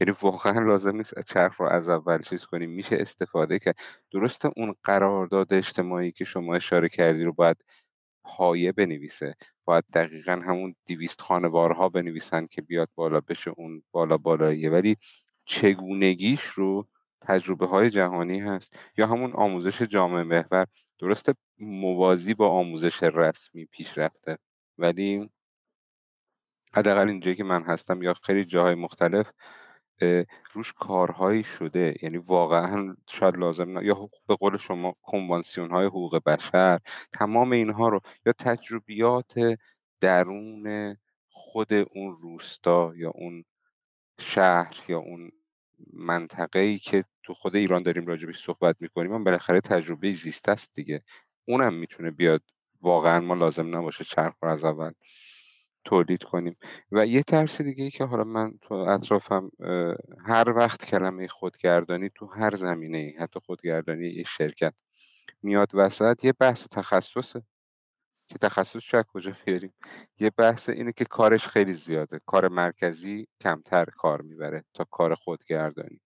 یعنی 0.00 0.14
واقعا 0.22 0.60
لازم 0.60 0.96
نیست 0.96 1.20
چرخ 1.20 1.60
رو 1.60 1.66
از 1.66 1.88
اول 1.88 2.22
چیز 2.22 2.44
کنیم 2.44 2.70
میشه 2.70 2.96
استفاده 3.00 3.58
کرد. 3.58 3.76
درسته 4.12 4.50
اون 4.56 4.74
قرارداد 4.84 5.54
اجتماعی 5.54 6.12
که 6.12 6.24
شما 6.24 6.54
اشاره 6.54 6.88
کردی 6.88 7.24
رو 7.24 7.32
باید 7.32 7.56
پایه 8.24 8.72
بنویسه. 8.72 9.34
باید 9.64 9.84
دقیقا 9.94 10.32
همون 10.32 10.74
دیویست 10.86 11.20
خانوارها 11.20 11.88
بنویسن 11.88 12.46
که 12.46 12.62
بیاد 12.62 12.88
بالا 12.94 13.20
بشه 13.20 13.50
اون 13.50 13.82
بالا 13.90 14.18
بالاییه. 14.18 14.70
ولی 14.70 14.96
چگونگیش 15.44 16.42
رو 16.44 16.88
تجربه 17.20 17.66
های 17.66 17.90
جهانی 17.90 18.40
هست. 18.40 18.76
یا 18.96 19.06
همون 19.06 19.32
آموزش 19.32 19.82
جامعه 19.82 20.22
محور. 20.22 20.66
درسته 20.98 21.34
موازی 21.58 22.34
با 22.34 22.48
آموزش 22.48 23.02
رسمی 23.02 23.64
پیش 23.64 23.98
رفته. 23.98 24.38
ولی 24.78 25.30
حداقل 26.74 27.08
اینجایی 27.08 27.36
که 27.36 27.44
من 27.44 27.62
هستم 27.62 28.02
یا 28.02 28.14
خیلی 28.14 28.44
جاهای 28.44 28.74
مختلف 28.74 29.32
روش 30.52 30.72
کارهایی 30.72 31.44
شده. 31.44 31.94
یعنی 32.02 32.16
واقعا 32.18 32.96
شاید 33.08 33.36
لازم 33.36 33.78
نه 33.78 33.86
یا 33.86 34.08
به 34.28 34.36
قول 34.36 34.56
شما 34.56 34.96
کنوانسیون 35.02 35.70
های 35.70 35.86
حقوق 35.86 36.22
بشر 36.26 36.80
تمام 37.12 37.52
اینها 37.52 37.88
رو 37.88 38.00
یا 38.26 38.32
تجربیات 38.32 39.34
درون 40.00 40.96
خود 41.28 41.72
اون 41.72 42.16
روستا 42.22 42.92
یا 42.96 43.10
اون 43.14 43.44
شهر 44.20 44.74
یا 44.88 44.98
اون 44.98 45.30
منطقه 45.92 46.58
ای 46.58 46.78
که 46.78 47.04
تو 47.22 47.34
خود 47.34 47.56
ایران 47.56 47.82
داریم 47.82 48.06
راجبش 48.06 48.44
صحبت 48.44 48.76
می‌کنیم 48.80 49.10
من 49.10 49.24
بالاخره 49.24 49.60
تجربه 49.60 50.12
زیست 50.12 50.48
است 50.48 50.74
دیگه. 50.74 51.02
اونم 51.44 51.74
می‌تونه 51.74 52.10
بیاد. 52.10 52.42
واقعا 52.80 53.20
ما 53.20 53.34
لازم 53.34 53.76
نباشه 53.76 54.04
چرخ 54.04 54.34
رو 54.42 54.48
از 54.48 54.64
اول 54.64 54.92
تولید 55.84 56.22
کنیم. 56.22 56.54
و 56.92 57.06
یه 57.06 57.22
ترس 57.22 57.60
دیگه 57.60 57.84
ای 57.84 57.90
که 57.90 58.04
حالا 58.04 58.24
من 58.24 58.52
تو 58.62 58.74
اطرافم 58.74 59.50
هر 60.26 60.50
وقت 60.56 60.84
کلمه 60.84 61.28
خودگردانی 61.28 62.10
تو 62.14 62.26
هر 62.26 62.54
زمینه 62.54 62.98
ای 62.98 63.10
حتی 63.10 63.40
خودگردانی 63.40 64.06
یک 64.06 64.28
شرکت 64.28 64.74
میاد 65.42 65.70
وسط 65.74 66.24
یه 66.24 66.32
بحث 66.32 66.66
تخصصه. 66.70 67.42
که 68.28 68.38
تخصص 68.38 68.76
شاید 68.82 69.06
کجا 69.06 69.32
بیاریم؟ 69.46 69.74
یه 70.20 70.30
بحث 70.30 70.68
اینه 70.68 70.92
که 70.92 71.04
کارش 71.04 71.46
خیلی 71.48 71.72
زیاده. 71.72 72.20
کار 72.26 72.48
مرکزی 72.48 73.26
کمتر 73.40 73.84
کار 73.84 74.22
می‌بره 74.22 74.64
تا 74.74 74.84
کار 74.90 75.14
خودگردانی. 75.14 76.00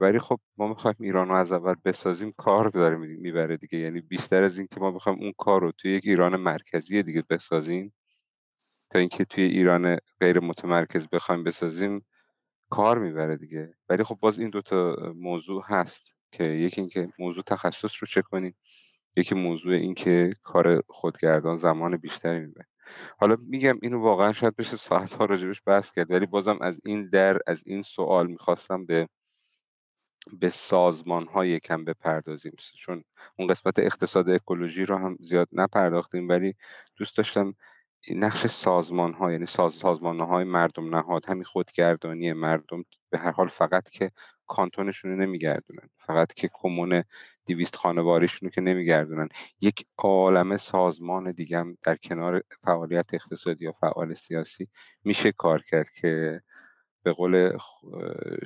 ولی 0.00 0.18
خب 0.18 0.40
ما 0.56 0.68
می‌خوایم 0.68 0.96
ایران 1.00 1.28
رو 1.28 1.34
از 1.34 1.52
اول 1.52 1.74
بسازیم 1.84 2.32
کار 2.36 2.68
داره 2.68 2.96
می‌بره 2.96 3.56
دیگه. 3.56 3.78
یعنی 3.78 4.00
بیشتر 4.00 4.42
از 4.42 4.58
اینکه 4.58 4.80
ما 4.80 4.90
بخوایم 4.90 5.18
اون 5.18 5.32
کار 5.38 5.60
رو 5.60 5.72
توی 5.72 5.92
یک 5.92 6.06
ایران 6.06 6.36
مرکزی 6.36 7.02
دیگه 7.02 7.24
بسازیم 7.30 7.94
تا 8.92 8.98
اینکه 8.98 9.24
توی 9.24 9.44
ایران 9.44 9.98
غیر 10.20 10.40
متمرکز 10.40 11.08
بخوایم 11.08 11.44
بسازیم 11.44 12.06
کار 12.70 12.98
می‌بره 12.98 13.36
دیگه. 13.36 13.74
ولی 13.88 14.04
خب 14.04 14.18
باز 14.20 14.38
این 14.38 14.50
دوتا 14.50 14.96
موضوع 15.16 15.64
هست 15.66 16.14
که 16.30 16.44
یکی 16.44 16.80
اینکه 16.80 17.08
موضوع 17.18 17.44
تخصص 17.46 17.94
رو 18.00 18.06
چه 18.06 18.22
کنیم 18.22 18.56
یکی 19.16 19.34
موضوع 19.34 19.74
این 19.74 19.94
که 19.94 20.32
کار 20.42 20.82
خودگردان 20.88 21.56
زمان 21.56 21.96
بیشتری 21.96 22.40
می‌بره. 22.40 22.66
حالا 23.18 23.36
میگم 23.40 23.78
اینو 23.82 24.00
واقعا 24.00 24.32
شاید 24.32 24.56
بشه 24.56 24.76
ساعت 24.76 25.14
ها 25.14 25.24
راجبش 25.24 25.62
بحث 25.66 25.92
کرد 25.92 26.10
ولی 26.10 26.26
بازم 26.26 26.58
از 26.60 26.80
این 26.84 27.08
در 27.08 27.38
از 27.46 27.62
این 27.66 27.82
سوال 27.82 28.26
می‌خواستم 28.26 28.86
به 28.86 29.08
به 30.32 30.48
سازمان 30.48 31.26
های 31.26 31.60
کم 31.60 31.84
بپردازیم. 31.84 32.52
چون 32.78 33.04
اون 33.38 33.48
قسمت 33.48 33.78
اقتصاد 33.78 34.28
اکولوژی 34.30 34.84
رو 34.84 34.96
هم 34.96 35.16
زیاد 35.20 35.48
نپرداختیم 35.52 36.28
ولی 36.28 36.54
دوست 36.96 37.16
داشتم 37.16 37.54
نقش 38.10 38.46
سازمان 38.46 39.12
ها 39.12 39.32
یعنی 39.32 39.46
ساز 39.46 39.74
سازمان 39.74 40.20
های 40.20 40.44
مردم 40.44 40.96
نهاد 40.96 41.26
همین 41.28 41.44
خودگردانی 41.44 42.32
مردم 42.32 42.84
به 43.10 43.18
هر 43.18 43.30
حال 43.30 43.48
فقط 43.48 43.90
که 43.90 44.10
کانتونشون 44.46 45.10
رو 45.10 45.16
نمیگردونن 45.16 45.88
فقط 45.98 46.32
که 46.34 46.50
کمون 46.52 47.04
دیویست 47.44 47.76
خانواریشون 47.76 48.48
رو 48.48 48.54
که 48.54 48.60
نمیگردونن. 48.60 49.28
یک 49.60 49.86
عالم 49.98 50.56
سازمان 50.56 51.32
دیگه 51.32 51.58
هم 51.58 51.76
در 51.82 51.96
کنار 51.96 52.42
فعالیت 52.62 53.14
اقتصادی 53.14 53.64
یا 53.64 53.72
فعال 53.72 54.14
سیاسی 54.14 54.68
میشه 55.04 55.32
کار 55.32 55.62
کرد 55.62 55.90
که 55.90 56.42
به 57.02 57.12
قول 57.12 57.58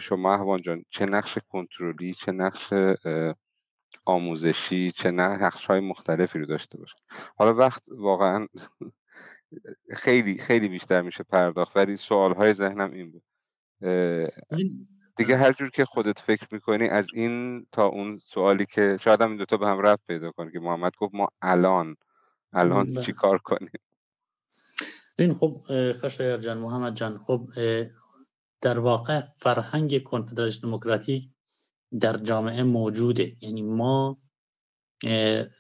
شما 0.01 0.35
احوان 0.35 0.63
جان 0.63 0.85
چه 0.91 1.07
نقش 1.07 1.39
کنترلی 1.49 2.15
چه 2.15 2.33
نقش 2.33 2.73
آموزشی 4.05 4.91
چه 4.91 5.11
نقش 5.11 5.67
های 5.67 5.81
مختلفی 5.81 6.39
رو 6.39 6.47
داشته 6.47 6.79
باشه 6.79 6.97
حالا 7.37 7.55
وقت 7.55 7.85
واقعا 7.89 8.47
خیلی 9.91 10.39
خیلی 10.39 10.69
بیشتر 10.69 11.03
میشه 11.03 11.23
پرداخت 11.23 11.77
ولی 11.77 11.97
سوال 11.97 12.35
های 12.35 12.53
ذهنم 12.53 12.93
این 12.93 13.11
بود. 13.11 13.23
دیگه 15.17 15.37
هر 15.37 15.53
جور 15.53 15.71
که 15.71 15.85
خودت 15.85 16.19
فکر 16.19 16.49
می‌کنی 16.53 16.89
از 16.89 17.07
این 17.15 17.67
تا 17.73 17.87
اون 17.87 18.19
سوالی 18.19 18.67
که 18.67 18.99
شاید 19.01 19.21
هم 19.21 19.29
این 19.29 19.39
دوتا 19.39 19.57
به 19.57 19.67
هم 19.67 19.81
رفت 19.81 20.03
پیدا 20.07 20.31
کنه 20.31 20.53
که 20.53 20.59
محمد 20.59 20.93
گفت 20.99 21.15
ما 21.15 21.29
الان 21.43 21.97
الان 22.53 22.95
بله. 22.95 23.03
چی 23.03 23.13
کار 23.13 23.39
کنیم؟ 23.39 23.71
این 25.19 25.35
خب 25.35 25.57
خشایر 25.93 26.37
جان 26.37 26.59
محمد 26.59 26.95
جان 26.95 27.19
خب 27.19 27.49
در 28.61 28.79
واقع 28.79 29.21
فرهنگ 29.37 30.03
کنفدراسیون 30.03 30.71
دموکراتیک 30.71 31.31
در 32.01 32.17
جامعه 32.17 32.63
موجوده. 32.63 33.37
یعنی 33.41 33.63
ما 33.63 34.19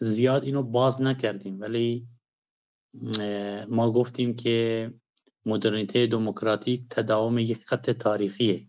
زیاد 0.00 0.44
اینو 0.44 0.62
باز 0.62 1.02
نکردیم 1.02 1.60
ولی 1.60 2.08
ما 3.68 3.93
گفتیم 3.93 4.36
که 4.36 4.90
مدرنیته 5.47 6.06
دموکراتیک 6.06 6.89
تداوم 6.90 7.39
یک 7.39 7.64
خط 7.66 7.90
تاریخیه. 7.90 8.66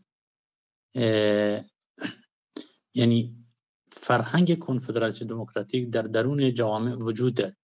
یعنی 2.93 3.45
فرهنگ 3.91 4.59
کنفدراسیون 4.59 5.27
دموکراتیک 5.27 5.89
در 5.89 6.01
درون 6.01 6.53
جامعه 6.53 6.95
وجود 6.95 7.33
داره 7.33 7.57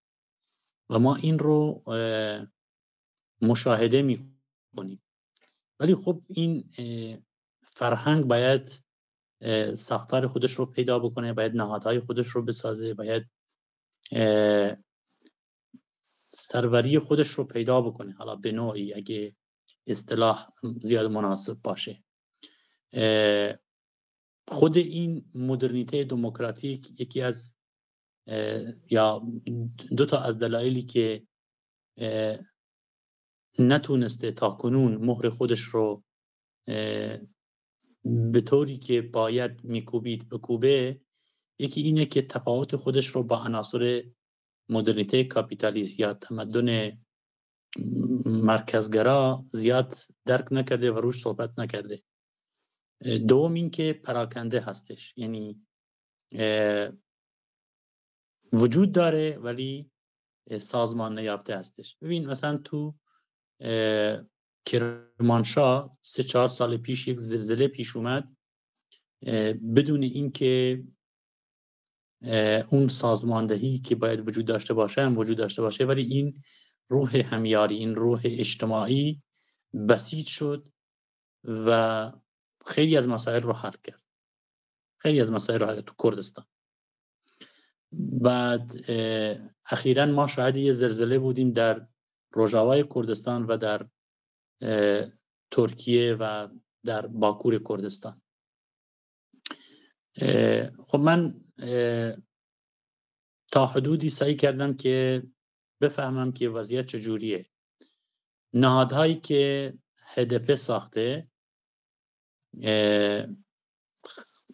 و 0.90 0.99
ما 0.99 1.15
این 1.15 1.40
رو 1.40 1.84
مشاهده 3.41 4.02
می 4.02 4.19
کنیم 4.76 5.03
ولی 5.80 5.95
خب 5.95 6.22
این 6.30 6.69
فرهنگ 7.61 8.26
باید 8.26 8.84
ساختار 9.73 10.27
خودش 10.27 10.53
رو 10.53 10.65
پیدا 10.65 10.99
بکنه 10.99 11.34
باید 11.34 11.56
نهادهای 11.56 11.99
خودش 11.99 12.27
رو 12.27 12.41
بسازه 12.41 12.94
باید 12.94 13.30
سروری 16.34 16.99
خودش 16.99 17.30
رو 17.30 17.43
پیدا 17.43 17.81
بکنه. 17.81 18.14
حالا 18.14 18.35
به 18.35 18.51
نوعی 18.51 18.93
اگه 18.93 19.35
اصطلاح 19.88 20.47
زیاد 20.81 21.11
مناسب 21.11 21.61
باشه. 21.61 22.03
خود 24.47 24.77
این 24.77 25.31
مدرنیته 25.35 26.03
دموکراتیک 26.03 27.01
یکی 27.01 27.22
از 27.22 27.55
یا 28.89 29.27
دو 29.97 30.05
تا 30.05 30.18
از 30.18 30.39
دلایلی 30.39 30.84
که 30.84 31.27
نتونسته 33.60 34.31
تا 34.31 34.49
کنون 34.49 34.95
مهر 34.95 35.30
خودش 35.30 35.61
رو 35.61 36.03
به 38.05 38.41
طوری 38.45 38.77
که 38.77 39.01
باید 39.01 39.64
میکوبید 39.64 40.30
بکوبه 40.30 41.01
یکی 41.60 41.81
اینه 41.81 42.05
که 42.05 42.22
تفاوت 42.22 42.76
خودش 42.76 43.07
رو 43.07 43.23
با 43.23 43.43
عناصر 43.43 44.03
مدرنیته 44.69 45.23
کاپیتالیست 45.23 45.99
یا 45.99 46.14
تمدن 46.14 46.98
مرکزگرا 48.26 49.45
زیاد 49.49 49.94
درک 50.26 50.48
نکرده 50.52 50.91
و 50.91 51.02
روش 51.02 51.22
صحبت 51.22 51.60
نکرده. 51.60 52.03
دوم 53.27 53.53
اینکه 53.53 53.94
پراکنده 53.94 54.60
هستش. 54.60 55.14
یعنی 55.18 55.61
وجود 58.53 58.91
داره 58.91 59.38
ولی 59.38 59.91
سازمان 60.60 61.19
نیافته 61.19 61.57
هستش. 61.57 61.98
ببین 62.02 62.26
مثلا 62.26 62.57
تو 62.57 62.95
کرمانشاه 64.65 65.98
سه 66.02 66.23
چهار 66.23 66.48
سال 66.48 66.77
پیش 66.77 67.07
یک 67.07 67.19
زلزله 67.19 67.68
پیش 67.68 67.95
اومد. 67.95 68.38
بدون 69.76 70.03
اینکه 70.03 70.84
اون 72.69 72.87
سازماندهی 72.87 73.79
که 73.79 73.95
باید 73.95 74.27
وجود 74.27 74.45
داشته 74.45 74.73
باشه 74.73 75.01
هم 75.01 75.17
وجود 75.17 75.37
داشته 75.37 75.61
باشه 75.61 75.85
ولی 75.85 76.01
این 76.01 76.43
روح 76.87 77.17
همیاری 77.17 77.75
این 77.75 77.95
روح 77.95 78.21
اجتماعی 78.23 79.21
بسیج 79.89 80.27
شد 80.27 80.67
و 81.43 82.11
خیلی 82.65 82.97
از 82.97 83.07
مسائل 83.07 83.41
رو 83.41 83.53
حل 83.53 83.71
کرد. 83.83 84.03
خیلی 84.97 85.21
از 85.21 85.31
مسائل 85.31 85.59
رو 85.59 85.65
حل 85.65 85.81
تو 85.81 85.93
کردستان. 86.03 86.45
بعد 88.21 88.71
اخیرا 89.71 90.05
ما 90.05 90.27
شاهد 90.27 90.55
یه 90.55 90.71
زلزله 90.71 91.19
بودیم 91.19 91.51
در 91.51 91.87
روژاوای 92.31 92.85
کردستان 92.95 93.45
و 93.45 93.57
در 93.57 93.87
ترکیه 95.51 96.17
و 96.19 96.47
در 96.85 97.07
باکور 97.07 97.63
کردستان. 97.69 98.21
خب 100.87 100.99
من 100.99 101.43
تا 103.51 103.65
حدودی 103.65 104.09
سعی 104.09 104.35
کردم 104.35 104.73
که 104.73 105.23
بفهمم 105.81 106.31
که 106.31 106.49
وضعیت 106.49 106.85
چجوریه. 106.85 107.49
نهادهایی 108.53 109.15
که 109.15 109.73
هدپ 109.97 110.55
ساخته 110.55 111.27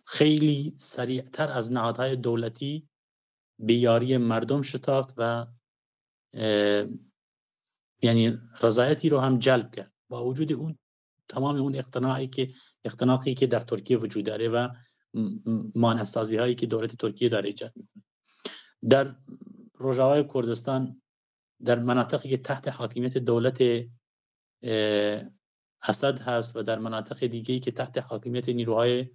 خیلی 0.06 0.74
سریعتر 0.78 1.50
از 1.50 1.72
نهادهای 1.72 2.16
دولتی 2.16 2.90
بیاری 3.60 4.18
مردم 4.18 4.62
شتافت 4.62 5.14
و 5.18 5.46
یعنی 8.02 8.38
رضایتی 8.62 9.10
رو 9.10 9.20
هم 9.20 9.40
جلب 9.40 9.76
کرد. 9.76 9.94
با 10.10 10.26
وجود 10.26 10.54
اون 10.54 10.80
تمام 11.28 11.56
اون 11.56 11.76
اقتناعی 11.76 12.28
که 12.28 12.54
اقتناقی 12.86 13.34
که 13.34 13.48
در 13.48 13.60
ترکیه 13.60 13.98
وجود 13.98 14.26
داره 14.26 14.50
و 14.50 14.68
مانستازی 15.76 16.38
هایی 16.38 16.56
که 16.56 16.66
دولت 16.66 16.96
ترکیه 16.96 17.30
داره 17.30 17.48
ایجاد 17.48 17.74
می‌کنه. 17.76 18.04
در 18.90 19.16
روژاوای 19.74 20.26
کردستان 20.34 21.02
در 21.66 21.80
مناطقی 21.80 22.30
که 22.30 22.38
تحت 22.38 22.68
حاکمیت 22.68 23.18
دولت 23.18 23.62
اسد 25.88 26.20
هست 26.20 26.56
و 26.56 26.64
در 26.64 26.80
مناطق 26.80 27.26
دیگه 27.26 27.60
که 27.60 27.72
تحت 27.72 27.98
حاکمیت 27.98 28.50
نیروهای 28.50 29.10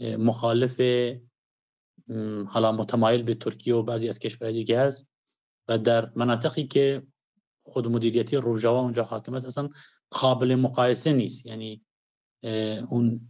مخالف 0.00 0.80
حالا 2.46 2.72
متمایل 2.72 3.22
به 3.22 3.34
ترکیه 3.34 3.74
و 3.74 3.82
بعضی 3.82 4.08
از 4.08 4.18
کشورهای 4.18 4.54
دیگه 4.54 4.80
هست 4.80 5.08
و 5.68 5.78
در 5.78 6.12
مناطقی 6.16 6.64
که 6.64 7.06
خود 7.62 7.86
مدیریتی 7.86 8.36
روژاوا 8.36 8.80
اونجا 8.80 9.04
است 9.04 9.28
اصلا 9.28 9.68
قابل 10.10 10.54
مقایسه 10.54 11.12
نیست. 11.12 11.46
یعنی 11.46 11.84
اون 12.88 13.28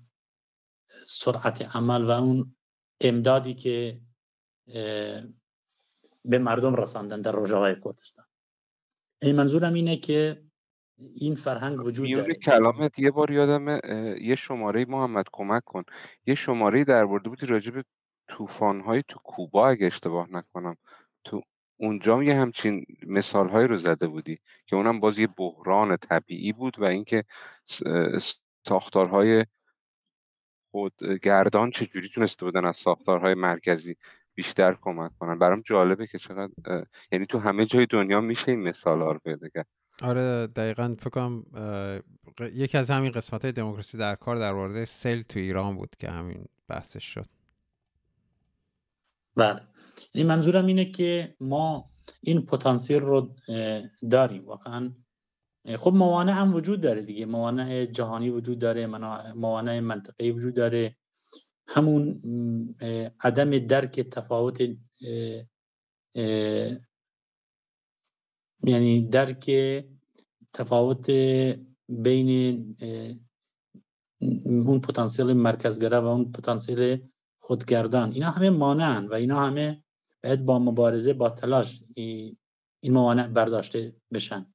سرعت 1.07 1.77
عمل 1.77 2.05
و 2.05 2.11
اون 2.11 2.57
امدادی 3.01 3.55
که 3.55 4.01
به 6.25 6.39
مردم 6.39 6.75
رساندن 6.75 7.21
در 7.21 7.33
روژاوای 7.33 7.77
کردستان. 7.85 8.25
این 9.23 9.37
منظورم 9.37 9.75
اینه 9.75 9.97
که 9.97 10.43
این 11.15 11.35
فرهنگ 11.35 11.85
وجود 11.85 12.15
داره. 12.15 12.35
کلامت 12.35 12.99
یه 12.99 13.11
بار 13.11 13.31
یادم 13.31 13.81
یه 14.23 14.35
شماره 14.35 14.85
محمد 14.85 15.25
کمک 15.33 15.65
کن. 15.65 15.85
یه 16.27 16.35
شماره 16.35 16.85
در 16.85 17.07
برده 17.07 17.29
بودی 17.29 17.47
راجع 17.47 17.71
به 17.71 17.85
های 18.61 19.03
تو 19.09 19.19
کوبا 19.25 19.69
اگه 19.69 19.87
اشتباه 19.87 20.29
نکنم. 20.31 20.77
تو 21.25 21.43
اونجا 21.77 22.23
یه 22.23 22.35
همچین 22.35 22.87
مثال 23.07 23.49
رو 23.49 23.77
زده 23.77 24.07
بودی 24.07 24.39
که 24.67 24.77
اونم 24.77 25.01
باز 25.01 25.19
یه 25.19 25.27
بحران 25.27 25.97
طبیعی 25.97 26.53
بود 26.53 26.79
و 26.79 26.85
اینکه 26.85 27.25
ساختارهای 28.69 29.45
خودگردان 30.79 31.71
چجوری 31.71 32.09
تونسته 32.15 32.45
بودن 32.45 32.65
از 32.65 32.77
ساختارهای 32.77 33.35
مرکزی 33.35 33.97
بیشتر 34.35 34.77
کمک 34.81 35.11
کنن؟ 35.19 35.39
برام 35.39 35.61
جالبه 35.61 36.07
که 36.07 36.19
چقدر 36.19 36.53
یعنی 37.13 37.27
تو 37.27 37.39
همه 37.39 37.67
جای 37.67 37.87
دنیا 37.87 38.21
میشه 38.21 38.49
این 38.49 38.63
مثال 38.63 39.01
ها 39.01 39.13
رو 39.13 39.19
پیدا 39.19 39.49
کرد. 39.49 39.67
آره 40.03 40.47
دقیقا 40.47 40.95
فکر 40.99 41.11
کنم 41.11 41.45
یکی 42.55 42.79
از 42.79 42.91
همین 42.91 43.13
قسمت 43.13 43.43
های 43.43 43.53
دموکراسی 43.53 43.99
در 43.99 44.15
کار 44.15 44.39
در 44.39 44.53
مورد 44.53 44.85
سیل 44.85 45.23
تو 45.23 45.39
ایران 45.39 45.77
بود 45.77 45.97
که 45.99 46.11
همین 46.11 46.45
بحثش 46.69 47.05
شد. 47.05 47.27
بله. 49.37 49.61
این 50.13 50.27
منظورم 50.27 50.67
اینه 50.67 50.85
که 50.85 51.37
ما 51.41 51.85
این 52.21 52.47
پتانسیل 52.47 53.01
رو 53.01 53.35
داریم. 54.11 54.45
واقعا 54.45 54.93
خب 55.77 55.93
موانع 55.95 56.33
هم 56.33 56.55
وجود 56.55 56.81
داره 56.81 57.03
دیگه. 57.03 57.27
موانع 57.27 57.85
جهانی 57.85 58.31
وجود 58.31 58.59
داره 58.59 58.87
موانع 59.35 59.81
منطقی 59.81 60.31
وجود 60.31 60.55
داره. 60.55 60.97
همون 61.71 62.21
عدم 63.21 63.59
درک 63.59 64.01
تفاوت 64.01 64.61
یعنی 68.63 69.09
درک 69.09 69.51
تفاوت 70.55 71.11
بین 71.89 72.77
اون 74.45 74.81
پتانسیل 74.81 75.27
مرکزگره 75.27 75.99
و 75.99 76.07
اون 76.07 76.33
پتانسیل 76.33 77.09
خودگردان. 77.41 78.13
اینا 78.13 78.31
همه 78.31 78.51
مانعن 78.51 79.07
و 79.07 79.15
اینا 79.15 79.47
همه 79.47 79.85
باید 80.25 80.45
با 80.45 80.59
مبارزه 80.59 81.13
با 81.13 81.31
تلاش 81.31 81.83
این 81.97 82.93
موانع 82.93 83.29
برداشته 83.29 83.97
بشن. 84.13 84.55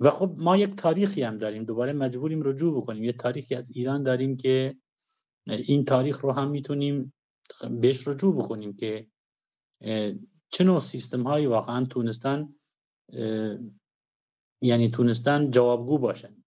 و 0.00 0.10
خب 0.10 0.34
ما 0.38 0.56
یک 0.56 0.74
تاریخی 0.76 1.22
هم 1.22 1.38
داریم. 1.38 1.64
دوباره 1.64 1.92
مجبوریم 1.92 2.42
رجوع 2.44 2.82
بکنیم. 2.82 3.04
یه 3.04 3.12
تاریخی 3.12 3.54
از 3.54 3.70
ایران 3.70 4.02
داریم 4.02 4.36
که 4.36 4.76
این 5.46 5.84
تاریخ 5.84 6.20
رو 6.20 6.32
هم 6.32 6.50
می‌تونیم 6.50 7.14
بهش 7.80 8.08
رجوع 8.08 8.36
بکنیم 8.36 8.76
که 8.76 9.08
چه 10.48 10.64
نوع 10.64 10.80
سیستم 10.80 11.22
هایی 11.22 11.46
واقعا 11.46 11.84
تونستن 11.84 12.44
یعنی 14.62 14.90
تونستن 14.90 15.50
جوابگو 15.50 15.98
باشن. 15.98 16.44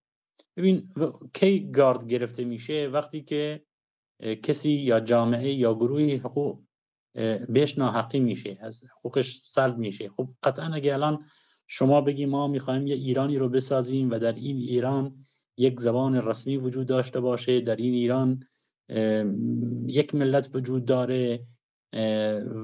ببین 0.58 0.94
کی 1.34 1.72
گارد 1.72 2.08
گرفته 2.08 2.44
میشه 2.44 2.88
وقتی 2.88 3.22
که 3.22 3.66
کسی 4.44 4.70
یا 4.70 5.00
جامعه 5.00 5.54
یا 5.54 5.76
گروهی 5.76 6.16
حقوق 6.16 6.64
بهش 7.50 7.78
ناحقی 7.78 8.20
میشه 8.20 8.58
از 8.62 8.84
حقوقش 8.84 9.38
سلب 9.38 9.78
میشه. 9.78 10.10
خب 10.10 10.30
قطعا 10.44 10.74
اگه 10.74 10.94
الان 10.94 11.26
شما 11.68 12.02
بگی 12.02 12.26
ما 12.26 12.48
می‌خوایم 12.48 12.88
یه 12.88 12.96
ایرانی 12.96 13.38
رو 13.38 13.50
بسازیم 13.50 14.12
و 14.12 14.20
در 14.20 14.34
این 14.34 14.58
ایران 14.58 15.18
یک 15.58 15.80
زبان 15.80 16.16
رسمی 16.16 16.58
وجود 16.58 16.88
داشته 16.88 17.20
باشه 17.20 17.62
در 17.62 17.76
این 17.76 17.94
ایران 17.94 18.44
یک 19.88 20.16
ملت 20.16 20.56
وجود 20.56 20.86
داره 20.86 21.48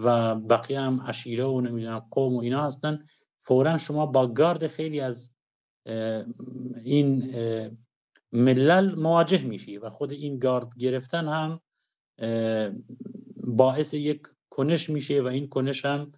و 0.04 0.36
بقیه 0.36 0.80
هم 0.80 1.02
عشیره 1.02 1.44
و 1.44 1.62
نمی‌دونم 1.62 2.00
قوم 2.00 2.36
و 2.36 2.40
اینا 2.40 2.68
هستن. 2.68 3.06
فورا 3.40 3.78
شما 3.78 4.06
با 4.06 4.28
گارد 4.28 4.68
خیلی 4.68 5.00
از 5.00 5.32
این 6.84 7.36
ملل 8.32 8.96
مواجه 8.96 9.44
میشی 9.44 9.78
و 9.78 9.90
خود 9.90 10.12
این 10.12 10.40
گارد 10.40 10.78
گرفتن 10.80 11.28
هم 11.28 11.60
باعث 13.44 13.94
یک 13.94 14.22
کنش 14.50 14.90
میشه 14.90 15.22
و 15.22 15.26
این 15.26 15.50
کنش 15.50 15.86
هم 15.86 16.12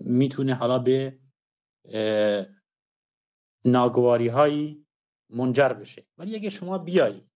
می‌تونه 0.00 0.54
حالا 0.54 0.78
به 0.78 1.18
ناگواری 3.64 4.28
هایی 4.28 4.86
منجر 5.30 5.68
بشه. 5.68 6.06
ولی 6.18 6.34
اگه 6.34 6.50
شما 6.50 6.78
بیایی 6.78 7.30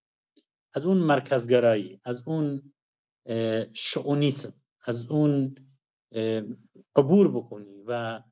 از 0.75 0.87
اون 0.87 0.99
مرکزگرایی 0.99 2.01
از 2.05 2.23
اون 2.29 2.73
شعونیسم 3.75 4.55
از 4.87 5.07
اون 5.07 5.55
عبور 6.97 7.37
بکنی 7.37 7.83
و 7.87 8.23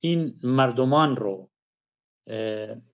این 0.00 0.40
مردمان 0.42 1.16
رو 1.16 1.50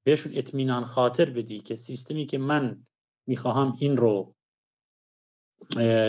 بهشون 0.04 0.32
اطمینان 0.34 0.84
خاطر 0.84 1.30
بدی 1.30 1.60
که 1.60 1.74
سیستمی 1.74 2.26
که 2.26 2.38
من 2.38 2.86
می‌خواهم 3.26 3.76
این 3.80 3.96
رو 3.96 4.36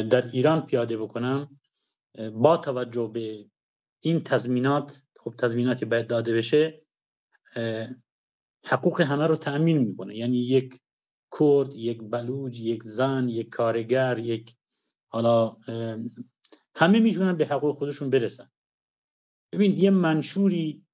در 0.09 0.27
ایران 0.33 0.65
پیاده 0.65 0.97
بکنم 0.97 1.59
با 2.33 2.57
توجه 2.57 3.11
به 3.13 3.49
این 4.03 4.21
تضمینات 4.21 5.03
خب 5.25 5.35
تضمیناتی 5.37 5.85
باید 5.85 6.07
داده 6.07 6.33
بشه 6.33 6.81
حقوق 8.65 9.01
همه 9.01 9.27
رو 9.27 9.35
تأمین 9.35 9.77
می‌کنه. 9.77 10.15
یعنی 10.15 10.37
یک 10.37 10.79
کرد 11.39 11.75
یک 11.75 12.01
بلوج 12.01 12.59
یک 12.59 12.83
زن 12.83 13.29
یک 13.29 13.49
کارگر 13.49 14.19
یک 14.19 14.55
حالا 15.07 15.57
همه 16.75 16.99
می‌تونن 16.99 17.37
به 17.37 17.45
حقوق 17.45 17.75
خودشون 17.75 18.09
برسن. 18.09 18.51
ببین 19.51 19.77
یه 19.77 19.89
منشوری 19.89 20.85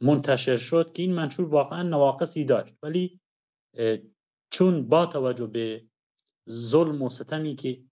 منتشر 0.00 0.56
شد 0.56 0.92
که 0.92 1.02
این 1.02 1.14
منشور 1.14 1.48
واقعا 1.48 1.82
نواقصی 1.82 2.44
داشت. 2.44 2.74
ولی 2.82 3.20
چون 4.50 4.88
با 4.88 5.06
توجه 5.06 5.46
به 5.46 5.86
ظلم 6.50 7.02
و 7.02 7.10
ستمی 7.10 7.54
که 7.54 7.84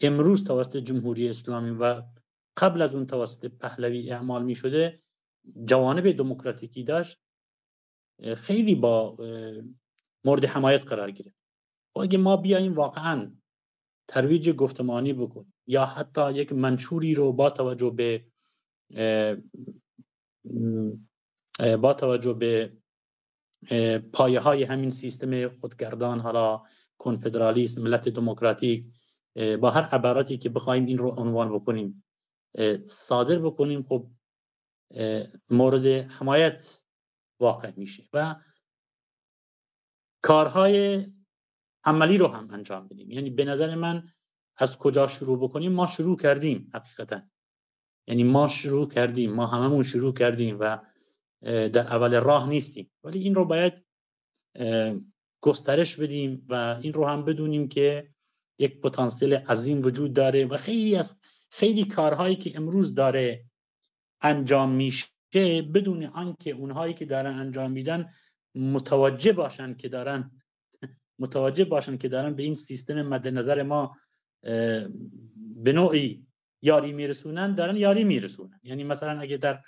امروز 0.00 0.44
توسط 0.44 0.76
جمهوری 0.76 1.28
اسلامی 1.28 1.70
و 1.70 2.02
قبل 2.56 2.82
از 2.82 2.94
اون 2.94 3.06
توسط 3.06 3.46
پهلوی 3.46 4.10
اعمال 4.10 4.44
می 4.44 4.54
شده 4.54 5.02
جوانب 5.64 6.12
دموکراتیکی 6.12 6.84
داشت 6.84 7.18
خیلی 8.36 8.74
با 8.74 9.16
مورد 10.24 10.44
حمایت 10.44 10.84
قرار 10.84 11.10
گرفت. 11.10 11.36
و 11.96 12.00
اگه 12.00 12.18
ما 12.18 12.36
بیاییم 12.36 12.74
واقعا 12.74 13.32
ترویج 14.08 14.50
گفتمانی 14.50 15.12
بکن 15.12 15.52
یا 15.66 15.84
حتی 15.84 16.32
یک 16.32 16.52
منشوری 16.52 17.14
رو 17.14 17.32
با 17.32 17.50
توجه 17.50 17.90
به 17.90 18.26
با 21.76 21.94
توجه 21.94 22.32
به 22.32 22.72
پایه 24.12 24.40
های 24.40 24.62
همین 24.62 24.90
سیستم 24.90 25.48
خودگردان 25.48 26.20
حالا 26.20 26.62
کنفدرالیسم 26.98 27.82
ملت 27.82 28.08
دموکراتیک 28.08 28.86
با 29.60 29.70
هر 29.70 29.82
عباراتی 29.82 30.38
که 30.38 30.48
بخوایم 30.48 30.84
این 30.84 30.98
رو 30.98 31.10
عنوان 31.10 31.52
بکنیم. 31.52 32.04
صادر 32.84 33.38
بکنیم 33.38 33.82
خب 33.82 34.10
مورد 35.50 35.86
حمایت 35.86 36.82
واقع 37.40 37.72
میشه 37.76 38.08
و 38.12 38.36
کارهای 40.22 41.06
عملی 41.84 42.18
رو 42.18 42.26
هم 42.26 42.48
انجام 42.50 42.88
بدیم. 42.88 43.10
یعنی 43.10 43.30
به 43.30 43.44
نظر 43.44 43.74
من 43.74 44.04
از 44.56 44.78
کجا 44.78 45.06
شروع 45.06 45.38
بکنیم؟ 45.38 45.72
ما 45.72 45.86
شروع 45.86 46.16
کردیم 46.16 46.70
حقیقتا. 46.74 47.22
یعنی 48.06 48.24
ما 48.24 48.48
شروع 48.48 48.88
کردیم 48.88 49.32
ما 49.32 49.46
هممون 49.46 49.82
شروع 49.82 50.12
کردیم 50.12 50.56
و 50.60 50.78
در 51.42 51.86
اول 51.86 52.20
راه 52.20 52.48
نیستیم. 52.48 52.90
ولی 53.04 53.18
این 53.18 53.34
رو 53.34 53.44
باید 53.44 53.84
گسترش 55.40 55.96
بدیم 55.96 56.46
و 56.48 56.54
این 56.82 56.92
رو 56.92 57.06
هم 57.06 57.24
بدونیم 57.24 57.68
که 57.68 58.14
یک 58.58 58.80
پتانسیل 58.80 59.34
عظیم 59.34 59.82
وجود 59.82 60.12
داره 60.12 60.46
و 60.46 60.56
خیلی 60.56 60.96
از 60.96 61.16
خیلی 61.52 61.84
کارهایی 61.84 62.36
که 62.36 62.56
امروز 62.56 62.94
داره 62.94 63.44
انجام 64.20 64.70
میشه 64.70 65.06
بدون 65.74 66.04
آنکه 66.04 66.50
اونهایی 66.50 66.94
که 66.94 67.04
دارن 67.04 67.34
انجام 67.34 67.72
میدن 67.72 68.10
متوجه 68.54 69.32
باشن 69.32 69.74
که 69.74 69.88
دارن 69.88 70.30
متوجه 71.18 71.64
باشن 71.64 71.96
که 71.96 72.08
دارن 72.08 72.34
به 72.34 72.42
این 72.42 72.54
سیستم 72.54 73.02
مد 73.02 73.28
نظر 73.28 73.62
ما 73.62 73.96
به 75.56 75.72
نوعی 75.72 76.26
یاری 76.62 76.92
میرسونن 76.92 77.54
دارن 77.54 77.76
یاری 77.76 78.04
میرسونن. 78.04 78.60
یعنی 78.62 78.84
مثلا 78.84 79.20
اگه 79.20 79.36
در 79.36 79.62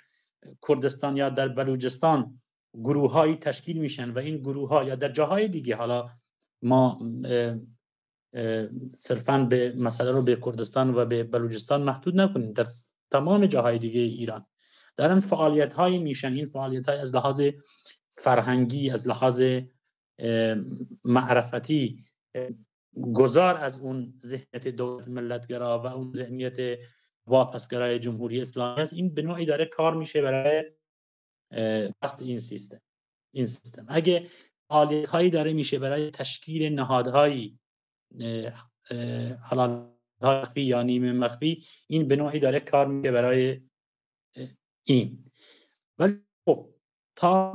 کردستان 0.67 1.17
یا 1.17 1.29
در 1.29 1.47
بلوچستان 1.47 2.41
گروه 2.73 3.35
تشکیل 3.35 3.77
میشن 3.77 4.09
و 4.09 4.17
این 4.19 4.37
گروه 4.37 4.69
ها 4.69 4.83
یا 4.83 4.95
در 4.95 5.11
جاهای 5.11 5.47
دیگه 5.47 5.75
حالا 5.75 6.09
ما 6.61 6.99
صرفا 8.93 9.37
به 9.49 9.73
مسئله 9.77 10.11
رو 10.11 10.21
به 10.21 10.35
کردستان 10.35 10.95
و 10.95 11.05
به 11.05 11.23
بلوچستان 11.23 11.83
محدود 11.83 12.21
نکنیم. 12.21 12.51
در 12.51 12.65
تمام 13.11 13.45
جاهای 13.45 13.77
دیگه 13.77 13.99
ایران. 13.99 14.45
دارن 14.97 15.19
فعالیت 15.19 15.73
هایی 15.73 15.99
میشن 15.99 16.33
این 16.33 16.45
فعالیت 16.45 16.89
های 16.89 16.97
از 16.97 17.15
لحاظ 17.15 17.41
فرهنگی 18.09 18.89
از 18.89 19.07
لحاظ 19.07 19.43
معرفتی 21.03 21.99
گذار 23.13 23.57
از 23.57 23.79
اون 23.79 24.13
ذهنیت 24.25 24.67
دولت 24.67 25.07
ملتگرا 25.07 25.81
و 25.81 25.85
اون 25.87 26.13
ذهنیت 26.13 26.79
واپسگرای 27.27 27.99
جمهوری 27.99 28.41
اسلامی 28.41 28.81
است. 28.81 28.93
این 28.93 29.13
به 29.13 29.21
نوعی 29.21 29.45
داره 29.45 29.65
کار 29.65 29.95
میشه 29.95 30.21
برای 30.21 30.63
پست 32.01 32.21
این 32.21 32.39
سیستم. 32.39 32.81
این 33.33 33.45
سیستم. 33.45 33.85
اگه 33.87 34.27
فعالیت 34.69 35.09
هایی 35.09 35.29
داره 35.29 35.53
میشه 35.53 35.79
برای 35.79 36.11
تشکیل 36.11 36.73
نهادهایی 36.73 37.59
حالا 39.41 39.95
مخفی 40.21 40.61
یا 40.61 40.83
نیمه 40.83 41.11
مخفی 41.11 41.65
این 41.87 42.07
به 42.07 42.15
نوعی 42.15 42.39
داره 42.39 42.59
کار 42.59 42.87
میشه 42.87 43.11
برای 43.11 43.61
این. 44.83 45.31
ولی 45.99 46.19
خب 46.45 46.69
تا 47.15 47.53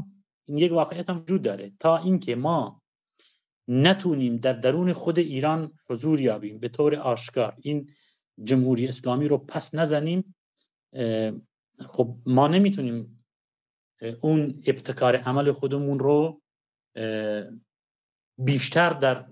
این 0.49 0.59
یک 0.59 0.73
واقعیت 0.73 1.11
هم 1.11 1.19
وجود 1.19 1.43
داره. 1.43 1.73
تا 1.81 1.99
اینکه 1.99 2.37
ما 2.37 2.83
نتونیم 3.69 4.37
در 4.37 4.53
درون 4.53 4.93
خود 4.93 5.19
ایران 5.19 5.73
حضور 5.89 6.21
یابیم 6.21 6.59
به 6.59 6.69
طور 6.69 6.97
آشکار 6.97 7.57
این 7.63 7.91
جمهوری 8.43 8.89
اسلامی 8.89 9.29
رو 9.29 9.39
پس 9.39 9.75
نزنیم 9.75 10.35
خب 11.87 12.17
ما 12.27 12.49
نمی‌تونیم 12.49 13.25
اون 14.21 14.63
ابتکار 14.67 15.17
عمل 15.17 15.53
خودمون 15.53 15.99
رو 15.99 16.43
بیشتر 18.39 18.91
در 18.91 19.29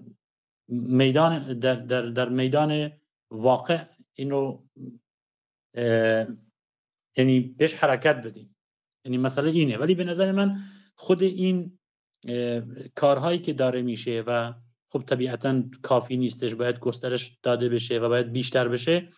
میدان 0.69 1.59
در, 1.59 1.74
در, 1.74 2.03
در 2.03 2.28
میدان 2.28 2.90
واقع 3.31 3.85
این 4.15 4.31
رو 4.31 4.69
یعنی 7.16 7.40
بهش 7.40 7.74
حرکت 7.74 8.16
بدیم. 8.16 8.57
یعنی 9.05 9.19
مسئله 9.19 9.51
اینه. 9.51 9.77
ولی 9.77 9.95
به 9.95 10.05
نظر 10.05 10.32
من 10.32 10.57
خود 10.95 11.23
این 11.23 11.78
کارهایی 12.95 13.39
که 13.39 13.53
داره 13.53 13.82
میشه 13.82 14.24
و 14.27 14.53
خب 14.89 15.03
طبیعتا 15.03 15.62
کافی 15.82 16.16
نیستش 16.16 16.55
باید 16.55 16.78
گسترش 16.78 17.39
داده 17.43 17.69
بشه 17.69 17.99
و 17.99 18.09
باید 18.09 18.32
بیشتر 18.32 18.69
بشه 18.69 19.09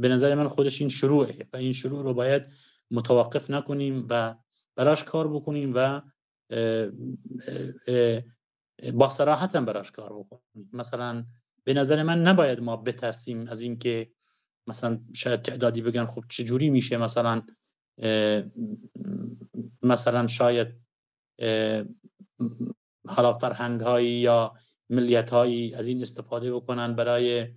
به 0.00 0.08
نظر 0.08 0.34
من 0.34 0.48
خودش 0.48 0.80
این 0.80 0.90
شروعه 0.90 1.48
و 1.52 1.56
این 1.56 1.72
شروع 1.72 2.02
رو 2.02 2.14
باید 2.14 2.42
متوقف 2.90 3.50
نکنیم 3.50 4.06
و 4.10 4.34
براش 4.76 5.04
کار 5.04 5.34
بکنیم 5.34 5.72
و 5.74 6.02
با 8.94 9.08
صراحت 9.08 9.56
هم 9.56 9.64
براش 9.64 9.90
کار 9.90 10.12
بکنیم 10.12 10.70
مثلا 10.72 11.24
به 11.64 11.74
نظر 11.74 12.02
من 12.02 12.22
نباید 12.22 12.60
ما 12.60 12.76
بترسیم 12.76 13.48
از 13.48 13.60
اینکه 13.60 14.10
مثلا 14.66 15.00
شاید 15.14 15.42
تعدادی 15.42 15.82
بگن 15.82 16.06
خب 16.06 16.24
چجوری 16.28 16.70
میشه 16.70 16.96
مثلا 16.96 17.42
مثلا 19.82 20.26
شاید 20.26 20.68
حالا 23.08 23.32
فرهنگ 23.40 23.80
هایی 23.80 24.10
یا 24.10 24.54
ملیت 24.90 25.30
هایی 25.30 25.74
از 25.74 25.86
این 25.86 26.02
استفاده 26.02 26.54
بکنن 26.54 26.94
برای 26.94 27.54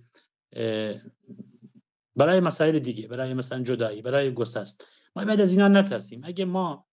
برای 2.16 2.40
مسائل 2.40 2.78
دیگه 2.78 3.08
برای 3.08 3.34
مثلا 3.34 3.62
جدایی 3.62 4.02
برای 4.02 4.32
گسست. 4.32 4.86
ما 5.16 5.24
باید 5.24 5.40
از 5.40 5.52
اینا 5.52 5.68
نترسیم. 5.68 6.20
اگه 6.24 6.44
ما 6.44 6.86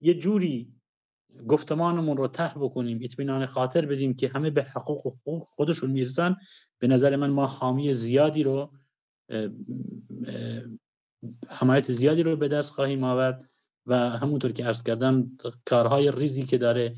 یه 0.00 0.14
جوری 0.14 0.75
گفتمانمون 1.48 2.16
رو 2.16 2.28
ته 2.28 2.52
بکنیم 2.58 3.00
اطمینان 3.02 3.46
خاطر 3.46 3.86
بدیم 3.86 4.14
که 4.14 4.28
همه 4.28 4.50
به 4.50 4.62
حقوق 4.62 5.12
خودشون 5.42 5.90
می‌رسن. 5.90 6.36
به 6.78 6.86
نظر 6.86 7.16
من 7.16 7.30
ما 7.30 7.46
حامی 7.46 7.92
زیادی 7.92 8.42
رو 8.42 8.72
حمایت 11.48 11.92
زیادی 11.92 12.22
رو 12.22 12.36
به 12.36 12.48
دست 12.48 12.70
خواهیم 12.70 13.04
آورد 13.04 13.44
و 13.86 14.10
همونطور 14.10 14.52
که 14.52 14.64
عرض 14.64 14.82
کردم 14.82 15.38
کارهای 15.64 16.12
ریزی 16.12 16.44
که 16.44 16.58
داره 16.58 16.94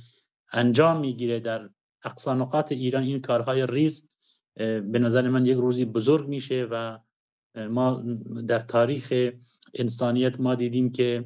انجام 0.53 1.01
می‌گیره 1.01 1.41
در 1.41 1.71
اقصا 2.05 2.35
نقاط 2.35 2.73
ایران 2.73 3.03
این 3.03 3.21
کارهای 3.21 3.67
ریز 3.67 4.09
به 4.55 4.99
نظر 4.99 5.29
من 5.29 5.47
یک 5.47 5.57
روزی 5.57 5.85
بزرگ 5.85 6.29
میشه 6.29 6.69
و 6.71 6.99
ما 7.71 8.03
در 8.47 8.59
تاریخ 8.59 9.33
انسانیت 9.75 10.41
ما 10.41 10.55
دیدیم 10.55 10.93
که 10.93 11.25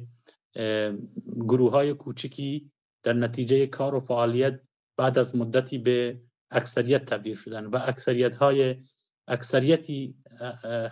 گروه 1.39 1.71
های 1.71 1.93
کوچکی 1.93 2.71
در 3.03 3.13
نتیجه 3.13 3.67
کار 3.67 3.95
و 3.95 3.99
فعالیت 3.99 4.59
بعد 4.97 5.17
از 5.17 5.35
مدتی 5.35 5.77
به 5.77 6.21
اکثریت 6.51 7.05
تبدیل 7.05 7.35
شدن 7.35 7.65
و 7.65 7.79
اکثریت 7.87 8.35
های 8.35 8.75
اکثریتی 9.27 10.15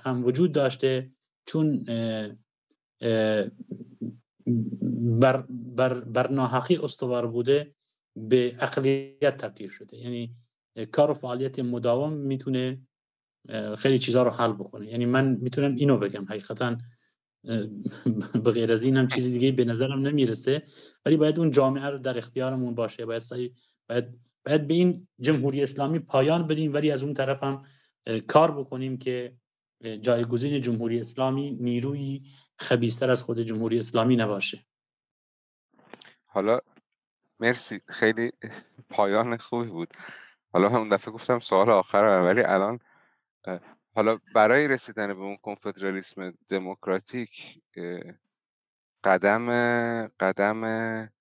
هم 0.03 0.25
وجود 0.25 0.51
داشته 0.51 1.11
چون 1.45 1.85
بر, 5.21 5.45
بر, 5.49 5.99
بر 5.99 6.31
ناحقی 6.31 6.77
استوار 6.77 7.27
بوده 7.27 7.75
به 8.15 8.55
اقلیت 8.59 9.38
تبدیل 9.38 9.69
شده. 9.69 9.97
یعنی 9.97 10.35
کار 10.91 11.11
و 11.11 11.13
فعالیت 11.13 11.59
مداوم 11.59 12.13
می‌تونه 12.13 12.81
خیلی 13.77 13.99
چیزها 13.99 14.23
رو 14.23 14.29
حل 14.29 14.53
بکنه. 14.53 14.88
یعنی 14.88 15.05
من 15.05 15.38
می‌تونم 15.41 15.75
اینو 15.75 15.97
بگم 15.97 16.25
حقیقتا 16.25 16.77
به 17.43 18.51
غیر 18.53 18.72
از 18.72 18.84
این 18.84 18.97
هم 18.97 19.07
چیزی 19.07 19.34
دیگه 19.34 19.51
به 19.51 19.65
نظرم 19.65 19.99
نمی‌رسه. 19.99 20.63
ولی 21.05 21.18
باید 21.18 21.39
اون 21.39 21.51
جامعه 21.51 21.89
رو 21.89 21.97
در 21.97 22.18
اختیارمون 22.18 22.76
باشه. 22.76 23.05
باید 23.05 23.23
باید 23.89 24.19
باید 24.45 24.68
به 24.68 24.73
این 24.73 25.07
جمهوری 25.19 25.63
اسلامی 25.63 25.99
پایان 25.99 26.47
بدیم 26.47 26.73
ولی 26.73 26.91
از 26.91 27.03
اون 27.03 27.13
طرف 27.13 27.43
هم 27.43 27.63
کار 28.27 28.51
بکنیم 28.51 28.97
که 28.97 29.35
جایگزین 30.01 30.61
جمهوری 30.61 30.99
اسلامی 30.99 31.51
نیروی 31.51 32.22
خبیستر 32.57 33.11
از 33.11 33.23
خود 33.23 33.39
جمهوری 33.39 33.80
اسلامی 33.80 34.15
نباشه. 34.15 34.65
حالا 36.26 36.59
مرسی. 37.39 37.80
خیلی 37.88 38.31
پایان 38.89 39.38
خوبی 39.38 39.69
بود. 39.69 39.93
حالا 40.53 40.69
همون 40.69 40.89
دفعه 40.89 41.13
گفتم 41.13 41.39
سوال 41.39 41.69
آخر 41.69 42.03
ولی 42.03 42.41
الان 42.41 42.80
حالا 43.95 44.18
برای 44.35 44.68
رسیدن 44.68 45.07
به 45.07 45.22
اون 45.22 45.38
کنفدرالیسم 45.38 46.34
دموکراتیک 46.49 47.61
قدم 49.03 49.47
قدم 50.07 51.11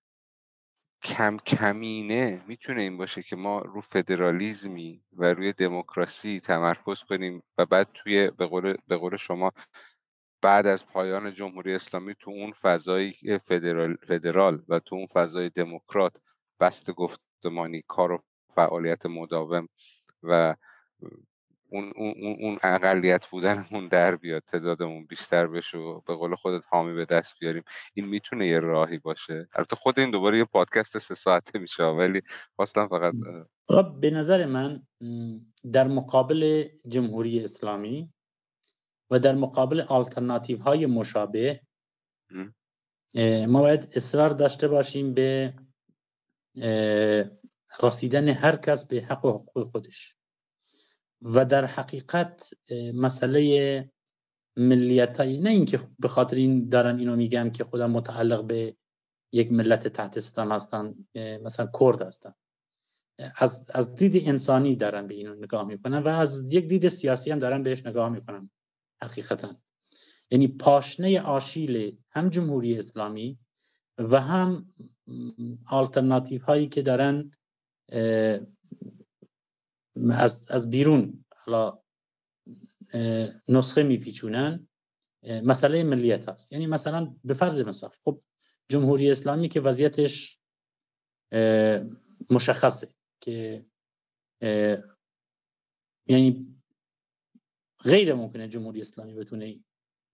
کم 1.03 1.37
کمینه 1.37 2.43
می‌تونه 2.47 2.81
این 2.81 2.97
باشه 2.97 3.23
که 3.23 3.35
ما 3.35 3.59
رو 3.59 3.81
فدرالیزمی 3.81 5.03
و 5.13 5.25
روی 5.25 5.53
دموکراسی 5.53 6.39
تمرکز 6.39 7.03
کنیم 7.03 7.43
و 7.57 7.65
بعد 7.65 7.87
توی 7.93 8.31
به 8.31 8.45
قول, 8.45 8.77
به 8.87 8.97
قول 8.97 9.15
شما 9.15 9.51
بعد 10.41 10.67
از 10.67 10.85
پایان 10.85 11.33
جمهوری 11.33 11.75
اسلامی 11.75 12.15
تو 12.19 12.31
اون 12.31 12.51
فضای 12.51 13.13
فدرال, 13.43 13.95
فدرال 13.95 14.63
و 14.67 14.79
تو 14.79 14.95
اون 14.95 15.07
فضای 15.07 15.49
دموکرات 15.49 16.17
بست 16.59 16.91
گفتمانی 16.91 17.83
کار 17.87 18.11
و 18.11 18.23
فعالیت 18.55 19.05
مداوم 19.05 19.67
و 20.23 20.55
اون, 21.71 21.93
اون, 21.95 22.13
اون 22.39 22.59
اقلیت 22.63 23.25
بودنمون 23.25 23.87
در 23.87 24.15
بیاد 24.15 24.43
تعدادمون 24.47 25.05
بیشتر 25.05 25.47
بشه 25.47 25.77
و 25.77 26.01
به 26.01 26.15
قول 26.15 26.35
خودت 26.35 26.65
حامی 26.69 26.93
به 26.93 27.05
دست 27.05 27.33
بیاریم. 27.39 27.63
این 27.93 28.05
می‌تونه 28.05 28.47
یه 28.47 28.59
راهی 28.59 28.97
باشه. 28.97 29.47
البته 29.55 29.75
خود 29.75 29.99
این 29.99 30.11
دوباره 30.11 30.37
یه 30.37 30.45
پادکست 30.45 30.97
سه 30.97 31.15
ساعته 31.15 31.59
میشه 31.59 31.83
ولی 31.83 32.21
خواستم 32.55 32.87
فقط 32.87 33.13
به 34.01 34.09
نظر 34.09 34.45
من 34.45 34.83
در 35.73 35.87
مقابل 35.87 36.63
جمهوری 36.87 37.43
اسلامی 37.43 38.13
و 39.09 39.19
در 39.19 39.35
مقابل 39.35 39.81
آلترناتیو 39.81 40.57
های 40.57 40.85
مشابه 40.85 41.61
ما 43.47 43.61
باید 43.61 43.89
اصرار 43.95 44.29
داشته 44.29 44.67
باشیم 44.67 45.13
به 45.13 45.53
رسیدن 47.83 48.27
هر 48.27 48.55
کس 48.55 48.87
به 48.87 49.01
حق 49.01 49.25
و 49.25 49.31
حقوق 49.31 49.63
خودش. 49.63 50.15
و 51.21 51.45
در 51.45 51.65
حقیقت 51.65 52.53
مسئله 52.93 53.91
ملیت 54.57 55.21
نه 55.21 55.49
اینکه 55.49 55.79
به 55.99 56.07
خاطر 56.07 56.35
این 56.35 56.69
دارم 56.69 56.97
اینو 56.97 57.15
میگم 57.15 57.49
که 57.49 57.63
خودم 57.63 57.91
متعلق 57.91 58.45
به 58.45 58.75
یک 59.31 59.51
ملت 59.51 59.87
تحت 59.87 60.19
ستم 60.19 60.51
هستن 60.51 60.95
مثلا 61.15 61.69
کرد 61.79 62.01
هستن. 62.01 62.33
از, 63.37 63.71
از 63.73 63.95
دید 63.95 64.27
انسانی 64.29 64.75
دارم 64.75 65.07
به 65.07 65.15
اینو 65.15 65.35
نگاه 65.35 65.67
می‌کنم 65.67 66.03
و 66.05 66.07
از 66.07 66.53
یک 66.53 66.67
دید 66.67 66.87
سیاسی 66.87 67.31
هم 67.31 67.39
دارم 67.39 67.63
بهش 67.63 67.85
نگاه 67.85 68.09
می‌کنم 68.09 68.51
حقیقتا. 69.01 69.55
یعنی 70.31 70.47
پاشنه 70.47 71.21
آشیل 71.21 71.97
هم 72.09 72.29
جمهوری 72.29 72.79
اسلامی 72.79 73.39
و 73.97 74.21
هم 74.21 74.73
آلترناتیف 75.67 76.43
هایی 76.43 76.67
که 76.67 76.81
دارن 76.81 77.31
از, 80.11 80.47
از 80.49 80.69
بیرون 80.69 81.25
حالا 81.35 81.81
نسخه 83.49 83.83
میپیچونن. 83.83 84.67
مسئله 85.43 85.83
ملیت 85.83 86.29
هست. 86.29 86.51
یعنی 86.51 86.67
مثلا 86.67 87.15
به 87.23 87.33
فرض 87.33 87.61
مثال 87.61 87.89
خب 88.03 88.23
جمهوری 88.67 89.11
اسلامی 89.11 89.49
که 89.49 89.61
وضعیتش 89.61 90.39
مشخصه 92.29 92.87
که 93.23 93.65
یعنی 96.07 96.55
غیر 97.83 98.13
ممکنه 98.13 98.47
جمهوری 98.47 98.81
اسلامی 98.81 99.13
بتونه 99.13 99.59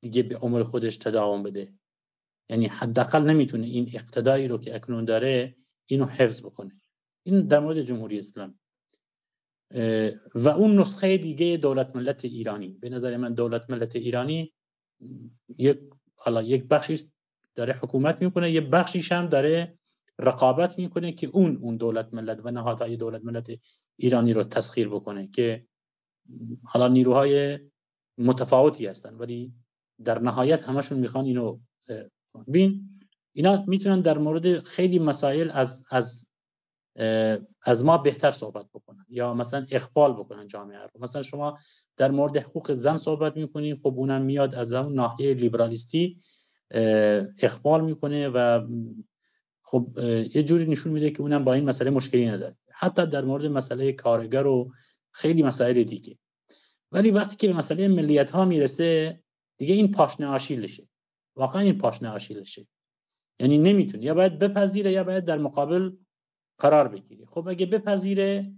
دیگه 0.02 0.24
به 0.24 0.38
عمر 0.38 0.64
خودش 0.64 0.98
تداوم 0.98 1.44
بده. 1.44 1.74
یعنی 2.50 2.68
حداقل 2.68 3.24
نمی‌تونه 3.24 3.68
این 3.68 3.90
اقتدایی 3.94 4.48
رو 4.48 4.58
که 4.58 4.76
اکنون 4.76 5.06
داره 5.06 5.56
اینو 5.86 6.06
حفظ 6.06 6.42
بکنه. 6.42 6.82
این 7.26 7.48
در 7.48 7.60
مورد 7.60 7.82
جمهوری 7.82 8.20
اسلامی. 8.20 8.60
و 10.36 10.48
اون 10.48 10.80
نسخه 10.80 11.18
دیگه 11.18 11.58
دولت 11.58 11.96
ملت 11.96 12.26
ایرانی. 12.26 12.68
به 12.68 12.90
نظر 12.90 13.18
من 13.18 13.34
دولت 13.34 13.70
ملت 13.70 13.96
ایرانی 13.96 14.54
یک 15.58 15.80
حالا 16.16 16.42
یک 16.42 16.68
بخشی 16.68 17.12
داره 17.56 17.74
حکومت 17.74 18.22
می‌کنه 18.22 18.52
یه 18.52 18.62
بخشیش 18.62 19.12
هم 19.12 19.28
داره 19.28 19.78
رقابت 20.20 20.80
می‌کنه 20.80 21.12
که 21.12 21.28
اون 21.28 21.58
اون 21.62 21.78
دولت 21.78 22.14
ملت 22.14 22.42
و 22.44 22.52
نهادهای 22.52 22.98
دولت 22.98 23.26
ملت 23.26 23.50
ایرانی 23.96 24.34
رو 24.34 24.44
تسخیر 24.44 24.90
بکنه 24.90 25.28
که 25.28 25.66
حالا 26.64 26.88
نیروهای 26.88 27.60
متفاوتی 28.18 28.86
هستن 28.86 29.16
ولی 29.16 29.54
در 30.04 30.20
نهایت 30.20 30.70
همشون 30.70 31.00
می‌خوان 31.00 31.26
اینو 31.26 31.60
بین 32.48 32.90
اینا 33.34 33.64
می‌تونن 33.68 34.02
در 34.02 34.18
مورد 34.18 34.60
خیلی 34.60 35.00
مسائل 35.00 35.50
از 35.54 35.84
از 35.90 36.28
از 37.64 37.86
ما 37.86 37.98
بهتر 37.98 38.32
صحبت 38.32 38.66
بکنن. 38.74 39.06
یا 39.10 39.34
مثلا 39.34 39.66
اخفال 39.72 40.14
بکنن 40.14 40.48
جامعه 40.48 40.80
رو. 40.80 40.90
مثلا 41.00 41.24
شما 41.24 41.58
در 41.98 42.12
مورد 42.12 42.38
حقوق 42.38 42.74
زن 42.74 42.98
صحبت 42.98 43.38
می‌کنین 43.38 43.76
خب 43.76 43.94
اونم 43.98 44.22
میاد 44.22 44.56
از 44.56 44.74
اون 44.74 44.94
ناحیه 44.94 45.34
لیبرالیستی 45.34 46.18
اخفال 47.42 47.86
می‌کنه 47.86 48.30
و 48.30 48.68
خب 49.64 49.98
یه 50.36 50.44
جوری 50.44 50.66
نشون 50.66 50.92
میده 50.92 51.10
که 51.10 51.22
اونم 51.22 51.44
با 51.44 51.54
این 51.54 51.66
مسئله 51.66 51.90
مشکلی 51.90 52.30
نداره. 52.30 52.58
حتی 52.72 53.06
در 53.06 53.26
مورد 53.26 53.46
مسئله 53.46 53.94
کارگر 53.94 54.48
و 54.48 54.72
خیلی 55.12 55.44
مسائل 55.44 55.84
دیگه. 55.84 56.18
ولی 56.92 57.12
وقتی 57.12 57.36
که 57.36 57.48
به 57.48 57.54
مسئله 57.54 57.88
ملیت 57.88 58.32
ها 58.32 58.46
می‌رسه 58.46 59.20
دیگه 59.58 59.74
این 59.74 59.92
پاشنه 59.92 60.28
آشیلشه 60.28 60.90
واقعا 61.36 61.62
این 61.62 61.78
پاشنه 61.78 62.10
آشیلشه 62.10 62.68
یعنی 63.40 63.58
نمی‌تونه. 63.58 64.04
یا 64.04 64.14
باید 64.14 64.40
بپذیره 64.40 64.92
یا 64.92 65.04
باید 65.04 65.26
در 65.26 65.38
مقابل 65.38 65.92
قرار 66.58 66.88
بگیره 66.88 67.26
خب 67.26 67.48
اگه 67.48 67.66
بپذیره 67.66 68.54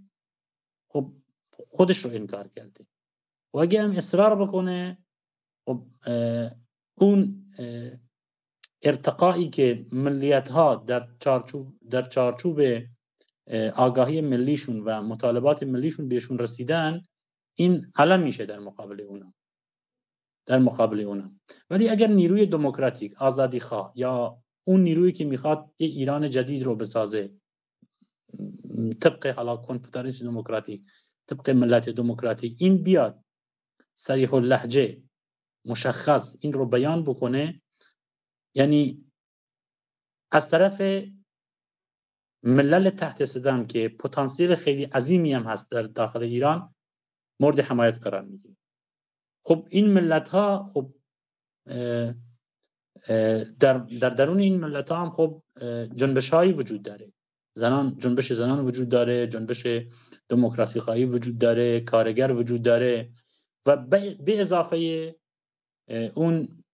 خب 0.88 1.12
خودش 1.50 2.04
رو 2.04 2.10
انکار 2.10 2.48
کرده. 2.48 2.86
و 3.54 3.58
اگه 3.58 3.82
هم 3.82 3.90
اصرار 3.90 4.46
بکنه 4.46 4.98
خب 5.64 5.86
اون 6.94 7.46
ارتقایی 8.82 9.48
که 9.48 9.86
ملیت 9.92 10.48
ها 10.48 10.74
در 10.74 11.08
چارچوب 11.20 11.78
در 11.90 12.02
چارچوب 12.02 12.60
آگاهی 13.76 14.20
ملیشون 14.20 14.80
و 14.80 15.02
مطالبات 15.02 15.62
ملیشون 15.62 16.08
بهشون 16.08 16.38
رسیدن 16.38 17.02
این 17.54 17.92
علم 17.96 18.22
میشه 18.22 18.46
در 18.46 18.58
مقابل 18.58 19.00
اونا. 19.00 19.34
در 20.46 20.58
مقابل 20.58 21.00
اونا. 21.00 21.32
ولی 21.70 21.88
اگر 21.88 22.06
نیروی 22.06 22.46
دموکراتیک 22.46 23.22
آزادی 23.22 23.60
خواه 23.60 23.92
یا 23.96 24.42
اون 24.66 24.80
نیرویی 24.80 25.12
که 25.12 25.24
می‌خواد 25.24 25.70
یه 25.78 25.88
ایران 25.88 26.30
جدید 26.30 26.62
رو 26.62 26.76
بسازه 26.76 27.40
طبق 29.00 29.26
حالا 29.26 29.56
کنفدراسیون 29.56 30.30
دموکراتیک 30.30 30.82
طبق 31.26 31.50
ملت 31.50 31.88
دموکراتیک 31.88 32.56
این 32.58 32.82
بیاد 32.82 33.24
صریح 33.94 34.34
اللهجه 34.34 35.02
مشخص 35.64 36.36
این 36.40 36.52
رو 36.52 36.66
بیان 36.66 37.04
بکنه 37.04 37.62
یعنی 38.54 39.04
از 40.32 40.50
طرف 40.50 40.82
ملل 42.42 42.90
تحت 42.90 43.24
صدام 43.24 43.66
که 43.66 43.88
پتانسیل 43.88 44.54
خیلی 44.54 44.84
عظیمی 44.84 45.32
هم 45.32 45.42
هست 45.42 45.70
در 45.70 45.82
داخل 45.82 46.22
ایران 46.22 46.74
مورد 47.40 47.60
حمایت 47.60 47.98
قرار 47.98 48.22
می‌گیره. 48.22 48.56
خب 49.44 49.68
این 49.70 49.90
ملت 49.92 50.28
ها 50.28 50.64
خب 50.64 50.94
در, 53.58 53.78
در 53.78 54.10
درون 54.10 54.38
این 54.38 54.60
ملت 54.60 54.92
ها 54.92 55.02
هم 55.02 55.10
خب 55.10 55.42
جنبش 55.94 56.30
هایی 56.30 56.52
وجود 56.52 56.82
داره. 56.82 57.12
زنان 57.54 57.96
جنبش 57.98 58.32
زنان 58.32 58.60
وجود 58.60 58.88
داره 58.88 59.26
جنبش 59.26 59.66
دموکراسی 60.28 60.80
خواهی 60.80 61.04
وجود 61.04 61.38
داره 61.38 61.80
کارگر 61.80 62.32
وجود 62.32 62.62
داره 62.62 63.10
و 63.66 63.76
به 63.76 64.40
اضافه 64.40 65.14
اون 66.14 66.64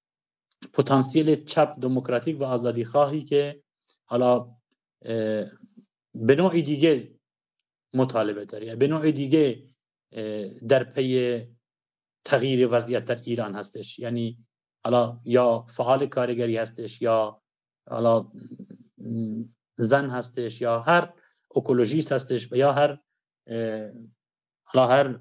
پتانسیل 0.73 1.45
چپ 1.45 1.77
دموکراتیک 1.81 2.41
و 2.41 2.45
آزادی 2.45 2.85
خواهی 2.85 3.25
که 3.25 3.63
حالا 4.05 4.57
به 6.15 6.35
نوع 6.39 6.61
دیگه 6.61 7.17
مطالبه 7.95 8.45
داره. 8.45 8.77
به 8.77 8.87
نوع 8.87 9.11
دیگه 9.11 9.63
در 10.69 10.85
پی 10.85 11.41
تغییر 12.25 12.69
وضعیت 12.71 13.05
در 13.05 13.21
ایران 13.21 13.55
هستش. 13.55 13.99
یعنی 13.99 14.39
حالا 14.85 15.21
یا 15.25 15.67
فعال 15.69 16.07
کارگری 16.07 16.57
هستش 16.57 17.03
یا 17.03 17.43
حالا 17.89 18.33
زن 19.79 20.11
هستش 20.11 20.61
یا 20.61 20.81
هر 20.81 21.13
اکولوژیست 21.57 22.13
هستش 22.13 22.49
یا 22.53 22.73
هر 22.73 22.99
حالا 24.63 24.87
هر 24.87 25.21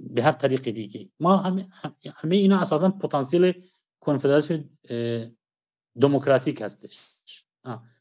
به 0.00 0.22
هر 0.22 0.32
طریق 0.32 0.62
دیگه. 0.62 1.10
ما 1.20 1.36
همه, 1.36 1.68
همه 2.14 2.36
اینا 2.36 2.60
اساسا 2.60 2.90
پتانسیل 2.90 3.52
کنفدراسیون 4.00 4.78
دموکراتیک 6.00 6.60
هستش. 6.60 7.16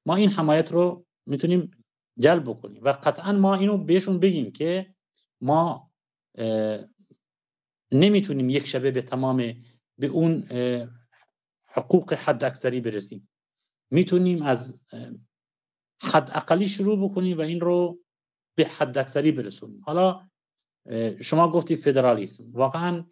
ما 0.06 0.16
این 0.16 0.30
حمایت 0.30 0.72
رو 0.72 1.06
می‌تونیم 1.26 1.72
جلب 2.18 2.44
بکنیم. 2.44 2.84
و 2.84 2.90
قطعا 2.90 3.32
ما 3.32 3.56
اینو 3.56 3.78
بهشون 3.78 4.20
بگیم 4.20 4.52
که 4.52 4.96
ما 5.42 5.92
نمی‌تونیم 7.92 8.50
یک 8.50 8.68
شبه 8.68 8.92
به 8.92 9.02
تمام 9.02 9.38
به 9.98 10.08
اون 10.08 10.44
حقوق 11.64 12.14
حد 12.14 12.44
اکثری 12.44 12.82
برسیم. 12.82 13.30
می‌تونیم 13.92 14.42
از 14.42 14.80
حد 16.02 16.32
اقلی 16.34 16.68
شروع 16.68 17.10
بکنیم 17.10 17.38
و 17.38 17.42
این 17.42 17.62
رو 17.62 18.00
به 18.56 18.66
حد 18.66 18.98
اکثری 18.98 19.32
برسونیم 19.32 19.82
حالا 19.86 20.28
شما 21.22 21.52
گفتی 21.52 21.76
فدرالیسم. 21.76 22.52
واقعا 22.52 23.06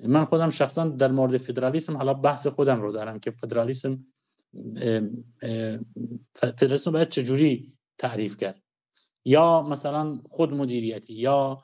من 0.00 0.24
خودم 0.24 0.50
شخصا 0.50 0.84
در 0.84 1.10
مورد 1.10 1.38
فدرالیسم 1.38 1.96
حالا 1.96 2.14
بحث 2.14 2.46
خودم 2.46 2.82
رو 2.82 2.92
دارم 2.92 3.18
که 3.18 3.30
فدرالیسم 3.30 4.06
فدرالیسم 6.34 6.90
باید 6.90 7.08
چجوری 7.08 7.72
تعریف 7.98 8.36
کرد؟ 8.36 8.62
یا 9.24 9.62
مثلا 9.62 10.20
خود 10.30 10.54
مدیریتی 10.54 11.14
یا 11.14 11.62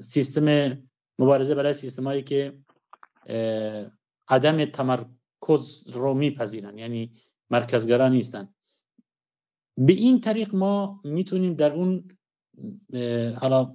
سیستم 0.00 0.78
مبارزه 1.18 1.54
برای 1.54 1.72
سیستم 1.72 2.04
هایی 2.04 2.22
که 2.22 2.58
عدم 4.28 4.64
تمرکز 4.64 5.82
رو 5.86 6.14
میپذیرن 6.14 6.78
یعنی 6.78 7.12
مرکزگرا 7.50 8.08
نیستن. 8.08 8.54
به 9.78 9.92
این 9.92 10.20
طریق 10.20 10.54
ما 10.54 11.00
می‌تونیم 11.04 11.54
در 11.54 11.72
اون 11.72 12.08
حالا 13.36 13.74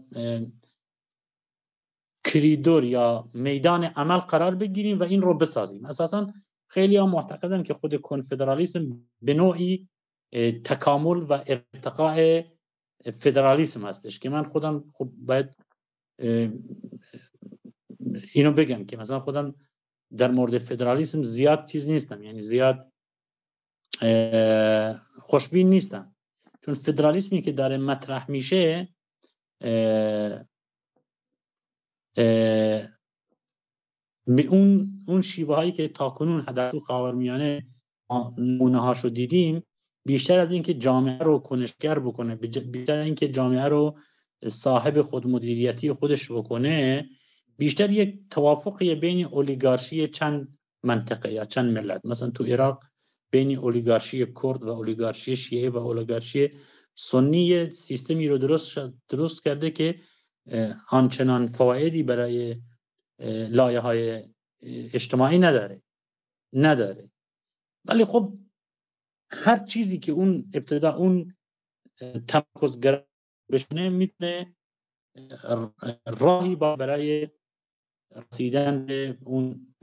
کریدور 2.24 2.84
یا 2.84 3.30
میدان 3.34 3.84
عمل 3.84 4.18
قرار 4.18 4.56
بگیریم 4.56 5.00
و 5.00 5.04
این 5.04 5.22
رو 5.22 5.38
بسازیم. 5.38 5.86
اساسا 5.86 6.32
خیلی 6.68 6.96
ها 6.96 7.06
معتقدن 7.06 7.64
که 7.64 7.74
خود 7.74 8.02
کنفدرالیسم 8.02 9.08
به 9.22 9.34
نوعی 9.34 9.90
تکامل 10.64 11.26
و 11.30 11.34
ارتقاء 11.48 12.42
فدرالیسم 13.14 13.86
هستش 13.86 14.20
که 14.20 14.30
من 14.30 14.44
خودم 14.44 14.84
خب 14.94 15.12
باید 15.18 15.56
اینو 18.34 18.52
بگم 18.52 18.86
که 18.86 18.98
مثلا 18.98 19.20
خودم 19.20 19.56
در 20.18 20.32
مورد 20.32 20.58
فدرالیسم 20.58 21.24
زیاد 21.24 21.66
چیز 21.66 21.90
نیستم. 21.90 22.24
یعنی 22.24 22.42
زیاد 22.42 22.91
خوشبین 25.20 25.70
نیستم. 25.70 26.16
چون 26.66 26.74
فدرالیسمی 26.74 27.42
که 27.42 27.52
داره 27.52 27.78
مطرح 27.78 28.32
میشه 28.32 28.90
به 34.28 34.48
اون 34.50 34.94
اون 35.08 35.22
شیوه 35.22 35.56
هایی 35.56 35.72
که 35.72 35.88
تاکنون 35.88 36.42
حداقل 36.42 36.80
خاورمیانه 36.80 37.68
نمونه 38.38 38.82
هاشو 38.82 39.10
دیدیم 39.10 39.64
بیشتر 40.06 40.40
از 40.40 40.52
اینکه 40.52 40.74
جامعه 40.74 41.18
رو 41.18 41.40
کنشگر 41.40 42.00
بکنه 42.00 42.36
بیشتر 42.36 42.96
اینکه 42.96 43.28
جامعه 43.28 43.66
رو 43.66 44.00
صاحب 44.48 45.02
خود 45.02 45.28
مدیریتی 45.28 45.92
خودش 45.92 46.32
بکنه 46.32 47.10
بیشتر 47.58 47.92
یک 47.92 48.20
توافقی 48.30 48.96
بین 48.96 49.26
اولیگارشی 49.26 50.08
چند 50.08 50.58
منطقه 50.84 51.32
یا 51.32 51.46
چند 51.46 51.78
ملت. 51.78 52.06
مثلا 52.06 52.30
تو 52.30 52.44
عراق 52.44 52.84
بین 53.32 53.58
اولیگارشی 53.58 54.26
کرد 54.26 54.64
و 54.64 54.70
اولیگارشی 54.70 55.36
شیعه 55.36 55.70
و 55.70 55.78
اولیگارشی 55.78 56.50
سنی 56.96 57.70
سیستمی 57.70 58.28
رو 58.28 58.38
درست 58.38 58.78
درست 59.10 59.44
کرده 59.44 59.72
که 59.72 60.00
آنچنان 60.92 61.48
فوایدی 61.48 62.04
برای 62.04 62.62
لایه 63.50 63.80
های 63.80 64.24
اجتماعی 64.94 65.40
نداره. 65.40 65.82
نداره. 66.54 67.10
ولی 67.86 68.06
خب 68.06 68.38
هر 69.32 69.66
چیزی 69.66 70.00
که 70.00 70.12
اون 70.12 70.52
ابتدا 70.54 70.96
اون 70.96 71.36
تمرکزگر 72.28 73.06
بشنه 73.52 73.90
می‌تونه 73.90 74.56
راهی 76.08 76.56
با 76.56 76.76
برای 76.76 77.30
رسیدن 78.16 78.86
به 78.86 79.18
اون 79.24 79.76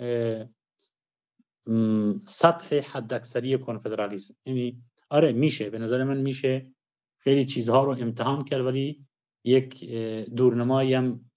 سطح 2.25 2.81
حداکثری 2.81 3.59
کنفدرالیسم. 3.59 4.35
یعنی 4.47 4.83
آره 5.11 5.33
میشه. 5.33 5.71
به 5.71 5.79
نظر 5.79 6.05
من 6.05 6.17
میشه 6.17 6.73
خیلی 7.19 7.45
چیزها 7.45 7.85
رو 7.85 7.91
امتحان 7.91 8.45
کرد 8.45 8.61
ولی 8.61 9.07
یک 9.45 9.91
دورنمایی 10.37 10.95
هم 10.95 11.31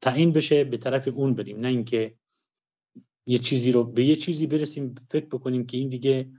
تعیین 0.00 0.32
بشه 0.32 0.64
به 0.64 0.76
طرف 0.76 1.08
اون 1.08 1.34
بریم. 1.34 1.60
نه 1.60 1.68
اینکه 1.68 2.14
یه 3.26 3.38
چیزی 3.38 3.72
رو 3.72 3.84
به 3.84 4.04
یه 4.04 4.16
چیزی 4.16 4.46
برسیم 4.46 4.94
فکر 5.10 5.26
بکنیم 5.26 5.66
که 5.66 5.76
این 5.76 5.88
دیگه 5.88 6.30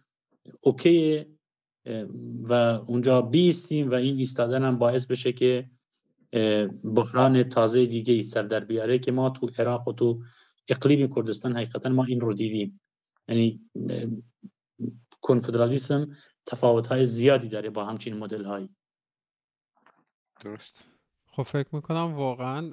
اوکیه 0.62 1.28
و 2.50 2.54
اونجا 2.88 3.22
بیستیم 3.22 3.92
و 3.92 3.94
این 3.94 4.18
ایستادن 4.18 4.64
هم 4.64 4.78
باعث 4.78 5.06
بشه 5.06 5.32
که 5.32 5.70
بحران 6.84 7.44
تازه 7.44 7.86
دیگه 7.86 8.14
ای 8.14 8.24
سر 8.24 8.42
در 8.42 8.60
بیاره 8.60 9.00
که 9.00 9.12
ما 9.12 9.30
تو 9.30 9.50
عراق 9.58 9.88
و 9.88 9.94
تو 9.94 10.24
اقلیم 10.70 11.10
کردستان 11.16 11.56
حقیقتا 11.56 11.90
ما 11.90 12.06
این 12.06 12.20
رو 12.20 12.34
دیدیم. 12.34 12.82
یعنی 13.28 13.70
کنفدرالیسم 15.22 16.16
تفاوت 16.46 16.88
های 16.88 17.06
زیادی 17.06 17.50
داره 17.50 17.70
با 17.70 17.86
همچین 17.86 18.18
مدل 18.18 18.46
هایی 18.46 18.70
درست. 20.42 20.84
خب 21.32 21.44
فکر 21.44 21.76
می‌کنم 21.76 22.14
واقعا 22.16 22.72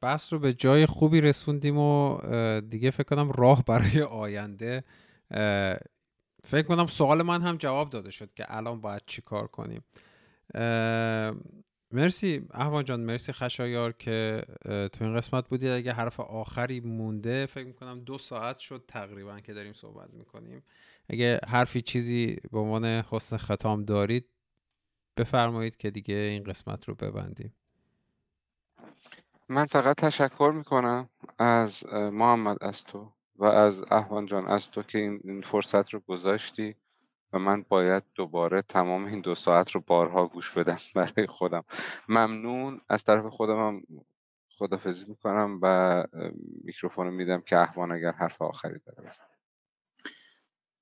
بحث 0.00 0.32
رو 0.32 0.38
به 0.38 0.54
جای 0.54 0.86
خوبی 0.86 1.20
رسوندیم 1.20 1.78
و 1.78 2.20
دیگه 2.60 2.90
فکر 2.90 3.16
کنم 3.16 3.32
راه 3.32 3.64
برای 3.64 4.02
آینده 4.02 4.84
فکر 6.44 6.62
کنم 6.68 6.86
سوال 6.86 7.22
من 7.22 7.42
هم 7.42 7.56
جواب 7.56 7.90
داده 7.90 8.10
شد 8.10 8.34
که 8.34 8.44
الان 8.48 8.80
باید 8.80 9.02
چی 9.06 9.22
کار 9.22 9.46
کنیم. 9.46 9.84
مرسی 11.92 12.46
احوان 12.50 12.84
جان 12.84 13.00
مرسی 13.00 13.32
خشایار 13.32 13.92
که 13.92 14.42
تو 14.64 15.04
این 15.04 15.16
قسمت 15.16 15.48
بودی. 15.48 15.68
اگه 15.68 15.92
حرف 15.92 16.20
آخری 16.20 16.80
مونده 16.80 17.46
فکر 17.46 17.66
می‌کنم 17.66 18.00
دو 18.00 18.18
ساعت 18.18 18.58
شد 18.58 18.84
تقریبا 18.88 19.40
که 19.40 19.52
داریم 19.52 19.72
صحبت 19.72 20.14
می‌کنیم. 20.14 20.62
اگه 21.08 21.40
حرفی 21.48 21.80
چیزی 21.80 22.36
به 22.52 22.58
عنوان 22.58 22.84
حسن 22.84 23.36
ختام 23.36 23.84
دارید 23.84 24.28
بفرمایید 25.16 25.76
که 25.76 25.90
دیگه 25.90 26.14
این 26.14 26.44
قسمت 26.44 26.88
رو 26.88 26.94
ببندیم. 26.94 27.54
من 29.48 29.66
فقط 29.66 29.96
تشکر 29.96 30.52
می‌کنم 30.54 31.08
از 31.38 31.86
محمد 31.92 32.56
از 32.60 32.84
تو 32.84 33.12
و 33.36 33.44
از 33.44 33.84
احوان 33.90 34.26
جان 34.26 34.46
از 34.46 34.70
تو 34.70 34.82
که 34.82 34.98
این 34.98 35.42
فرصت 35.46 35.90
رو 35.90 36.00
گذاشتی. 36.00 36.74
و 37.32 37.38
من 37.38 37.64
باید 37.68 38.02
دوباره 38.14 38.62
تمام 38.62 39.04
این 39.04 39.20
دو 39.20 39.34
ساعت 39.34 39.70
رو 39.70 39.80
بارها 39.86 40.26
گوش 40.26 40.50
بدم 40.50 40.78
برای 40.94 41.26
خودم. 41.26 41.64
ممنون. 42.08 42.80
از 42.88 43.04
طرف 43.04 43.26
خودم 43.26 43.58
هم 43.58 43.82
خدافزی 44.58 45.04
می‌کنم 45.08 45.58
و 45.62 46.04
میکروفون 46.64 47.06
رو 47.06 47.12
میدم 47.12 47.40
که 47.40 47.56
احوان 47.56 47.92
اگر 47.92 48.12
حرف 48.12 48.42
آخری 48.42 48.78
داره 48.86 49.08
بزن 49.08 49.24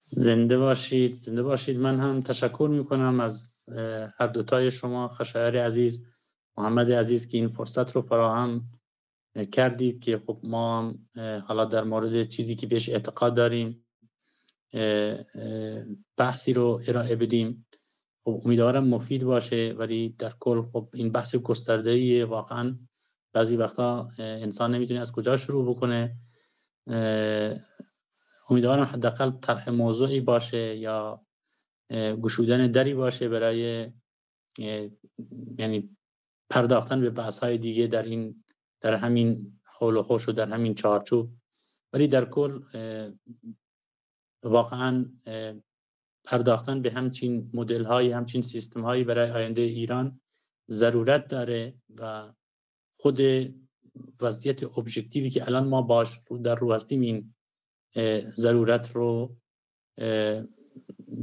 زنده 0.00 0.58
باشید. 0.58 1.14
زنده 1.14 1.42
باشید. 1.42 1.80
من 1.80 2.00
هم 2.00 2.20
تشکر 2.20 2.68
می‌کنم 2.72 3.20
از 3.20 3.64
هر 4.18 4.26
دوتای 4.26 4.70
شما. 4.70 5.08
خشایار 5.08 5.56
عزیز 5.56 6.06
محمد 6.56 6.92
عزیز 6.92 7.28
که 7.28 7.38
این 7.38 7.48
فرصت 7.48 7.96
رو 7.96 8.02
فراهم 8.02 8.64
کردید 9.52 10.00
که 10.00 10.18
خب 10.18 10.40
ما 10.42 10.94
حالا 11.46 11.64
در 11.64 11.84
مورد 11.84 12.28
چیزی 12.28 12.54
که 12.54 12.66
بهش 12.66 12.88
اعتقاد 12.88 13.34
داریم 13.34 13.86
بحثی 16.16 16.52
رو 16.52 16.80
ارائه 16.86 17.16
بدیم. 17.16 17.66
خب 18.24 18.40
امیدوارم 18.44 18.84
مفید 18.84 19.24
باشه 19.24 19.74
ولی 19.78 20.08
در 20.08 20.32
کل 20.40 20.62
خب 20.62 20.88
این 20.94 21.12
بحث 21.12 21.36
گسترده 21.36 22.24
واقعا 22.24 22.78
بعضی 23.32 23.56
وقتا 23.56 24.08
انسان 24.18 24.74
نمی‌تونه 24.74 25.00
از 25.00 25.12
کجا 25.12 25.36
شروع 25.36 25.70
بکنه. 25.70 26.14
امیدوارم 28.50 28.84
حداقل 28.84 29.30
طرح 29.30 29.70
موضوعی 29.70 30.20
باشه 30.20 30.76
یا 30.76 31.26
گشودن 31.92 32.66
دری 32.66 32.94
باشه 32.94 33.28
برای 33.28 33.92
یعنی 35.58 35.96
پرداختن 36.50 37.00
به 37.00 37.10
بحث 37.10 37.38
های 37.38 37.58
دیگه 37.58 37.86
در 37.86 38.02
این 38.02 38.44
در 38.80 38.94
همین 38.94 39.60
حول 39.64 39.96
و 39.96 40.02
حوش 40.02 40.28
و 40.28 40.32
در 40.32 40.48
همین 40.48 40.74
چارچوب. 40.74 41.30
ولی 41.92 42.08
در 42.08 42.24
کل 42.24 42.60
واقعا 44.42 45.06
پرداختن 46.24 46.82
به 46.82 46.90
همچین 46.90 47.50
مدل 47.54 47.84
های 47.84 48.10
همچین 48.10 48.42
سیستم 48.42 48.82
هایی 48.82 49.04
برای 49.04 49.30
آینده 49.30 49.62
ایران 49.62 50.20
ضرورت 50.70 51.28
داره 51.28 51.74
و 51.98 52.32
خود 52.94 53.20
وضعیت 54.20 54.78
ابژکتیوی 54.78 55.30
که 55.30 55.46
الان 55.46 55.68
ما 55.68 55.82
باش 55.82 56.20
در 56.44 56.54
رو 56.54 56.72
هستیم 56.72 57.00
این 57.00 57.34
ضرورت 58.34 58.92
رو 58.92 59.36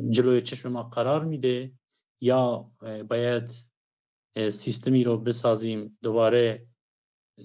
جلوی 0.10 0.42
چشم 0.42 0.70
ما 0.70 0.84
قرار 0.84 1.26
میده 1.26 1.72
یا 2.22 2.72
باید 3.10 3.52
سیستمی 4.52 5.04
رو 5.04 5.18
بسازیم 5.18 5.98
دوباره 6.02 6.68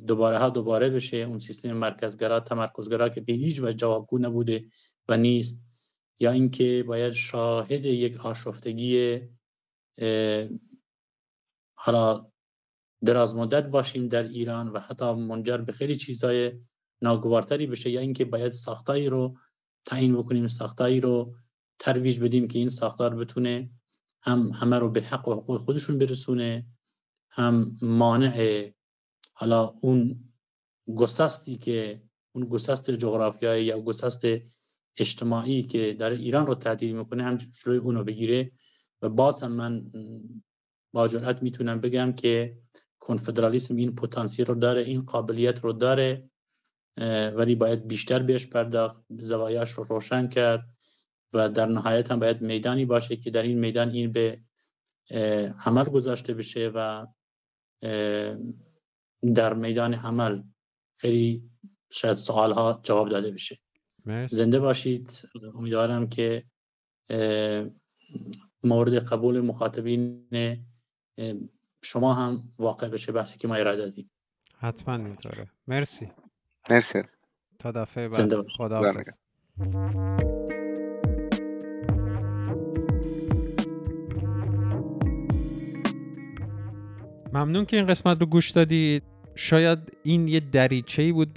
دوباره 0.06 0.38
ها 0.38 0.50
دوباره 0.50 0.90
بشه 0.90 1.16
اون 1.16 1.38
سیستم 1.38 1.72
مرکزگرا 1.72 2.40
تمرکزگرا 2.40 3.08
که 3.08 3.20
به 3.20 3.32
هیچ 3.32 3.60
وجه 3.60 3.72
جوابگو 3.72 4.18
نبوده 4.18 4.64
و 5.08 5.16
نیست 5.16 5.56
یا 6.20 6.30
اینکه 6.30 6.84
باید 6.88 7.12
شاهد 7.12 7.84
یک 7.84 8.26
آشفتگی 8.26 9.20
حالا 11.74 12.32
دراز 13.04 13.34
مدت 13.34 13.66
باشیم 13.66 14.08
در 14.08 14.22
ایران 14.22 14.68
و 14.68 14.78
حتی 14.78 15.12
منجر 15.12 15.56
به 15.56 15.72
خیلی 15.72 15.96
چیزهای 15.96 16.52
ناگوارتری 17.02 17.66
بشه 17.66 17.90
یا 17.90 18.00
اینکه 18.00 18.24
باید 18.24 18.52
ساختایی 18.52 19.08
رو 19.08 19.38
تعیین 19.84 20.16
بکنیم 20.16 20.46
ساختایی 20.46 21.00
رو 21.00 21.34
ترویج 21.78 22.20
بدیم 22.20 22.48
که 22.48 22.58
این 22.58 22.68
ساختار 22.68 23.14
بتونه 23.14 23.70
هم 24.22 24.48
همه 24.48 24.78
رو 24.78 24.90
به 24.90 25.00
حق 25.00 25.28
و 25.28 25.34
حقوق 25.34 25.60
خودشون 25.60 25.98
برسونه 25.98 26.66
هم 27.30 27.76
مانع 27.82 28.70
حالا 29.34 29.74
اون 29.80 30.32
گسستی 30.96 31.56
که 31.56 32.02
اون 32.32 32.44
گسست 32.44 32.90
جغرافیایی 32.90 33.64
یا 33.64 33.80
گسست 33.80 34.26
اجتماعی 34.98 35.62
که 35.62 35.92
در 35.92 36.10
ایران 36.10 36.46
رو 36.46 36.54
تهدید 36.54 36.96
می‌کنه 36.96 37.24
هم 37.24 37.36
جلوی 37.36 37.78
اونو 37.78 38.04
بگیره. 38.04 38.52
و 39.02 39.08
باز 39.08 39.42
هم 39.42 39.52
من 39.52 39.84
با 40.92 41.08
جرأت 41.08 41.42
می‌تونم 41.42 41.80
بگم 41.80 42.12
که 42.12 42.58
کنفدرالیسم 42.98 43.76
این 43.76 43.94
پتانسیل 43.94 44.46
رو 44.46 44.54
داره 44.54 44.82
این 44.82 45.00
قابلیت 45.00 45.60
رو 45.60 45.72
داره 45.72 46.30
ولی 47.36 47.54
باید 47.54 47.88
بیشتر 47.88 48.22
بهش 48.22 48.46
پرداخت 48.46 49.00
زوایاش 49.18 49.70
رو 49.70 49.84
روشن 49.84 50.26
کرد 50.28 50.72
و 51.32 51.48
در 51.48 51.66
نهایت 51.66 52.10
هم 52.10 52.18
باید 52.18 52.42
میدانی 52.42 52.84
باشه 52.84 53.16
که 53.16 53.30
در 53.30 53.42
این 53.42 53.58
میدان 53.58 53.90
این 53.90 54.12
به 54.12 54.40
عمل 55.66 55.84
گذاشته 55.84 56.34
بشه 56.34 56.72
و 56.74 57.06
در 59.34 59.54
میدان 59.54 59.94
عمل 59.94 60.42
خیلی 60.96 61.50
شاید 61.90 62.16
سوال 62.16 62.52
ها 62.52 62.80
جواب 62.82 63.08
داده 63.08 63.30
بشه. 63.30 63.58
زنده 64.30 64.60
باشید. 64.60 65.22
امیدوارم 65.54 66.08
که 66.08 66.44
مورد 68.64 68.94
قبول 68.94 69.40
مخاطبین 69.40 70.28
شما 71.82 72.14
هم 72.14 72.42
واقع 72.58 72.88
بشه 72.88 73.12
بحثی 73.12 73.38
که 73.38 73.48
ما 73.48 73.54
ارائه 73.54 73.76
دادیم. 73.76 74.10
حتما 74.58 74.94
اینطوره. 74.94 75.50
مرسی. 75.66 76.12
مرسی. 76.70 77.02
تا 77.58 77.72
دفعه 77.72 78.08
بعد. 78.08 78.46
خدا 78.56 78.92
ممنون 87.32 87.64
که 87.64 87.76
این 87.76 87.86
قسمت 87.86 88.20
رو 88.20 88.26
گوش 88.26 88.50
دادید. 88.50 89.11
شاید 89.34 89.78
این 90.02 90.28
یه 90.28 90.40
دریچه 90.40 91.12
بود 91.12 91.34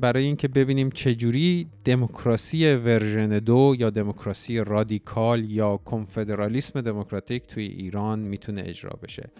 برای 0.00 0.24
اینکه 0.24 0.48
ببینیم 0.48 0.90
چجوری 0.90 1.66
دموکراسی 1.84 2.74
ورژن 2.74 3.38
دو 3.38 3.76
یا 3.78 3.90
دموکراسی 3.90 4.58
رادیکال 4.58 5.50
یا 5.50 5.76
کنفدرالیسم 5.76 6.80
دموکراتیک 6.80 7.46
توی 7.46 7.64
ایران 7.64 8.18
می‌تونه 8.18 8.62
اجرا 8.66 8.98
بشه. 9.02 9.30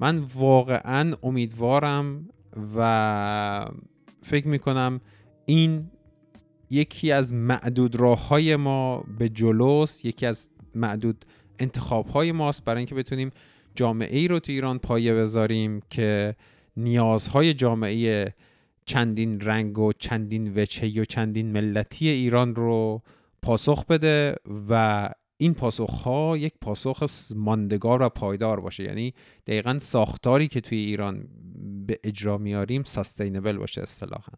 من 0.00 0.18
واقعا 0.18 1.14
امیدوارم 1.22 2.28
و 2.76 3.66
فکر 4.22 4.48
می‌کنم 4.48 5.00
این 5.46 5.90
یکی 6.70 7.12
از 7.12 7.32
معدود 7.32 7.96
راه 7.96 8.28
های 8.28 8.56
ما 8.56 9.04
به 9.18 9.28
جلوست 9.28 10.04
یکی 10.04 10.26
از 10.26 10.48
معدود 10.74 11.24
انتخاب 11.58 12.08
های 12.08 12.32
ماست 12.32 12.64
برای 12.64 12.78
اینکه 12.78 12.94
بتونیم 12.94 13.30
جامعه 13.74 14.18
ای 14.18 14.28
رو 14.28 14.38
تو 14.38 14.52
ایران 14.52 14.78
پایه 14.78 15.14
بذاریم 15.14 15.80
که 15.90 16.36
نیازهای 16.76 17.54
جامعه 17.54 18.34
چندین 18.86 19.40
رنگ 19.40 19.78
و 19.78 19.92
چندین 19.92 20.54
وچهی 20.54 21.00
و 21.00 21.04
چندین 21.04 21.52
ملتی 21.52 22.08
ایران 22.08 22.54
رو 22.54 23.02
پاسخ 23.42 23.84
بده 23.84 24.34
و 24.68 25.10
این 25.36 25.54
پاسخ 25.54 25.90
ها 25.90 26.36
یک 26.36 26.54
پاسخ 26.60 27.08
ماندگار 27.36 28.02
و 28.02 28.08
پایدار 28.08 28.60
باشه. 28.60 28.84
یعنی 28.84 29.14
دقیقا 29.46 29.78
ساختاری 29.78 30.48
که 30.48 30.60
توی 30.60 30.78
ایران 30.78 31.28
به 31.86 31.98
اجرا 32.04 32.38
میاریم 32.38 32.82
سستینبل 32.82 33.56
باشه 33.56 33.82
اصطلاحا. 33.82 34.32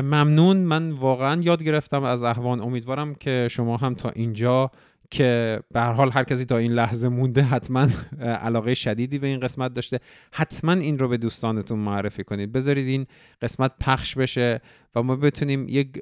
ممنون. 0.00 0.56
من 0.56 0.90
واقعا 0.90 1.42
یاد 1.42 1.62
گرفتم 1.62 2.02
از 2.02 2.22
احوان. 2.22 2.60
امیدوارم 2.60 3.14
که 3.14 3.48
شما 3.50 3.76
هم 3.76 3.94
تا 3.94 4.08
اینجا 4.08 4.70
که 5.12 5.60
به 5.72 5.80
هر 5.80 5.92
حال 5.92 6.10
هر 6.12 6.24
کسی 6.24 6.44
تا 6.44 6.56
این 6.56 6.72
لحظه 6.72 7.08
مونده 7.08 7.42
حتما 7.42 7.88
علاقه 8.20 8.74
شدیدی 8.74 9.18
به 9.18 9.26
این 9.26 9.40
قسمت 9.40 9.74
داشته. 9.74 10.00
حتما 10.32 10.72
این 10.72 10.98
رو 10.98 11.08
به 11.08 11.16
دوستانتون 11.16 11.78
معرفی 11.78 12.24
کنید. 12.24 12.52
بذارید 12.52 12.88
این 12.88 13.06
قسمت 13.42 13.72
پخش 13.80 14.14
بشه 14.14 14.60
و 14.94 15.02
ما 15.02 15.16
بتونیم 15.16 15.66
یک 15.68 15.98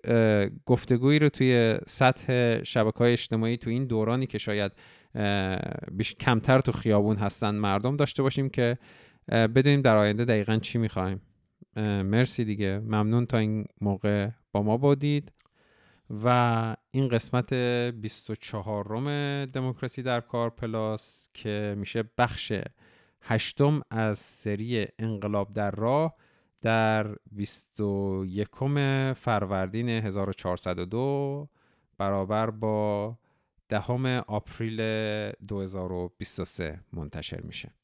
گفتگویی 0.67 1.19
رو 1.19 1.29
توی 1.29 1.75
سطح 1.87 2.63
شبکه 2.63 2.99
های 2.99 3.13
اجتماعی 3.13 3.57
تو 3.57 3.71
این 3.71 3.85
دورانی 3.85 4.27
که 4.27 4.39
شاید 4.39 4.73
بیش 5.93 6.15
کمتر 6.15 6.61
تو 6.61 6.73
خیابون 6.73 7.17
هستن 7.17 7.55
مردم 7.55 7.97
داشته 7.97 8.23
باشیم 8.23 8.49
که 8.49 8.79
بدونیم 9.29 9.83
در 9.83 9.97
آینده 9.97 10.25
دقیقا 10.25 10.57
چی 10.57 10.79
می‌خوایم. 10.79 11.21
مرسی 11.77 12.45
دیگه. 12.45 12.79
ممنون 12.79 13.27
تا 13.27 13.39
این 13.39 13.65
موقع 13.81 14.29
با 14.53 14.63
ما 14.63 14.77
بودید. 14.77 15.33
و 16.11 16.77
این 16.91 17.09
قسمت 17.09 17.55
24 17.55 18.89
روم 18.89 19.45
دموکراسی 19.45 20.03
در 20.03 20.21
کار 20.21 20.51
پلاس 20.51 21.29
که 21.35 21.75
میشه 21.79 22.05
بخش 22.19 22.53
هشتم 23.23 23.81
از 23.91 24.19
سری 24.19 24.87
انقلاب 24.99 25.53
در 25.53 25.71
راه 25.71 26.15
در 26.63 27.17
21 27.33 28.49
فروردین 29.15 29.89
1402 29.89 31.49
برابر 31.99 32.51
با 32.51 33.17
دهم 33.69 34.07
آپریل 34.07 34.81
2023 35.49 36.81
منتشر 36.93 37.41
میشه. 37.41 37.80